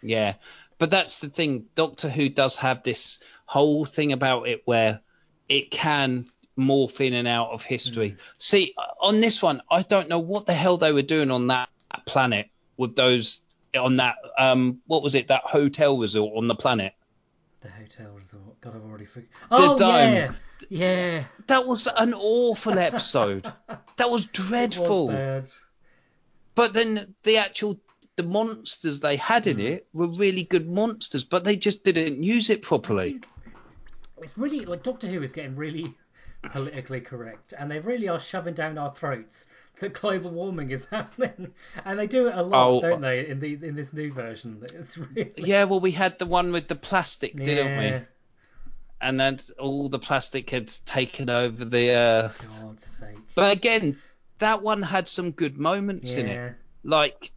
Yeah. 0.03 0.35
But 0.79 0.91
that's 0.91 1.21
the 1.21 1.29
thing. 1.29 1.67
Doctor 1.75 2.09
Who 2.09 2.29
does 2.29 2.57
have 2.59 2.83
this 2.83 3.21
whole 3.47 3.85
thing 3.85 4.13
about 4.13 4.49
it 4.49 4.63
where 4.65 5.01
it 5.49 5.71
can 5.71 6.27
morph 6.59 7.01
in 7.01 7.13
and 7.13 7.29
out 7.29 7.51
of 7.51 7.63
history. 7.63 8.11
Hmm. 8.11 8.17
See, 8.39 8.75
on 9.01 9.21
this 9.21 9.43
one, 9.43 9.63
I 9.71 9.83
don't 9.83 10.09
know 10.09 10.19
what 10.19 10.47
the 10.47 10.55
hell 10.55 10.77
they 10.77 10.93
were 10.93 11.03
doing 11.03 11.31
on 11.31 11.49
that 11.49 11.69
planet 12.07 12.49
with 12.77 12.97
those 12.97 13.41
on 13.75 13.97
that 13.97 14.17
um 14.39 14.81
what 14.87 15.03
was 15.03 15.15
it 15.15 15.29
that 15.29 15.43
hotel 15.43 15.99
resort 15.99 16.37
on 16.37 16.49
the 16.49 16.55
planet. 16.55 16.93
The 17.61 17.71
hotel 17.71 18.13
resort. 18.13 18.61
God, 18.61 18.77
I've 18.77 18.85
already 18.85 19.07
forgot. 19.07 19.29
Oh 19.51 19.79
dome. 19.79 19.91
yeah, 19.91 20.33
yeah. 20.69 21.25
That 21.47 21.67
was 21.67 21.87
an 21.87 22.15
awful 22.15 22.79
episode. 22.79 23.45
that 23.97 24.11
was 24.11 24.27
was 24.27 24.27
dreadful. 24.27 25.09
bad. 25.09 25.51
but 26.55 26.73
then 26.73 27.15
the 27.23 27.39
actual 27.39 27.81
the 28.17 28.23
monsters 28.23 29.01
they 29.01 29.17
had 29.17 29.47
in 29.47 29.59
hmm. 29.59 29.67
it 29.67 29.87
were 29.93 30.09
really 30.09 30.43
good 30.43 30.69
monsters, 30.69 31.25
but 31.25 31.45
they 31.45 31.57
just 31.57 31.85
didn't 31.85 32.23
use 32.23 32.51
it 32.51 32.63
properly. 32.63 33.21
It's 34.23 34.37
really 34.37 34.65
like 34.65 34.83
Doctor 34.83 35.07
Who 35.07 35.23
is 35.23 35.33
getting 35.33 35.57
really 35.57 35.95
politically 36.51 37.01
correct, 37.01 37.53
and 37.57 37.71
they 37.71 37.79
really 37.79 38.09
are 38.09 38.21
shoving 38.21 38.55
down 38.55 38.79
our 38.79 38.93
throats 38.93 39.47
that 39.81 39.93
global 39.93 40.31
warming 40.31 40.71
is 40.71 40.85
happening, 40.91 41.53
and 41.85 41.99
they 41.99 42.07
do 42.07 42.29
it 42.29 42.35
a 42.35 42.43
lot, 42.43 42.69
Oh. 42.69 42.81
don't 42.81 43.05
uh, 43.05 43.09
they? 43.09 43.29
In 43.29 43.41
the 43.41 43.53
in 43.55 43.75
this 43.75 43.93
new 43.93 44.13
version, 44.13 44.63
it's 44.75 44.97
really 44.97 45.33
Yeah, 45.37 45.65
well, 45.65 45.81
we 45.81 45.93
had 45.93 46.19
the 46.19 46.27
one 46.27 46.53
with 46.53 46.69
the 46.69 46.75
plastic, 46.75 47.37
didn't 47.37 47.67
Yeah, 47.67 47.99
we? 47.99 48.07
And 48.99 49.21
then 49.21 49.39
all 49.59 49.91
the 49.91 49.99
plastic 49.99 50.49
had 50.49 50.69
taken 50.87 51.29
over 51.29 51.67
the 51.67 51.91
earth. 51.91 52.59
God's 52.63 52.87
sake. 52.87 53.19
But 53.35 53.55
again, 53.55 53.99
that 54.39 54.63
one 54.63 54.83
had 54.83 55.07
some 55.07 55.33
good 55.33 55.59
moments 55.59 56.17
in 56.17 56.27
it. 56.27 56.55
Like 56.83 57.21
th- 57.21 57.33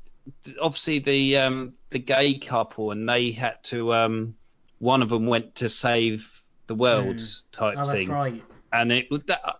obviously 0.62 1.00
the 1.00 1.38
um 1.38 1.74
the 1.90 2.00
gay 2.00 2.38
couple 2.38 2.92
and 2.92 3.08
they 3.08 3.32
had 3.32 3.62
to 3.64 3.94
um 3.94 4.36
one 4.80 5.02
of 5.02 5.10
them 5.10 5.26
went 5.26 5.56
to 5.56 5.70
save 5.70 6.44
the 6.68 6.76
world 6.76 7.22
type 7.52 7.76
oh, 7.78 7.86
that's 7.86 8.00
thing. 8.00 8.10
right. 8.10 8.44
and 8.72 8.92
it 8.92 9.10
was 9.10 9.22
that 9.24 9.60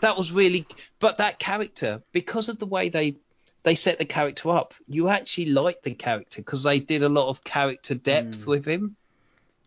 that 0.00 0.16
was 0.16 0.32
really 0.32 0.66
but 0.98 1.18
that 1.18 1.38
character 1.38 2.02
because 2.12 2.48
of 2.48 2.58
the 2.58 2.66
way 2.66 2.88
they 2.88 3.16
they 3.62 3.74
set 3.74 3.98
the 3.98 4.04
character 4.04 4.50
up 4.50 4.74
you 4.86 5.08
actually 5.08 5.46
like 5.46 5.82
the 5.82 5.94
character 5.94 6.40
because 6.40 6.62
they 6.62 6.80
did 6.80 7.02
a 7.02 7.08
lot 7.08 7.28
of 7.28 7.44
character 7.44 7.94
depth 7.94 8.46
with 8.46 8.64
him 8.64 8.96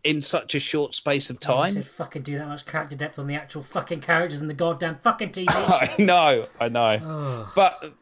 in 0.04 0.20
such 0.20 0.56
a 0.56 0.58
short 0.58 0.96
space 0.96 1.30
of 1.30 1.38
time. 1.38 1.80
fucking 1.80 2.22
do 2.22 2.36
that 2.36 2.48
much 2.48 2.66
character 2.66 2.96
depth 2.96 3.20
on 3.20 3.28
the 3.28 3.36
actual 3.36 3.62
fucking 3.62 4.00
characters 4.00 4.40
in 4.40 4.48
the 4.48 4.54
goddamn 4.54 4.98
fucking 5.04 5.30
TV 5.30 5.46
i 5.48 5.94
know 5.98 6.46
i 6.58 6.68
know. 6.68 6.98
Oh, 7.02 7.52
But 7.54 7.94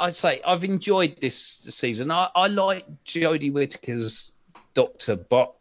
I'd 0.00 0.14
say 0.16 0.40
I've 0.46 0.64
enjoyed 0.64 1.20
this 1.20 1.36
season. 1.36 2.10
I, 2.10 2.28
I 2.34 2.46
like 2.48 2.86
Jodie 3.04 3.52
Whittaker's 3.52 4.32
Doctor, 4.74 5.16
but 5.16 5.54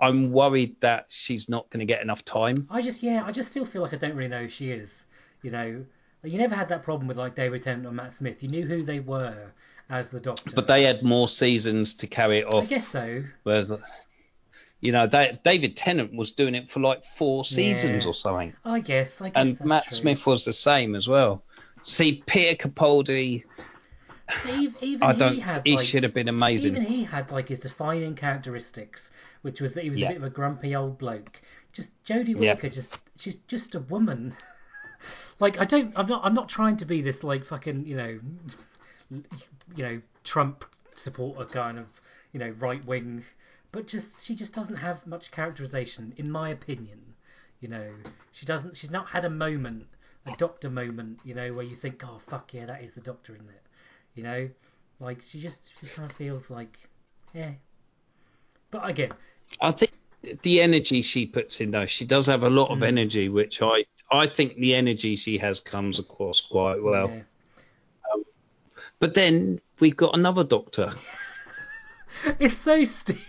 I'm 0.00 0.30
worried 0.32 0.80
that 0.80 1.06
she's 1.08 1.48
not 1.48 1.68
going 1.70 1.80
to 1.80 1.86
get 1.86 2.02
enough 2.02 2.24
time. 2.24 2.66
I 2.70 2.82
just 2.82 3.02
yeah, 3.02 3.24
I 3.26 3.32
just 3.32 3.50
still 3.50 3.64
feel 3.64 3.82
like 3.82 3.94
I 3.94 3.96
don't 3.96 4.14
really 4.14 4.28
know 4.28 4.42
who 4.42 4.48
she 4.48 4.70
is. 4.70 5.06
You 5.42 5.50
know, 5.50 5.84
Like, 6.22 6.32
you 6.32 6.38
never 6.38 6.54
had 6.54 6.68
that 6.68 6.82
problem 6.82 7.08
with 7.08 7.16
like 7.16 7.34
David 7.34 7.62
Tennant 7.62 7.86
or 7.86 7.92
Matt 7.92 8.12
Smith. 8.12 8.42
You 8.42 8.48
knew 8.48 8.64
who 8.66 8.82
they 8.82 9.00
were 9.00 9.52
as 9.88 10.10
the 10.10 10.20
Doctor. 10.20 10.50
But 10.54 10.66
they 10.66 10.82
had 10.82 11.02
more 11.02 11.28
seasons 11.28 11.94
to 11.94 12.06
carry 12.06 12.38
it 12.38 12.46
off. 12.46 12.64
I 12.64 12.66
guess 12.66 12.86
so. 12.88 13.22
Whereas, 13.44 13.72
you 14.80 14.92
know, 14.92 15.06
they, 15.06 15.38
David 15.44 15.76
Tennant 15.76 16.14
was 16.14 16.32
doing 16.32 16.54
it 16.54 16.68
for 16.68 16.80
like 16.80 17.02
four 17.04 17.44
seasons 17.44 18.04
Yeah. 18.04 18.10
or 18.10 18.14
something. 18.14 18.52
I 18.64 18.80
guess. 18.80 19.20
I 19.22 19.30
guess 19.30 19.60
And 19.60 19.66
Matt 19.68 19.84
true. 19.88 19.96
Smith 19.96 20.26
was 20.26 20.44
the 20.44 20.52
same 20.52 20.94
as 20.94 21.08
well. 21.08 21.42
See, 21.82 22.22
Peter 22.26 22.68
Capaldi, 22.68 23.44
Even, 24.46 24.74
even 24.82 25.08
I 25.08 25.12
he 25.12 25.18
don't. 25.18 25.38
had 25.38 25.62
He 25.64 25.76
like, 25.76 25.86
should 25.86 26.02
have 26.02 26.12
been 26.14 26.28
amazing. 26.28 26.76
Even 26.76 26.86
he 26.86 27.04
had 27.04 27.30
like 27.30 27.48
his 27.48 27.60
defining 27.60 28.14
characteristics, 28.14 29.10
which 29.42 29.60
was 29.60 29.74
that 29.74 29.84
he 29.84 29.90
was 29.90 29.98
Yeah. 30.00 30.08
a 30.08 30.10
bit 30.10 30.16
of 30.18 30.24
a 30.24 30.30
grumpy 30.30 30.76
old 30.76 30.98
bloke. 30.98 31.40
Just 31.72 31.90
Jodie 32.04 32.28
Yeah. 32.28 32.52
Whittaker, 32.54 32.68
just 32.68 32.98
she's 33.16 33.36
just 33.48 33.74
a 33.74 33.80
woman. 33.80 34.34
like 35.40 35.58
I 35.58 35.64
don't, 35.64 35.92
I'm 35.96 36.06
not, 36.08 36.24
I'm 36.24 36.34
not 36.34 36.48
trying 36.48 36.76
to 36.78 36.84
be 36.84 37.00
this 37.00 37.24
like 37.24 37.44
fucking, 37.44 37.86
you 37.86 37.96
know, 37.96 38.20
you 39.10 39.84
know, 39.84 40.00
Trump 40.24 40.64
supporter 40.94 41.44
kind 41.46 41.78
of, 41.78 41.86
you 42.32 42.40
know, 42.40 42.50
right 42.58 42.84
wing, 42.84 43.24
but 43.72 43.86
just 43.86 44.24
she 44.24 44.34
just 44.34 44.52
doesn't 44.52 44.76
have 44.76 45.06
much 45.06 45.30
characterization, 45.30 46.12
in 46.16 46.30
my 46.30 46.50
opinion. 46.50 47.00
You 47.60 47.68
know, 47.68 47.90
she 48.32 48.46
doesn't. 48.46 48.76
She's 48.76 48.90
not 48.90 49.08
had 49.08 49.24
a 49.24 49.30
moment, 49.30 49.86
a 50.26 50.36
Doctor 50.36 50.70
moment, 50.70 51.18
you 51.24 51.34
know, 51.34 51.52
where 51.52 51.64
you 51.64 51.74
think, 51.74 52.02
oh 52.06 52.18
fuck 52.18 52.52
yeah, 52.54 52.66
that 52.66 52.82
is 52.82 52.92
the 52.92 53.00
Doctor, 53.00 53.34
isn't 53.34 53.48
it? 53.48 53.62
You 54.18 54.24
know, 54.24 54.48
like 54.98 55.22
she 55.22 55.38
just 55.40 55.70
she 55.78 55.86
just 55.86 55.94
kind 55.94 56.10
of 56.10 56.16
feels 56.16 56.50
like, 56.50 56.76
yeah. 57.32 57.52
But 58.72 58.88
again, 58.90 59.10
I 59.60 59.70
think 59.70 59.92
the 60.42 60.60
energy 60.60 61.02
she 61.02 61.24
puts 61.24 61.60
in 61.60 61.70
though, 61.70 61.86
she 61.86 62.04
does 62.04 62.26
have 62.26 62.42
a 62.42 62.50
lot 62.50 62.70
of 62.70 62.80
Mm. 62.80 62.88
energy, 62.88 63.28
which 63.28 63.62
I 63.62 63.84
I 64.10 64.26
think 64.26 64.56
the 64.56 64.74
energy 64.74 65.14
she 65.14 65.38
has 65.38 65.60
comes 65.60 66.00
across 66.00 66.40
quite 66.40 66.82
well. 66.82 67.10
yeah. 67.14 67.22
But 68.98 69.14
then 69.14 69.60
we've 69.78 69.96
got 69.96 70.16
another 70.16 70.42
doctor. 70.42 70.90
it's 72.40 72.58
so 72.58 72.82
stupid. 72.82 73.22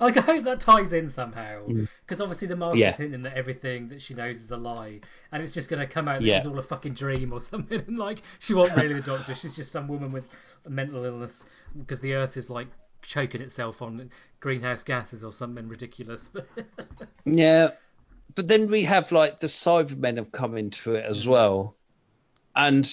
Like 0.00 0.16
I 0.18 0.20
hope 0.20 0.44
that 0.44 0.60
ties 0.60 0.92
in 0.92 1.10
somehow, 1.10 1.66
because 1.66 2.20
obviously 2.20 2.48
the 2.48 2.56
master's 2.56 2.78
Mm. 2.78 2.80
Yeah. 2.80 2.92
hinting 2.96 3.22
that 3.22 3.34
everything 3.36 3.88
that 3.88 4.02
she 4.02 4.14
knows 4.14 4.38
is 4.40 4.50
a 4.50 4.56
lie, 4.56 5.00
and 5.32 5.42
it's 5.42 5.52
just 5.52 5.68
gonna 5.70 5.86
come 5.86 6.08
out 6.08 6.20
that 6.20 6.26
Yeah. 6.26 6.36
it's 6.38 6.46
all 6.46 6.58
a 6.58 6.62
fucking 6.62 6.94
dream 6.94 7.32
or 7.32 7.40
something. 7.52 7.82
And 7.86 7.98
like 7.98 8.22
she 8.38 8.54
wasn't 8.54 8.78
really 8.82 8.94
the 8.94 9.00
doctor; 9.02 9.34
she's 9.34 9.56
just 9.56 9.70
some 9.72 9.88
woman 9.88 10.12
with 10.12 10.28
a 10.66 10.70
mental 10.70 11.04
illness 11.04 11.44
because 11.78 12.00
the 12.00 12.14
Earth 12.14 12.36
is 12.36 12.48
like 12.50 12.68
choking 13.02 13.42
itself 13.42 13.82
on 13.82 14.10
greenhouse 14.40 14.82
gases 14.84 15.22
or 15.24 15.32
something 15.32 15.68
ridiculous. 15.68 16.30
Yeah. 17.24 17.70
But 18.34 18.48
then 18.48 18.70
we 18.70 18.82
have 18.84 19.12
like 19.12 19.40
the 19.40 19.46
Cybermen 19.46 20.16
have 20.16 20.32
come 20.32 20.56
into 20.56 20.92
it 20.92 21.04
as 21.04 21.26
well. 21.26 21.76
And 22.56 22.88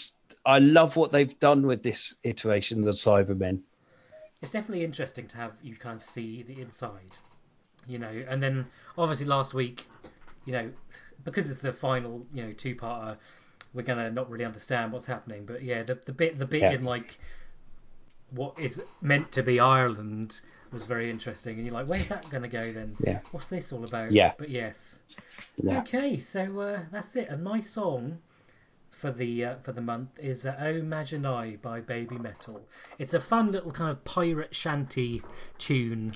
I 0.46 0.60
love 0.60 0.96
what 0.96 1.12
they've 1.12 1.40
done 1.40 1.66
with 1.68 1.82
this 1.84 2.16
iteration 2.24 2.80
of 2.80 2.86
the 2.86 2.92
Cybermen. 2.92 3.62
It's 4.42 4.52
definitely 4.52 4.84
interesting 4.84 5.28
to 5.28 5.38
have 5.38 5.54
you 5.62 5.76
kind 5.76 5.96
of 5.96 6.04
see 6.04 6.44
the 6.44 6.62
inside, 6.62 7.18
you 7.88 8.00
know. 8.00 8.24
And 8.28 8.42
then 8.42 8.66
obviously 8.98 9.26
last 9.28 9.54
week, 9.54 9.88
you 10.46 10.54
know, 10.54 10.72
because 11.24 11.50
it's 11.50 11.60
the 11.60 11.72
final, 11.72 12.26
you 12.34 12.44
know, 12.44 12.52
two-parter, 12.54 13.18
we're 13.74 13.84
gonna 13.84 14.10
not 14.12 14.30
really 14.30 14.46
understand 14.46 14.92
what's 14.92 15.06
happening. 15.06 15.46
But 15.46 15.64
yeah, 15.64 15.84
the 15.84 15.96
the 16.06 16.12
bit 16.12 16.40
the 16.40 16.46
bit 16.46 16.62
Yeah. 16.62 16.72
in 16.72 16.84
like 16.84 17.18
what 18.32 18.58
is 18.60 18.82
meant 19.02 19.32
to 19.34 19.44
be 19.44 19.60
Ireland 19.60 20.42
was 20.72 20.86
very 20.86 21.10
interesting. 21.10 21.58
And 21.58 21.66
you're 21.66 21.74
like, 21.74 21.88
where's 21.88 22.08
that 22.08 22.28
gonna 22.30 22.48
go 22.48 22.72
then? 22.72 22.96
Yeah. 23.06 23.20
What's 23.32 23.50
this 23.50 23.72
all 23.72 23.84
about? 23.84 24.12
Yeah. 24.12 24.34
But 24.38 24.50
yes. 24.50 25.02
Yeah. 25.62 25.80
Okay, 25.80 26.18
so 26.18 26.60
uh, 26.62 26.80
that's 26.92 27.16
it. 27.16 27.28
And 27.30 27.44
my 27.44 27.60
song 27.60 28.18
for 29.02 29.12
the 29.12 29.46
uh, 29.46 29.56
for 29.64 29.72
the 29.72 29.82
month 29.82 30.10
is 30.20 30.46
uh, 30.46 30.56
"Oh 30.60 30.82
Majinai" 30.82 31.60
by 31.60 31.82
Babymetal. 31.82 32.62
It's 33.00 33.16
a 33.16 33.20
fun 33.20 33.52
little 33.52 33.72
kind 33.72 33.90
of 33.90 34.06
pirate 34.06 34.54
shanty 34.54 35.24
tune 35.58 36.16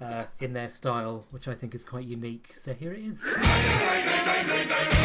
uh, 0.00 0.24
in 0.40 0.52
their 0.52 0.68
style, 0.68 1.24
which 1.30 1.46
I 1.46 1.54
think 1.54 1.76
is 1.76 1.84
quite 1.84 2.06
unique. 2.06 2.52
So 2.56 2.74
here 2.74 2.92
it 2.92 3.04
is.「 3.04 5.03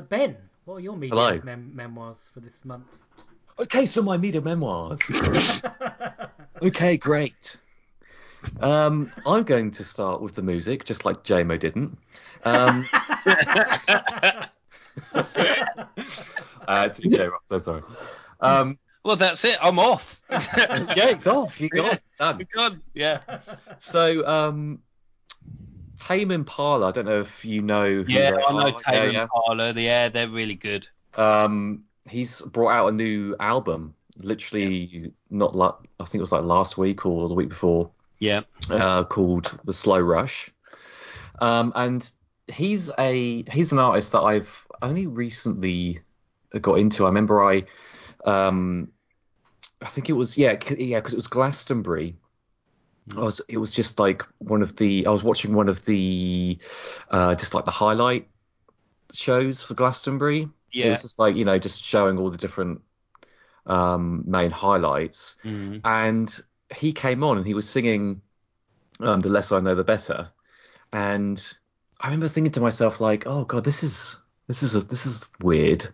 uh, 0.00 0.02
Ben, 0.02 0.36
what 0.64 0.76
are 0.76 0.80
your 0.80 0.96
media 0.96 1.40
mem- 1.44 1.74
memoirs 1.74 2.30
for 2.32 2.40
this 2.40 2.64
month? 2.64 2.86
Okay, 3.58 3.84
so 3.84 4.02
my 4.02 4.16
media 4.16 4.40
memoirs. 4.40 4.98
okay, 6.62 6.96
great. 6.96 7.58
Um, 8.60 9.12
I'm 9.26 9.42
going 9.42 9.70
to 9.72 9.84
start 9.84 10.22
with 10.22 10.34
the 10.34 10.42
music, 10.42 10.84
just 10.84 11.04
like 11.04 11.22
JMO 11.22 11.58
didn't. 11.58 11.98
Um, 12.44 12.86
uh, 13.26 14.46
TJ, 16.66 17.24
I'm 17.26 17.32
so 17.44 17.58
sorry. 17.58 17.82
Um, 18.40 18.78
Well, 19.04 19.16
that's 19.16 19.44
it. 19.44 19.58
I'm 19.60 19.78
off. 19.78 20.22
yeah, 20.30 21.10
it's 21.10 21.26
off. 21.26 21.60
You 21.60 21.68
got 21.68 21.94
it. 21.94 22.02
Done. 22.18 22.46
God, 22.54 22.80
yeah. 22.94 23.20
So, 23.78 24.26
um, 24.26 24.80
Tame 26.10 26.30
Impala. 26.32 26.88
I 26.88 26.90
don't 26.92 27.06
know 27.06 27.20
if 27.20 27.44
you 27.44 27.62
know. 27.62 28.02
who 28.02 28.12
Yeah, 28.12 28.36
I 28.46 28.52
know. 28.52 28.70
Taylor 28.72 29.10
Yeah, 29.10 29.26
Parler. 29.32 29.72
Yeah, 29.76 30.08
they're 30.08 30.28
really 30.28 30.56
good. 30.56 30.88
Um, 31.14 31.84
he's 32.08 32.40
brought 32.42 32.72
out 32.72 32.88
a 32.88 32.92
new 32.92 33.36
album. 33.38 33.94
Literally, 34.16 35.12
not 35.30 35.54
like 35.54 35.74
I 36.00 36.04
think 36.04 36.16
it 36.16 36.22
was 36.22 36.32
like 36.32 36.44
last 36.44 36.76
week 36.76 37.06
or 37.06 37.28
the 37.28 37.34
week 37.34 37.48
before. 37.48 37.90
Yeah. 38.18 38.42
uh, 38.68 39.04
called 39.04 39.58
The 39.64 39.72
Slow 39.72 39.98
Rush. 39.98 40.50
Um, 41.40 41.72
and 41.74 42.10
he's 42.48 42.90
a 42.98 43.44
he's 43.50 43.72
an 43.72 43.78
artist 43.78 44.12
that 44.12 44.20
I've 44.20 44.66
only 44.82 45.06
recently 45.06 46.00
got 46.60 46.78
into. 46.78 47.04
I 47.04 47.08
remember 47.08 47.42
I 47.42 47.64
um, 48.24 48.88
I 49.80 49.88
think 49.88 50.10
it 50.10 50.14
was 50.14 50.36
yeah 50.36 50.56
yeah 50.76 50.98
because 50.98 51.12
it 51.12 51.16
was 51.16 51.28
Glastonbury. 51.28 52.16
I 53.16 53.20
was 53.20 53.40
it 53.48 53.56
was 53.58 53.72
just 53.72 53.98
like 53.98 54.22
one 54.38 54.62
of 54.62 54.76
the 54.76 55.06
I 55.06 55.10
was 55.10 55.22
watching 55.22 55.54
one 55.54 55.68
of 55.68 55.84
the 55.84 56.58
uh, 57.10 57.34
just 57.34 57.54
like 57.54 57.64
the 57.64 57.70
highlight 57.70 58.28
shows 59.12 59.62
for 59.62 59.74
Glastonbury. 59.74 60.48
Yeah. 60.70 60.86
It 60.86 60.90
was 60.90 61.02
just 61.02 61.18
like 61.18 61.36
you 61.36 61.44
know 61.44 61.58
just 61.58 61.82
showing 61.84 62.18
all 62.18 62.30
the 62.30 62.38
different 62.38 62.82
um, 63.66 64.24
main 64.26 64.50
highlights 64.50 65.36
Mhm. 65.44 65.80
and 65.84 66.42
he 66.74 66.92
came 66.92 67.24
on 67.24 67.36
and 67.38 67.46
he 67.46 67.54
was 67.54 67.68
singing 67.68 68.22
um, 69.00 69.20
"The 69.20 69.28
Less 69.28 69.52
I 69.52 69.60
Know, 69.60 69.74
the 69.74 69.84
Better," 69.84 70.30
and 70.92 71.54
I 72.00 72.06
remember 72.06 72.28
thinking 72.28 72.52
to 72.52 72.60
myself 72.60 73.00
like, 73.00 73.24
"Oh 73.26 73.44
God, 73.44 73.64
this 73.64 73.82
is 73.82 74.16
this 74.46 74.62
is 74.62 74.74
a, 74.74 74.80
this 74.80 75.06
is 75.06 75.28
weird. 75.40 75.86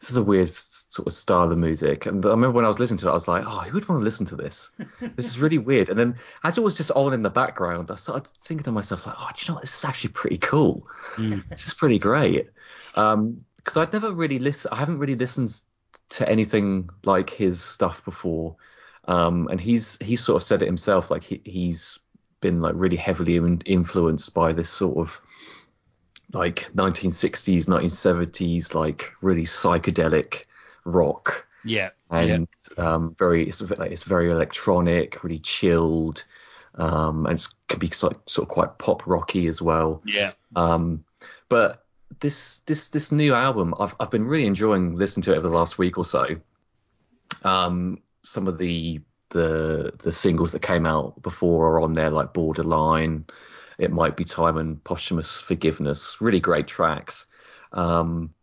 This 0.00 0.10
is 0.10 0.16
a 0.16 0.22
weird 0.22 0.48
sort 0.50 1.06
of 1.06 1.12
style 1.12 1.52
of 1.52 1.58
music." 1.58 2.06
And 2.06 2.24
I 2.24 2.30
remember 2.30 2.56
when 2.56 2.64
I 2.64 2.68
was 2.68 2.78
listening 2.78 2.98
to 2.98 3.08
it, 3.08 3.10
I 3.10 3.14
was 3.14 3.28
like, 3.28 3.44
"Oh, 3.46 3.60
who 3.60 3.74
would 3.74 3.88
want 3.88 4.00
to 4.00 4.04
listen 4.04 4.26
to 4.26 4.36
this? 4.36 4.70
This 5.00 5.26
is 5.26 5.38
really 5.38 5.58
weird." 5.58 5.88
And 5.88 5.98
then 5.98 6.16
as 6.44 6.58
it 6.58 6.62
was 6.64 6.76
just 6.76 6.90
on 6.92 7.12
in 7.12 7.22
the 7.22 7.30
background, 7.30 7.90
I 7.90 7.96
started 7.96 8.28
thinking 8.42 8.64
to 8.64 8.72
myself 8.72 9.06
like, 9.06 9.16
"Oh, 9.18 9.28
do 9.34 9.44
you 9.44 9.50
know 9.50 9.54
what? 9.54 9.62
This 9.62 9.76
is 9.76 9.84
actually 9.84 10.10
pretty 10.10 10.38
cool. 10.38 10.86
Mm. 11.16 11.48
This 11.48 11.66
is 11.66 11.74
pretty 11.74 11.98
great." 11.98 12.50
Um, 12.94 13.44
because 13.56 13.76
I'd 13.76 13.92
never 13.92 14.12
really 14.12 14.38
listen. 14.38 14.70
I 14.72 14.76
haven't 14.76 14.98
really 14.98 15.16
listened 15.16 15.60
to 16.10 16.28
anything 16.28 16.88
like 17.04 17.28
his 17.28 17.60
stuff 17.60 18.02
before 18.04 18.56
um, 19.06 19.48
and 19.48 19.60
he's 19.60 19.98
he's 20.00 20.22
sort 20.22 20.36
of 20.36 20.46
said 20.46 20.62
it 20.62 20.66
himself 20.66 21.10
like 21.10 21.24
he, 21.24 21.40
he's 21.44 21.98
been 22.40 22.60
like 22.60 22.74
really 22.76 22.96
heavily 22.96 23.36
in, 23.36 23.60
influenced 23.62 24.34
by 24.34 24.52
this 24.52 24.68
sort 24.68 24.98
of 24.98 25.20
like 26.32 26.68
1960s 26.74 27.66
1970s 27.66 28.74
like 28.74 29.12
really 29.20 29.44
psychedelic 29.44 30.44
rock 30.84 31.46
Yeah. 31.64 31.90
and 32.10 32.48
um, 32.78 33.14
very 33.18 33.46
it's, 33.48 33.60
like 33.62 33.90
it's 33.92 34.04
very 34.04 34.30
electronic 34.30 35.22
really 35.24 35.38
chilled 35.40 36.24
um, 36.76 37.26
and 37.26 37.38
it 37.38 37.48
can 37.68 37.78
be 37.80 37.90
sort 37.90 38.14
of, 38.14 38.22
sort 38.26 38.48
of 38.48 38.54
quite 38.54 38.78
pop 38.78 39.06
rocky 39.06 39.46
as 39.48 39.60
well 39.60 40.02
Yeah. 40.04 40.32
um, 40.56 41.04
but 41.48 41.84
this 42.20 42.58
this 42.66 42.88
this 42.88 43.12
new 43.12 43.32
album, 43.34 43.72
I've 43.78 43.94
I've 44.00 44.10
been 44.10 44.26
really 44.26 44.46
enjoying 44.46 44.96
listening 44.96 45.22
to 45.24 45.32
it 45.32 45.38
over 45.38 45.48
the 45.48 45.54
last 45.54 45.78
week 45.78 45.96
or 45.96 46.04
so. 46.04 46.26
Um, 47.44 48.02
some 48.22 48.48
of 48.48 48.58
the 48.58 49.00
the 49.30 49.92
the 50.02 50.12
singles 50.12 50.52
that 50.52 50.60
came 50.62 50.86
out 50.86 51.22
before 51.22 51.68
are 51.76 51.80
on 51.80 51.92
there, 51.92 52.10
like 52.10 52.32
Borderline, 52.34 53.26
It 53.80 53.90
Might 53.90 54.16
Be 54.16 54.24
Time, 54.24 54.56
and 54.56 54.82
Posthumous 54.84 55.40
Forgiveness. 55.40 56.18
Really 56.20 56.40
great 56.40 56.66
tracks. 56.66 57.26
Um, 57.72 58.34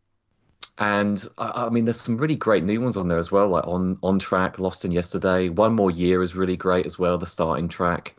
and 0.77 1.25
I, 1.37 1.65
I 1.65 1.69
mean, 1.69 1.85
there's 1.85 2.01
some 2.01 2.17
really 2.17 2.35
great 2.35 2.63
new 2.63 2.81
ones 2.81 2.97
on 2.97 3.07
there 3.07 3.17
as 3.17 3.31
well, 3.31 3.47
like 3.47 3.67
on 3.67 3.97
on 4.03 4.19
track, 4.19 4.59
Lost 4.59 4.83
in 4.83 4.91
Yesterday. 4.91 5.49
One 5.49 5.73
More 5.73 5.91
Year 5.91 6.21
is 6.23 6.35
really 6.35 6.57
great 6.57 6.85
as 6.85 6.99
well, 6.99 7.17
the 7.17 7.25
starting 7.25 7.67
track. 7.67 8.15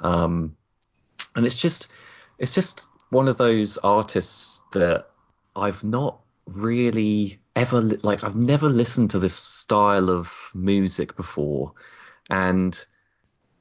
Um, 0.00 0.56
and 1.34 1.46
it's 1.46 1.56
just 1.56 1.88
it's 2.38 2.54
just 2.54 2.86
one 3.10 3.28
of 3.28 3.38
those 3.38 3.78
artists 3.78 4.60
that 4.72 5.06
I've 5.54 5.82
not 5.84 6.20
really 6.46 7.40
ever 7.54 7.80
like 7.80 8.22
I've 8.22 8.36
never 8.36 8.68
listened 8.68 9.10
to 9.10 9.18
this 9.18 9.34
style 9.34 10.10
of 10.10 10.30
music 10.54 11.16
before 11.16 11.72
and 12.30 12.84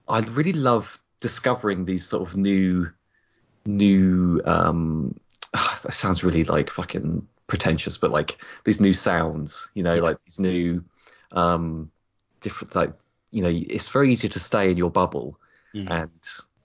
I 0.08 0.20
really 0.20 0.54
love 0.54 1.00
discovering 1.22 1.86
these 1.86 2.06
sort 2.06 2.28
of 2.30 2.38
new 2.38 2.90
new 3.66 4.42
um 4.46 5.16
that 5.54 5.94
sounds 5.94 6.24
really 6.24 6.44
like 6.44 6.70
fucking 6.70 7.28
pretentious 7.48 7.98
but 7.98 8.12
like 8.12 8.38
these 8.64 8.82
new 8.82 8.94
sounds 8.94 9.70
you 9.74 9.84
know 9.84 9.96
like 10.00 10.18
these 10.26 10.40
new 10.40 10.84
um 11.32 11.92
different 12.42 12.76
like 12.76 12.92
you 13.32 13.42
know 13.42 13.50
it's 13.52 13.90
very 13.90 14.12
easy 14.12 14.28
to 14.30 14.40
stay 14.40 14.72
in 14.72 14.78
your 14.78 14.92
bubble 14.92 15.40
Mm. 15.76 15.88
and 15.92 16.12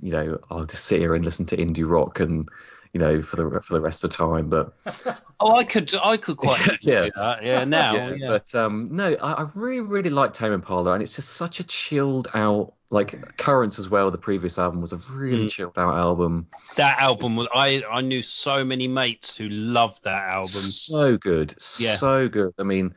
you 0.01 0.13
know 0.13 0.39
I'll 0.51 0.67
just 0.67 0.85
sit 0.85 1.01
here 1.01 1.15
and 1.15 1.25
listen 1.25 1.47
to 1.47 1.57
indie 1.57 1.89
rock 1.89 2.21
and 2.21 2.49
you 2.93 2.99
know 3.01 3.23
for 3.23 3.37
the 3.37 3.61
for 3.63 3.75
the 3.75 3.81
rest 3.81 4.03
of 4.05 4.11
the 4.11 4.17
time 4.17 4.49
but 4.49 4.75
Oh, 5.41 5.55
I 5.55 5.65
could, 5.65 5.95
I 6.03 6.17
could 6.19 6.37
quite 6.37 6.61
Yeah. 6.83 7.05
do 7.05 7.11
that. 7.17 7.43
Yeah. 7.43 7.65
Now. 7.65 7.95
yeah, 7.95 8.15
Yeah. 8.15 8.29
but 8.29 8.55
um 8.55 8.89
no 8.91 9.15
I, 9.15 9.33
I 9.45 9.47
really 9.55 9.81
really 9.81 10.11
like 10.11 10.33
Tame 10.33 10.53
Impala 10.53 10.93
and 10.93 11.03
it's 11.03 11.15
just 11.17 11.31
such 11.31 11.61
a 11.61 11.65
chilled 11.65 12.29
out 12.35 12.75
like 12.91 13.37
Currents 13.37 13.79
as 13.79 13.89
well 13.89 14.11
the 14.11 14.19
previous 14.19 14.59
album 14.59 14.81
was 14.81 14.93
a 14.93 15.01
really 15.13 15.47
Mm. 15.47 15.51
chilled 15.51 15.79
out 15.79 15.97
album 15.97 16.49
that 16.77 16.99
album 17.01 17.37
was. 17.37 17.47
I, 17.55 17.83
I 17.91 18.01
knew 18.01 18.23
so 18.23 18.65
many 18.65 18.89
mates 18.89 19.37
who 19.37 19.49
loved 19.49 20.03
that 20.05 20.29
album. 20.29 20.49
so 20.51 21.17
good 21.17 21.55
Yeah. 21.79 21.95
so 21.95 22.29
good 22.29 22.53
I 22.59 22.65
mean 22.65 22.95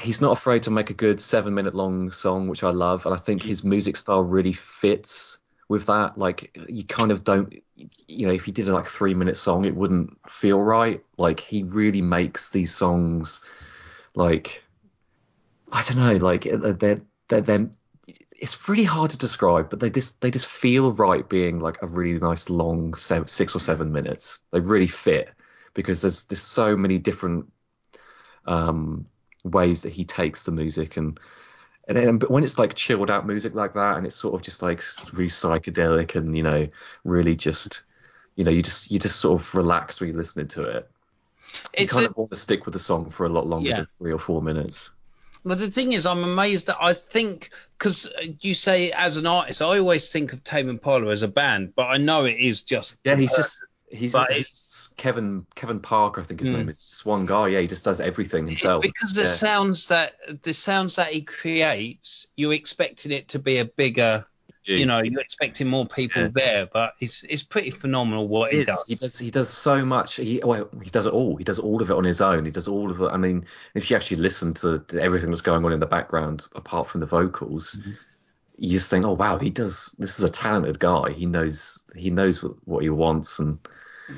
he's 0.00 0.20
not 0.20 0.38
afraid 0.38 0.62
to 0.62 0.70
make 0.70 0.90
a 0.90 0.94
good 0.94 1.20
seven 1.20 1.52
minute 1.52 1.74
long 1.74 2.10
song 2.12 2.46
which 2.48 2.62
I 2.62 2.70
love 2.70 3.06
and 3.06 3.14
I 3.14 3.18
think 3.18 3.42
his 3.42 3.64
music 3.64 3.96
style 3.96 4.22
really 4.22 4.52
fits 4.52 5.38
with 5.68 5.86
that 5.86 6.18
like 6.18 6.56
you 6.68 6.84
kind 6.84 7.10
of 7.10 7.24
don't 7.24 7.54
you 7.76 8.26
know 8.26 8.32
if 8.32 8.44
he 8.44 8.52
did 8.52 8.68
a 8.68 8.72
like 8.72 8.86
three 8.86 9.14
minute 9.14 9.36
song 9.36 9.64
it 9.64 9.74
wouldn't 9.74 10.16
feel 10.30 10.60
right. 10.62 11.02
Like 11.16 11.40
he 11.40 11.62
really 11.62 12.02
makes 12.02 12.50
these 12.50 12.74
songs 12.74 13.40
like 14.14 14.62
I 15.72 15.82
don't 15.82 15.98
know 15.98 16.24
like 16.24 16.44
they're 16.44 17.00
they're, 17.28 17.40
they're 17.40 17.70
it's 18.36 18.68
really 18.68 18.84
hard 18.84 19.10
to 19.10 19.18
describe 19.18 19.70
but 19.70 19.80
they 19.80 19.90
just 19.90 20.20
they 20.20 20.30
just 20.30 20.46
feel 20.46 20.92
right 20.92 21.26
being 21.28 21.60
like 21.60 21.80
a 21.82 21.86
really 21.86 22.18
nice 22.18 22.50
long 22.50 22.94
se- 22.94 23.24
six 23.26 23.54
or 23.54 23.60
seven 23.60 23.92
minutes. 23.92 24.40
They 24.52 24.60
really 24.60 24.88
fit 24.88 25.30
because 25.72 26.02
there's 26.02 26.24
there's 26.24 26.42
so 26.42 26.76
many 26.76 26.98
different 26.98 27.50
um 28.46 29.06
ways 29.44 29.82
that 29.82 29.92
he 29.92 30.04
takes 30.04 30.42
the 30.42 30.52
music 30.52 30.96
and 30.96 31.18
and 31.88 31.96
then 31.96 32.18
but 32.18 32.30
when 32.30 32.44
it's 32.44 32.58
like 32.58 32.74
chilled 32.74 33.10
out 33.10 33.26
music 33.26 33.54
like 33.54 33.74
that 33.74 33.96
and 33.96 34.06
it's 34.06 34.16
sort 34.16 34.34
of 34.34 34.42
just 34.42 34.62
like 34.62 34.82
really 35.12 35.28
psychedelic 35.28 36.14
and 36.14 36.36
you 36.36 36.42
know 36.42 36.66
really 37.04 37.34
just 37.34 37.82
you 38.36 38.44
know 38.44 38.50
you 38.50 38.62
just 38.62 38.90
you 38.90 38.98
just 38.98 39.20
sort 39.20 39.40
of 39.40 39.54
relax 39.54 40.00
when 40.00 40.08
you're 40.08 40.16
listening 40.16 40.48
to 40.48 40.62
it 40.62 40.90
you 41.78 41.84
It's 41.84 41.92
kind 41.92 42.06
a, 42.06 42.10
of 42.10 42.16
want 42.16 42.30
to 42.30 42.36
stick 42.36 42.64
with 42.66 42.72
the 42.72 42.78
song 42.78 43.10
for 43.10 43.26
a 43.26 43.28
lot 43.28 43.46
longer 43.46 43.68
Yeah. 43.68 43.76
than 43.76 43.88
three 43.98 44.12
or 44.12 44.18
four 44.18 44.42
minutes 44.42 44.90
But 45.44 45.58
the 45.58 45.70
thing 45.70 45.92
is, 45.92 46.06
I'm 46.06 46.24
amazed 46.24 46.68
that 46.68 46.78
I 46.80 46.94
think 46.94 47.50
because 47.78 48.06
uh, 48.06 48.22
you 48.40 48.54
say 48.54 48.92
as 48.92 49.18
an 49.18 49.26
artist, 49.26 49.60
I 49.60 49.78
always 49.78 50.10
think 50.10 50.32
of 50.32 50.42
Tame 50.42 50.70
Impala 50.70 51.10
as 51.12 51.22
a 51.22 51.28
band, 51.28 51.74
but 51.76 51.84
I 51.86 51.98
know 51.98 52.24
it 52.24 52.38
is 52.38 52.62
just 52.62 52.96
yeah 53.04 53.14
he's 53.16 53.36
just 53.36 53.60
he's, 53.94 54.12
But 54.12 54.32
he's 54.32 54.88
Kevin 54.96 55.46
Kevin 55.54 55.80
Parker 55.80 56.20
I 56.20 56.24
think 56.24 56.40
his 56.40 56.50
Mm. 56.50 56.54
name 56.56 56.68
is 56.68 56.78
just 56.78 57.06
one 57.06 57.26
guy 57.26 57.48
yeah 57.48 57.60
he 57.60 57.66
just 57.66 57.84
does 57.84 58.00
everything 58.00 58.46
himself 58.46 58.82
because 58.82 59.12
the 59.14 59.22
yeah. 59.22 59.26
sounds 59.26 59.88
that 59.88 60.42
the 60.42 60.52
sounds 60.54 60.96
that 60.96 61.12
he 61.12 61.22
creates, 61.22 62.26
you're 62.36 62.52
expecting 62.54 63.12
it 63.12 63.28
to 63.28 63.38
be 63.38 63.58
a 63.58 63.64
bigger, 63.64 64.26
you 64.64 64.86
know, 64.86 65.00
you're 65.02 65.20
expecting 65.20 65.68
more 65.68 65.86
people 65.86 66.22
Yeah. 66.22 66.28
there, 66.34 66.66
but 66.72 66.94
it's 67.00 67.22
it's 67.24 67.42
pretty 67.42 67.70
phenomenal 67.70 68.28
what 68.28 68.52
he 68.52 68.58
He 68.58 68.64
does. 68.64 68.76
does. 68.76 68.86
He 68.88 68.94
does. 68.94 69.18
He 69.18 69.30
does 69.30 69.50
so 69.50 69.84
much. 69.84 70.16
He 70.16 70.40
well, 70.42 70.68
he 70.82 70.88
does 70.90 71.04
it 71.06 71.12
all. 71.12 71.36
He 71.36 71.44
does 71.44 71.58
all 71.58 71.82
of 71.82 71.90
it 71.90 71.94
on 71.96 72.04
his 72.04 72.20
own. 72.20 72.44
He 72.46 72.50
does 72.50 72.66
all 72.68 72.90
of 72.90 73.00
it. 73.00 73.08
I 73.12 73.16
mean, 73.18 73.44
if 73.74 73.90
you 73.90 73.96
actually 73.96 74.18
listen 74.22 74.54
to, 74.54 74.78
to 74.88 75.02
everything 75.02 75.28
that's 75.30 75.42
going 75.42 75.64
on 75.64 75.72
in 75.72 75.80
the 75.80 75.86
background, 75.86 76.46
apart 76.54 76.88
from 76.88 77.00
the 77.00 77.06
vocals, 77.06 77.76
Mm-hmm. 77.80 77.90
you 78.56 78.70
just 78.78 78.88
think, 78.88 79.04
oh 79.04 79.12
wow, 79.14 79.36
he 79.38 79.50
does. 79.50 79.94
This 79.98 80.18
is 80.18 80.24
a 80.24 80.30
talented 80.30 80.78
guy. 80.78 81.10
He 81.12 81.26
knows. 81.26 81.82
He 81.94 82.08
knows 82.10 82.42
what, 82.42 82.54
what 82.64 82.82
he 82.82 82.88
wants, 82.90 83.38
and 83.40 83.58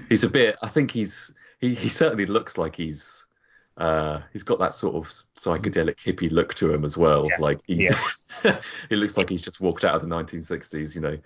he's 0.09 0.25
a 0.25 0.31
bit. 0.31 0.57
I 0.63 0.69
think 0.69 0.91
he's. 0.91 1.33
He, 1.61 1.75
he 1.75 1.89
certainly 1.89 2.27
looks 2.27 2.59
like 2.59 2.77
he's 2.77 3.25
Uh, 3.79 4.21
he's 4.33 4.43
got 4.43 4.59
that 4.59 4.75
sort 4.75 4.95
of 4.95 5.07
psychedelic 5.39 5.97
hippie 5.97 6.31
look 6.31 6.55
to 6.55 6.73
him 6.73 6.85
as 6.85 6.97
well. 6.97 7.27
Yeah. 7.29 7.37
Like 7.41 7.61
he, 7.67 7.85
Yeah. 7.85 7.99
he 8.89 8.97
looks 8.97 9.17
like 9.17 9.29
he's 9.29 9.43
just 9.43 9.61
walked 9.61 9.85
out 9.85 9.95
of 9.95 10.03
the 10.03 10.09
1960s, 10.09 10.95
you 10.95 11.01
know. 11.01 11.19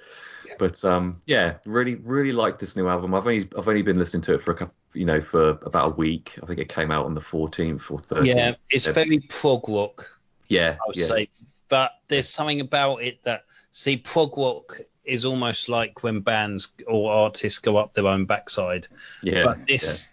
But 0.59 0.85
um, 0.85 1.21
yeah, 1.27 1.59
really, 1.65 1.95
really 1.97 2.33
like 2.33 2.59
this 2.59 2.77
new 2.77 2.89
album. 2.89 3.15
I've 3.15 3.27
only 3.27 3.49
I've 3.57 3.69
only 3.69 3.83
been 3.83 3.99
listening 3.99 4.23
to 4.23 4.35
it 4.35 4.43
for 4.43 4.51
a 4.51 4.55
couple, 4.55 4.75
you 4.95 5.05
know, 5.05 5.21
for 5.21 5.51
about 5.63 5.93
a 5.93 5.95
week. 5.95 6.39
I 6.43 6.47
think 6.47 6.59
it 6.59 6.69
came 6.69 6.91
out 6.91 7.07
on 7.07 7.15
the 7.15 7.21
14th 7.21 7.91
or 7.91 7.99
13th. 7.99 8.27
Yeah, 8.27 8.55
it's 8.69 8.87
Yeah. 8.87 8.93
very 8.93 9.19
prog 9.21 9.69
rock. 9.69 10.11
yeah, 10.49 10.77
I 10.81 10.87
would 10.89 10.97
yeah, 10.97 11.05
say. 11.07 11.29
But 11.71 11.93
there's 12.09 12.29
something 12.29 12.61
about 12.61 12.97
it 13.03 13.23
that 13.23 13.45
see 13.71 13.97
prog 13.97 14.37
rock 14.37 14.79
is 15.05 15.25
almost 15.25 15.69
like 15.71 16.03
when 16.03 16.21
bands 16.21 16.69
or 16.87 17.11
artists 17.11 17.59
go 17.61 17.79
up 17.79 17.95
their 17.95 18.07
own 18.07 18.27
backside. 18.27 18.87
yeah. 19.23 19.45
but 19.45 19.67
this 19.67 20.11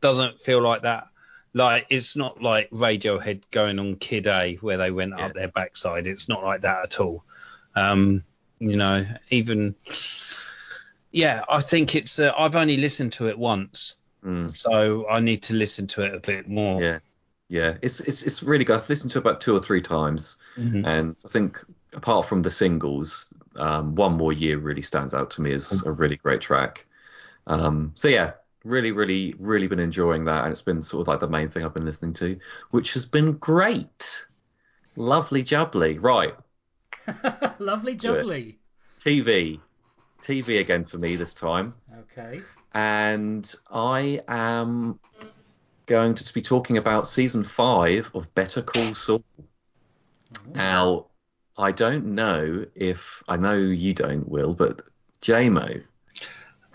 doesn't 0.00 0.40
feel 0.40 0.62
like 0.62 0.82
that. 0.82 1.08
Like 1.54 1.86
it's 1.90 2.14
not 2.16 2.40
like 2.40 2.70
Radiohead 2.70 3.42
going 3.50 3.78
on 3.80 3.96
Kid 3.96 4.26
A 4.26 4.54
where 4.56 4.76
they 4.78 4.90
went 4.90 5.14
Yeah. 5.18 5.26
up 5.26 5.34
their 5.34 5.48
backside. 5.48 6.06
It's 6.06 6.28
not 6.28 6.44
like 6.44 6.60
that 6.62 6.84
at 6.84 7.00
all. 7.00 7.24
Um, 7.74 8.22
you 8.60 8.76
know, 8.76 9.04
even 9.30 9.74
yeah, 11.10 11.42
I 11.48 11.60
think 11.60 11.94
it's. 11.94 12.18
Uh, 12.18 12.32
I've 12.36 12.56
only 12.56 12.76
listened 12.76 13.12
to 13.14 13.28
it 13.28 13.38
once. 13.38 13.96
Mm. 14.24 14.48
so 14.48 15.08
I 15.10 15.18
need 15.18 15.42
to 15.44 15.54
listen 15.54 15.88
to 15.88 16.02
it 16.02 16.14
a 16.14 16.20
bit 16.20 16.48
more. 16.48 16.80
Yeah, 16.80 16.98
yeah, 17.52 17.76
it's 17.82 18.00
it's 18.00 18.22
it's 18.22 18.42
really 18.42 18.64
good. 18.64 18.76
I've 18.76 18.88
listened 18.88 19.10
to 19.10 19.18
it 19.18 19.20
about 19.20 19.42
two 19.42 19.54
or 19.54 19.60
three 19.60 19.82
times, 19.82 20.36
Mhm. 20.56 20.86
and 20.86 21.16
I 21.22 21.28
think 21.28 21.62
apart 21.92 22.24
from 22.24 22.40
the 22.40 22.50
singles, 22.50 23.28
um, 23.56 23.94
One 23.94 24.14
More 24.14 24.32
Year 24.32 24.56
really 24.56 24.80
stands 24.80 25.12
out 25.12 25.30
to 25.32 25.42
me 25.42 25.52
as 25.52 25.84
a 25.84 25.92
really 25.92 26.16
great 26.16 26.40
track. 26.40 26.86
Um, 27.46 27.92
so 27.94 28.08
yeah, 28.08 28.32
really, 28.64 28.90
really, 28.90 29.34
really 29.38 29.66
been 29.66 29.80
enjoying 29.80 30.24
that, 30.24 30.44
and 30.44 30.50
it's 30.52 30.62
been 30.62 30.80
sort 30.80 31.02
of 31.02 31.08
like 31.08 31.20
the 31.20 31.28
main 31.28 31.50
thing 31.50 31.62
I've 31.62 31.74
been 31.74 31.84
listening 31.84 32.14
to, 32.14 32.38
which 32.70 32.94
has 32.94 33.04
been 33.04 33.32
great. 33.32 34.26
Lovely 34.96 35.42
jubbly. 35.42 35.98
Right, 36.00 36.34
Lovely 37.58 37.96
jubbly. 37.96 38.56
TV, 38.98 39.60
TV 40.22 40.58
again 40.58 40.86
for 40.86 40.96
me 40.96 41.16
this 41.16 41.34
time. 41.34 41.74
Okay. 41.98 42.40
and 42.74 43.54
I 43.70 44.20
am 44.28 44.98
going 45.86 46.14
to 46.14 46.34
be 46.34 46.42
talking 46.42 46.78
about 46.78 47.06
season 47.06 47.44
five 47.44 48.10
of 48.14 48.32
Better 48.34 48.62
Call 48.62 48.94
Saul. 48.94 49.24
Now, 50.54 51.06
I 51.56 51.72
don't 51.72 52.06
know 52.14 52.64
if 52.74 53.22
I 53.28 53.36
know 53.36 53.56
you 53.56 53.92
don't, 53.92 54.28
Will, 54.28 54.54
but 54.54 54.82
JMO, 55.20 55.82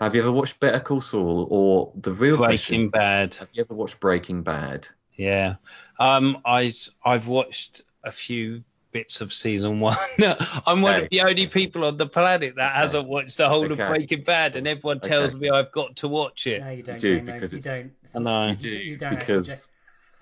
have 0.00 0.14
you 0.14 0.22
ever 0.22 0.32
watched 0.32 0.60
Better 0.60 0.80
Call 0.80 1.00
Saul 1.00 1.46
or 1.50 1.92
the 1.96 2.12
real 2.12 2.36
Breaking 2.36 2.48
question? 2.48 2.88
Bad. 2.90 3.34
Have 3.36 3.48
you 3.52 3.62
ever 3.62 3.74
watched 3.74 3.98
Breaking 4.00 4.42
Bad? 4.42 4.86
Yeah. 5.16 5.56
Um, 5.98 6.38
I 6.44 6.72
I've 7.04 7.26
watched 7.26 7.82
a 8.04 8.12
few 8.12 8.62
bits 8.98 9.20
of 9.20 9.32
season 9.32 9.78
one. 9.80 9.96
I'm 10.66 10.82
one 10.82 10.94
Okay. 10.94 11.04
of 11.04 11.10
the 11.10 11.20
only 11.22 11.46
people 11.46 11.84
on 11.84 11.96
the 11.96 12.06
planet 12.06 12.56
that 12.56 12.72
hasn't 12.74 13.06
watched 13.08 13.36
the 13.36 13.48
whole 13.48 13.64
Okay. 13.70 13.80
of 13.80 13.88
Breaking 13.88 14.22
Bad, 14.24 14.56
and 14.56 14.66
everyone 14.66 15.00
tells 15.00 15.30
Okay. 15.30 15.38
me 15.38 15.50
I've 15.50 15.70
got 15.72 15.96
to 15.96 16.08
watch 16.08 16.46
it. 16.46 16.60
No, 16.62 16.70
you 16.70 16.82
don't. 16.82 17.00
do, 17.00 17.18
Damo, 17.20 17.32
because 17.32 17.52
you 17.52 17.58
it's- 17.60 17.82
don't. 18.14 18.28
I 18.28 18.44
know. 18.44 18.48
You 18.50 18.56
do 18.56 18.70
You 18.70 18.96
don't 18.96 19.18
because 19.18 19.70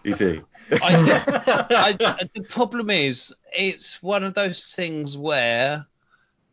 you 0.05 0.15
do. 0.15 0.45
I, 0.73 1.97
I, 2.01 2.29
the 2.35 2.43
problem 2.43 2.91
is, 2.91 3.35
it's 3.53 4.03
one 4.03 4.25
of 4.25 4.35
those 4.35 4.75
things 4.75 5.17
where 5.17 5.87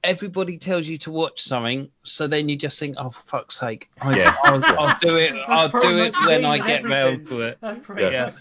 everybody 0.04 0.58
tells 0.58 0.88
you 0.88 0.98
to 1.00 1.12
watch 1.12 1.41
something, 1.41 1.90
so 2.04 2.28
then 2.28 2.48
you 2.50 2.56
just 2.58 2.80
think, 2.80 2.95
oh, 3.00 3.10
for 3.10 3.22
fuck's 3.22 3.60
sake, 3.60 3.90
I, 4.02 4.16
Yeah. 4.18 4.36
I'll, 4.45 4.64
I'll 4.66 4.98
do 5.00 5.18
it. 5.18 5.34
I'll 5.48 5.70
do 5.70 5.98
it 6.00 6.16
when 6.26 6.45
I 6.45 6.58
get 6.60 6.84
round 6.84 7.14
everything. 7.16 7.38
to 7.38 7.41
it. 7.44 7.58
That's 7.62 7.82
pretty 7.82 8.04
Yeah. 8.04 8.26
much. 8.26 8.36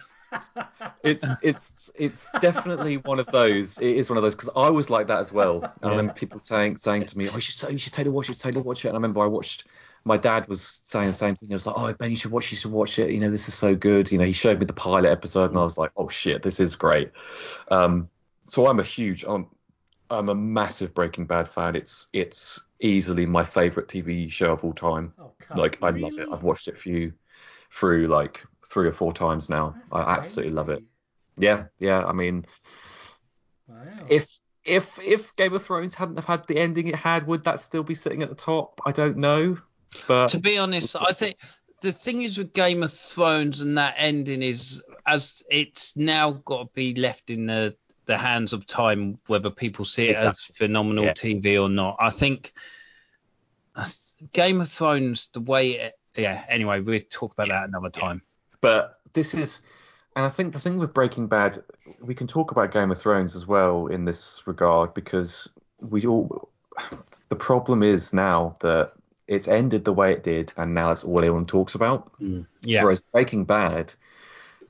It's 1.02 1.26
it's 1.42 1.90
it's 1.94 2.32
definitely 2.40 2.96
one 2.98 3.18
of 3.18 3.26
those. 3.30 3.78
It 3.78 3.96
is 3.96 4.08
one 4.08 4.16
of 4.16 4.22
those 4.22 4.34
because 4.34 4.50
I 4.54 4.70
was 4.70 4.90
like 4.90 5.06
that 5.08 5.18
as 5.18 5.32
well. 5.32 5.56
And 5.62 5.72
I 5.82 5.86
Yeah. 5.86 5.90
remember 5.90 6.12
people 6.14 6.40
saying 6.42 6.76
saying 6.76 7.06
to 7.06 7.18
me, 7.18 7.28
"Oh, 7.28 7.34
you 7.34 7.40
should 7.40 7.70
you 7.72 7.78
should 7.78 7.92
totally 7.92 8.14
watch 8.14 8.26
it, 8.26 8.44
you 8.44 8.52
should 8.52 8.64
watch 8.64 8.84
it." 8.84 8.88
And 8.88 8.94
I 8.96 8.98
remember 8.98 9.20
I 9.20 9.26
watched. 9.26 9.66
My 10.04 10.16
dad 10.16 10.48
was 10.48 10.80
saying 10.84 11.06
the 11.08 11.12
same 11.12 11.36
thing. 11.36 11.48
He 11.48 11.54
was 11.54 11.66
like, 11.66 11.76
"Oh, 11.78 11.92
Ben, 11.92 12.10
you 12.10 12.16
should 12.16 12.32
watch. 12.32 12.50
You 12.50 12.56
should 12.56 12.72
watch 12.72 12.98
it. 12.98 13.10
You 13.10 13.20
know, 13.20 13.30
this 13.30 13.48
is 13.48 13.54
so 13.54 13.74
good." 13.74 14.10
You 14.10 14.18
know, 14.18 14.24
he 14.24 14.32
showed 14.32 14.58
me 14.58 14.66
the 14.66 14.72
pilot 14.72 15.08
episode, 15.08 15.50
and 15.50 15.58
I 15.58 15.62
was 15.62 15.78
like, 15.78 15.92
"Oh 15.96 16.08
shit, 16.08 16.42
this 16.42 16.60
is 16.60 16.74
great." 16.76 17.10
Um, 17.68 18.08
so 18.48 18.66
I'm 18.66 18.80
a 18.80 18.84
huge, 18.84 19.24
I'm, 19.24 19.46
I'm 20.10 20.28
a 20.28 20.34
massive 20.34 20.92
Breaking 20.94 21.26
Bad 21.26 21.48
fan. 21.48 21.76
It's 21.76 22.08
it's 22.12 22.60
easily 22.80 23.26
my 23.26 23.44
favorite 23.44 23.88
TV 23.88 24.30
show 24.30 24.52
of 24.52 24.64
all 24.64 24.72
time. 24.72 25.14
Oh, 25.18 25.32
Like 25.56 25.78
I 25.82 25.88
on, 25.88 26.00
love 26.00 26.18
it. 26.18 26.28
I've 26.32 26.42
watched 26.42 26.68
it 26.68 26.78
for 26.78 26.88
you 26.88 27.12
through 27.70 28.08
like 28.08 28.44
three 28.72 28.88
or 28.88 28.92
four 28.92 29.12
times 29.12 29.50
now. 29.50 29.74
That's 29.76 29.92
I 29.92 30.16
absolutely 30.16 30.54
love 30.54 30.70
it. 30.70 30.82
Yeah, 31.36 31.64
yeah. 31.78 32.04
I 32.06 32.12
mean, 32.12 32.44
Wow. 33.68 34.06
if 34.08 34.38
if 34.64 34.98
if 35.00 35.34
Game 35.36 35.52
of 35.54 35.62
Thrones 35.62 35.94
hadn't 35.94 36.16
have 36.16 36.24
had 36.24 36.46
the 36.46 36.56
ending 36.58 36.88
it 36.88 36.94
had, 36.94 37.26
would 37.26 37.44
that 37.44 37.60
still 37.60 37.82
be 37.82 37.94
sitting 37.94 38.22
at 38.22 38.28
the 38.28 38.34
top? 38.34 38.80
I 38.86 38.92
don't 38.92 39.18
know. 39.18 39.58
But 40.08 40.28
To 40.28 40.38
be 40.40 40.58
honest, 40.58 40.96
I 41.00 41.12
think 41.12 41.36
the 41.82 41.92
thing 41.92 42.22
is 42.22 42.38
with 42.38 42.52
Game 42.52 42.82
of 42.82 42.92
Thrones 42.92 43.60
and 43.60 43.76
that 43.76 43.94
ending 43.98 44.42
is 44.42 44.82
as 45.06 45.42
it's 45.50 45.96
now 45.96 46.30
got 46.32 46.62
to 46.62 46.70
be 46.74 46.94
left 46.94 47.30
in 47.30 47.46
the 47.46 47.76
the 48.06 48.16
hands 48.18 48.52
of 48.52 48.66
time 48.66 49.18
whether 49.26 49.50
people 49.50 49.84
see 49.84 50.08
it 50.08 50.16
as 50.18 50.40
phenomenal 50.40 51.04
Yeah. 51.04 51.12
TV 51.12 51.62
or 51.62 51.68
not. 51.68 51.96
I 52.00 52.10
think 52.10 52.52
Game 54.32 54.60
of 54.60 54.68
Thrones, 54.68 55.28
the 55.32 55.40
way 55.40 55.72
it, 55.72 55.94
yeah. 56.16 56.44
Anyway, 56.48 56.80
we'll 56.80 57.00
talk 57.10 57.32
about 57.32 57.48
that 57.48 57.68
another 57.68 57.90
time. 57.90 58.22
But 58.62 59.00
this 59.12 59.34
is, 59.34 59.60
and 60.16 60.24
I 60.24 60.30
think 60.30 60.54
the 60.54 60.58
thing 60.58 60.78
with 60.78 60.94
Breaking 60.94 61.26
Bad, 61.26 61.62
we 62.00 62.14
can 62.14 62.26
talk 62.26 62.50
about 62.50 62.72
Game 62.72 62.90
of 62.90 62.98
Thrones 62.98 63.36
as 63.36 63.46
well 63.46 63.88
in 63.88 64.06
this 64.06 64.42
regard 64.46 64.94
because 64.94 65.48
we 65.80 66.06
all. 66.06 66.48
The 67.28 67.36
problem 67.36 67.82
is 67.82 68.12
now 68.12 68.56
that 68.60 68.92
it's 69.26 69.48
ended 69.48 69.84
the 69.84 69.92
way 69.92 70.12
it 70.12 70.22
did, 70.22 70.52
and 70.56 70.74
now 70.74 70.90
it's 70.90 71.04
all 71.04 71.18
everyone 71.18 71.44
talks 71.44 71.74
about. 71.74 72.18
Mm. 72.20 72.46
Yeah, 72.62 72.82
Whereas 72.82 73.00
Breaking 73.00 73.44
Bad 73.44 73.92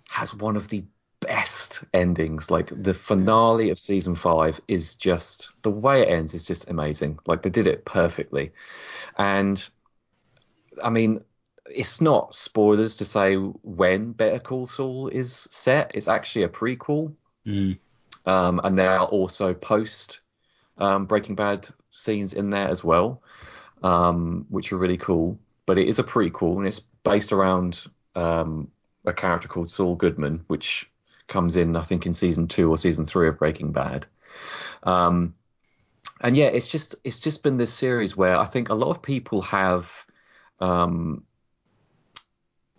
has 0.09 0.35
one 0.35 0.57
of 0.57 0.69
the 0.69 0.85
best 1.21 1.85
endings. 1.95 2.51
Like 2.51 2.71
the 2.71 2.95
finale 2.95 3.71
of 3.71 3.79
season 3.79 4.15
five 4.15 4.61
is 4.69 4.95
just 4.95 5.51
the 5.63 5.71
way 5.71 6.03
it 6.03 6.09
ends 6.09 6.35
is 6.35 6.45
just 6.45 6.69
amazing. 6.69 7.19
Like 7.27 7.43
they 7.43 7.51
did 7.51 7.67
it 7.67 7.85
perfectly. 7.85 8.53
And 9.17 9.65
I 10.83 10.91
mean, 10.91 11.25
it's 11.75 12.01
not 12.01 12.35
spoilers 12.35 12.97
to 12.97 13.05
say 13.05 13.35
when 13.35 14.13
Better 14.13 14.39
Call 14.39 14.67
Saul 14.67 15.09
is 15.09 15.49
set. 15.51 15.93
It's 15.95 16.09
actually 16.09 16.45
a 16.45 16.49
prequel. 16.49 17.15
Mm. 17.47 17.79
Um, 18.25 18.61
and 18.63 18.79
there 18.79 18.91
are 18.91 19.07
also 19.07 19.53
post 19.55 20.21
um, 20.79 21.07
Breaking 21.07 21.35
Bad 21.35 21.69
scenes 21.91 22.33
in 22.33 22.51
there 22.51 22.69
as 22.69 22.85
well, 22.85 23.23
um, 23.83 24.47
which 24.49 24.73
are 24.73 24.79
really 24.79 24.97
cool. 24.97 25.39
But 25.67 25.79
it 25.79 25.89
is 25.89 25.99
a 25.99 26.05
prequel 26.05 26.59
and 26.59 26.67
it's 26.67 26.81
based 26.81 27.33
around 27.33 27.85
um, 28.15 28.71
a 29.05 29.13
character 29.13 29.49
called 29.49 29.71
Saul 29.71 29.95
Goodman, 29.95 30.45
which 30.47 30.91
comes 31.29 31.57
in, 31.57 31.77
I 31.77 31.83
think, 31.83 32.07
in 32.07 32.15
season 32.15 32.49
two 32.49 32.71
or 32.71 32.79
season 32.79 33.07
three 33.07 33.29
of 33.29 33.39
Breaking 33.39 33.73
Bad. 33.73 34.07
Um, 34.83 35.35
and 36.21 36.37
yeah, 36.37 36.47
it's 36.47 36.69
just 36.69 36.95
it's 37.05 37.21
just 37.21 37.43
been 37.43 37.57
this 37.57 37.73
series 37.73 38.17
where 38.17 38.39
I 38.39 38.45
think 38.45 38.69
a 38.69 38.75
lot 38.75 38.91
of 38.91 39.03
people 39.03 39.43
have 39.43 39.91
um, 40.61 41.25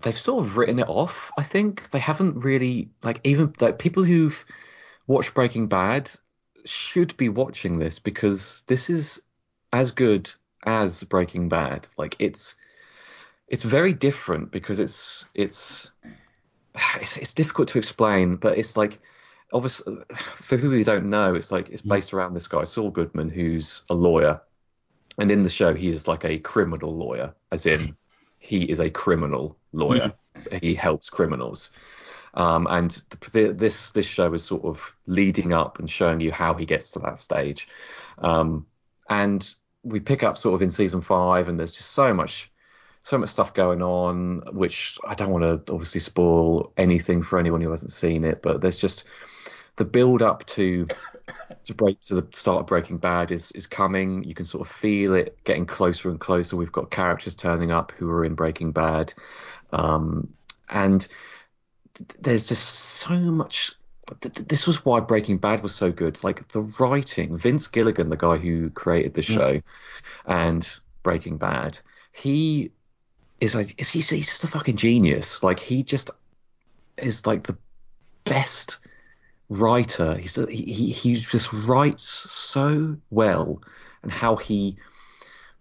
they've 0.03 0.17
sort 0.17 0.45
of 0.45 0.57
written 0.57 0.79
it 0.79 0.87
off. 0.87 1.31
I 1.37 1.43
think 1.43 1.89
they 1.89 1.99
haven't 1.99 2.43
really 2.43 2.89
like 3.01 3.19
even 3.23 3.53
like 3.59 3.79
people 3.79 4.03
who've 4.03 4.45
watched 5.07 5.33
Breaking 5.33 5.67
Bad 5.67 6.11
should 6.65 7.17
be 7.17 7.29
watching 7.29 7.79
this 7.79 7.99
because 7.99 8.63
this 8.67 8.89
is 8.89 9.21
as 9.71 9.91
good 9.91 10.31
as 10.65 11.03
Breaking 11.03 11.49
Bad. 11.49 11.87
Like 11.97 12.15
it's 12.19 12.55
it's 13.47 13.63
very 13.63 13.93
different 13.93 14.51
because 14.51 14.79
it's 14.79 15.25
it's 15.33 15.91
it's, 17.01 17.17
it's 17.17 17.33
difficult 17.33 17.69
to 17.69 17.79
explain, 17.79 18.35
but 18.35 18.57
it's 18.57 18.77
like 18.77 18.99
obviously 19.51 19.97
for 20.35 20.57
people 20.57 20.71
who 20.71 20.83
don't 20.83 21.09
know, 21.09 21.35
it's 21.35 21.51
like 21.51 21.69
it's 21.69 21.81
based 21.81 22.11
mm. 22.11 22.15
around 22.15 22.33
this 22.33 22.47
guy 22.47 22.65
Saul 22.65 22.91
Goodman 22.91 23.29
who's 23.29 23.83
a 23.89 23.93
lawyer, 23.93 24.41
and 25.17 25.31
in 25.31 25.43
the 25.43 25.49
show 25.49 25.73
he 25.73 25.89
is 25.89 26.07
like 26.07 26.25
a 26.25 26.39
criminal 26.39 26.93
lawyer, 26.95 27.33
as 27.51 27.65
in 27.65 27.95
he 28.39 28.63
is 28.63 28.79
a 28.79 28.89
criminal 28.89 29.57
lawyer. 29.73 30.13
He 30.61 30.75
helps 30.75 31.09
criminals. 31.09 31.71
Um, 32.33 32.67
and 32.69 32.91
the, 33.09 33.31
the, 33.31 33.53
this 33.53 33.91
this 33.91 34.07
show 34.07 34.33
is 34.33 34.43
sort 34.43 34.63
of 34.63 34.95
leading 35.05 35.53
up 35.53 35.79
and 35.79 35.89
showing 35.89 36.19
you 36.19 36.31
how 36.31 36.53
he 36.55 36.65
gets 36.65 36.91
to 36.91 36.99
that 36.99 37.19
stage. 37.19 37.67
Um, 38.17 38.65
and 39.09 39.53
we 39.83 39.99
pick 39.99 40.23
up 40.23 40.37
sort 40.37 40.55
of 40.55 40.61
in 40.61 40.69
season 40.69 41.01
five, 41.01 41.47
and 41.47 41.59
there's 41.59 41.73
just 41.73 41.91
so 41.91 42.13
much 42.13 42.51
so 43.01 43.17
much 43.17 43.29
stuff 43.29 43.53
going 43.53 43.81
on, 43.81 44.43
which 44.53 44.97
I 45.05 45.13
don't 45.13 45.31
want 45.31 45.65
to 45.65 45.73
obviously 45.73 45.99
spoil 45.99 46.71
anything 46.77 47.21
for 47.21 47.37
anyone 47.37 47.61
who 47.61 47.69
hasn't 47.69 47.91
seen 47.91 48.23
it, 48.23 48.41
but 48.41 48.61
there's 48.61 48.77
just 48.77 49.05
the 49.75 49.85
build 49.85 50.21
up 50.21 50.45
to 50.45 50.87
to 51.65 51.73
break 51.73 51.99
to 52.01 52.15
the 52.15 52.27
start 52.33 52.61
of 52.61 52.67
Breaking 52.67 52.97
Bad 52.97 53.31
is 53.31 53.51
is 53.51 53.67
coming. 53.67 54.23
You 54.23 54.33
can 54.33 54.45
sort 54.45 54.67
of 54.67 54.73
feel 54.73 55.13
it 55.15 55.37
getting 55.43 55.65
closer 55.65 56.09
and 56.09 56.19
closer. 56.19 56.55
We've 56.55 56.71
got 56.71 56.91
characters 56.91 57.35
turning 57.35 57.71
up 57.71 57.91
who 57.91 58.09
are 58.09 58.25
in 58.25 58.35
Breaking 58.35 58.71
Bad, 58.71 59.13
um, 59.73 60.33
and 60.69 61.07
there's 62.19 62.47
just 62.47 62.63
so 62.63 63.15
much. 63.15 63.73
th- 64.21 64.33
th- 64.33 64.47
This 64.47 64.65
was 64.67 64.85
why 64.85 64.99
Breaking 64.99 65.37
Bad 65.37 65.61
was 65.61 65.75
so 65.75 65.91
good. 65.91 66.23
Like 66.23 66.47
the 66.49 66.61
writing, 66.79 67.37
Vince 67.37 67.67
Gilligan, 67.67 68.09
the 68.09 68.17
guy 68.17 68.37
who 68.37 68.69
created 68.69 69.13
the 69.13 69.21
show, 69.21 69.61
and 70.25 70.79
Breaking 71.03 71.37
Bad, 71.37 71.79
he 72.11 72.71
is 73.39 73.55
like 73.55 73.79
is 73.79 73.89
he's, 73.89 74.09
he's 74.09 74.27
just 74.27 74.43
a 74.43 74.47
fucking 74.47 74.77
genius. 74.77 75.43
Like 75.43 75.59
he 75.59 75.83
just 75.83 76.11
is 76.97 77.25
like 77.25 77.43
the 77.43 77.57
best 78.23 78.79
writer. 79.49 80.15
He's 80.15 80.35
he 80.35 80.63
he, 80.63 80.91
he 80.91 81.15
just 81.15 81.51
writes 81.51 82.03
so 82.03 82.97
well, 83.09 83.61
and 84.01 84.11
how 84.11 84.35
he 84.35 84.77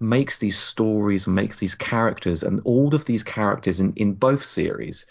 makes 0.02 0.38
these 0.38 0.58
stories 0.58 1.26
makes 1.26 1.58
these 1.58 1.74
characters, 1.74 2.42
and 2.42 2.60
all 2.64 2.94
of 2.94 3.04
these 3.04 3.22
characters 3.22 3.80
in 3.80 3.92
in 3.94 4.14
both 4.14 4.44
series 4.44 5.06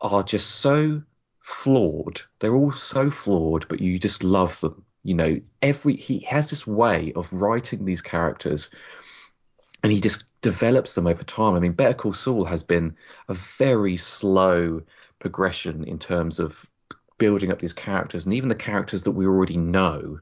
are 0.00 0.22
just 0.22 0.50
so 0.50 1.02
flawed. 1.40 2.22
They're 2.40 2.54
all 2.54 2.72
so 2.72 3.10
flawed, 3.10 3.66
but 3.68 3.80
you 3.80 3.98
just 3.98 4.22
love 4.22 4.60
them. 4.60 4.84
You 5.04 5.14
know, 5.14 5.40
every 5.60 5.96
he 5.96 6.20
has 6.20 6.50
this 6.50 6.66
way 6.66 7.12
of 7.16 7.32
writing 7.32 7.84
these 7.84 8.02
characters 8.02 8.70
and 9.82 9.92
he 9.92 10.00
just 10.00 10.24
develops 10.42 10.94
them 10.94 11.06
over 11.06 11.24
time. 11.24 11.54
I 11.54 11.60
mean, 11.60 11.72
Better 11.72 11.94
Call 11.94 12.12
Saul 12.12 12.44
has 12.44 12.62
been 12.62 12.96
a 13.28 13.34
very 13.34 13.96
slow 13.96 14.82
progression 15.18 15.84
in 15.84 15.98
terms 15.98 16.38
of 16.38 16.66
building 17.18 17.52
up 17.52 17.60
these 17.60 17.72
characters, 17.72 18.24
and 18.24 18.34
even 18.34 18.48
the 18.48 18.54
characters 18.54 19.04
that 19.04 19.12
we 19.12 19.26
already 19.26 19.56
know. 19.56 20.20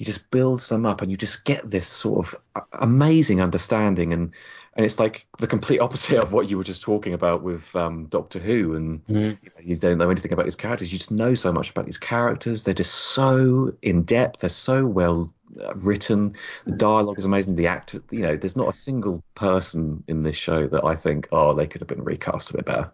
He 0.00 0.06
just 0.06 0.30
builds 0.30 0.70
them 0.70 0.86
up, 0.86 1.02
and 1.02 1.10
you 1.10 1.18
just 1.18 1.44
get 1.44 1.68
this 1.68 1.86
sort 1.86 2.26
of 2.26 2.64
amazing 2.72 3.42
understanding, 3.42 4.14
and 4.14 4.32
and 4.74 4.86
it's 4.86 4.98
like 4.98 5.26
the 5.38 5.46
complete 5.46 5.78
opposite 5.78 6.16
of 6.16 6.32
what 6.32 6.48
you 6.48 6.56
were 6.56 6.64
just 6.64 6.80
talking 6.80 7.12
about 7.12 7.42
with 7.42 7.76
um, 7.76 8.06
Doctor 8.06 8.38
Who, 8.38 8.76
and 8.76 9.02
you, 9.42 9.50
know, 9.50 9.62
you 9.62 9.76
don't 9.76 9.98
know 9.98 10.08
anything 10.08 10.32
about 10.32 10.46
these 10.46 10.56
characters. 10.56 10.90
You 10.90 10.96
just 10.96 11.10
know 11.10 11.34
so 11.34 11.52
much 11.52 11.68
about 11.68 11.84
these 11.84 11.98
characters. 11.98 12.64
They're 12.64 12.72
just 12.72 12.94
so 12.94 13.74
in 13.82 14.04
depth. 14.04 14.40
They're 14.40 14.48
so 14.48 14.86
well 14.86 15.34
uh, 15.62 15.74
written. 15.76 16.34
The 16.64 16.72
dialogue 16.72 17.18
is 17.18 17.26
amazing. 17.26 17.56
The 17.56 17.66
actor, 17.66 18.02
you 18.10 18.20
know, 18.20 18.38
there's 18.38 18.56
not 18.56 18.70
a 18.70 18.72
single 18.72 19.22
person 19.34 20.02
in 20.08 20.22
this 20.22 20.36
show 20.38 20.66
that 20.66 20.82
I 20.82 20.96
think, 20.96 21.28
oh, 21.30 21.52
they 21.52 21.66
could 21.66 21.82
have 21.82 21.88
been 21.88 22.04
recast 22.04 22.48
a 22.48 22.54
bit 22.54 22.64
better. 22.64 22.90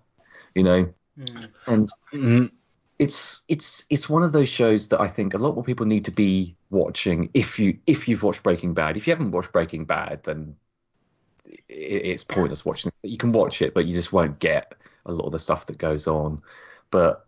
You 0.57 0.65
know, 0.65 0.95
and 1.69 1.89
Mm, 2.13 2.51
it's 2.99 3.45
it's 3.49 3.85
it's 3.91 4.09
one 4.09 4.23
of 4.23 4.33
those 4.33 4.49
shows 4.49 4.89
that 4.89 5.01
I 5.01 5.09
think 5.09 5.35
a 5.35 5.39
lot 5.39 5.55
more 5.55 5.65
people 5.65 5.87
need 5.87 6.07
to 6.07 6.11
be 6.11 6.57
watching. 6.71 7.31
If 7.35 7.59
you 7.59 7.79
if 7.87 8.09
you've 8.09 8.23
watched 8.23 8.43
Breaking 8.43 8.75
Bad, 8.75 8.97
if 8.97 9.07
you 9.07 9.13
haven't 9.13 9.33
watched 9.33 9.53
Breaking 9.53 9.85
Bad, 9.85 10.23
then 10.25 10.57
it, 11.45 11.63
it's 11.69 12.25
pointless 12.25 12.65
watching 12.65 12.91
it. 13.03 13.09
You 13.09 13.19
can 13.19 13.33
watch 13.33 13.63
it, 13.63 13.75
but 13.75 13.87
you 13.87 13.95
just 13.95 14.13
won't 14.13 14.39
get 14.39 14.75
a 15.07 15.13
lot 15.13 15.27
of 15.27 15.33
the 15.33 15.39
stuff 15.39 15.67
that 15.67 15.79
goes 15.79 16.07
on. 16.07 16.43
But 16.91 17.27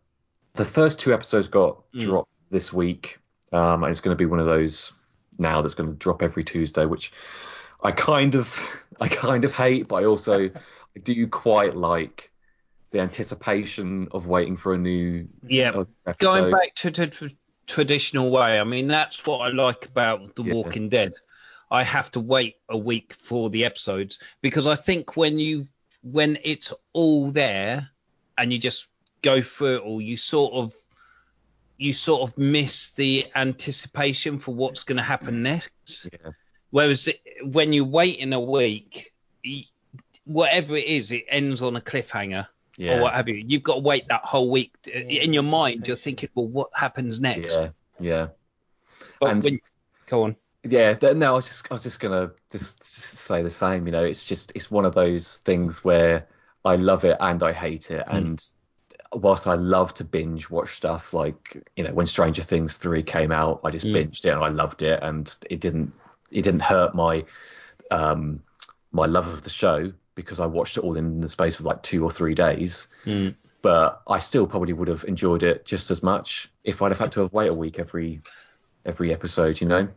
the 0.54 0.64
first 0.64 0.98
two 0.98 1.14
episodes 1.14 1.48
got 1.48 1.82
Mm. 1.94 2.02
dropped 2.04 2.30
this 2.50 2.72
week, 2.72 3.18
um, 3.52 3.84
and 3.84 3.90
it's 3.90 4.00
going 4.00 4.16
to 4.16 4.18
be 4.18 4.26
one 4.26 4.40
of 4.40 4.46
those 4.46 4.92
now 5.38 5.62
that's 5.62 5.74
going 5.74 5.90
to 5.90 5.96
drop 5.96 6.22
every 6.22 6.44
Tuesday, 6.44 6.84
which 6.86 7.12
I 7.82 7.92
kind 7.92 8.34
of 8.34 8.58
I 9.00 9.08
kind 9.08 9.44
of 9.44 9.52
hate, 9.54 9.88
but 9.88 9.96
I 9.96 10.06
also 10.06 10.50
I 10.96 11.00
do 11.02 11.26
quite 11.28 11.76
like 11.76 12.27
the 12.90 13.00
anticipation 13.00 14.08
of 14.12 14.26
waiting 14.26 14.56
for 14.56 14.74
a 14.74 14.78
new 14.78 15.28
Yeah, 15.46 15.84
episode. 16.06 16.18
going 16.18 16.52
back 16.52 16.74
to 16.76 16.90
the 16.90 17.06
tr- 17.08 17.26
traditional 17.66 18.30
way. 18.30 18.58
I 18.58 18.64
mean, 18.64 18.86
that's 18.86 19.24
what 19.26 19.38
I 19.38 19.48
like 19.50 19.86
about 19.86 20.34
The 20.36 20.44
Yeah. 20.44 20.54
Walking 20.54 20.88
Dead. 20.88 21.12
I 21.70 21.82
have 21.82 22.10
to 22.12 22.20
wait 22.20 22.56
a 22.68 22.78
week 22.78 23.12
for 23.12 23.50
the 23.50 23.66
episodes 23.66 24.18
because 24.40 24.66
I 24.66 24.74
think 24.74 25.16
when 25.16 25.38
you 25.38 25.66
when 26.02 26.38
it's 26.44 26.72
all 26.92 27.30
there 27.30 27.90
and 28.38 28.52
you 28.52 28.58
just 28.58 28.88
go 29.20 29.42
through 29.42 29.76
it 29.76 29.82
all, 29.82 30.00
you 30.00 30.16
sort 30.16 30.54
of 30.54 30.72
you 31.76 31.92
sort 31.92 32.22
of 32.22 32.38
miss 32.38 32.92
the 32.94 33.26
anticipation 33.34 34.38
for 34.38 34.54
what's 34.54 34.82
going 34.84 34.96
to 34.96 35.02
happen 35.02 35.42
next. 35.42 36.08
Yeah. 36.10 36.30
Whereas 36.70 37.08
it, 37.08 37.20
when 37.42 37.72
you 37.72 37.84
wait 37.84 38.18
in 38.18 38.32
a 38.32 38.40
week, 38.40 39.12
whatever 40.24 40.76
it 40.76 40.86
is, 40.86 41.12
it 41.12 41.24
ends 41.28 41.62
on 41.62 41.76
a 41.76 41.80
cliffhanger 41.80 42.46
Yeah. 42.78 42.98
or 42.98 43.02
what 43.02 43.14
have 43.14 43.28
you. 43.28 43.42
You've 43.46 43.64
got 43.64 43.74
to 43.74 43.80
wait 43.80 44.06
that 44.08 44.24
whole 44.24 44.48
week. 44.50 44.72
In 44.86 45.32
your 45.34 45.42
mind, 45.42 45.86
you're 45.88 45.96
thinking, 45.96 46.28
well, 46.34 46.46
what 46.46 46.70
happens 46.74 47.20
next? 47.20 47.58
Yeah, 47.58 47.68
yeah, 47.98 48.28
But 49.20 49.30
And- 49.30 49.44
when, 49.44 49.60
go 50.06 50.22
on. 50.22 50.36
yeah. 50.62 50.94
No, 51.02 51.32
I 51.32 51.34
was 51.34 51.46
just, 51.46 51.66
I 51.70 51.74
was 51.74 51.82
just 51.82 51.98
gonna 51.98 52.30
just 52.50 52.84
say 52.84 53.42
the 53.42 53.50
same. 53.50 53.86
You 53.86 53.92
know, 53.92 54.04
it's 54.04 54.24
just, 54.24 54.52
it's 54.54 54.70
one 54.70 54.84
of 54.84 54.94
those 54.94 55.38
things 55.38 55.82
where 55.84 56.28
I 56.64 56.76
love 56.76 57.04
it 57.04 57.16
and 57.20 57.42
I 57.42 57.52
hate 57.52 57.90
it. 57.90 58.04
And 58.06 58.40
whilst 59.12 59.48
I 59.48 59.54
love 59.54 59.92
to 59.94 60.04
binge 60.04 60.48
watch 60.48 60.76
stuff, 60.76 61.12
like 61.12 61.68
you 61.76 61.82
know, 61.82 61.92
when 61.92 62.06
Stranger 62.06 62.44
Things 62.44 62.76
three 62.76 63.02
came 63.02 63.32
out, 63.32 63.60
I 63.64 63.70
just 63.70 63.86
Mm. 63.86 63.94
binged 64.06 64.24
it 64.24 64.30
and 64.30 64.44
I 64.44 64.48
loved 64.50 64.82
it, 64.82 65.02
and 65.02 65.34
it 65.50 65.58
didn't, 65.60 65.92
it 66.30 66.42
didn't 66.42 66.60
hurt 66.62 66.94
my, 66.94 67.24
um, 67.90 68.40
my 68.92 69.06
love 69.06 69.26
of 69.26 69.42
the 69.42 69.50
show 69.50 69.92
because 70.18 70.40
I 70.40 70.46
watched 70.46 70.76
it 70.76 70.80
all 70.80 70.96
in 70.96 71.20
the 71.20 71.28
space 71.28 71.58
of 71.60 71.64
like 71.64 71.80
two 71.82 72.02
or 72.02 72.10
three 72.10 72.34
days. 72.34 72.88
Mm. 73.04 73.36
But 73.62 74.02
I 74.08 74.18
still 74.18 74.46
probably 74.46 74.72
would 74.72 74.88
have 74.88 75.04
enjoyed 75.04 75.42
it 75.44 75.64
just 75.64 75.90
as 75.92 76.02
much 76.02 76.50
if 76.64 76.82
I'd 76.82 76.90
have 76.92 76.98
had 76.98 77.12
to 77.12 77.20
have 77.20 77.32
wait 77.32 77.50
a 77.50 77.54
week 77.54 77.78
every 77.78 78.20
every 78.84 79.12
episode. 79.12 79.60
You 79.60 79.68
know. 79.68 79.88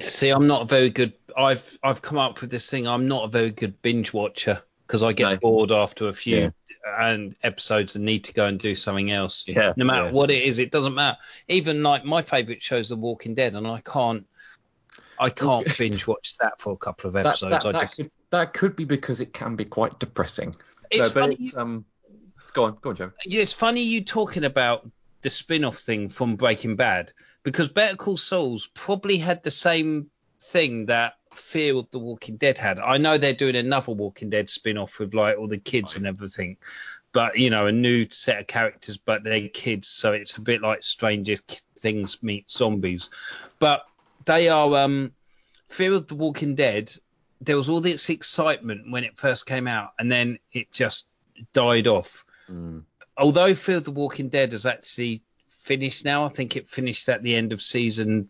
See, 0.00 0.30
I'm 0.30 0.46
not 0.46 0.62
a 0.62 0.64
very 0.64 0.90
good. 0.90 1.12
I've 1.36 1.78
I've 1.82 2.00
come 2.02 2.18
up 2.18 2.40
with 2.40 2.50
this 2.50 2.70
thing. 2.70 2.86
I'm 2.88 3.06
not 3.08 3.24
a 3.24 3.28
very 3.28 3.50
good 3.50 3.80
binge 3.82 4.12
watcher 4.12 4.62
because 4.86 5.02
I 5.02 5.12
get 5.12 5.30
No. 5.30 5.36
bored 5.36 5.72
after 5.72 6.08
a 6.08 6.12
few 6.12 6.36
Yeah. 6.36 6.50
and 6.98 7.34
episodes 7.42 7.96
and 7.96 8.04
need 8.04 8.24
to 8.24 8.32
go 8.32 8.46
and 8.46 8.58
do 8.58 8.74
something 8.74 9.10
else. 9.10 9.44
Yeah, 9.46 9.72
No 9.76 9.84
matter 9.84 10.06
yeah. 10.06 10.12
what 10.12 10.30
it 10.30 10.42
is, 10.44 10.58
it 10.58 10.70
doesn't 10.70 10.94
matter. 10.94 11.18
Even 11.48 11.82
like 11.82 12.04
my 12.04 12.22
favourite 12.22 12.62
show's 12.62 12.88
The 12.88 12.96
Walking 12.96 13.34
Dead, 13.34 13.54
and 13.54 13.66
I 13.66 13.80
can't. 13.80 14.26
I 15.18 15.30
can't 15.30 15.66
binge 15.78 16.06
watch 16.06 16.36
that 16.38 16.60
for 16.60 16.72
a 16.74 16.76
couple 16.76 17.08
of 17.08 17.14
That, 17.14 17.26
episodes. 17.26 17.64
that, 17.64 17.66
I 17.68 17.72
that, 17.72 17.80
just 17.80 17.96
could, 17.96 18.10
that 18.30 18.54
could 18.54 18.76
be 18.76 18.84
because 18.84 19.20
it 19.20 19.32
can 19.32 19.56
be 19.56 19.64
quite 19.64 19.98
depressing. 19.98 20.54
It's 20.90 21.14
no, 21.14 21.20
funny 21.20 21.34
it's 21.34 21.52
you- 21.54 21.60
um. 21.60 21.84
Go 22.52 22.64
on, 22.64 22.78
go 22.80 22.90
on, 22.90 22.96
Joe. 22.96 23.12
Yeah, 23.26 23.42
it's 23.42 23.52
funny 23.52 23.82
you 23.82 24.02
talking 24.02 24.44
about 24.44 24.88
the 25.20 25.28
spin-off 25.28 25.76
thing 25.76 26.08
from 26.08 26.36
Breaking 26.36 26.76
Bad 26.76 27.12
because 27.42 27.68
Better 27.68 27.96
Call 27.96 28.16
Saul's 28.16 28.66
probably 28.68 29.18
had 29.18 29.42
the 29.42 29.50
same 29.50 30.10
thing 30.40 30.86
that 30.86 31.14
Fear 31.34 31.76
of 31.76 31.90
the 31.90 31.98
Walking 31.98 32.36
Dead 32.36 32.56
had. 32.56 32.80
I 32.80 32.96
know 32.96 33.18
they're 33.18 33.34
doing 33.34 33.56
another 33.56 33.92
Walking 33.92 34.30
Dead 34.30 34.48
spin-off 34.48 34.98
with 34.98 35.12
like 35.12 35.36
all 35.36 35.48
the 35.48 35.58
kids 35.58 35.96
and 35.96 36.06
everything, 36.06 36.56
but 37.12 37.38
you 37.38 37.50
know, 37.50 37.66
a 37.66 37.72
new 37.72 38.06
set 38.10 38.40
of 38.40 38.46
characters, 38.46 38.96
but 38.96 39.22
they're 39.22 39.48
kids, 39.48 39.86
so 39.86 40.12
it's 40.12 40.36
a 40.38 40.40
bit 40.40 40.62
like 40.62 40.82
Stranger 40.82 41.36
Things 41.78 42.22
meet 42.22 42.50
zombies. 42.50 43.10
But 43.58 43.84
they 44.24 44.48
are 44.48 44.74
um 44.78 45.12
Fear 45.68 45.92
of 45.92 46.06
the 46.06 46.14
Walking 46.14 46.54
Dead. 46.54 46.90
There 47.40 47.56
was 47.56 47.68
all 47.68 47.80
this 47.80 48.08
excitement 48.10 48.90
when 48.90 49.04
it 49.04 49.18
first 49.18 49.46
came 49.46 49.66
out, 49.68 49.92
and 49.98 50.10
then 50.10 50.38
it 50.52 50.70
just 50.72 51.08
died 51.52 51.86
off 51.86 52.24
Mm. 52.50 52.84
although 53.18 53.54
Fear 53.54 53.80
the 53.80 53.90
Walking 53.90 54.28
Dead 54.28 54.52
has 54.52 54.66
actually 54.66 55.20
finished 55.48 56.04
now, 56.04 56.24
I 56.24 56.28
think 56.28 56.54
it 56.56 56.68
finished 56.68 57.08
at 57.08 57.22
the 57.24 57.34
end 57.34 57.52
of 57.52 57.60
season 57.60 58.28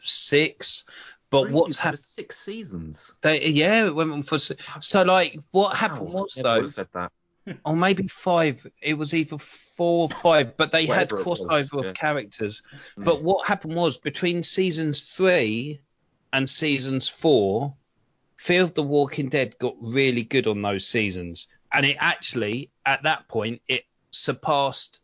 six. 0.00 0.84
But 1.30 1.44
Really? 1.46 1.54
what's 1.54 1.78
happened? 1.80 1.98
Six 1.98 2.38
seasons. 2.38 3.12
They, 3.22 3.48
yeah, 3.48 3.86
it 3.86 3.94
went 3.94 4.12
on 4.12 4.22
for 4.22 4.38
so 4.38 5.02
like 5.02 5.38
what 5.50 5.76
happened 5.76 6.12
Wow, 6.12 6.22
was 6.22 6.34
though, 6.34 6.64
said 6.66 6.86
that. 6.92 7.10
or 7.64 7.74
maybe 7.76 8.06
five. 8.06 8.64
It 8.80 8.94
was 8.94 9.12
either 9.14 9.36
four 9.38 10.02
or 10.02 10.08
five, 10.08 10.56
but 10.56 10.70
they 10.70 10.86
had 10.86 11.10
it 11.12 11.24
was, 11.26 11.40
crossover 11.40 11.82
yeah. 11.82 11.88
of 11.90 11.94
characters. 11.94 12.62
Mm. 12.96 13.04
But 13.04 13.22
what 13.22 13.46
happened 13.48 13.74
was 13.74 13.96
between 13.98 14.44
seasons 14.44 15.00
three 15.00 15.80
and 16.32 16.48
seasons 16.48 17.08
four, 17.08 17.74
Fear 18.46 18.62
of 18.62 18.74
the 18.74 18.82
Walking 18.84 19.28
Dead 19.28 19.58
got 19.58 19.74
really 19.80 20.22
good 20.22 20.46
on 20.46 20.62
those 20.62 20.86
seasons, 20.86 21.48
and 21.72 21.84
it 21.84 21.96
actually 21.98 22.70
at 22.86 23.02
that 23.02 23.26
point 23.26 23.60
it 23.66 23.86
surpassed 24.12 25.00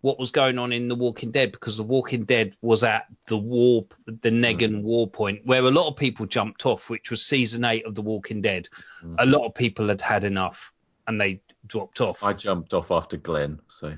what 0.00 0.18
was 0.18 0.30
going 0.30 0.58
on 0.58 0.72
in 0.72 0.88
The 0.88 0.94
Walking 0.94 1.30
Dead 1.30 1.52
because 1.52 1.76
The 1.76 1.82
Walking 1.82 2.24
Dead 2.24 2.56
was 2.62 2.82
at 2.82 3.04
the 3.26 3.36
war, 3.36 3.84
the 4.06 4.30
Negan 4.30 4.80
war 4.80 5.06
point 5.06 5.44
where 5.44 5.60
a 5.60 5.70
lot 5.70 5.88
of 5.88 5.96
people 5.96 6.24
jumped 6.24 6.64
off, 6.64 6.88
which 6.88 7.10
was 7.10 7.22
season 7.22 7.66
eight 7.66 7.84
of 7.84 7.94
The 7.94 8.00
Walking 8.00 8.40
Dead. 8.40 8.66
Mm. 9.04 9.16
A 9.18 9.26
lot 9.26 9.44
of 9.44 9.54
people 9.54 9.88
had 9.88 10.00
had 10.00 10.24
enough 10.24 10.72
and 11.06 11.20
they 11.20 11.42
dropped 11.66 12.00
off. 12.00 12.24
I 12.24 12.32
jumped 12.32 12.72
off 12.72 12.90
after 12.90 13.18
Glenn, 13.18 13.60
so 13.68 13.94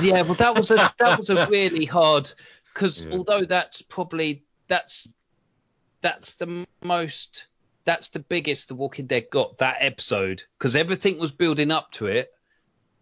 Yeah, 0.00 0.22
well, 0.22 0.34
that 0.34 0.56
was 0.56 0.72
a 0.72 0.92
that 0.98 1.18
was 1.18 1.30
a 1.30 1.46
really 1.50 1.84
hard 1.84 2.32
because 2.64 3.04
Yeah. 3.04 3.12
although 3.12 3.42
that's 3.42 3.80
probably 3.80 4.42
that's 4.66 5.06
that's 6.00 6.34
the 6.34 6.66
most 6.82 7.46
that's 7.84 8.08
the 8.08 8.20
biggest 8.20 8.68
The 8.68 8.74
Walking 8.74 9.06
Dead 9.06 9.26
got 9.30 9.58
that 9.58 9.78
episode 9.80 10.42
because 10.58 10.76
everything 10.76 11.18
was 11.18 11.32
building 11.32 11.70
up 11.70 11.90
to 11.92 12.06
it, 12.06 12.32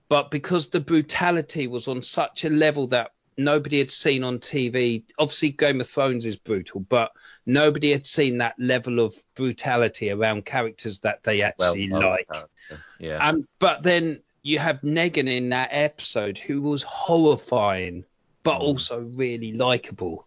but 0.09 0.31
because 0.31 0.69
the 0.69 0.81
brutality 0.81 1.67
was 1.67 1.89
on 1.89 2.03
such 2.03 2.45
a 2.45 2.51
level 2.51 2.89
that 2.89 3.13
nobody 3.37 3.79
had 3.79 3.91
seen 3.91 4.25
on 4.25 4.39
TV. 4.39 5.05
Obviously, 5.19 5.51
Game 5.51 5.81
of 5.81 5.89
Thrones 5.89 6.27
is 6.27 6.37
brutal, 6.37 6.81
but 6.81 7.13
nobody 7.47 7.91
had 7.91 8.07
seen 8.07 8.39
that 8.39 8.55
level 8.59 9.01
of 9.01 9.15
brutality 9.35 10.11
around 10.11 10.45
characters 10.45 11.01
that 11.01 11.23
they 11.23 11.43
actually 11.43 11.91
well, 11.91 12.11
like. 12.11 12.29
character. 12.29 12.51
yeah. 12.99 13.27
Um, 13.29 13.47
but 13.59 13.83
then 13.83 14.21
you 14.43 14.59
have 14.59 14.81
Negan 14.81 15.29
in 15.29 15.51
that 15.51 15.69
episode 15.73 16.39
who 16.39 16.61
was 16.63 16.83
horrifying, 16.83 18.05
but 18.43 18.61
also 18.61 19.01
really 19.01 19.53
likable. 19.53 20.27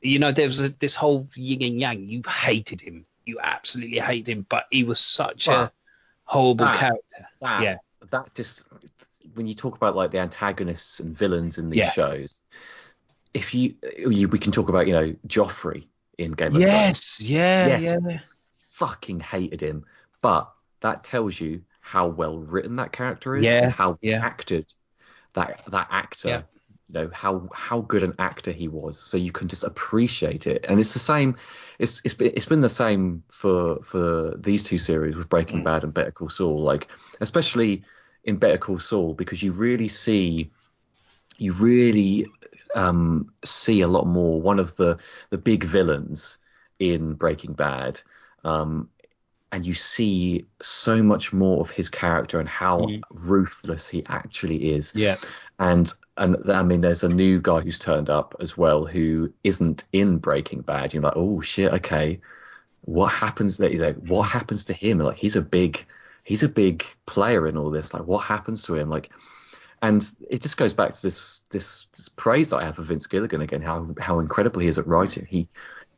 You 0.00 0.18
know, 0.18 0.32
there 0.32 0.46
was 0.46 0.60
a, 0.60 0.70
this 0.70 0.96
whole 0.96 1.28
yin 1.34 1.62
and 1.62 1.80
yang. 1.80 2.08
You 2.08 2.22
hated 2.26 2.80
him. 2.80 3.04
You 3.26 3.38
absolutely 3.42 3.98
hate 3.98 4.28
him, 4.28 4.46
but 4.48 4.66
he 4.70 4.84
was 4.84 4.98
such 5.00 5.48
a 5.48 5.70
horrible 6.24 6.66
that- 6.66 6.78
character. 6.78 7.26
that, 7.40 7.62
Yeah. 7.62 7.76
that 8.10 8.34
just 8.34 8.64
when 9.34 9.46
you 9.46 9.54
talk 9.54 9.76
about 9.76 9.94
like 9.94 10.10
the 10.10 10.18
antagonists 10.18 11.00
and 11.00 11.16
villains 11.16 11.58
in 11.58 11.70
these 11.70 11.78
Yeah. 11.78 11.92
shows, 11.92 12.42
if 13.34 13.54
you, 13.54 13.74
you 14.08 14.26
we 14.28 14.38
can 14.38 14.50
talk 14.52 14.68
about 14.68 14.86
you 14.86 14.92
know 14.92 15.14
Joffrey 15.26 15.86
in 16.18 16.32
Game 16.32 16.48
of 16.48 16.54
Thrones. 16.54 16.66
Yes, 16.66 17.20
yeah, 17.20 17.66
Yes. 17.78 17.96
yeah. 18.04 18.20
Fucking 18.72 19.20
hated 19.20 19.60
him, 19.60 19.84
but 20.22 20.50
that 20.80 21.04
tells 21.04 21.38
you 21.40 21.62
how 21.80 22.08
well 22.08 22.38
written 22.38 22.76
that 22.76 22.92
character 22.92 23.36
is 23.36 23.44
Yeah, 23.44 23.64
and 23.64 23.72
how 23.72 23.98
yeah. 24.00 24.24
acted 24.24 24.72
that 25.34 25.62
that 25.70 25.86
actor. 25.90 26.44
You 26.90 27.00
know 27.00 27.10
how 27.12 27.48
how 27.52 27.82
good 27.82 28.02
an 28.02 28.14
actor 28.18 28.50
he 28.50 28.66
was, 28.66 28.98
so 28.98 29.16
you 29.16 29.30
can 29.30 29.46
just 29.46 29.62
appreciate 29.62 30.48
it. 30.48 30.66
And 30.68 30.80
it's 30.80 30.92
the 30.92 30.98
same. 30.98 31.36
It's 31.78 32.02
it's 32.04 32.14
been, 32.14 32.32
it's 32.34 32.46
been 32.46 32.60
the 32.60 32.68
same 32.68 33.22
for 33.28 33.80
for 33.84 34.34
these 34.36 34.64
two 34.64 34.78
series 34.78 35.14
with 35.14 35.28
Breaking 35.28 35.60
Mm. 35.60 35.64
Bad 35.64 35.84
and 35.84 35.94
Better 35.94 36.10
Call 36.10 36.28
Saul. 36.28 36.58
Like 36.58 36.88
especially 37.20 37.84
in 38.24 38.38
Better 38.38 38.58
Call 38.58 38.80
Saul 38.80 39.14
because 39.14 39.40
you 39.40 39.52
really 39.52 39.86
see 39.86 40.50
you 41.38 41.52
really 41.52 42.26
um, 42.74 43.32
see 43.44 43.82
a 43.82 43.88
lot 43.88 44.06
more. 44.06 44.40
One 44.40 44.58
of 44.58 44.74
the 44.74 44.98
the 45.30 45.38
big 45.38 45.62
villains 45.62 46.38
in 46.80 47.14
Breaking 47.14 47.52
Bad, 47.52 48.00
um, 48.42 48.88
and 49.52 49.66
you 49.66 49.74
see 49.74 50.46
so 50.62 51.02
much 51.02 51.32
more 51.32 51.60
of 51.60 51.70
his 51.70 51.88
character 51.88 52.38
and 52.38 52.48
how 52.48 52.80
Mm. 52.80 53.02
ruthless 53.10 53.88
he 53.88 54.04
actually 54.08 54.72
is. 54.74 54.92
Yeah. 54.94 55.16
And 55.58 55.92
and 56.16 56.36
I 56.50 56.62
mean, 56.62 56.82
there's 56.82 57.02
a 57.02 57.08
new 57.08 57.40
guy 57.40 57.60
who's 57.60 57.78
turned 57.78 58.10
up 58.10 58.34
as 58.40 58.56
well 58.56 58.84
who 58.84 59.32
isn't 59.42 59.84
in 59.92 60.18
Breaking 60.18 60.60
Bad. 60.60 60.92
You're 60.92 61.02
like, 61.02 61.16
oh 61.16 61.40
shit, 61.40 61.72
okay, 61.72 62.20
what 62.82 63.08
happens? 63.08 63.58
You 63.58 63.78
know, 63.78 63.92
what 63.92 64.22
happens 64.28 64.64
to 64.66 64.74
him? 64.74 64.98
Like 64.98 65.18
he's 65.18 65.36
a 65.36 65.42
big 65.42 65.84
he's 66.24 66.42
a 66.42 66.48
big 66.48 66.84
player 67.06 67.46
in 67.48 67.56
all 67.56 67.70
this. 67.70 67.92
Like 67.94 68.04
what 68.06 68.20
happens 68.24 68.62
to 68.64 68.74
him? 68.76 68.88
Like 68.90 69.10
and 69.82 70.08
it 70.28 70.42
just 70.42 70.58
goes 70.58 70.74
back 70.74 70.92
to 70.92 71.02
this 71.02 71.40
this, 71.50 71.88
this 71.96 72.08
praise 72.10 72.50
that 72.50 72.58
I 72.58 72.64
have 72.64 72.76
for 72.76 72.82
Vince 72.82 73.06
Gilligan 73.06 73.40
again, 73.40 73.62
how 73.62 73.88
how 73.98 74.20
incredible 74.20 74.60
he 74.60 74.68
is 74.68 74.78
at 74.78 74.86
writing. 74.86 75.26
He 75.28 75.48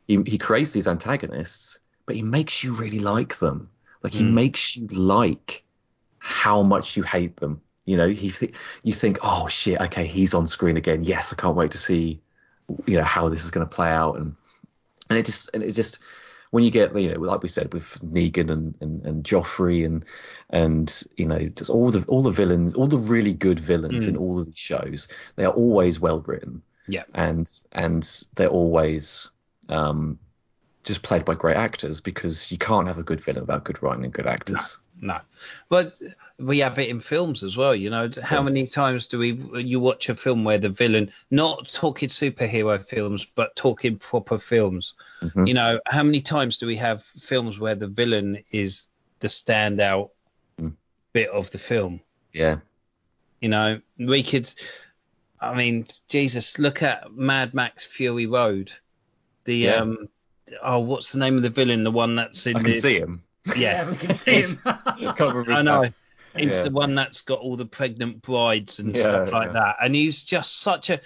he, 0.07 0.21
he 0.25 0.37
creates 0.37 0.71
these 0.71 0.87
antagonists, 0.87 1.79
but 2.05 2.15
he 2.15 2.21
makes 2.21 2.63
you 2.63 2.73
really 2.73 2.99
like 2.99 3.39
them. 3.39 3.69
Like 4.01 4.13
he 4.13 4.23
Mm. 4.23 4.33
makes 4.33 4.75
you 4.75 4.87
like 4.87 5.63
how 6.19 6.63
much 6.63 6.95
you 6.97 7.03
hate 7.03 7.35
them. 7.37 7.61
You 7.85 7.97
know, 7.97 8.07
he 8.09 8.31
th- 8.31 8.55
you 8.83 8.93
think, 8.93 9.19
oh 9.23 9.47
shit, 9.47 9.79
okay, 9.81 10.05
he's 10.07 10.33
on 10.33 10.47
screen 10.47 10.77
again. 10.77 11.03
Yes, 11.03 11.33
I 11.33 11.35
can't 11.35 11.55
wait 11.55 11.71
to 11.71 11.77
see, 11.77 12.21
you 12.85 12.97
know, 12.97 13.03
how 13.03 13.27
this 13.29 13.43
is 13.43 13.51
going 13.51 13.67
to 13.67 13.75
play 13.75 13.89
out. 13.89 14.17
And 14.17 14.35
and 15.09 15.19
it 15.19 15.25
just 15.25 15.49
and 15.53 15.61
it 15.63 15.71
just 15.73 15.99
when 16.51 16.63
you 16.63 16.71
get 16.71 16.95
you 16.95 17.13
know 17.13 17.19
like 17.19 17.41
we 17.43 17.49
said 17.49 17.73
with 17.73 17.99
Negan 18.01 18.49
and, 18.51 18.75
and, 18.79 19.05
and 19.05 19.23
Joffrey 19.23 19.85
and 19.85 20.05
and 20.49 21.03
you 21.17 21.25
know 21.25 21.39
just 21.39 21.69
all 21.69 21.91
the 21.91 22.03
all 22.07 22.21
the 22.21 22.31
villains 22.31 22.73
all 22.75 22.87
the 22.87 22.97
really 22.97 23.33
good 23.33 23.59
villains 23.59 24.05
Mm. 24.05 24.09
in 24.09 24.17
all 24.17 24.39
of 24.39 24.45
these 24.45 24.57
shows 24.57 25.07
they 25.35 25.45
are 25.45 25.51
always 25.53 25.99
well 25.99 26.21
written 26.21 26.61
Yeah. 26.87 27.03
and 27.15 27.49
and 27.73 28.23
they're 28.35 28.47
always 28.49 29.29
um 29.69 30.19
just 30.83 31.01
played 31.01 31.25
by 31.25 31.33
great 31.35 31.57
actors 31.57 32.01
because 32.01 32.51
you 32.51 32.57
can't 32.57 32.87
have 32.87 32.97
a 32.97 33.03
good 33.03 33.21
villain 33.21 33.41
without 33.41 33.63
good 33.63 33.81
writing 33.81 34.03
and 34.03 34.13
good 34.13 34.27
actors 34.27 34.79
No, 35.01 35.19
but 35.69 35.99
we 36.37 36.59
have 36.59 36.77
it 36.79 36.87
in 36.89 36.99
films 36.99 37.43
as 37.43 37.57
well. 37.57 37.75
You 37.75 37.89
know, 37.89 38.09
how 38.23 38.37
Yes. 38.37 38.45
many 38.45 38.67
times 38.67 39.07
do 39.07 39.17
we 39.19 39.31
you 39.61 39.79
watch 39.79 40.07
a 40.07 40.15
film 40.15 40.43
where 40.43 40.59
the 40.59 40.69
villain, 40.69 41.11
not 41.31 41.67
talking 41.67 42.09
superhero 42.09 42.81
films, 42.81 43.25
but 43.25 43.55
talking 43.55 43.97
proper 43.97 44.37
films? 44.37 44.93
Mhm. 45.21 45.47
You 45.47 45.55
know, 45.55 45.79
how 45.87 46.03
many 46.03 46.21
times 46.21 46.57
do 46.57 46.67
we 46.67 46.77
have 46.77 47.03
films 47.03 47.59
where 47.59 47.75
the 47.75 47.87
villain 47.87 48.43
is 48.51 48.87
the 49.19 49.27
standout 49.27 50.11
Mm. 50.61 50.75
bit 51.11 51.29
of 51.29 51.49
the 51.51 51.57
film? 51.57 51.99
yeah 52.33 52.59
You 53.41 53.49
know, 53.49 53.81
we 53.97 54.23
could. 54.23 54.49
I 55.39 55.53
mean, 55.55 55.87
Jesus, 56.07 56.59
look 56.59 56.81
at 56.81 57.11
Mad 57.11 57.53
Max 57.53 57.83
Fury 57.85 58.27
Road. 58.27 58.71
The 59.43 59.57
Yeah. 59.57 59.81
um, 59.81 60.07
oh, 60.61 60.79
what's 60.79 61.11
the 61.11 61.19
name 61.19 61.37
of 61.37 61.43
the 61.43 61.49
villain? 61.49 61.83
The 61.83 61.91
one 61.91 62.15
that's 62.15 62.45
in 62.47 62.55
I 62.57 62.59
can 62.61 62.71
the 62.71 62.79
see 62.79 62.97
him 62.99 63.23
yeah. 63.57 63.89
we 63.89 63.97
can 63.97 64.15
see 64.15 64.41
him. 64.41 64.59
I 64.65 65.13
can't 65.17 65.19
remember 65.19 65.51
his 65.51 65.59
I 65.59 65.61
know. 65.61 65.83
It's 66.35 66.57
Yeah. 66.57 66.63
the 66.63 66.71
one 66.71 66.95
that's 66.95 67.21
got 67.21 67.39
all 67.39 67.55
the 67.55 67.65
pregnant 67.65 68.21
brides 68.21 68.79
and 68.79 68.95
Yeah, 68.95 69.03
stuff 69.03 69.31
like 69.31 69.47
yeah. 69.47 69.53
that, 69.53 69.75
and 69.83 69.93
he's 69.93 70.23
just 70.23 70.59
such 70.61 70.89
a, 70.89 70.99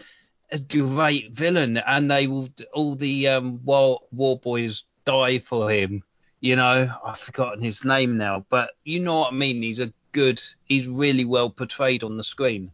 a 0.51 0.59
great 0.59 1.31
villain. 1.31 1.77
And 1.77 2.09
they 2.09 2.27
will 2.27 2.49
all 2.73 2.95
the 2.95 3.27
um, 3.29 3.63
war 3.65 4.01
war 4.11 4.37
boys 4.39 4.83
die 5.05 5.39
for 5.39 5.69
him. 5.69 6.03
You 6.39 6.55
know, 6.55 6.93
I've 7.03 7.17
forgotten 7.17 7.61
his 7.61 7.83
name 7.83 8.17
now, 8.17 8.45
but 8.49 8.71
you 8.85 8.99
know 8.99 9.19
what 9.21 9.33
I 9.33 9.35
mean. 9.35 9.61
He's 9.63 9.79
a 9.79 9.91
good. 10.11 10.41
He's 10.65 10.87
really 10.87 11.25
well 11.25 11.49
portrayed 11.49 12.03
on 12.03 12.15
the 12.15 12.23
screen. 12.23 12.71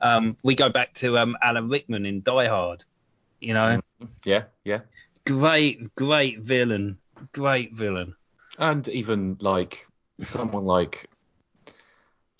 Um, 0.00 0.36
we 0.44 0.54
go 0.54 0.68
back 0.68 0.92
to 0.94 1.18
um, 1.18 1.36
Alan 1.42 1.68
Rickman 1.68 2.06
in 2.06 2.22
Die 2.22 2.46
Hard. 2.46 2.84
You 3.40 3.54
know, 3.54 3.80
yeah 4.24 4.44
yeah 4.64 4.80
great, 5.28 5.94
great 5.94 6.40
villain, 6.40 6.98
great 7.32 7.74
villain. 7.76 8.14
and 8.58 8.88
even 8.88 9.36
like 9.40 9.86
someone 10.20 10.64
like 10.64 11.08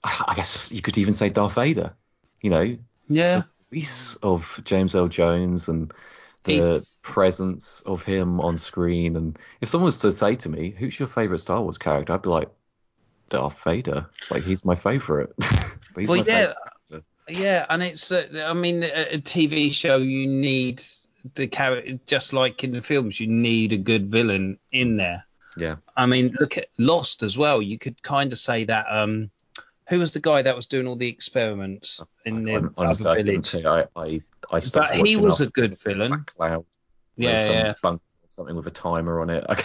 I 0.05 0.35
guess 0.37 0.73
you 0.73 0.83
could 0.83 0.99
even 0.99 1.15
say 1.15 1.29
Darth 1.29 1.55
Vader 1.55 1.95
you 2.41 2.51
know 2.51 2.77
Yeah, 3.09 3.43
voice 3.73 4.17
of 4.23 4.61
James 4.65 4.95
Earl 4.95 5.09
Jones 5.09 5.69
and 5.69 5.93
the 6.45 6.55
It's- 6.55 6.99
presence 7.03 7.83
of 7.83 8.03
him 8.03 8.41
on 8.41 8.57
screen. 8.57 9.17
And 9.17 9.39
if 9.61 9.69
someone 9.69 9.87
was 9.87 9.99
to 9.99 10.13
say 10.13 10.37
to 10.37 10.49
me, 10.49 10.71
"Who's 10.71 10.99
your 10.99 11.09
favorite 11.09 11.41
Star 11.41 11.61
Wars 11.63 11.79
character?" 11.79 12.13
I'd 12.15 12.23
be 12.23 12.29
like, 12.31 12.49
Darth 13.29 13.59
Vader. 13.65 14.07
Like 14.31 14.45
he's 14.45 14.65
my 14.65 14.75
favorite. 14.75 15.33
he's 15.99 16.09
Well, 16.09 16.19
my 16.19 16.25
yeah, 16.25 16.55
favourite. 16.91 17.05
Yeah, 17.29 17.67
and 17.69 17.83
it's 17.83 18.11
uh, 18.13 18.45
I 18.47 18.55
mean 18.55 18.83
a, 18.85 19.15
a 19.17 19.19
TV 19.21 19.71
show 19.71 19.99
you 19.99 20.27
need 20.29 20.83
the 21.35 21.47
character 21.47 21.99
just 22.07 22.33
like 22.33 22.63
in 22.65 22.73
the 22.73 22.81
films 22.81 23.19
you 23.21 23.27
need 23.27 23.73
a 23.73 23.77
good 23.77 24.11
villain 24.11 24.59
in 24.73 24.97
there. 24.97 25.25
Yeah. 25.57 25.77
I 25.97 26.07
mean 26.07 26.37
look 26.39 26.59
at 26.59 26.67
Lost 26.79 27.23
as 27.23 27.37
well. 27.39 27.61
You 27.63 27.79
could 27.79 28.03
kind 28.03 28.33
of 28.33 28.39
say 28.39 28.65
that 28.65 28.87
um 28.91 29.31
who 29.89 29.99
was 29.99 30.13
the 30.13 30.21
guy 30.21 30.43
that 30.43 30.55
was 30.55 30.67
doing 30.67 30.87
all 30.87 30.97
the 30.97 31.09
experiments 31.09 32.01
in 32.27 32.45
the 32.45 32.53
Hon- 32.53 32.75
honestly, 32.77 33.07
other 33.07 33.11
I 33.21 33.23
couldn't 33.23 33.51
village? 33.51 33.65
tell. 33.65 33.73
I, 33.97 34.01
I, 34.01 34.21
I 34.53 34.61
But 34.73 34.95
he 34.97 35.17
watching 35.17 35.23
was 35.23 35.41
a 35.41 35.47
good 35.51 35.71
the 35.73 35.77
villain. 35.77 36.25
Cloud. 36.27 36.65
Yeah, 37.17 37.45
some 37.45 37.53
yeah. 37.55 37.75
bunker 37.83 38.03
or 38.23 38.29
something 38.29 38.55
with 38.55 38.67
a 38.67 38.71
timer 38.71 39.21
on 39.23 39.31
it. 39.31 39.45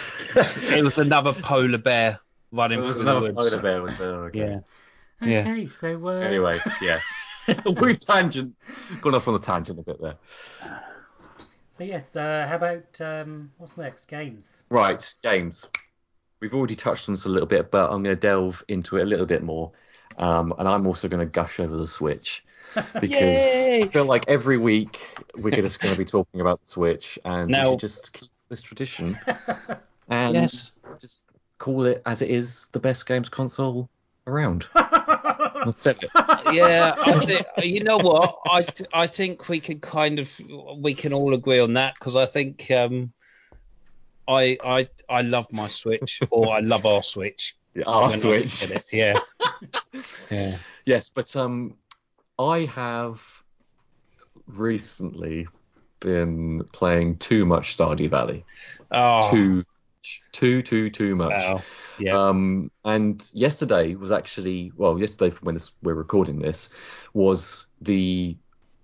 It 0.74 0.82
was 0.82 0.96
another 0.98 1.34
polar 1.34 1.76
bear 1.78 2.18
running 2.52 2.78
It 2.78 2.82
was 2.86 2.96
through 2.96 3.04
the 3.04 3.10
another 3.10 3.32
woods. 3.32 3.50
polar 3.50 3.62
bear. 3.62 3.82
Was 3.82 3.98
there? 3.98 4.14
Okay. 4.26 4.38
Yeah. 4.38 4.60
Yeah. 5.20 5.40
Okay, 5.40 5.66
so 5.66 6.08
uh, 6.08 6.12
Anyway, 6.20 6.58
yeah. 6.80 7.00
We've 7.80 7.98
tangent 8.00 8.56
gone 9.02 9.14
off 9.14 9.28
on 9.28 9.34
a 9.34 9.38
tangent 9.38 9.78
a 9.78 9.82
bit 9.82 10.00
there. 10.00 10.16
So 11.74 11.82
yes, 11.82 12.14
uh, 12.14 12.46
how 12.48 12.54
about 12.54 13.00
um, 13.00 13.50
what's 13.58 13.76
next? 13.76 14.04
Games. 14.06 14.62
Right, 14.70 15.12
James. 15.24 15.66
We've 16.40 16.54
already 16.54 16.76
touched 16.76 17.08
on 17.08 17.14
this 17.14 17.24
a 17.24 17.28
little 17.28 17.48
bit, 17.48 17.72
but 17.72 17.90
I'm 17.90 18.04
going 18.04 18.14
to 18.14 18.20
delve 18.20 18.62
into 18.68 18.96
it 18.96 19.02
a 19.02 19.06
little 19.06 19.26
bit 19.26 19.42
more. 19.42 19.72
Um, 20.16 20.54
and 20.56 20.68
I'm 20.68 20.86
also 20.86 21.08
going 21.08 21.26
to 21.26 21.26
gush 21.26 21.58
over 21.58 21.76
the 21.76 21.88
Switch 21.88 22.44
because 23.00 23.42
I 23.42 23.88
feel 23.92 24.04
like 24.04 24.28
every 24.28 24.56
week 24.56 25.00
we're 25.38 25.50
just 25.50 25.80
going 25.80 25.92
to 25.92 25.98
be 25.98 26.04
talking 26.04 26.40
about 26.40 26.60
the 26.60 26.66
Switch, 26.68 27.18
and 27.24 27.50
Now- 27.50 27.70
we 27.70 27.72
should 27.72 27.80
just 27.80 28.12
keep 28.12 28.30
this 28.48 28.62
tradition 28.62 29.18
and 30.08 30.36
Yes. 30.36 30.78
just 31.00 31.32
call 31.58 31.86
it 31.86 32.02
as 32.06 32.22
it 32.22 32.30
is 32.30 32.68
the 32.68 32.78
best 32.78 33.04
games 33.04 33.28
console 33.28 33.90
around. 34.26 34.66
I 34.74 35.72
said 35.76 35.98
it. 36.02 36.10
yeah, 36.52 36.94
I 36.98 37.24
think 37.24 37.46
you 37.62 37.84
know 37.84 37.98
what 37.98 38.36
I 38.46 38.66
I 38.92 39.06
think 39.06 39.48
we 39.48 39.60
can 39.60 39.80
kind 39.80 40.18
of 40.18 40.30
we 40.76 40.94
can 40.94 41.12
all 41.12 41.34
agree 41.34 41.60
on 41.60 41.74
that 41.74 41.94
because 41.98 42.16
I 42.16 42.26
think 42.26 42.70
um 42.70 43.12
I 44.28 44.58
I 44.64 44.88
I 45.08 45.22
love 45.22 45.52
my 45.52 45.68
Switch 45.68 46.20
or 46.30 46.52
I 46.52 46.60
love 46.60 46.86
our 46.86 47.02
Switch. 47.02 47.56
Yeah, 47.74 47.82
Our 47.86 48.08
Switch. 48.12 48.70
Yeah. 48.92 49.18
yeah. 50.30 50.58
Yes, 50.86 51.08
but 51.08 51.34
um, 51.34 51.76
I 52.38 52.66
have 52.66 53.20
recently 54.46 55.48
been 55.98 56.62
playing 56.72 57.16
too 57.16 57.44
much 57.44 57.76
Stardew 57.76 58.10
Valley. 58.10 58.44
Oh. 58.92 59.28
Too, 59.28 59.64
too, 60.32 60.62
too, 60.62 60.90
too 60.90 61.14
much. 61.16 61.44
wow. 61.44 61.62
Yeah. 61.98 62.28
Um, 62.28 62.70
and 62.84 63.28
yesterday 63.32 63.94
was 63.94 64.12
actually 64.12 64.72
well, 64.76 64.98
yesterday 64.98 65.34
when 65.42 65.54
this, 65.54 65.72
we're 65.82 65.94
recording 65.94 66.38
this 66.40 66.70
was 67.12 67.66
the 67.80 68.36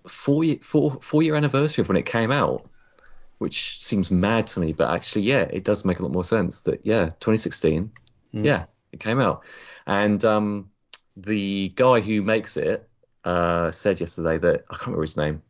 four 0.08 0.44
year, 0.44 0.58
four, 0.62 0.98
four 1.02 1.22
year 1.22 1.34
anniversary 1.34 1.82
of 1.82 1.88
when 1.88 1.96
it 1.96 2.06
came 2.06 2.30
out, 2.30 2.68
which 3.38 3.82
seems 3.82 4.10
mad 4.10 4.46
to 4.48 4.60
me, 4.60 4.72
but 4.72 4.90
actually, 4.90 5.22
yeah, 5.22 5.42
it 5.42 5.64
does 5.64 5.84
make 5.84 5.98
a 5.98 6.02
lot 6.02 6.12
more 6.12 6.24
sense 6.24 6.60
that 6.60 6.84
yeah, 6.84 7.06
2016, 7.20 7.90
Mm. 8.32 8.44
yeah, 8.44 8.66
it 8.92 9.00
came 9.00 9.18
out, 9.18 9.42
and 9.86 10.24
um, 10.24 10.70
the 11.16 11.70
guy 11.74 12.00
who 12.00 12.22
makes 12.22 12.56
it 12.56 12.88
uh, 13.24 13.72
said 13.72 13.98
yesterday 14.00 14.38
that 14.38 14.64
I 14.70 14.74
can't 14.74 14.86
remember 14.86 15.02
his 15.02 15.16
name. 15.16 15.42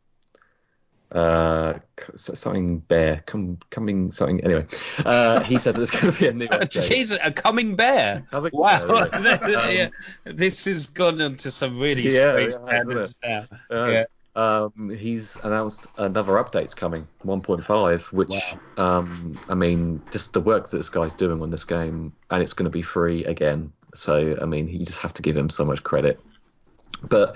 Uh, 1.13 1.79
something 2.15 2.79
bear, 2.79 3.23
come, 3.27 3.59
coming 3.71 4.13
something. 4.13 4.43
Anyway, 4.45 4.65
uh, 5.05 5.41
he 5.41 5.59
said 5.59 5.75
there's 5.75 5.91
going 5.91 6.13
to 6.13 6.19
be 6.19 6.29
a 6.29 6.33
new 6.33 6.47
update. 6.49 6.89
Jeez, 6.89 7.19
a 7.21 7.33
coming 7.33 7.75
bear. 7.75 8.25
Coming 8.31 8.53
wow, 8.55 9.09
bear, 9.09 9.71
Yeah. 9.73 9.89
this 10.25 10.67
has 10.67 10.87
gone 10.87 11.21
into 11.21 11.51
some 11.51 11.81
really 11.81 12.05
Yeah, 12.05 12.33
strange 12.33 12.53
standards 12.53 13.19
now. 13.25 13.45
Yeah. 13.71 14.05
Um, 14.37 14.91
he's 14.97 15.37
announced 15.43 15.89
another 15.99 16.35
update's 16.35 16.75
coming, 16.75 17.09
1.5, 17.25 18.13
which, 18.13 18.55
um, 18.77 19.39
I 19.49 19.55
mean, 19.55 20.01
just 20.13 20.33
the 20.33 20.41
work 20.41 20.71
that 20.71 20.77
this 20.77 20.89
guy's 20.89 21.15
doing 21.15 21.43
on 21.43 21.51
this 21.51 21.65
game, 21.65 22.13
and 22.31 22.43
it's 22.43 22.53
going 22.53 22.65
to 22.65 22.71
be 22.71 22.83
free 22.83 23.25
again. 23.25 23.73
So, 23.93 24.37
I 24.41 24.45
mean, 24.45 24.69
you 24.69 24.85
just 24.85 25.01
have 25.01 25.13
to 25.15 25.23
give 25.23 25.37
him 25.37 25.51
so 25.51 25.65
much 25.65 25.83
credit. 25.83 26.21
But 27.03 27.35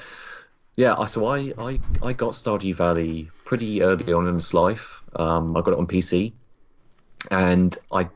yeah, 0.77 1.05
so 1.07 1.27
I, 1.27 1.53
I, 1.59 1.81
I 2.03 2.13
got 2.13 2.33
Stardew 2.33 2.75
Valley 2.75 3.31
pretty 3.45 3.83
early 3.83 4.13
on 4.13 4.27
in 4.27 4.37
its 4.37 4.53
life. 4.53 5.03
Um, 5.17 5.57
I 5.57 5.61
got 5.61 5.73
it 5.73 5.79
on 5.79 5.87
PC, 5.87 6.33
and 7.31 7.77
I 7.93 8.09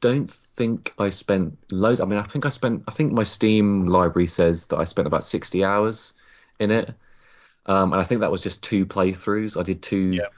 don't 0.00 0.30
think 0.30 0.94
I 0.98 1.10
spent 1.10 1.58
loads. 1.70 2.00
I 2.00 2.06
mean, 2.06 2.18
I 2.18 2.22
think 2.22 2.46
I 2.46 2.48
spent. 2.48 2.84
I 2.88 2.90
think 2.92 3.12
my 3.12 3.22
Steam 3.22 3.86
library 3.86 4.28
says 4.28 4.66
that 4.66 4.78
I 4.78 4.84
spent 4.84 5.06
about 5.06 5.24
60 5.24 5.64
hours 5.64 6.14
in 6.58 6.70
it. 6.70 6.94
Um, 7.66 7.92
and 7.92 8.00
I 8.00 8.04
think 8.04 8.20
that 8.20 8.30
was 8.30 8.42
just 8.42 8.62
two 8.62 8.86
playthroughs. 8.86 9.58
I 9.58 9.62
did 9.62 9.82
two. 9.82 10.12
Yeah. 10.12 10.28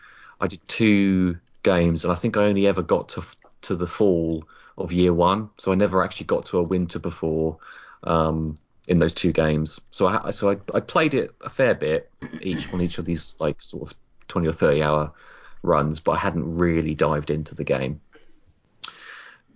I 0.40 0.46
did 0.46 0.66
two 0.66 1.36
games, 1.62 2.04
and 2.04 2.12
I 2.12 2.16
think 2.16 2.36
I 2.36 2.44
only 2.44 2.66
ever 2.66 2.82
got 2.82 3.08
to 3.10 3.24
to 3.62 3.76
the 3.76 3.86
fall 3.86 4.44
of 4.76 4.92
year 4.92 5.12
one. 5.12 5.50
So 5.58 5.70
I 5.70 5.74
never 5.74 6.02
actually 6.02 6.26
got 6.26 6.46
to 6.46 6.58
a 6.58 6.62
winter 6.62 6.98
before 6.98 7.58
um, 8.04 8.56
in 8.88 8.96
those 8.96 9.14
two 9.14 9.32
games. 9.32 9.80
So 9.90 10.06
I 10.08 10.30
so 10.32 10.50
I, 10.50 10.56
I 10.74 10.80
played 10.80 11.14
it 11.14 11.30
a 11.42 11.48
fair 11.50 11.74
bit 11.74 12.10
each 12.40 12.72
on 12.72 12.80
each 12.80 12.98
of 12.98 13.04
these 13.04 13.36
like 13.38 13.62
sort 13.62 13.88
of 13.90 13.96
twenty 14.26 14.48
or 14.48 14.52
thirty 14.52 14.82
hour 14.82 15.12
runs, 15.62 16.00
but 16.00 16.12
I 16.12 16.18
hadn't 16.18 16.56
really 16.56 16.94
dived 16.94 17.30
into 17.30 17.54
the 17.54 17.64
game. 17.64 18.00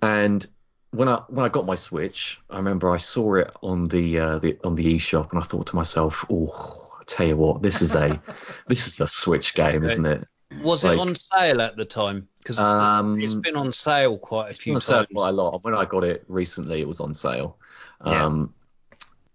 And 0.01 0.47
when 0.91 1.09
I 1.09 1.23
when 1.29 1.45
I 1.45 1.49
got 1.49 1.65
my 1.67 1.77
Switch, 1.77 2.41
I 2.51 2.57
remember 2.57 2.91
I 2.91 2.99
saw 2.99 3.37
it 3.37 3.51
on 3.63 3.89
the 3.89 4.19
uh, 4.19 4.39
the 4.39 4.59
on 4.65 4.75
the 4.75 4.85
eShop, 4.95 5.31
and 5.31 5.41
I 5.41 5.43
thought 5.45 5.67
to 5.69 5.77
myself, 5.77 6.25
"Oh, 6.31 6.89
I 7.01 7.05
tell 7.07 7.27
you 7.27 7.37
what, 7.37 7.63
this 7.63 7.83
is 7.83 7.95
a 7.95 8.21
this 8.69 8.87
is 8.87 9.01
a 9.01 9.07
Switch 9.07 9.55
game, 9.55 9.85
isn't 9.85 10.05
it?" 10.07 10.27
Was 10.61 10.85
Like- 10.85 10.99
it 10.99 11.01
on 11.01 11.15
sale 11.15 11.63
at 11.63 11.77
the 11.77 11.87
time? 11.87 12.29
Because 12.39 12.59
Um, 12.59 13.19
it's 13.19 13.33
been 13.33 13.57
on 13.57 13.73
sale 13.73 14.19
quite 14.19 14.51
a 14.51 14.55
few 14.55 14.75
on 14.75 14.81
sale 14.83 14.99
times. 14.99 15.09
quite 15.15 15.29
a 15.31 15.33
lot. 15.33 15.65
When 15.65 15.75
I 15.75 15.87
got 15.87 16.05
it 16.05 16.25
recently, 16.29 16.83
it 16.83 16.87
was 16.89 17.01
on 17.01 17.15
sale. 17.15 17.57
Yeah. 18.05 18.27
Um, 18.27 18.53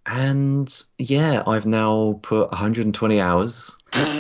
and 0.08 0.84
yeah, 0.98 1.44
I've 1.46 1.66
now 1.66 2.20
put 2.24 2.50
120 2.50 3.20
hours 3.20 3.76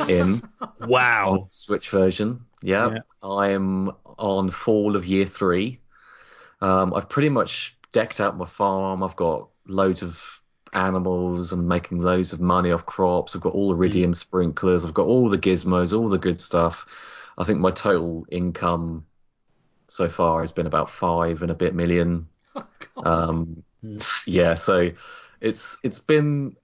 in 0.10 0.42
Wow. 0.82 1.48
Switch 1.50 1.90
version. 1.90 2.42
Yeah, 2.62 2.92
Yeah. 2.94 3.00
I'm 3.24 3.92
on 4.18 4.52
fall 4.52 4.96
of 4.96 5.06
year 5.06 5.26
three. 5.26 5.80
Um, 6.62 6.94
I've 6.94 7.10
pretty 7.10 7.30
much 7.30 7.78
decked 7.94 8.20
out 8.20 8.38
my 8.38 8.46
farm. 8.46 9.04
I've 9.04 9.16
got 9.16 9.50
loads 9.68 10.02
of 10.02 10.22
animals. 10.74 11.52
I'm 11.52 11.68
making 11.68 12.02
loads 12.02 12.34
of 12.34 12.42
money 12.42 12.72
off 12.72 12.86
crops. 12.86 13.36
I've 13.36 13.42
got 13.42 13.54
all 13.54 13.74
iridium 13.74 14.14
sprinklers. 14.14 14.86
I've 14.86 14.94
got 14.94 15.06
all 15.08 15.30
the 15.30 15.38
gizmos, 15.38 15.98
all 15.98 16.10
the 16.10 16.18
good 16.18 16.40
stuff. 16.42 16.86
I 17.38 17.44
think 17.44 17.60
my 17.60 17.72
total 17.72 18.26
income 18.30 19.06
so 19.88 20.10
far 20.10 20.42
has 20.42 20.52
been 20.52 20.68
about 20.68 20.90
five 20.90 21.42
and 21.42 21.52
a 21.52 21.56
bit 21.56 21.74
million. 21.76 22.28
Um, 22.98 23.64
yeah, 24.26 24.56
so 24.56 24.90
it's 25.42 25.78
it's 25.84 26.00
been 26.00 26.56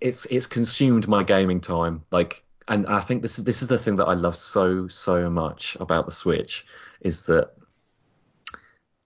it's 0.00 0.26
it's 0.26 0.46
consumed 0.46 1.08
my 1.08 1.22
gaming 1.22 1.60
time. 1.60 2.04
Like, 2.10 2.44
and 2.68 2.86
I 2.86 3.00
think 3.00 3.22
this 3.22 3.38
is 3.38 3.44
this 3.44 3.62
is 3.62 3.68
the 3.68 3.78
thing 3.78 3.96
that 3.96 4.06
I 4.06 4.14
love 4.14 4.36
so 4.36 4.88
so 4.88 5.30
much 5.30 5.76
about 5.80 6.06
the 6.06 6.12
Switch 6.12 6.66
is 7.00 7.24
that 7.24 7.50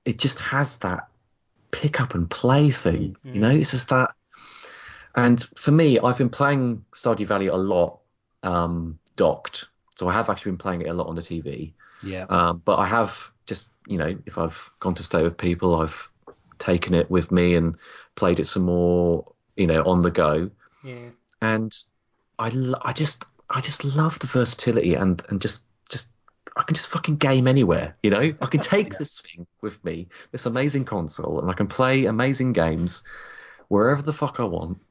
it 0.05 0.19
just 0.19 0.39
has 0.39 0.77
that 0.79 1.09
pick 1.71 2.01
up 2.01 2.15
and 2.15 2.29
play 2.31 2.71
thing. 2.71 3.17
You 3.25 3.41
know, 3.41 3.51
it's 3.51 3.73
just 3.73 3.89
that. 3.91 4.15
And 5.15 5.43
for 5.57 5.71
me, 5.71 5.99
I've 5.99 6.19
been 6.19 6.29
playing 6.29 6.85
Stardew 6.93 7.27
Valley 7.27 7.47
a 7.47 7.57
lot 7.57 8.01
um, 8.43 8.99
docked, 9.17 9.67
so 9.97 10.09
I 10.09 10.13
have 10.13 10.29
actually 10.29 10.53
been 10.53 10.59
playing 10.59 10.83
it 10.83 10.89
a 10.89 10.95
lot 10.95 11.09
on 11.09 11.15
the 11.15 11.23
TV. 11.23 11.73
Yeah. 12.03 12.27
Um, 12.29 12.63
but 12.65 12.77
I 12.77 12.87
have 12.87 13.17
just, 13.47 13.71
you 13.87 13.97
know, 13.97 14.17
if 14.27 14.37
I've 14.37 14.71
gone 14.81 14.95
to 14.95 15.03
stay 15.03 15.23
with 15.23 15.39
people, 15.39 15.77
I've 15.77 16.11
taken 16.59 16.95
it 16.95 17.11
with 17.11 17.31
me 17.31 17.55
and 17.55 17.77
played 18.15 18.41
it 18.41 18.47
some 18.47 18.65
more, 18.65 19.33
you 19.57 19.67
know, 19.67 19.83
on 19.85 20.01
the 20.01 20.11
go. 20.11 20.51
Yeah. 20.83 21.11
And 21.43 21.77
I, 22.39 22.51
I 22.83 22.93
just, 22.93 23.27
I 23.51 23.61
just 23.61 23.85
love 23.85 24.19
the 24.19 24.27
versatility 24.27 24.95
and 24.95 25.23
and 25.29 25.41
just, 25.41 25.63
just, 25.91 26.09
I 26.57 26.63
can 26.63 26.75
just 26.75 26.89
fucking 26.89 27.17
game 27.17 27.47
anywhere, 27.47 27.97
you 28.03 28.11
know. 28.11 28.35
I 28.41 28.47
can 28.47 28.61
take 28.61 28.99
this 28.99 29.21
thing 29.21 29.47
with 29.61 29.83
me, 29.85 30.09
this 30.33 30.47
amazing 30.47 30.85
console, 30.85 31.41
and 31.41 31.51
I 31.51 31.55
can 31.55 31.67
play 31.67 32.07
amazing 32.07 32.53
games 32.53 33.05
wherever 33.69 34.03
the 34.03 34.13
fuck 34.13 34.41
I 34.41 34.45
want. 34.45 34.79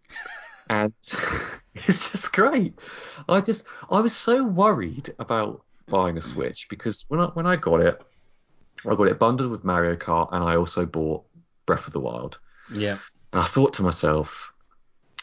And 0.68 0.94
it's 1.76 2.12
just 2.12 2.34
great. 2.34 2.74
I 3.30 3.40
just, 3.40 3.68
I 3.92 4.00
was 4.00 4.16
so 4.16 4.44
worried 4.44 5.14
about 5.20 5.62
buying 5.88 6.18
a 6.18 6.22
Switch 6.22 6.68
because 6.70 7.06
when 7.08 7.20
I 7.20 7.26
when 7.28 7.46
I 7.46 7.56
got 7.56 7.82
it, 7.82 8.04
I 8.86 8.96
got 8.96 9.08
it 9.08 9.20
bundled 9.20 9.52
with 9.52 9.64
Mario 9.64 9.96
Kart, 9.96 10.30
and 10.32 10.44
I 10.44 10.56
also 10.56 10.86
bought 10.86 11.24
Breath 11.66 11.88
of 11.88 11.94
the 11.94 12.00
Wild. 12.00 12.40
Yeah. 12.72 12.98
And 13.34 13.42
I 13.42 13.46
thought 13.46 13.74
to 13.76 13.84
myself, 13.84 14.52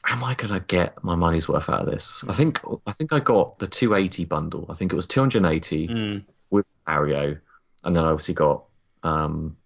am 0.06 0.22
I 0.24 0.34
gonna 0.34 0.60
get 0.60 1.02
my 1.02 1.14
money's 1.14 1.48
worth 1.48 1.68
out 1.68 1.80
of 1.80 1.86
this? 1.86 2.24
I 2.28 2.34
think 2.34 2.60
I 2.86 2.92
think 2.92 3.12
I 3.12 3.20
got 3.20 3.58
the 3.58 3.66
280 3.66 4.24
bundle. 4.24 4.66
I 4.68 4.74
think 4.74 4.92
it 4.92 4.96
was 4.96 5.06
280 5.06 5.88
Mm. 5.88 6.24
with 6.50 6.66
Mario, 6.86 7.36
and 7.84 7.96
then 7.96 8.04
I 8.04 8.08
obviously 8.08 8.34
got 8.34 8.64
um, 9.02 9.56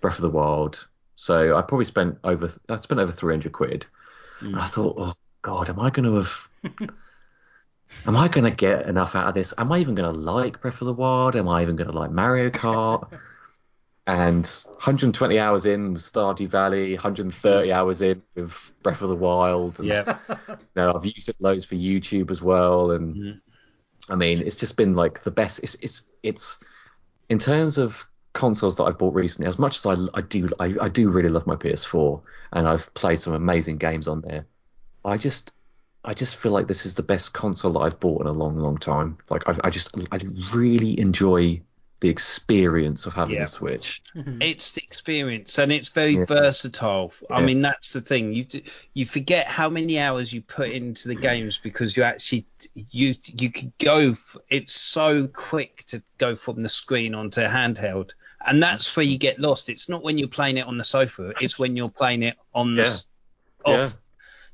Breath 0.00 0.16
of 0.16 0.22
the 0.22 0.30
Wild. 0.30 0.86
So 1.16 1.56
I 1.56 1.62
probably 1.62 1.84
spent 1.84 2.18
over 2.24 2.52
I 2.68 2.80
spent 2.80 3.00
over 3.00 3.12
300 3.12 3.52
quid. 3.52 3.86
And 4.40 4.56
I 4.56 4.66
thought, 4.66 4.96
oh 4.98 5.14
God, 5.42 5.70
am 5.70 5.80
I 5.80 5.90
going 5.90 6.04
to 6.04 6.16
have? 6.16 6.48
am 8.06 8.16
I 8.16 8.28
going 8.28 8.44
to 8.44 8.50
get 8.50 8.86
enough 8.86 9.14
out 9.14 9.28
of 9.28 9.34
this? 9.34 9.54
Am 9.56 9.72
I 9.72 9.78
even 9.78 9.94
going 9.94 10.12
to 10.12 10.18
like 10.18 10.60
Breath 10.60 10.80
of 10.80 10.86
the 10.86 10.92
Wild? 10.92 11.36
Am 11.36 11.48
I 11.48 11.62
even 11.62 11.76
going 11.76 11.90
to 11.90 11.96
like 11.96 12.10
Mario 12.10 12.50
Kart? 12.50 13.08
and 14.06 14.46
120 14.66 15.38
hours 15.38 15.66
in 15.66 15.94
with 15.94 16.02
Stardew 16.02 16.48
Valley, 16.48 16.94
130 16.94 17.72
hours 17.72 18.02
in 18.02 18.22
with 18.34 18.52
Breath 18.82 19.02
of 19.02 19.08
the 19.08 19.16
Wild. 19.16 19.78
And, 19.78 19.88
Yeah. 19.88 20.18
you 20.48 20.56
know, 20.76 20.92
I've 20.94 21.04
used 21.06 21.28
it 21.28 21.36
loads 21.40 21.64
for 21.64 21.74
YouTube 21.76 22.30
as 22.30 22.42
well, 22.42 22.90
and 22.92 23.14
Mhm. 23.14 23.40
I 24.10 24.14
mean, 24.16 24.42
it's 24.42 24.56
just 24.56 24.76
been 24.76 24.94
like 24.94 25.22
the 25.24 25.30
best. 25.30 25.60
It's 25.62 25.76
it's 25.76 26.02
it's 26.22 26.58
in 27.28 27.38
terms 27.38 27.78
of 27.78 28.04
consoles 28.34 28.76
that 28.76 28.84
I've 28.84 28.98
bought 28.98 29.14
recently. 29.14 29.48
As 29.48 29.58
much 29.58 29.78
as 29.78 29.86
I, 29.86 29.96
I 30.14 30.20
do 30.22 30.48
I, 30.60 30.74
I 30.80 30.88
do 30.88 31.08
really 31.10 31.28
love 31.30 31.46
my 31.46 31.56
PS4, 31.56 32.22
and 32.52 32.68
I've 32.68 32.92
played 32.94 33.20
some 33.20 33.34
amazing 33.34 33.78
games 33.78 34.08
on 34.08 34.20
there. 34.20 34.46
I 35.04 35.16
just 35.16 35.52
I 36.04 36.14
just 36.14 36.36
feel 36.36 36.52
like 36.52 36.66
this 36.68 36.84
is 36.86 36.94
the 36.94 37.02
best 37.02 37.32
console 37.32 37.72
that 37.74 37.80
I've 37.80 38.00
bought 38.00 38.20
in 38.22 38.26
a 38.26 38.32
long 38.32 38.56
long 38.56 38.76
time. 38.76 39.18
Like 39.30 39.48
I 39.48 39.56
I 39.64 39.70
just 39.70 39.90
I 40.12 40.20
really 40.52 40.98
enjoy 41.00 41.62
the 42.00 42.08
experience 42.10 43.06
of 43.06 43.14
having 43.14 43.36
Yeah. 43.36 43.44
a 43.44 43.48
Switch. 43.48 44.02
Mm-hmm. 44.14 44.42
It's 44.42 44.72
the 44.72 44.82
experience, 44.82 45.58
and 45.58 45.72
it's 45.72 45.88
very 45.88 46.16
Yeah. 46.16 46.24
versatile. 46.26 47.12
I 47.30 47.40
Yeah. 47.40 47.46
mean, 47.46 47.62
that's 47.62 47.92
the 47.92 48.00
thing. 48.02 48.34
You 48.34 48.44
d- 48.44 48.64
you 48.92 49.06
forget 49.06 49.46
how 49.46 49.70
many 49.70 49.98
hours 49.98 50.32
you 50.32 50.42
put 50.42 50.70
into 50.70 51.08
the 51.08 51.14
games 51.14 51.58
because 51.62 51.96
you 51.96 52.02
actually 52.02 52.46
you 52.90 53.14
you 53.32 53.50
could 53.50 53.72
go. 53.78 54.10
F- 54.10 54.36
it's 54.48 54.74
so 54.74 55.26
quick 55.28 55.84
to 55.86 56.02
go 56.18 56.34
from 56.34 56.62
the 56.62 56.68
screen 56.68 57.14
onto 57.14 57.40
handheld, 57.42 58.10
and 58.46 58.62
that's 58.62 58.94
where 58.96 59.06
you 59.06 59.16
get 59.16 59.38
lost. 59.38 59.70
It's 59.70 59.88
not 59.88 60.02
when 60.02 60.18
you're 60.18 60.28
playing 60.28 60.58
it 60.58 60.66
on 60.66 60.76
the 60.76 60.84
sofa. 60.84 61.32
It's 61.40 61.58
when 61.58 61.74
you're 61.76 61.88
playing 61.90 62.22
it 62.24 62.36
on 62.52 62.72
the 62.76 62.82
Yeah. 62.82 62.88
s- 62.88 63.06
off. 63.64 63.78
Yeah. 63.78 63.90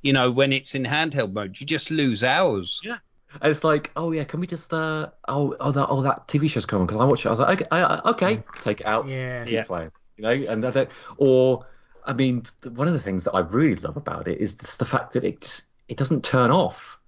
You 0.03 0.13
know, 0.15 0.31
when 0.31 0.53
it's 0.53 0.75
in 0.75 0.85
handheld 0.85 1.33
mode, 1.33 1.61
you 1.61 1.67
just 1.67 1.91
lose 1.91 2.23
hours. 2.23 2.81
Yeah. 2.85 2.99
And 3.41 3.51
it's 3.51 3.65
like, 3.65 3.91
oh 3.97 4.13
yeah, 4.13 4.25
can 4.25 4.41
we 4.41 4.47
just 4.47 4.73
uh 4.75 5.11
oh 5.29 5.57
oh 5.61 5.73
that 5.73 5.87
oh 5.89 6.03
that 6.03 6.27
TV 6.29 6.49
show's 6.51 6.67
coming? 6.67 6.87
Can 6.87 7.01
I 7.01 7.05
watch 7.05 7.25
it? 7.25 7.29
I 7.29 7.31
was 7.31 7.39
like, 7.41 7.61
okay, 7.63 7.69
I, 7.71 7.83
I- 7.83 8.11
okay, 8.11 8.43
take 8.61 8.81
it 8.81 8.87
out, 8.87 9.07
Yeah. 9.09 9.45
keep 9.45 9.53
Yeah. 9.55 9.65
playing, 9.65 9.91
you 10.17 10.23
know. 10.23 10.31
And 10.53 10.63
that, 10.65 10.91
or 11.17 11.67
I 12.05 12.13
mean, 12.13 12.43
one 12.75 12.89
of 12.89 12.95
the 12.95 13.01
things 13.01 13.25
that 13.25 13.33
I 13.33 13.41
really 13.41 13.77
love 13.77 13.97
about 13.97 14.27
it 14.29 14.41
is 14.41 14.55
just 14.55 14.79
the 14.79 14.85
fact 14.85 15.13
that 15.13 15.25
it 15.25 15.41
just, 15.41 15.63
it 15.89 15.97
doesn't 15.97 16.25
turn 16.25 16.51
off. 16.51 16.99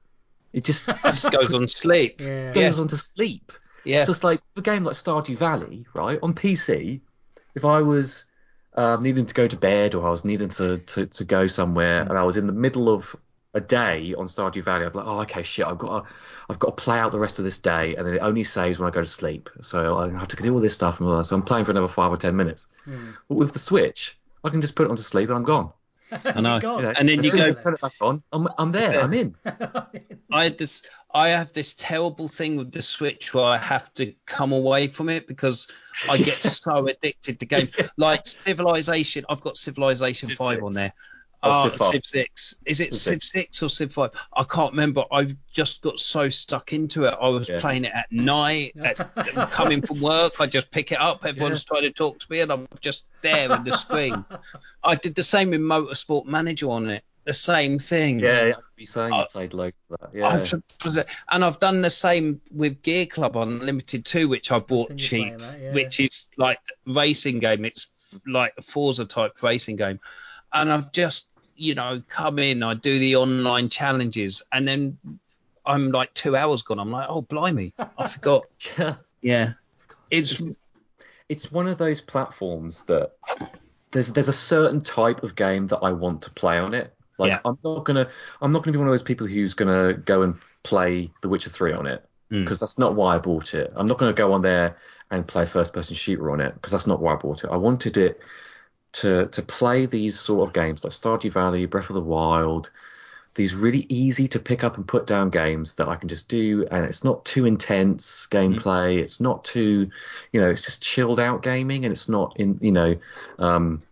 It 0.53 0.65
just 0.65 0.89
It 0.89 0.97
just 1.05 1.31
goes 1.32 1.53
on 1.55 1.66
sleep. 1.66 2.20
Yeah. 2.20 2.35
just 2.36 2.55
Yeah. 2.55 2.69
goes 2.69 2.78
on 2.81 2.89
to 2.89 2.97
sleep. 2.97 3.53
Yeah. 3.85 4.05
So 4.05 4.11
it's 4.12 4.19
just 4.19 4.24
like 4.24 4.40
a 4.57 4.62
game 4.62 4.85
like 4.85 4.94
Stardew 4.94 5.36
Valley, 5.36 5.86
right? 5.94 6.19
On 6.23 6.32
PC, 6.35 7.01
if 7.55 7.65
I 7.65 7.81
was 7.82 8.27
um, 8.77 9.03
needing 9.03 9.27
to 9.27 9.35
go 9.35 9.49
to 9.49 9.57
bed 9.57 9.94
or 9.94 10.07
I 10.07 10.11
was 10.11 10.24
needing 10.24 10.51
to, 10.51 10.78
to, 10.78 11.07
to 11.07 11.24
go 11.24 11.47
somewhere 11.47 12.03
and 12.03 12.16
I 12.16 12.23
was 12.23 12.36
in 12.36 12.47
the 12.47 12.53
middle 12.53 12.89
of 12.89 13.16
a 13.55 13.61
day 13.61 14.15
on 14.16 14.27
Stardew 14.27 14.65
Valley, 14.65 14.87
I'd 14.87 14.93
be 14.93 14.99
like, 14.99 15.07
oh, 15.07 15.20
okay, 15.20 15.43
shit, 15.43 15.66
I've 15.66 15.79
got 15.79 16.05
to, 16.05 16.11
I've 16.49 16.59
got 16.59 16.77
to 16.77 16.83
play 16.83 16.99
out 16.99 17.12
the 17.12 17.19
rest 17.19 17.39
of 17.39 17.45
this 17.45 17.59
day, 17.59 17.95
and 17.97 18.07
then 18.07 18.15
it 18.15 18.19
only 18.20 18.45
saves 18.45 18.79
when 18.79 18.89
I 18.89 18.95
go 18.95 19.01
to 19.03 19.07
sleep. 19.07 19.51
So 19.61 19.99
I 19.99 20.11
have 20.11 20.29
to 20.29 20.37
do 20.37 20.55
all 20.55 20.61
this 20.61 20.74
stuff, 20.74 21.01
and 21.01 21.09
all 21.09 21.19
that. 21.19 21.24
so 21.24 21.37
I'm 21.37 21.43
playing 21.43 21.65
for 21.66 21.70
another 21.73 21.89
five 21.89 22.11
or 22.11 22.16
ten 22.16 22.35
minutes. 22.37 22.66
But 23.29 23.35
with 23.35 23.53
the 23.53 23.59
Switch, 23.59 24.19
I 24.45 24.49
can 24.49 24.61
just 24.61 24.74
put 24.74 24.87
it 24.87 24.91
on 24.91 24.97
to 24.97 25.03
sleep 25.03 25.29
and 25.29 25.39
I'm 25.39 25.45
gone. 25.45 25.70
I 26.24 26.41
know. 26.41 26.57
You 26.57 26.83
know, 26.83 26.93
And 26.99 27.09
then 27.09 27.20
as 27.20 27.24
you 27.24 27.31
soon 27.31 27.41
as 27.41 27.55
go- 27.55 27.61
I 27.61 27.62
turn 27.62 27.74
it 27.74 27.81
back 27.81 27.93
on, 28.01 28.23
I'm, 28.33 28.49
I'm 28.59 28.73
there. 28.73 28.89
That's. 28.89 29.05
I'm 29.05 29.12
in. 29.15 29.35
I 30.33 30.45
had 30.45 30.59
this. 30.59 30.83
I 31.15 31.29
have 31.29 31.53
this 31.53 31.74
terrible 31.74 32.29
thing 32.29 32.57
with 32.57 32.73
the 32.73 32.83
Switch 32.83 33.33
where 33.35 33.45
I 33.45 33.57
have 33.59 33.93
to 33.95 34.15
come 34.27 34.53
away 34.53 34.89
from 34.89 35.09
it 35.09 35.27
because 35.27 35.69
I 36.11 36.19
get 36.19 36.35
so 36.37 36.87
addicted 36.87 37.41
to 37.41 37.47
game. 37.47 37.69
Like 37.97 38.27
Civilization, 38.27 39.24
I've 39.29 39.41
got 39.41 39.57
Civilization 39.57 40.31
Civ 40.31 40.39
Five 40.39 40.62
on 40.62 40.73
there. 40.73 40.93
Oh, 41.44 41.69
Civ. 41.69 41.81
Civ 41.82 42.05
Six. 42.05 42.55
Is 42.64 42.81
it 42.81 42.94
Civ 42.94 43.14
Civ 43.14 43.23
Six 43.23 43.62
or 43.62 43.69
Civ 43.69 43.93
Five? 43.93 44.10
I 44.32 44.44
can't 44.44 44.73
remember. 44.73 45.05
I 45.10 45.36
just 45.52 45.82
got 45.82 45.98
so 45.98 46.28
stuck 46.28 46.73
into 46.73 47.05
it. 47.05 47.14
I 47.20 47.28
was 47.31 47.48
Yeah. 47.48 47.60
playing 47.60 47.85
it 47.85 47.93
at 47.94 48.10
night, 48.12 48.73
at, 48.77 48.97
coming 49.51 49.82
from 49.82 50.01
work. 50.01 50.40
I 50.40 50.47
just 50.47 50.70
pick 50.70 50.93
it 50.93 51.01
up. 51.01 51.24
Everyone's 51.24 51.64
trying 51.64 51.82
to 51.82 51.90
talk 51.90 52.20
to 52.20 52.27
me, 52.31 52.40
and 52.40 52.52
I'm 52.52 52.69
just 52.81 53.06
there 53.23 53.52
in 53.52 53.64
the 53.64 53.73
screen. 53.77 54.24
I 54.85 54.94
did 54.94 55.14
the 55.14 55.23
same 55.23 55.51
with 55.51 55.60
Motorsport 55.60 56.27
Manager 56.27 56.70
on 56.70 56.89
it. 56.90 57.02
The 57.24 57.32
same 57.32 57.78
thing. 57.78 58.19
Yeah, 58.19 58.40
I 58.48 58.52
could 58.55 58.64
be 58.74 58.85
saying 58.85 59.12
you 59.12 59.20
Uh, 59.20 59.27
played 59.27 59.55
loads 59.55 59.81
of 59.90 60.01
that. 60.01 60.10
Yeah. 60.19 60.28
I've- 60.28 61.02
and 61.31 61.44
I've 61.44 61.60
done 61.60 61.81
the 61.81 61.90
same 61.90 62.40
with 62.51 62.82
Gear 62.82 63.06
Club 63.06 63.36
Unlimited 63.36 64.05
2, 64.05 64.28
which 64.28 64.51
I 64.51 64.59
bought 64.59 64.89
seen 64.89 65.28
you 65.28 65.31
cheap, 65.31 65.39
that, 65.39 65.60
yeah. 65.60 65.73
which 65.73 66.01
is 66.01 66.27
like 66.36 66.59
a 66.89 66.93
racing 66.93 67.39
game. 67.39 67.64
It's 67.64 67.86
like 68.27 68.55
a 68.59 68.62
Forza 68.62 69.05
type 69.05 69.40
racing 69.40 69.77
game. 69.77 70.01
And 70.52 70.70
I've 70.73 70.90
just, 70.90 71.27
you 71.57 71.74
know, 71.74 72.03
come 72.09 72.39
in, 72.39 72.62
I 72.62 72.74
do 72.74 72.99
the 72.99 73.16
online 73.16 73.69
challenges, 73.69 74.43
and 74.53 74.66
then 74.66 74.99
I'm 75.65 75.91
like 75.91 76.12
two 76.15 76.37
hours 76.37 76.62
gone. 76.62 76.79
I'm 76.79 76.91
like, 76.91 77.07
oh, 77.09 77.23
blimey, 77.23 77.73
I 77.99 78.09
forgot. 78.09 78.47
Yeah. 78.79 78.97
Yeah. 79.20 79.53
It's, 80.11 80.43
it's 81.29 81.53
one 81.53 81.69
of 81.69 81.79
those 81.79 82.01
platforms 82.01 82.83
that 82.85 83.12
there's 83.93 84.12
there's 84.12 84.29
a 84.29 84.33
certain 84.33 84.81
type 84.81 85.23
of 85.23 85.37
game 85.37 85.66
that 85.69 85.79
I 85.79 85.93
want 85.93 86.23
to 86.23 86.31
play 86.31 86.59
on 86.59 86.74
it. 86.74 86.93
Like 87.19 87.29
Yeah. 87.29 87.41
I'm 87.45 87.59
not 87.62 87.85
gonna 87.85 88.09
I'm 88.41 88.51
not 88.51 88.65
gonna 88.65 88.73
be 88.73 88.79
one 88.79 88.89
of 88.89 88.93
those 88.93 89.03
people 89.03 89.27
who's 89.27 89.55
gonna 89.55 89.95
go 89.95 90.23
and 90.23 90.35
play 90.65 91.11
The 91.20 91.29
Witcher 91.29 91.51
3 91.51 91.73
on 91.73 91.87
it 91.87 92.05
Mm. 92.33 92.45
because 92.45 92.61
that's 92.61 92.79
not 92.79 92.95
why 92.95 93.15
I 93.15 93.19
bought 93.19 93.53
it. 93.53 93.73
I'm 93.77 93.87
not 93.87 93.99
gonna 93.99 94.15
go 94.15 94.33
on 94.33 94.41
there 94.41 94.77
and 95.11 95.27
play 95.29 95.45
first 95.45 95.74
person 95.74 95.95
shooter 95.95 96.31
on 96.31 96.41
it 96.41 96.55
because 96.55 96.73
that's 96.73 96.87
not 96.87 97.01
why 97.01 97.12
I 97.12 97.16
bought 97.16 97.45
it. 97.45 97.51
I 97.51 97.57
wanted 97.57 97.99
it 97.99 98.20
to 98.93 99.27
to 99.28 99.43
play 99.43 99.86
these 99.86 100.19
sort 100.19 100.48
of 100.48 100.55
games 100.55 100.85
like 100.85 100.93
Stardew 100.93 101.32
Valley, 101.32 101.66
Breath 101.66 101.90
of 101.90 101.94
the 101.94 102.01
Wild, 102.01 102.70
these 103.35 103.55
really 103.55 103.86
easy 103.89 104.28
to 104.28 104.39
pick 104.39 104.62
up 104.62 104.77
and 104.77 104.86
put 104.86 105.06
down 105.06 105.31
games 105.31 105.74
that 105.74 105.89
I 105.89 105.97
can 105.97 106.09
just 106.09 106.28
do, 106.28 106.66
and 106.70 106.85
it's 106.85 107.02
not 107.02 107.24
too 107.24 107.47
intense 107.47 108.27
gameplay. 108.31 108.98
It's 108.98 109.20
not 109.20 109.44
too, 109.44 109.90
you 110.32 110.40
know, 110.40 110.51
it's 110.51 110.64
just 110.64 110.82
chilled 110.82 111.19
out 111.19 111.43
gaming, 111.43 111.85
and 111.85 111.93
it's 111.93 112.09
not 112.09 112.39
in, 112.39 112.59
you 112.60 112.73
know, 112.73 112.97
um, 113.39 113.82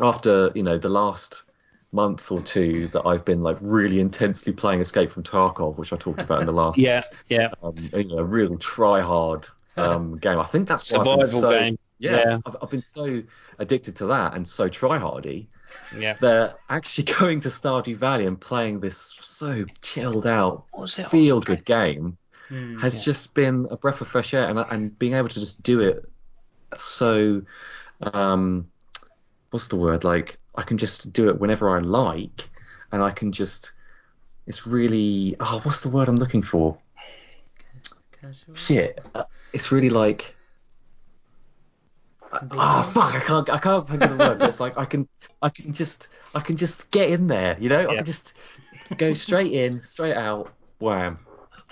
after 0.00 0.52
you 0.54 0.62
know 0.62 0.76
the 0.76 0.90
last 0.90 1.44
month 1.92 2.30
or 2.30 2.42
two 2.42 2.88
that 2.88 3.06
I've 3.06 3.24
been 3.24 3.42
like 3.42 3.56
really 3.62 4.00
intensely 4.00 4.52
playing 4.52 4.80
Escape 4.80 5.10
from 5.10 5.22
Tarkov, 5.22 5.78
which 5.78 5.92
I 5.94 5.96
talked 5.96 6.20
about 6.20 6.40
in 6.40 6.46
the 6.46 6.52
last, 6.52 6.78
yeah, 6.78 7.04
yeah. 7.28 7.50
um, 7.62 7.74
you 7.94 8.04
know, 8.04 8.22
real 8.22 8.58
try 8.58 9.00
hard 9.00 9.46
um, 9.78 10.18
game. 10.18 10.38
I 10.38 10.44
think 10.44 10.68
that's 10.68 10.92
why 10.92 10.98
I've 10.98 11.04
been 11.04 11.26
Survival 11.26 11.40
so, 11.40 11.58
game. 11.58 11.78
Yeah, 11.98 12.16
Yeah. 12.16 12.38
I've, 12.46 12.56
I've 12.62 12.70
been 12.70 12.80
so 12.82 13.22
addicted 13.58 13.96
to 13.96 14.06
that 14.06 14.34
and 14.34 14.46
so 14.46 14.68
try 14.68 14.98
hardy 14.98 15.48
Yeah. 15.96 16.14
they're 16.20 16.54
actually 16.68 17.04
going 17.18 17.40
to 17.40 17.48
Stardew 17.48 17.96
Valley 17.96 18.26
and 18.26 18.40
playing 18.40 18.80
this 18.80 19.14
so 19.20 19.64
chilled 19.82 20.26
out, 20.26 20.64
What 20.72 20.90
feel 20.90 21.40
good 21.40 21.64
game 21.64 22.16
Hmm. 22.48 22.78
has 22.78 23.04
just 23.04 23.34
been 23.34 23.66
a 23.70 23.76
breath 23.76 24.00
of 24.00 24.08
fresh 24.08 24.32
air, 24.32 24.48
and 24.48 24.58
and 24.58 24.98
being 24.98 25.12
able 25.12 25.28
to 25.28 25.38
just 25.38 25.62
do 25.62 25.80
it 25.80 26.02
so, 26.78 27.42
um, 28.00 28.70
what's 29.50 29.68
the 29.68 29.76
word? 29.76 30.02
Like 30.02 30.38
I 30.54 30.62
can 30.62 30.78
just 30.78 31.12
do 31.12 31.28
it 31.28 31.38
whenever 31.38 31.68
I 31.76 31.80
like, 31.80 32.48
and 32.90 33.02
I 33.02 33.10
can 33.10 33.32
just. 33.32 33.72
It's 34.46 34.66
really 34.66 35.36
oh, 35.40 35.60
what's 35.62 35.82
the 35.82 35.90
word 35.90 36.08
I'm 36.08 36.16
looking 36.16 36.42
for? 36.42 36.78
Casual. 38.20 38.54
Shit, 38.54 38.98
uh, 39.14 39.24
it's 39.52 39.70
really 39.70 39.90
like. 39.90 40.34
Ah, 42.32 42.38
Convenient. 42.40 42.94
fuck! 42.94 43.14
I 43.14 43.20
can't. 43.20 43.50
I 43.50 43.58
can't 43.58 43.88
think 43.88 44.02
of 44.04 44.10
the 44.10 44.16
word. 44.16 44.38
But 44.38 44.48
it's 44.48 44.60
like 44.60 44.76
I 44.78 44.84
can. 44.84 45.08
I 45.42 45.48
can 45.48 45.72
just. 45.72 46.08
I 46.34 46.40
can 46.40 46.56
just 46.56 46.90
get 46.90 47.10
in 47.10 47.26
there. 47.26 47.56
You 47.58 47.68
know. 47.68 47.88
I 47.88 47.96
can 47.96 48.04
just 48.04 48.34
go 48.96 49.14
straight 49.14 49.52
in, 49.52 49.80
straight 49.82 50.16
out. 50.16 50.50
Wham. 50.78 51.18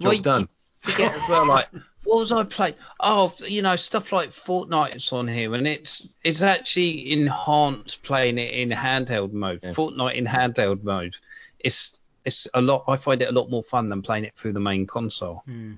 Job 0.01 0.09
Well, 0.13 0.19
done. 0.23 0.49
forget 0.79 1.15
as 1.15 1.29
well, 1.29 1.47
like 1.47 1.69
what 2.05 2.19
was 2.21 2.31
I 2.33 2.45
playing? 2.45 2.75
Oh, 3.01 3.35
you 3.47 3.63
know, 3.63 3.77
stuff 3.77 4.13
like 4.13 4.31
Fortnite's 4.31 5.13
on 5.13 5.27
here, 5.27 5.55
and 5.55 5.67
it's 5.67 6.09
it's 6.23 6.43
actually 6.43 7.13
enhanced 7.13 8.03
playing 8.03 8.39
it 8.39 8.53
in 8.53 8.71
handheld 8.71 9.33
mode. 9.33 9.61
Yeah. 9.63 9.71
Fortnite 9.71 10.15
in 10.15 10.27
handheld 10.27 10.83
mode, 10.85 11.17
it's 11.61 11.99
it's 12.25 12.47
a 12.55 12.61
lot. 12.61 12.85
I 12.89 12.97
find 12.97 13.23
it 13.23 13.29
a 13.29 13.33
lot 13.33 13.51
more 13.51 13.63
fun 13.63 13.89
than 13.89 14.03
playing 14.03 14.25
it 14.25 14.35
through 14.37 14.53
the 14.53 14.61
main 14.61 14.87
console. 14.87 15.43
Hmm. 15.47 15.75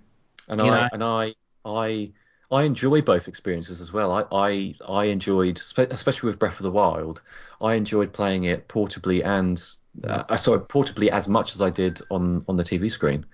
and 0.49 0.61
you 0.61 0.67
I 0.67 0.81
know. 0.81 0.89
and 0.93 1.05
I 1.05 1.35
I 1.65 2.11
I 2.51 2.63
enjoy 2.63 3.03
both 3.03 3.29
experiences 3.29 3.81
as 3.81 3.93
well. 3.93 4.11
I 4.11 4.25
I, 4.33 4.75
I 4.89 5.05
enjoyed, 5.07 5.61
especially 5.77 6.29
with 6.29 6.39
Breath 6.39 6.59
of 6.59 6.63
the 6.63 6.71
Wild, 6.71 7.23
I 7.61 7.75
enjoyed 7.75 8.13
playing 8.13 8.45
it 8.45 8.69
portably 8.69 9.25
and 9.25 9.63
uh, 10.05 10.37
sorry, 10.37 10.61
portably 10.61 11.09
as 11.09 11.29
much 11.29 11.55
as 11.55 11.63
I 11.63 11.71
did 11.71 12.01
on 12.11 12.45
on 12.49 12.57
the 12.57 12.65
TV 12.65 12.91
screen. 12.91 13.27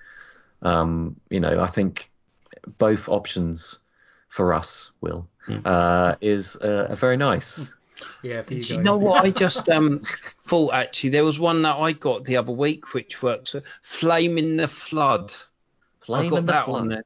Um, 0.63 1.17
you 1.31 1.41
know, 1.41 1.61
I 1.61 1.67
think 1.67 2.11
both 2.79 3.09
options 3.09 3.81
for 4.29 4.53
us, 4.53 4.91
Will, 5.01 5.29
Hmm. 5.47 5.59
uh, 5.65 6.15
is 6.21 6.57
uh, 6.57 6.89
are 6.91 6.97
very 6.97 7.17
nice. 7.17 7.75
Yeah, 8.23 8.43
for 8.43 8.55
you 8.55 8.61
you 8.61 8.83
know 8.83 8.97
what 8.97 9.25
I 9.25 9.31
just 9.31 9.69
um 9.69 10.01
thought 10.41 10.75
actually? 10.75 11.11
There 11.11 11.25
was 11.25 11.39
one 11.39 11.63
that 11.63 11.77
I 11.77 11.93
got 11.93 12.25
the 12.25 12.37
other 12.37 12.53
week 12.53 12.95
which 12.95 13.23
works. 13.23 13.55
Flame 13.83 14.39
in 14.39 14.57
the 14.57 14.67
Flood. 14.67 15.33
I 16.11 16.29
got 16.29 16.39
in 16.39 16.47
the 16.47 16.53
that 16.53 16.65
Flood. 16.65 16.81
on 16.83 16.89
there. 16.89 17.05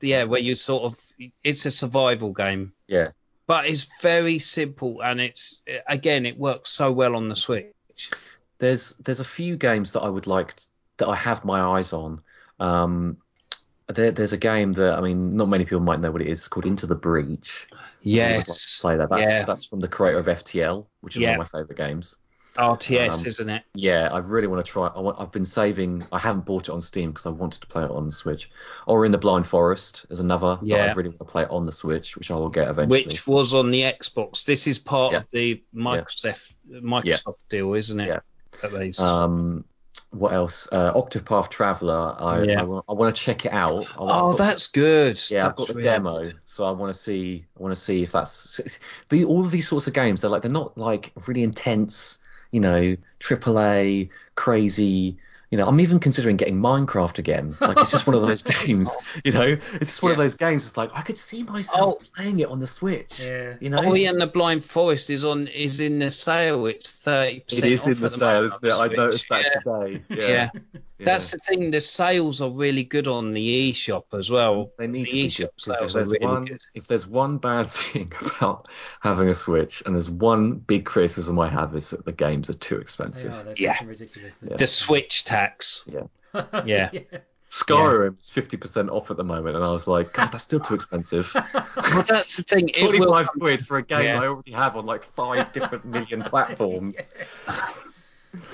Yeah, 0.00 0.24
where 0.24 0.40
you 0.40 0.54
sort 0.54 0.84
of 0.84 0.98
it's 1.44 1.66
a 1.66 1.70
survival 1.70 2.32
game. 2.32 2.72
Yeah. 2.88 3.10
but 3.46 3.66
it's 3.66 3.86
very 4.02 4.38
simple 4.38 5.00
and 5.02 5.20
it's 5.20 5.60
again 5.86 6.26
it 6.26 6.36
works 6.38 6.70
so 6.70 6.90
well 6.92 7.14
on 7.16 7.28
the 7.28 7.36
switch 7.36 8.10
there's 8.58 8.94
there's 8.96 9.20
a 9.20 9.24
few 9.24 9.56
games 9.56 9.92
that 9.92 10.00
I 10.02 10.08
would 10.08 10.26
like 10.26 10.56
t- 10.56 10.64
that 10.98 11.08
I 11.08 11.14
have 11.14 11.44
my 11.44 11.60
eyes 11.60 11.92
on. 11.92 12.20
Um, 12.58 13.18
there, 13.88 14.10
there's 14.10 14.32
a 14.32 14.38
game 14.38 14.72
that 14.74 14.94
I 14.98 15.00
mean, 15.02 15.30
not 15.36 15.48
many 15.48 15.64
people 15.64 15.80
might 15.80 16.00
know 16.00 16.10
what 16.10 16.22
it 16.22 16.28
is. 16.28 16.38
It's 16.40 16.48
called 16.48 16.64
Into 16.66 16.86
the 16.86 16.94
Breach. 16.94 17.68
Would 17.70 17.78
like 17.78 17.86
yes 18.04 18.80
play 18.80 18.96
that. 18.96 19.10
That's 19.10 19.22
Yeah. 19.22 19.44
that's 19.44 19.64
from 19.66 19.80
the 19.80 19.88
creator 19.88 20.18
of 20.18 20.26
FTL, 20.26 20.86
which 21.02 21.16
is 21.16 21.22
Yeah. 21.22 21.36
one 21.36 21.40
of 21.46 21.52
my 21.52 21.60
favorite 21.60 21.76
games. 21.78 22.16
Rts 22.56 23.20
um, 23.20 23.26
isn't 23.26 23.48
it 23.48 23.62
Yeah, 23.74 24.08
I 24.12 24.18
really 24.18 24.46
want 24.46 24.64
to 24.64 24.70
try. 24.70 24.86
I 24.88 25.00
want, 25.00 25.18
I've 25.20 25.32
been 25.32 25.46
saving. 25.46 26.06
I 26.12 26.18
haven't 26.18 26.44
bought 26.44 26.68
it 26.68 26.72
on 26.72 26.80
Steam 26.82 27.10
because 27.10 27.26
I 27.26 27.30
wanted 27.30 27.60
to 27.60 27.66
play 27.66 27.84
it 27.84 27.90
on 27.90 28.06
the 28.06 28.12
Switch. 28.12 28.50
Ori 28.86 29.06
and 29.06 29.14
the 29.14 29.18
Blind 29.18 29.46
Forest 29.46 30.06
is 30.10 30.20
another 30.20 30.56
that 30.56 30.66
Yeah. 30.66 30.76
I 30.86 30.92
really 30.94 31.10
want 31.10 31.18
to 31.20 31.24
play 31.24 31.42
it 31.42 31.50
on 31.50 31.64
the 31.64 31.72
Switch, 31.72 32.16
which 32.16 32.30
I 32.30 32.34
will 32.34 32.48
get 32.48 32.68
eventually. 32.68 33.04
which 33.06 33.26
was 33.26 33.54
on 33.54 33.70
the 33.70 33.82
xbox 33.82 34.44
this 34.44 34.66
is 34.66 34.78
part 34.78 35.12
Yeah. 35.12 35.18
of 35.18 35.30
the 35.30 35.62
microsoft 35.74 36.54
microsoft 36.70 37.42
deal 37.48 37.74
isn't 37.74 38.00
it 38.00 38.08
Yeah. 38.08 38.20
at 38.62 38.72
least 38.72 39.00
Um, 39.00 39.64
what 40.10 40.32
else? 40.32 40.68
Uh, 40.72 40.92
Octopath 40.94 41.50
Traveler. 41.50 42.14
I 42.18 42.42
Yeah. 42.44 42.62
I, 42.62 42.92
want 42.92 43.14
to 43.14 43.20
check 43.20 43.44
it 43.44 43.52
out. 43.52 43.70
I 43.70 43.74
want- 43.74 43.90
oh 43.98 44.30
got- 44.30 44.38
that's 44.38 44.66
good 44.68 45.20
Yeah, 45.30 45.46
I've 45.48 45.56
got 45.56 45.66
the 45.68 45.74
really 45.74 45.82
demo, 45.84 46.22
good. 46.22 46.38
so 46.44 46.64
I 46.64 46.70
want 46.70 46.94
to 46.94 46.98
see. 46.98 47.44
I 47.58 47.62
want 47.62 47.74
to 47.74 47.80
see 47.80 48.02
if 48.02 48.12
that's 48.12 48.60
the 49.10 49.24
all 49.24 49.44
of 49.44 49.50
these 49.50 49.68
sorts 49.68 49.86
of 49.88 49.92
games. 49.92 50.20
They're 50.20 50.30
like 50.30 50.42
they're 50.42 50.50
not 50.50 50.78
like 50.78 51.12
really 51.26 51.42
intense, 51.42 52.18
you 52.56 52.60
know, 52.62 52.96
AAA 53.20 54.08
crazy. 54.34 55.18
You 55.50 55.58
know, 55.58 55.68
I'm 55.68 55.78
even 55.78 56.00
considering 56.00 56.36
getting 56.36 56.56
Minecraft 56.58 57.18
again. 57.18 57.56
Like 57.60 57.78
it's 57.78 57.90
just 57.92 58.06
one 58.06 58.16
of 58.16 58.22
those 58.22 58.40
games. 58.66 58.96
You 59.24 59.32
know, 59.32 59.56
it's 59.74 59.90
just 59.90 60.02
one 60.02 60.10
of 60.10 60.18
those 60.18 60.34
games. 60.34 60.66
It's 60.66 60.76
like 60.78 60.90
I 60.94 61.02
could 61.02 61.18
see 61.18 61.42
myself 61.44 61.98
Oh. 62.00 62.02
playing 62.16 62.40
it 62.40 62.48
on 62.48 62.58
the 62.58 62.66
Switch. 62.66 63.20
Yeah. 63.20 63.54
You 63.60 63.68
know, 63.70 63.80
Oh, 63.84 63.94
yeah, 63.94 64.08
and 64.10 64.20
the 64.20 64.26
Blind 64.26 64.64
Forest 64.64 65.10
is 65.10 65.24
on 65.24 65.46
is 65.48 65.80
in 65.80 65.98
the 66.00 66.10
sale. 66.10 66.64
It's 66.66 66.90
thirty 66.90 67.36
it 67.36 67.48
percent. 67.48 67.72
is 67.72 67.86
in 67.86 68.00
the 68.00 68.08
sale, 68.08 68.44
isn't 68.44 68.64
it? 68.64 68.72
I 68.72 68.86
noticed 68.88 69.28
that 69.28 69.44
yeah. 69.44 69.60
today. 69.60 70.02
Yeah, 70.08 70.28
Yeah. 70.28 70.50
Yeah. 70.98 71.04
That's 71.04 71.30
the 71.32 71.38
thing. 71.38 71.70
The 71.70 71.80
sales 71.80 72.40
are 72.40 72.50
really 72.50 72.84
good 72.84 73.06
on 73.06 73.32
the 73.32 73.72
eShop 73.72 74.04
as 74.12 74.30
well. 74.30 74.70
They 74.78 74.86
need 74.86 75.04
the 75.04 75.10
to 75.10 75.12
be 75.12 75.26
eShop 75.28 75.36
good, 75.38 75.50
'cause 75.56 75.68
if 75.68 75.76
sales 75.78 75.94
are 75.94 75.98
there's 75.98 76.10
really 76.12 76.26
one 76.26 76.44
good. 76.44 76.62
if 76.74 76.86
there's 76.86 77.06
one 77.06 77.38
bad 77.38 77.70
thing 77.72 78.12
about 78.38 78.68
having 79.00 79.28
a 79.28 79.34
Switch, 79.34 79.82
and 79.84 79.94
there's 79.94 80.08
one 80.10 80.54
big 80.54 80.84
criticism 80.86 81.38
I 81.38 81.48
have 81.48 81.74
is 81.76 81.90
that 81.90 82.04
the 82.04 82.12
games 82.12 82.48
are 82.50 82.54
too 82.54 82.78
expensive. 82.78 83.32
They're 83.44 83.54
Yeah. 83.56 83.72
fucking 83.74 83.88
ridiculous. 83.88 84.38
Yeah. 84.42 84.56
The 84.56 84.66
Switch 84.66 85.24
tax. 85.24 85.84
Yeah. 86.64 86.90
Yeah. 86.92 87.18
Skyrim 87.48 88.18
is 88.20 88.28
fifty 88.28 88.56
percent 88.56 88.90
off 88.90 89.10
at 89.10 89.16
the 89.16 89.24
moment, 89.24 89.54
and 89.56 89.64
I 89.64 89.70
was 89.70 89.86
like, 89.86 90.12
God, 90.12 90.32
that's 90.32 90.42
still 90.44 90.60
too 90.60 90.74
expensive. 90.74 91.30
Well, 91.76 92.02
that's 92.02 92.36
the 92.36 92.42
thing. 92.42 92.68
It 92.70 92.74
Twenty-five 92.78 93.28
quid 93.38 93.66
for 93.66 93.76
a 93.78 93.82
game 93.82 94.02
Yeah. 94.02 94.20
I 94.20 94.26
already 94.26 94.50
have 94.50 94.76
on 94.76 94.84
like 94.84 95.04
five 95.14 95.52
different 95.52 95.84
million 95.84 96.22
platforms. 96.24 96.98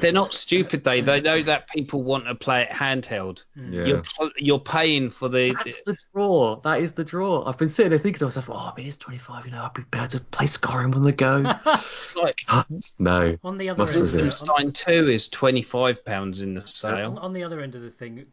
They're 0.01 0.13
not 0.13 0.35
stupid. 0.35 0.85
They 0.85 1.01
they 1.01 1.21
know 1.21 1.43
that 1.43 1.69
people 1.69 2.03
want 2.03 2.27
to 2.27 2.35
play 2.35 2.63
it 2.63 2.71
handheld. 2.71 3.45
Yeah. 3.57 3.85
You're 3.85 4.03
you're 4.37 4.59
paying 4.59 5.11
for 5.11 5.29
the. 5.29 5.53
That's 5.53 5.83
the 5.83 5.97
draw. 6.15 6.57
That 6.61 6.81
is 6.81 6.93
the 6.93 7.05
draw. 7.05 7.45
I've 7.47 7.59
been 7.59 7.69
sitting 7.69 7.91
there 7.91 7.99
thinking 7.99 8.19
to 8.21 8.25
myself, 8.27 8.49
oh, 8.51 8.55
I 8.55 8.73
mean, 8.77 8.87
it's 8.87 8.97
25, 8.97 9.47
you 9.47 9.53
know, 9.53 9.63
I'd 9.63 9.75
be 9.75 9.83
better 9.91 10.19
to 10.19 10.25
play 10.25 10.47
Skyrim 10.47 10.95
on 10.95 11.03
the 11.03 11.13
go. 11.13 11.43
It's 11.99 12.17
like 12.17 12.41
no. 12.99 13.37
On 13.45 13.57
the 13.59 13.69
other 13.71 13.79
Must 13.79 13.95
end, 13.97 14.05
of 14.05 14.13
the, 14.13 14.23
resist. 14.23 14.49
on, 14.49 14.73
Wolfenstein 14.73 14.75
2 14.75 14.93
is 15.11 15.29
25 15.29 16.05
pounds 16.05 16.43
in 16.43 16.55
the 16.55 16.61
sale. 16.61 17.19
on 17.21 17.33
the 17.33 17.45
other 17.45 17.61
end 17.61 17.75
of 17.75 17.83
the 17.83 17.91
thing, 17.91 18.27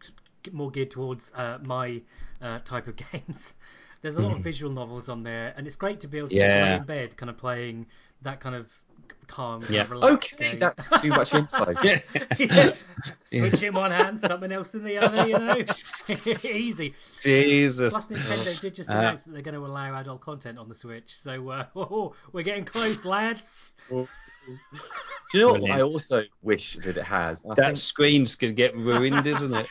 more 0.52 0.72
geared 0.72 0.92
towards 0.92 1.32
uh, 1.36 1.60
my 1.64 2.02
uh, 2.42 2.60
type 2.66 2.88
of 2.88 2.96
games. 3.12 3.54
There's 4.02 4.16
a 4.16 4.22
lot 4.22 4.32
of 4.32 4.40
visual 4.40 4.72
novels 4.72 5.10
on 5.10 5.24
there, 5.24 5.54
and 5.58 5.68
it's 5.68 5.76
great 5.76 6.00
to 6.02 6.08
be 6.08 6.20
able 6.20 6.30
to 6.30 6.36
just 6.36 6.42
lay 6.42 6.48
Yeah. 6.48 6.78
in 6.78 6.84
bed, 6.84 7.18
kind 7.18 7.30
of 7.30 7.38
playing 7.38 7.86
that 8.22 8.40
kind 8.40 8.56
of 8.56 8.68
calm, 9.28 9.64
Yeah. 9.70 9.82
of 9.82 9.92
relaxed 9.92 10.36
Okay, 10.42 10.56
that's 10.58 10.90
too 11.02 11.10
much 11.10 11.34
info. 11.34 11.74
Yeah. 11.84 12.00
yeah. 12.40 12.72
Switch 13.22 13.64
in 13.64 13.74
one 13.74 13.92
hand, 13.92 14.20
something 14.20 14.52
else 14.52 14.74
in 14.74 14.84
the 14.84 14.98
other, 14.98 15.28
you 15.28 15.38
know. 15.38 15.56
Easy. 16.44 16.96
Jesus. 17.22 17.94
Plus, 17.94 18.08
Nintendo 18.08 18.60
did 18.62 18.76
just 18.76 18.90
Uh, 18.90 18.94
announce 18.94 19.24
that 19.26 19.32
they're 19.34 19.42
going 19.42 19.56
to 19.56 19.66
allow 19.66 19.96
adult 20.00 20.22
content 20.22 20.58
on 20.58 20.68
the 20.70 20.76
Switch, 20.76 21.16
so 21.18 21.50
uh, 21.50 22.10
we're 22.32 22.44
getting 22.44 22.66
close, 22.66 23.06
lads. 23.06 23.72
Do 23.90 24.08
you 25.34 25.40
know 25.42 25.54
what 25.54 25.70
I 25.72 25.82
also 25.82 26.24
wish 26.42 26.76
that 26.78 26.98
it 26.98 27.04
has? 27.04 27.46
I 27.46 27.54
That 27.56 27.66
think- 27.66 27.78
screen's 27.78 28.36
going 28.36 28.52
to 28.52 28.56
get 28.56 28.76
ruined, 28.76 29.26
isn't 29.28 29.54
it? 29.54 29.68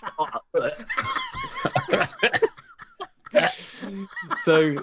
so 4.45 4.77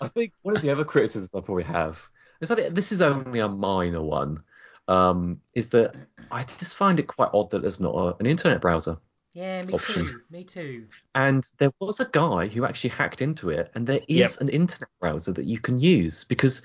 I 0.00 0.08
think 0.08 0.32
one 0.42 0.56
of 0.56 0.62
the 0.62 0.70
other 0.70 0.84
criticisms 0.84 1.30
I 1.34 1.40
probably 1.40 1.64
have 1.64 1.98
is 2.40 2.48
that 2.48 2.58
it, 2.58 2.74
this 2.74 2.92
is 2.92 3.02
only 3.02 3.40
a 3.40 3.48
minor 3.48 4.02
one. 4.02 4.42
Um, 4.86 5.40
is 5.54 5.68
that 5.70 5.94
I 6.30 6.44
just 6.44 6.74
find 6.74 6.98
it 6.98 7.06
quite 7.08 7.30
odd 7.34 7.50
that 7.50 7.60
there's 7.62 7.80
not 7.80 7.94
a, 7.94 8.16
an 8.20 8.26
internet 8.26 8.60
browser. 8.60 8.98
Yeah, 9.34 9.62
me 9.62 9.74
Option. 9.74 10.06
too. 10.06 10.20
Me 10.30 10.44
too. 10.44 10.86
And 11.14 11.44
there 11.58 11.70
was 11.78 12.00
a 12.00 12.06
guy 12.06 12.48
who 12.48 12.64
actually 12.64 12.90
hacked 12.90 13.20
into 13.20 13.50
it, 13.50 13.70
and 13.74 13.86
there 13.86 14.00
is 14.08 14.18
Yep. 14.18 14.40
an 14.40 14.48
internet 14.48 14.88
browser 15.00 15.32
that 15.32 15.44
you 15.44 15.58
can 15.60 15.78
use 15.78 16.24
because 16.24 16.62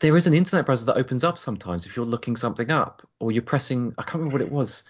there 0.00 0.16
is 0.16 0.26
an 0.26 0.34
internet 0.34 0.66
browser 0.66 0.84
that 0.86 0.96
opens 0.96 1.24
up 1.24 1.38
sometimes 1.38 1.86
if 1.86 1.96
you're 1.96 2.04
looking 2.04 2.36
something 2.36 2.70
up 2.70 3.02
or 3.20 3.32
you're 3.32 3.42
pressing. 3.42 3.94
I 3.98 4.02
can't 4.02 4.16
remember 4.16 4.34
what 4.34 4.42
it 4.42 4.52
was. 4.52 4.82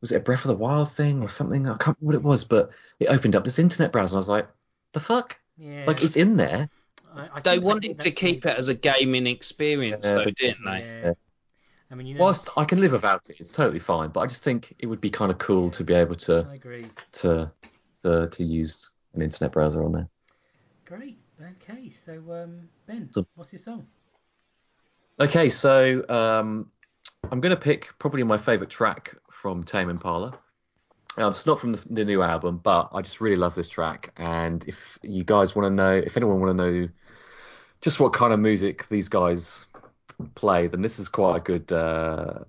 Was 0.00 0.12
it 0.12 0.16
a 0.16 0.20
Breath 0.20 0.44
of 0.44 0.48
the 0.48 0.56
Wild 0.56 0.92
thing 0.92 1.22
or 1.22 1.28
something? 1.28 1.66
I 1.68 1.76
can't 1.76 1.96
remember 2.00 2.06
what 2.06 2.14
it 2.14 2.28
was, 2.28 2.44
but 2.44 2.70
it 2.98 3.06
opened 3.08 3.36
up 3.36 3.44
this 3.44 3.58
internet 3.58 3.92
browser. 3.92 4.14
And 4.14 4.16
I 4.16 4.20
was 4.20 4.28
like, 4.30 4.48
the 4.94 5.00
fuck? 5.00 5.38
Yeah. 5.58 5.84
Like 5.86 6.02
it's 6.02 6.16
in 6.16 6.36
there. 6.38 6.70
I, 7.14 7.28
I 7.34 7.40
They 7.40 7.58
wanted 7.58 8.00
to 8.00 8.10
keep 8.10 8.46
it 8.46 8.56
as 8.56 8.68
a 8.68 8.74
gaming 8.74 9.26
experience, 9.26 10.08
Yeah, 10.08 10.14
though, 10.14 10.30
didn't 10.30 10.64
they? 10.64 10.78
Yeah. 11.04 11.12
I 11.90 11.94
mean, 11.96 12.06
you 12.06 12.14
know, 12.14 12.20
Whilst 12.20 12.48
I 12.56 12.64
can 12.64 12.80
live 12.80 12.92
without 12.92 13.28
it, 13.28 13.36
it's 13.40 13.50
totally 13.50 13.80
fine. 13.80 14.10
But 14.10 14.20
I 14.20 14.26
just 14.26 14.44
think 14.44 14.74
it 14.78 14.86
would 14.86 15.00
be 15.00 15.10
kind 15.10 15.32
of 15.32 15.38
cool 15.38 15.70
to 15.72 15.82
be 15.82 15.94
able 15.94 16.14
to 16.16 16.46
I 16.48 16.54
agree. 16.54 16.86
to 17.12 17.50
to 18.02 18.28
to 18.28 18.44
use 18.44 18.90
an 19.14 19.22
internet 19.22 19.52
browser 19.52 19.82
on 19.84 19.92
there. 19.92 20.08
Great. 20.84 21.18
Okay, 21.62 21.88
so 21.88 22.12
um, 22.32 22.68
Ben, 22.86 23.10
So- 23.12 23.26
what's 23.34 23.52
your 23.52 23.60
song? 23.60 23.86
Okay, 25.18 25.50
so 25.50 26.02
um, 26.08 26.70
I'm 27.30 27.40
going 27.40 27.50
to 27.54 27.60
pick 27.60 27.92
probably 27.98 28.22
my 28.22 28.38
favourite 28.38 28.70
track 28.70 29.14
from 29.30 29.64
Tame 29.64 29.90
Impala. 29.90 30.38
Um, 31.16 31.32
it's 31.32 31.46
not 31.46 31.60
from 31.60 31.72
the, 31.72 31.86
the 31.90 32.04
new 32.04 32.22
album, 32.22 32.60
but 32.62 32.90
I 32.92 33.02
just 33.02 33.20
really 33.20 33.36
love 33.36 33.54
this 33.54 33.68
track. 33.68 34.12
And 34.16 34.64
if 34.66 34.98
you 35.02 35.24
guys 35.24 35.54
want 35.54 35.66
to 35.66 35.70
know, 35.74 35.92
if 35.92 36.16
anyone 36.16 36.40
want 36.40 36.56
to 36.56 36.64
know 36.64 36.88
just 37.80 38.00
what 38.00 38.12
kind 38.12 38.32
of 38.32 38.40
music 38.40 38.86
these 38.88 39.08
guys 39.08 39.66
play, 40.34 40.66
then 40.66 40.82
this 40.82 40.98
is 40.98 41.08
quite 41.08 41.36
a 41.36 41.40
good. 41.40 41.72
Uh, 41.72 42.40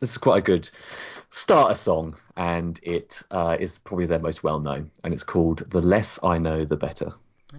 this 0.00 0.10
is 0.10 0.18
quite 0.18 0.38
a 0.38 0.42
good 0.42 0.68
starter 1.30 1.76
song, 1.76 2.16
and 2.36 2.78
it 2.82 3.22
uh, 3.30 3.56
is 3.58 3.78
probably 3.78 4.06
their 4.06 4.18
most 4.18 4.42
well 4.42 4.58
known. 4.58 4.90
And 5.04 5.14
it's 5.14 5.24
called 5.24 5.70
"The 5.70 5.80
Less 5.80 6.18
I 6.22 6.38
Know, 6.38 6.64
the 6.64 6.76
Better." 6.76 7.14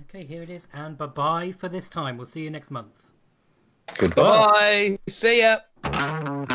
Okay, 0.10 0.26
here 0.26 0.42
it 0.42 0.50
is, 0.50 0.68
and 0.74 0.98
bye 0.98 1.06
bye 1.06 1.52
for 1.52 1.70
this 1.70 1.88
time. 1.88 2.18
We'll 2.18 2.26
see 2.26 2.42
you 2.42 2.50
next 2.50 2.70
month. 2.72 3.00
Goodbye. 3.98 4.18
Bye. 4.24 5.00
See 5.08 5.42
ya. 5.42 6.50